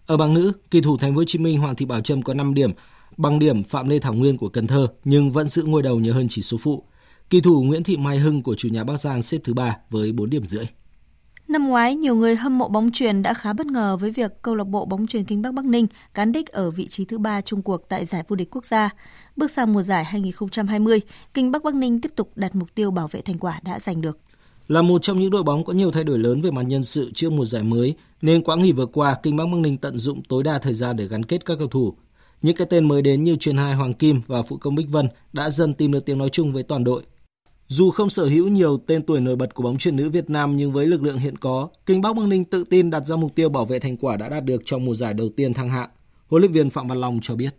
Ở 0.07 0.16
bảng 0.16 0.34
nữ, 0.34 0.53
kỳ 0.70 0.80
thủ 0.80 0.97
Thành 0.97 1.12
phố 1.12 1.16
Hồ 1.16 1.24
Chí 1.24 1.39
Minh 1.39 1.61
Hoàng 1.61 1.76
Thị 1.76 1.87
Bảo 1.87 2.01
Trâm 2.01 2.22
có 2.22 2.34
5 2.34 2.55
điểm, 2.55 2.70
bằng 3.16 3.39
điểm 3.39 3.62
Phạm 3.62 3.89
Lê 3.89 3.99
Thảo 3.99 4.14
Nguyên 4.14 4.39
của 4.39 4.49
Cần 4.49 4.66
Thơ 4.66 4.89
nhưng 5.05 5.32
vẫn 5.32 5.49
giữ 5.49 5.62
ngôi 5.62 5.82
đầu 5.82 5.99
nhờ 5.99 6.12
hơn 6.12 6.26
chỉ 6.28 6.43
số 6.43 6.57
phụ. 6.57 6.84
Kỳ 7.30 7.41
thủ 7.41 7.62
Nguyễn 7.62 7.82
Thị 7.82 7.97
Mai 7.97 8.18
Hưng 8.18 8.43
của 8.43 8.55
chủ 8.55 8.68
nhà 8.68 8.84
Bắc 8.84 8.97
Giang 8.97 9.22
xếp 9.22 9.39
thứ 9.45 9.55
ba 9.55 9.76
với 9.91 10.12
4 10.12 10.30
điểm 10.30 10.45
rưỡi. 10.45 10.66
Năm 11.49 11.68
ngoái, 11.68 11.95
nhiều 11.95 12.14
người 12.14 12.37
hâm 12.37 12.59
mộ 12.59 12.68
bóng 12.68 12.91
truyền 12.93 13.22
đã 13.22 13.34
khá 13.34 13.53
bất 13.53 13.66
ngờ 13.66 13.97
với 13.97 14.11
việc 14.11 14.43
câu 14.43 14.55
lạc 14.55 14.64
bộ 14.64 14.84
bóng 14.84 15.07
truyền 15.07 15.24
Kinh 15.24 15.43
Bắc 15.43 15.55
Bắc 15.55 15.64
Ninh 15.64 15.87
cán 16.14 16.32
đích 16.32 16.49
ở 16.49 16.70
vị 16.70 16.87
trí 16.89 17.05
thứ 17.05 17.18
ba 17.18 17.41
chung 17.41 17.62
cuộc 17.62 17.89
tại 17.89 18.05
giải 18.05 18.24
vô 18.28 18.37
địch 18.37 18.49
quốc 18.51 18.64
gia. 18.64 18.91
Bước 19.37 19.51
sang 19.51 19.72
mùa 19.72 19.82
giải 19.82 20.05
2020, 20.05 21.01
Kinh 21.34 21.51
Bắc 21.51 21.64
Bắc 21.64 21.74
Ninh 21.74 22.01
tiếp 22.01 22.12
tục 22.16 22.30
đặt 22.37 22.55
mục 22.55 22.74
tiêu 22.74 22.91
bảo 22.91 23.09
vệ 23.09 23.20
thành 23.20 23.39
quả 23.39 23.61
đã 23.64 23.80
giành 23.80 24.01
được. 24.01 24.18
Là 24.68 24.82
một 24.82 25.03
trong 25.03 25.20
những 25.20 25.30
đội 25.30 25.43
bóng 25.43 25.64
có 25.64 25.72
nhiều 25.72 25.91
thay 25.91 26.05
đổi 26.05 26.18
lớn 26.18 26.41
về 26.41 26.51
mặt 26.51 26.62
nhân 26.62 26.84
sự 26.84 27.11
trước 27.14 27.32
mùa 27.32 27.45
giải 27.45 27.62
mới, 27.62 27.95
nên 28.22 28.43
quãng 28.43 28.62
nghỉ 28.62 28.72
vừa 28.72 28.87
qua, 28.87 29.16
Kinh 29.22 29.37
Bắc 29.37 29.45
Bắc 29.47 29.59
Ninh 29.59 29.76
tận 29.76 29.99
dụng 29.99 30.22
tối 30.28 30.43
đa 30.43 30.59
thời 30.59 30.74
gian 30.74 30.97
để 30.97 31.09
gắn 31.09 31.22
kết 31.22 31.45
các 31.45 31.59
cầu 31.59 31.68
thủ. 31.68 31.95
Những 32.43 32.57
cái 32.57 32.66
tên 32.70 32.89
mới 32.89 33.03
đến 33.03 33.24
như 33.24 33.37
truyền 33.37 33.57
hai 33.57 33.74
Hoàng 33.74 33.95
Kim 33.95 34.20
và 34.26 34.43
phụ 34.43 34.57
công 34.57 34.74
Bích 34.74 34.91
Vân 34.91 35.09
đã 35.32 35.51
dần 35.51 35.74
tìm 35.74 35.93
được 35.93 36.05
tiếng 36.05 36.18
nói 36.18 36.28
chung 36.28 36.53
với 36.53 36.62
toàn 36.62 36.84
đội 36.84 37.03
dù 37.68 37.91
không 37.91 38.11
sở 38.11 38.26
hữu 38.26 38.49
nhiều 38.49 38.78
tên 38.87 39.03
tuổi 39.03 39.20
nổi 39.20 39.37
bật 39.37 39.55
của 39.55 39.62
bóng 39.62 39.78
chuyền 39.78 39.97
nữ 39.97 40.11
Việt 40.11 40.30
Nam 40.30 40.57
nhưng 40.57 40.72
với 40.72 40.87
lực 40.87 41.03
lượng 41.03 41.18
hiện 41.18 41.37
có, 41.39 41.68
Kinh 41.87 42.01
Bắc 42.01 42.16
Bắc 42.16 42.26
Ninh 42.26 42.45
tự 42.45 42.64
tin 42.64 42.91
đặt 42.91 43.07
ra 43.07 43.16
mục 43.16 43.34
tiêu 43.34 43.49
bảo 43.49 43.64
vệ 43.64 43.78
thành 43.78 43.97
quả 43.97 44.16
đã 44.16 44.28
đạt 44.28 44.45
được 44.45 44.62
trong 44.64 44.84
mùa 44.84 44.95
giải 44.95 45.14
đầu 45.14 45.28
tiên 45.37 45.55
thăng 45.55 45.70
hạng. 45.70 45.91
Huấn 46.31 46.43
luyện 46.43 46.53
viên 46.53 46.70
Phạm 46.70 46.89
Văn 46.89 46.99
Long 46.99 47.18
cho 47.22 47.35
biết. 47.35 47.51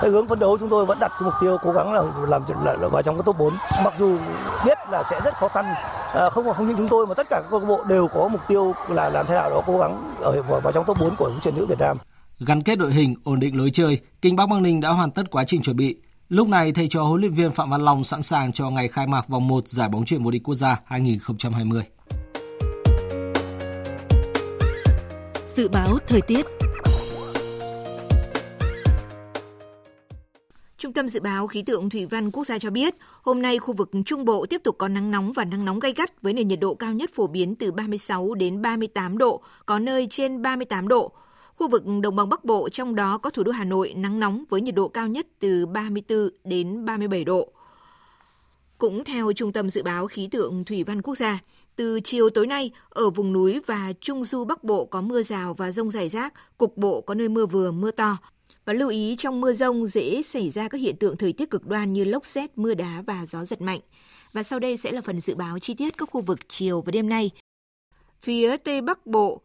Cái 0.00 0.10
hướng 0.10 0.28
phấn 0.28 0.38
đấu 0.38 0.58
chúng 0.58 0.68
tôi 0.68 0.86
vẫn 0.86 0.98
đặt 1.00 1.12
mục 1.22 1.32
tiêu 1.40 1.56
cố 1.62 1.72
gắng 1.72 1.92
là 1.92 2.02
làm 2.28 2.42
là 2.64 2.88
vào 2.88 3.02
trong 3.02 3.16
cái 3.16 3.22
top 3.26 3.38
4. 3.38 3.52
Mặc 3.84 3.94
dù 3.98 4.18
biết 4.64 4.78
là 4.90 5.02
sẽ 5.10 5.20
rất 5.24 5.34
khó 5.34 5.48
khăn, 5.48 5.64
à, 6.14 6.30
không 6.30 6.52
không 6.52 6.68
những 6.68 6.76
chúng 6.76 6.88
tôi 6.88 7.06
mà 7.06 7.14
tất 7.14 7.26
cả 7.30 7.40
các 7.42 7.50
câu 7.50 7.60
lạc 7.60 7.66
bộ 7.66 7.84
đều 7.88 8.08
có 8.08 8.28
mục 8.28 8.40
tiêu 8.48 8.74
là 8.88 9.08
làm 9.08 9.26
thế 9.26 9.34
nào 9.34 9.50
đó 9.50 9.62
cố 9.66 9.78
gắng 9.78 10.14
ở 10.20 10.42
vào, 10.42 10.60
vào 10.60 10.72
trong 10.72 10.84
top 10.84 11.00
4 11.00 11.16
của 11.16 11.24
bóng 11.24 11.40
chuyền 11.40 11.54
nữ 11.54 11.66
Việt 11.66 11.78
Nam. 11.78 11.98
Gắn 12.40 12.62
kết 12.62 12.78
đội 12.78 12.92
hình, 12.92 13.14
ổn 13.24 13.40
định 13.40 13.58
lối 13.58 13.70
chơi, 13.70 14.00
Kinh 14.22 14.36
Bắc 14.36 14.48
Băng 14.48 14.62
Ninh 14.62 14.80
đã 14.80 14.88
hoàn 14.88 15.10
tất 15.10 15.30
quá 15.30 15.44
trình 15.46 15.62
chuẩn 15.62 15.76
bị, 15.76 15.96
Lúc 16.28 16.48
này, 16.48 16.72
thầy 16.72 16.88
trò 16.88 17.02
huấn 17.02 17.20
luyện 17.20 17.34
viên 17.34 17.52
Phạm 17.52 17.70
Văn 17.70 17.80
Long 17.84 18.04
sẵn 18.04 18.22
sàng 18.22 18.52
cho 18.52 18.70
ngày 18.70 18.88
khai 18.88 19.06
mạc 19.06 19.28
vòng 19.28 19.48
1 19.48 19.68
giải 19.68 19.88
bóng 19.88 20.04
chuyền 20.04 20.22
vô 20.22 20.30
địch 20.30 20.42
quốc 20.44 20.54
gia 20.54 20.80
2020. 20.84 21.82
Dự 25.46 25.68
báo 25.68 25.98
thời 26.06 26.20
tiết 26.20 26.46
Trung 30.84 30.92
tâm 30.92 31.08
Dự 31.08 31.20
báo 31.20 31.46
Khí 31.46 31.62
tượng 31.62 31.90
Thủy 31.90 32.06
văn 32.06 32.30
Quốc 32.30 32.44
gia 32.44 32.58
cho 32.58 32.70
biết, 32.70 32.94
hôm 33.22 33.42
nay 33.42 33.58
khu 33.58 33.74
vực 33.74 33.90
Trung 34.06 34.24
Bộ 34.24 34.46
tiếp 34.46 34.60
tục 34.64 34.78
có 34.78 34.88
nắng 34.88 35.10
nóng 35.10 35.32
và 35.32 35.44
nắng 35.44 35.64
nóng 35.64 35.78
gay 35.78 35.92
gắt 35.92 36.22
với 36.22 36.32
nền 36.32 36.48
nhiệt 36.48 36.60
độ 36.60 36.74
cao 36.74 36.92
nhất 36.92 37.10
phổ 37.14 37.26
biến 37.26 37.54
từ 37.54 37.72
36 37.72 38.34
đến 38.34 38.62
38 38.62 39.18
độ, 39.18 39.42
có 39.66 39.78
nơi 39.78 40.06
trên 40.10 40.42
38 40.42 40.88
độ. 40.88 41.12
Khu 41.54 41.68
vực 41.68 41.82
Đồng 42.02 42.16
bằng 42.16 42.28
Bắc 42.28 42.44
Bộ 42.44 42.68
trong 42.68 42.94
đó 42.94 43.18
có 43.18 43.30
thủ 43.30 43.42
đô 43.42 43.52
Hà 43.52 43.64
Nội 43.64 43.94
nắng 43.96 44.20
nóng 44.20 44.44
với 44.48 44.60
nhiệt 44.60 44.74
độ 44.74 44.88
cao 44.88 45.08
nhất 45.08 45.26
từ 45.38 45.66
34 45.66 46.28
đến 46.44 46.84
37 46.84 47.24
độ. 47.24 47.52
Cũng 48.78 49.04
theo 49.04 49.32
Trung 49.32 49.52
tâm 49.52 49.70
Dự 49.70 49.82
báo 49.82 50.06
Khí 50.06 50.28
tượng 50.30 50.64
Thủy 50.64 50.84
văn 50.84 51.02
Quốc 51.02 51.14
gia, 51.14 51.38
từ 51.76 52.00
chiều 52.00 52.30
tối 52.30 52.46
nay, 52.46 52.70
ở 52.88 53.10
vùng 53.10 53.32
núi 53.32 53.60
và 53.66 53.92
Trung 54.00 54.24
Du 54.24 54.44
Bắc 54.44 54.64
Bộ 54.64 54.84
có 54.84 55.00
mưa 55.00 55.22
rào 55.22 55.54
và 55.54 55.72
rông 55.72 55.90
rải 55.90 56.08
rác, 56.08 56.58
cục 56.58 56.76
bộ 56.76 57.00
có 57.00 57.14
nơi 57.14 57.28
mưa 57.28 57.46
vừa, 57.46 57.72
mưa 57.72 57.90
to. 57.90 58.18
Và 58.64 58.72
lưu 58.72 58.88
ý 58.88 59.16
trong 59.18 59.40
mưa 59.40 59.52
rông 59.52 59.86
dễ 59.86 60.22
xảy 60.22 60.50
ra 60.50 60.68
các 60.68 60.80
hiện 60.80 60.96
tượng 60.96 61.16
thời 61.16 61.32
tiết 61.32 61.50
cực 61.50 61.66
đoan 61.66 61.92
như 61.92 62.04
lốc 62.04 62.26
xét, 62.26 62.58
mưa 62.58 62.74
đá 62.74 63.02
và 63.06 63.26
gió 63.26 63.44
giật 63.44 63.60
mạnh. 63.60 63.80
Và 64.32 64.42
sau 64.42 64.58
đây 64.58 64.76
sẽ 64.76 64.92
là 64.92 65.00
phần 65.00 65.20
dự 65.20 65.34
báo 65.34 65.58
chi 65.58 65.74
tiết 65.74 65.98
các 65.98 66.10
khu 66.10 66.20
vực 66.20 66.38
chiều 66.48 66.80
và 66.80 66.90
đêm 66.90 67.08
nay. 67.08 67.30
Phía 68.22 68.56
Tây 68.56 68.80
Bắc 68.80 69.06
Bộ 69.06 69.40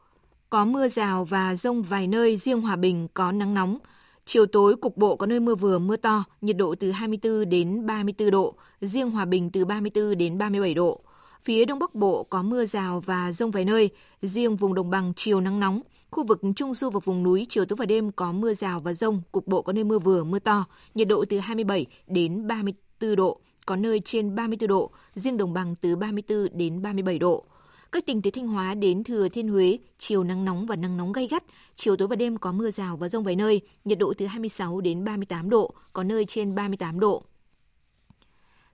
có 0.49 0.65
mưa 0.65 0.87
rào 0.87 1.25
và 1.25 1.55
rông 1.55 1.83
vài 1.83 2.07
nơi, 2.07 2.37
riêng 2.37 2.61
Hòa 2.61 2.75
Bình 2.75 3.07
có 3.13 3.31
nắng 3.31 3.53
nóng. 3.53 3.77
Chiều 4.25 4.45
tối 4.45 4.75
cục 4.75 4.97
bộ 4.97 5.15
có 5.15 5.25
nơi 5.25 5.39
mưa 5.39 5.55
vừa 5.55 5.79
mưa 5.79 5.95
to, 5.95 6.23
nhiệt 6.41 6.57
độ 6.57 6.75
từ 6.79 6.91
24 6.91 7.49
đến 7.49 7.85
34 7.85 8.31
độ, 8.31 8.55
riêng 8.81 9.11
Hòa 9.11 9.25
Bình 9.25 9.49
từ 9.51 9.65
34 9.65 10.17
đến 10.17 10.37
37 10.37 10.73
độ. 10.73 11.01
Phía 11.49 11.65
Đông 11.65 11.79
Bắc 11.79 11.95
Bộ 11.95 12.23
có 12.23 12.43
mưa 12.43 12.65
rào 12.65 12.99
và 13.05 13.31
rông 13.31 13.51
vài 13.51 13.65
nơi, 13.65 13.89
riêng 14.21 14.55
vùng 14.55 14.73
đồng 14.73 14.89
bằng 14.89 15.13
chiều 15.15 15.41
nắng 15.41 15.59
nóng. 15.59 15.81
Khu 16.11 16.23
vực 16.23 16.41
Trung 16.55 16.73
Du 16.73 16.89
và 16.89 16.99
vùng 17.05 17.23
núi 17.23 17.45
chiều 17.49 17.65
tối 17.65 17.77
và 17.77 17.85
đêm 17.85 18.11
có 18.11 18.31
mưa 18.31 18.53
rào 18.53 18.79
và 18.79 18.93
rông, 18.93 19.21
cục 19.31 19.47
bộ 19.47 19.61
có 19.61 19.73
nơi 19.73 19.83
mưa 19.83 19.99
vừa 19.99 20.23
mưa 20.23 20.39
to, 20.39 20.65
nhiệt 20.95 21.07
độ 21.07 21.25
từ 21.29 21.39
27 21.39 21.85
đến 22.07 22.47
34 22.47 23.15
độ, 23.15 23.39
có 23.65 23.75
nơi 23.75 23.99
trên 24.05 24.35
34 24.35 24.67
độ, 24.67 24.91
riêng 25.15 25.37
đồng 25.37 25.53
bằng 25.53 25.75
từ 25.75 25.95
34 25.95 26.47
đến 26.53 26.81
37 26.81 27.19
độ. 27.19 27.43
Các 27.91 28.05
tỉnh 28.05 28.21
từ 28.21 28.31
Thanh 28.31 28.47
Hóa 28.47 28.73
đến 28.73 29.03
Thừa 29.03 29.29
Thiên 29.29 29.47
Huế, 29.47 29.77
chiều 29.99 30.23
nắng 30.23 30.45
nóng 30.45 30.65
và 30.65 30.75
nắng 30.75 30.97
nóng 30.97 31.11
gay 31.11 31.27
gắt, 31.27 31.43
chiều 31.75 31.95
tối 31.95 32.07
và 32.07 32.15
đêm 32.15 32.37
có 32.37 32.51
mưa 32.51 32.71
rào 32.71 32.97
và 32.97 33.09
rông 33.09 33.23
vài 33.23 33.35
nơi, 33.35 33.61
nhiệt 33.85 33.99
độ 33.99 34.13
từ 34.17 34.25
26 34.25 34.81
đến 34.81 35.03
38 35.03 35.49
độ, 35.49 35.73
có 35.93 36.03
nơi 36.03 36.25
trên 36.25 36.55
38 36.55 36.99
độ. 36.99 37.23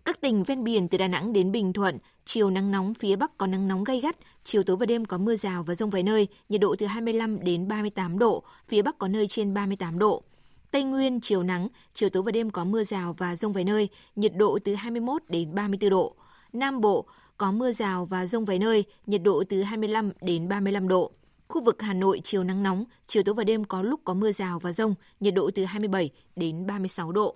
Các 0.05 0.21
tỉnh 0.21 0.43
ven 0.43 0.63
biển 0.63 0.87
từ 0.87 0.97
Đà 0.97 1.07
Nẵng 1.07 1.33
đến 1.33 1.51
Bình 1.51 1.73
Thuận, 1.73 1.97
chiều 2.25 2.49
nắng 2.49 2.71
nóng 2.71 2.93
phía 2.93 3.15
Bắc 3.15 3.37
có 3.37 3.47
nắng 3.47 3.67
nóng 3.67 3.83
gay 3.83 3.99
gắt, 3.99 4.15
chiều 4.43 4.63
tối 4.63 4.77
và 4.77 4.85
đêm 4.85 5.05
có 5.05 5.17
mưa 5.17 5.35
rào 5.35 5.63
và 5.63 5.75
rông 5.75 5.89
vài 5.89 6.03
nơi, 6.03 6.27
nhiệt 6.49 6.61
độ 6.61 6.75
từ 6.79 6.85
25 6.85 7.39
đến 7.43 7.67
38 7.67 8.19
độ, 8.19 8.43
phía 8.67 8.81
Bắc 8.81 8.97
có 8.97 9.07
nơi 9.07 9.27
trên 9.27 9.53
38 9.53 9.99
độ. 9.99 10.23
Tây 10.71 10.83
Nguyên 10.83 11.19
chiều 11.21 11.43
nắng, 11.43 11.67
chiều 11.93 12.09
tối 12.09 12.23
và 12.23 12.31
đêm 12.31 12.49
có 12.49 12.65
mưa 12.65 12.83
rào 12.83 13.15
và 13.17 13.35
rông 13.35 13.53
vài 13.53 13.63
nơi, 13.63 13.89
nhiệt 14.15 14.35
độ 14.35 14.59
từ 14.63 14.75
21 14.75 15.21
đến 15.29 15.55
34 15.55 15.89
độ. 15.89 16.15
Nam 16.53 16.81
Bộ 16.81 17.05
có 17.37 17.51
mưa 17.51 17.71
rào 17.71 18.05
và 18.05 18.25
rông 18.25 18.45
vài 18.45 18.59
nơi, 18.59 18.83
nhiệt 19.05 19.23
độ 19.23 19.43
từ 19.49 19.63
25 19.63 20.11
đến 20.21 20.47
35 20.47 20.87
độ. 20.87 21.11
Khu 21.47 21.63
vực 21.63 21.81
Hà 21.81 21.93
Nội 21.93 22.21
chiều 22.23 22.43
nắng 22.43 22.63
nóng, 22.63 22.85
chiều 23.07 23.23
tối 23.23 23.35
và 23.35 23.43
đêm 23.43 23.63
có 23.63 23.81
lúc 23.81 23.99
có 24.03 24.13
mưa 24.13 24.31
rào 24.31 24.59
và 24.59 24.73
rông, 24.73 24.95
nhiệt 25.19 25.33
độ 25.33 25.51
từ 25.55 25.65
27 25.65 26.09
đến 26.35 26.67
36 26.67 27.11
độ. 27.11 27.35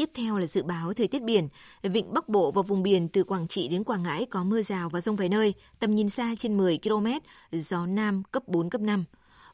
Tiếp 0.00 0.10
theo 0.14 0.38
là 0.38 0.46
dự 0.46 0.62
báo 0.62 0.92
thời 0.92 1.08
tiết 1.08 1.22
biển. 1.22 1.48
Vịnh 1.82 2.12
Bắc 2.12 2.28
Bộ 2.28 2.50
và 2.50 2.62
vùng 2.62 2.82
biển 2.82 3.08
từ 3.08 3.24
Quảng 3.24 3.48
Trị 3.48 3.68
đến 3.68 3.84
Quảng 3.84 4.02
Ngãi 4.02 4.26
có 4.30 4.44
mưa 4.44 4.62
rào 4.62 4.88
và 4.88 5.00
rông 5.00 5.16
vài 5.16 5.28
nơi, 5.28 5.54
tầm 5.78 5.94
nhìn 5.94 6.08
xa 6.08 6.34
trên 6.38 6.56
10 6.56 6.78
km, 6.82 7.06
gió 7.52 7.86
Nam 7.86 8.22
cấp 8.30 8.48
4, 8.48 8.70
cấp 8.70 8.80
5. 8.80 9.04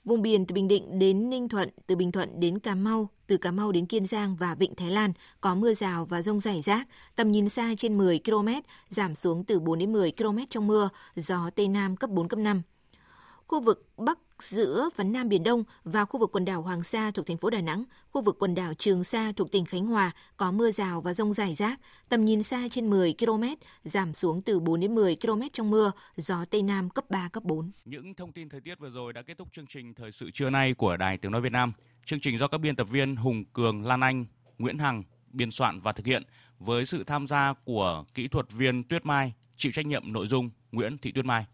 Vùng 0.05 0.23
biển 0.23 0.47
từ 0.47 0.53
Bình 0.55 0.69
Định 0.69 0.99
đến 0.99 1.31
Ninh 1.31 1.49
Thuận, 1.49 1.69
từ 1.87 1.97
Bình 1.97 2.13
Thuận 2.13 2.41
đến 2.41 2.59
Cà 2.59 2.75
Mau, 2.75 3.09
từ 3.27 3.37
Cà 3.37 3.51
Mau 3.51 3.73
đến 3.73 3.87
Kiên 3.87 4.07
Giang 4.07 4.37
và 4.37 4.55
Vịnh 4.55 4.75
Thái 4.75 4.91
Lan 4.91 5.13
có 5.41 5.55
mưa 5.55 5.75
rào 5.75 6.05
và 6.05 6.23
rông 6.23 6.41
rải 6.41 6.61
rác, 6.61 6.89
tầm 7.17 7.33
nhìn 7.33 7.49
xa 7.49 7.75
trên 7.79 7.99
10 7.99 8.21
km, 8.25 8.49
giảm 8.89 9.15
xuống 9.15 9.45
từ 9.45 9.61
4 9.61 9.79
đến 9.79 9.93
10 9.93 10.13
km 10.13 10.39
trong 10.51 10.67
mưa, 10.67 10.89
gió 11.17 11.51
Tây 11.55 11.69
Nam 11.69 11.97
cấp 11.97 12.11
4, 12.11 12.29
cấp 12.29 12.39
5. 12.39 12.63
Khu 13.47 13.61
vực 13.61 13.89
Bắc 13.97 14.19
giữa 14.43 14.89
và 14.97 15.05
Nam 15.05 15.29
Biển 15.29 15.45
Đông 15.45 15.65
và 15.85 16.05
khu 16.05 16.21
vực 16.21 16.31
quần 16.33 16.45
đảo 16.45 16.63
Hoàng 16.63 16.83
Sa 16.83 17.11
thuộc 17.11 17.27
thành 17.27 17.37
phố 17.37 17.51
Đà 17.51 17.61
Nẵng, 17.61 17.85
khu 18.11 18.23
vực 18.23 18.37
quần 18.39 18.55
đảo 18.55 18.75
Trường 18.75 19.05
Sa 19.05 19.33
thuộc 19.37 19.53
tỉnh 19.53 19.65
Khánh 19.65 19.87
Hòa 19.87 20.11
có 20.37 20.53
mưa 20.53 20.71
rào 20.71 21.01
và 21.01 21.15
rông 21.15 21.33
rải 21.33 21.55
rác, 21.55 21.81
tầm 22.09 22.25
nhìn 22.25 22.43
xa 22.43 22.69
trên 22.71 22.91
10 22.91 23.15
km, 23.19 23.45
giảm 23.85 24.13
xuống 24.13 24.43
từ 24.43 24.61
4 24.61 24.81
đến 24.81 24.95
10 24.95 25.17
km 25.17 25.41
trong 25.53 25.71
mưa, 25.71 25.93
gió 26.17 26.45
Tây 26.51 26.63
Nam 26.63 26.91
cấp 26.91 27.05
3, 27.11 27.29
cấp 27.29 27.43
4. 27.43 27.71
Những 27.85 28.15
thông 28.15 28.33
tin 28.33 28.49
thời 28.49 28.61
tiết 28.61 28.79
vừa 28.79 28.91
rồi 28.91 29.13
đã 29.13 29.23
kết 29.23 29.39
thúc 29.39 29.49
chương 29.53 29.67
trình 29.67 29.95
Thời 29.95 30.13
sự 30.13 30.31
trưa 30.31 30.51
nay 30.51 30.75
của 30.75 30.97
Đài 30.97 31.19
Tiếng 31.19 31.33
Nói 31.33 31.41
Việt 31.41 31.53
Nam. 31.53 31.73
Chương 32.05 32.21
trình 32.21 32.39
do 32.39 32.49
các 32.49 32.59
biên 32.59 32.77
tập 32.77 32.89
viên 32.91 33.17
Hùng 33.17 33.45
Cường, 33.45 33.87
Lan 33.87 34.01
Anh, 34.01 34.27
Nguyễn 34.59 34.79
Hằng 34.79 35.03
biên 35.31 35.51
soạn 35.51 35.79
và 35.79 35.93
thực 35.93 36.07
hiện 36.07 36.23
với 36.59 36.87
sự 36.87 37.05
tham 37.05 37.27
gia 37.27 37.55
của 37.65 38.05
kỹ 38.15 38.29
thuật 38.29 38.53
viên 38.53 38.85
Tuyết 38.85 39.07
Mai, 39.07 39.33
chịu 39.57 39.73
trách 39.73 39.87
nhiệm 39.87 40.13
nội 40.13 40.27
dung 40.27 40.51
Nguyễn 40.73 40.99
Thị 40.99 41.13
Tuyết 41.13 41.25
Mai. 41.25 41.47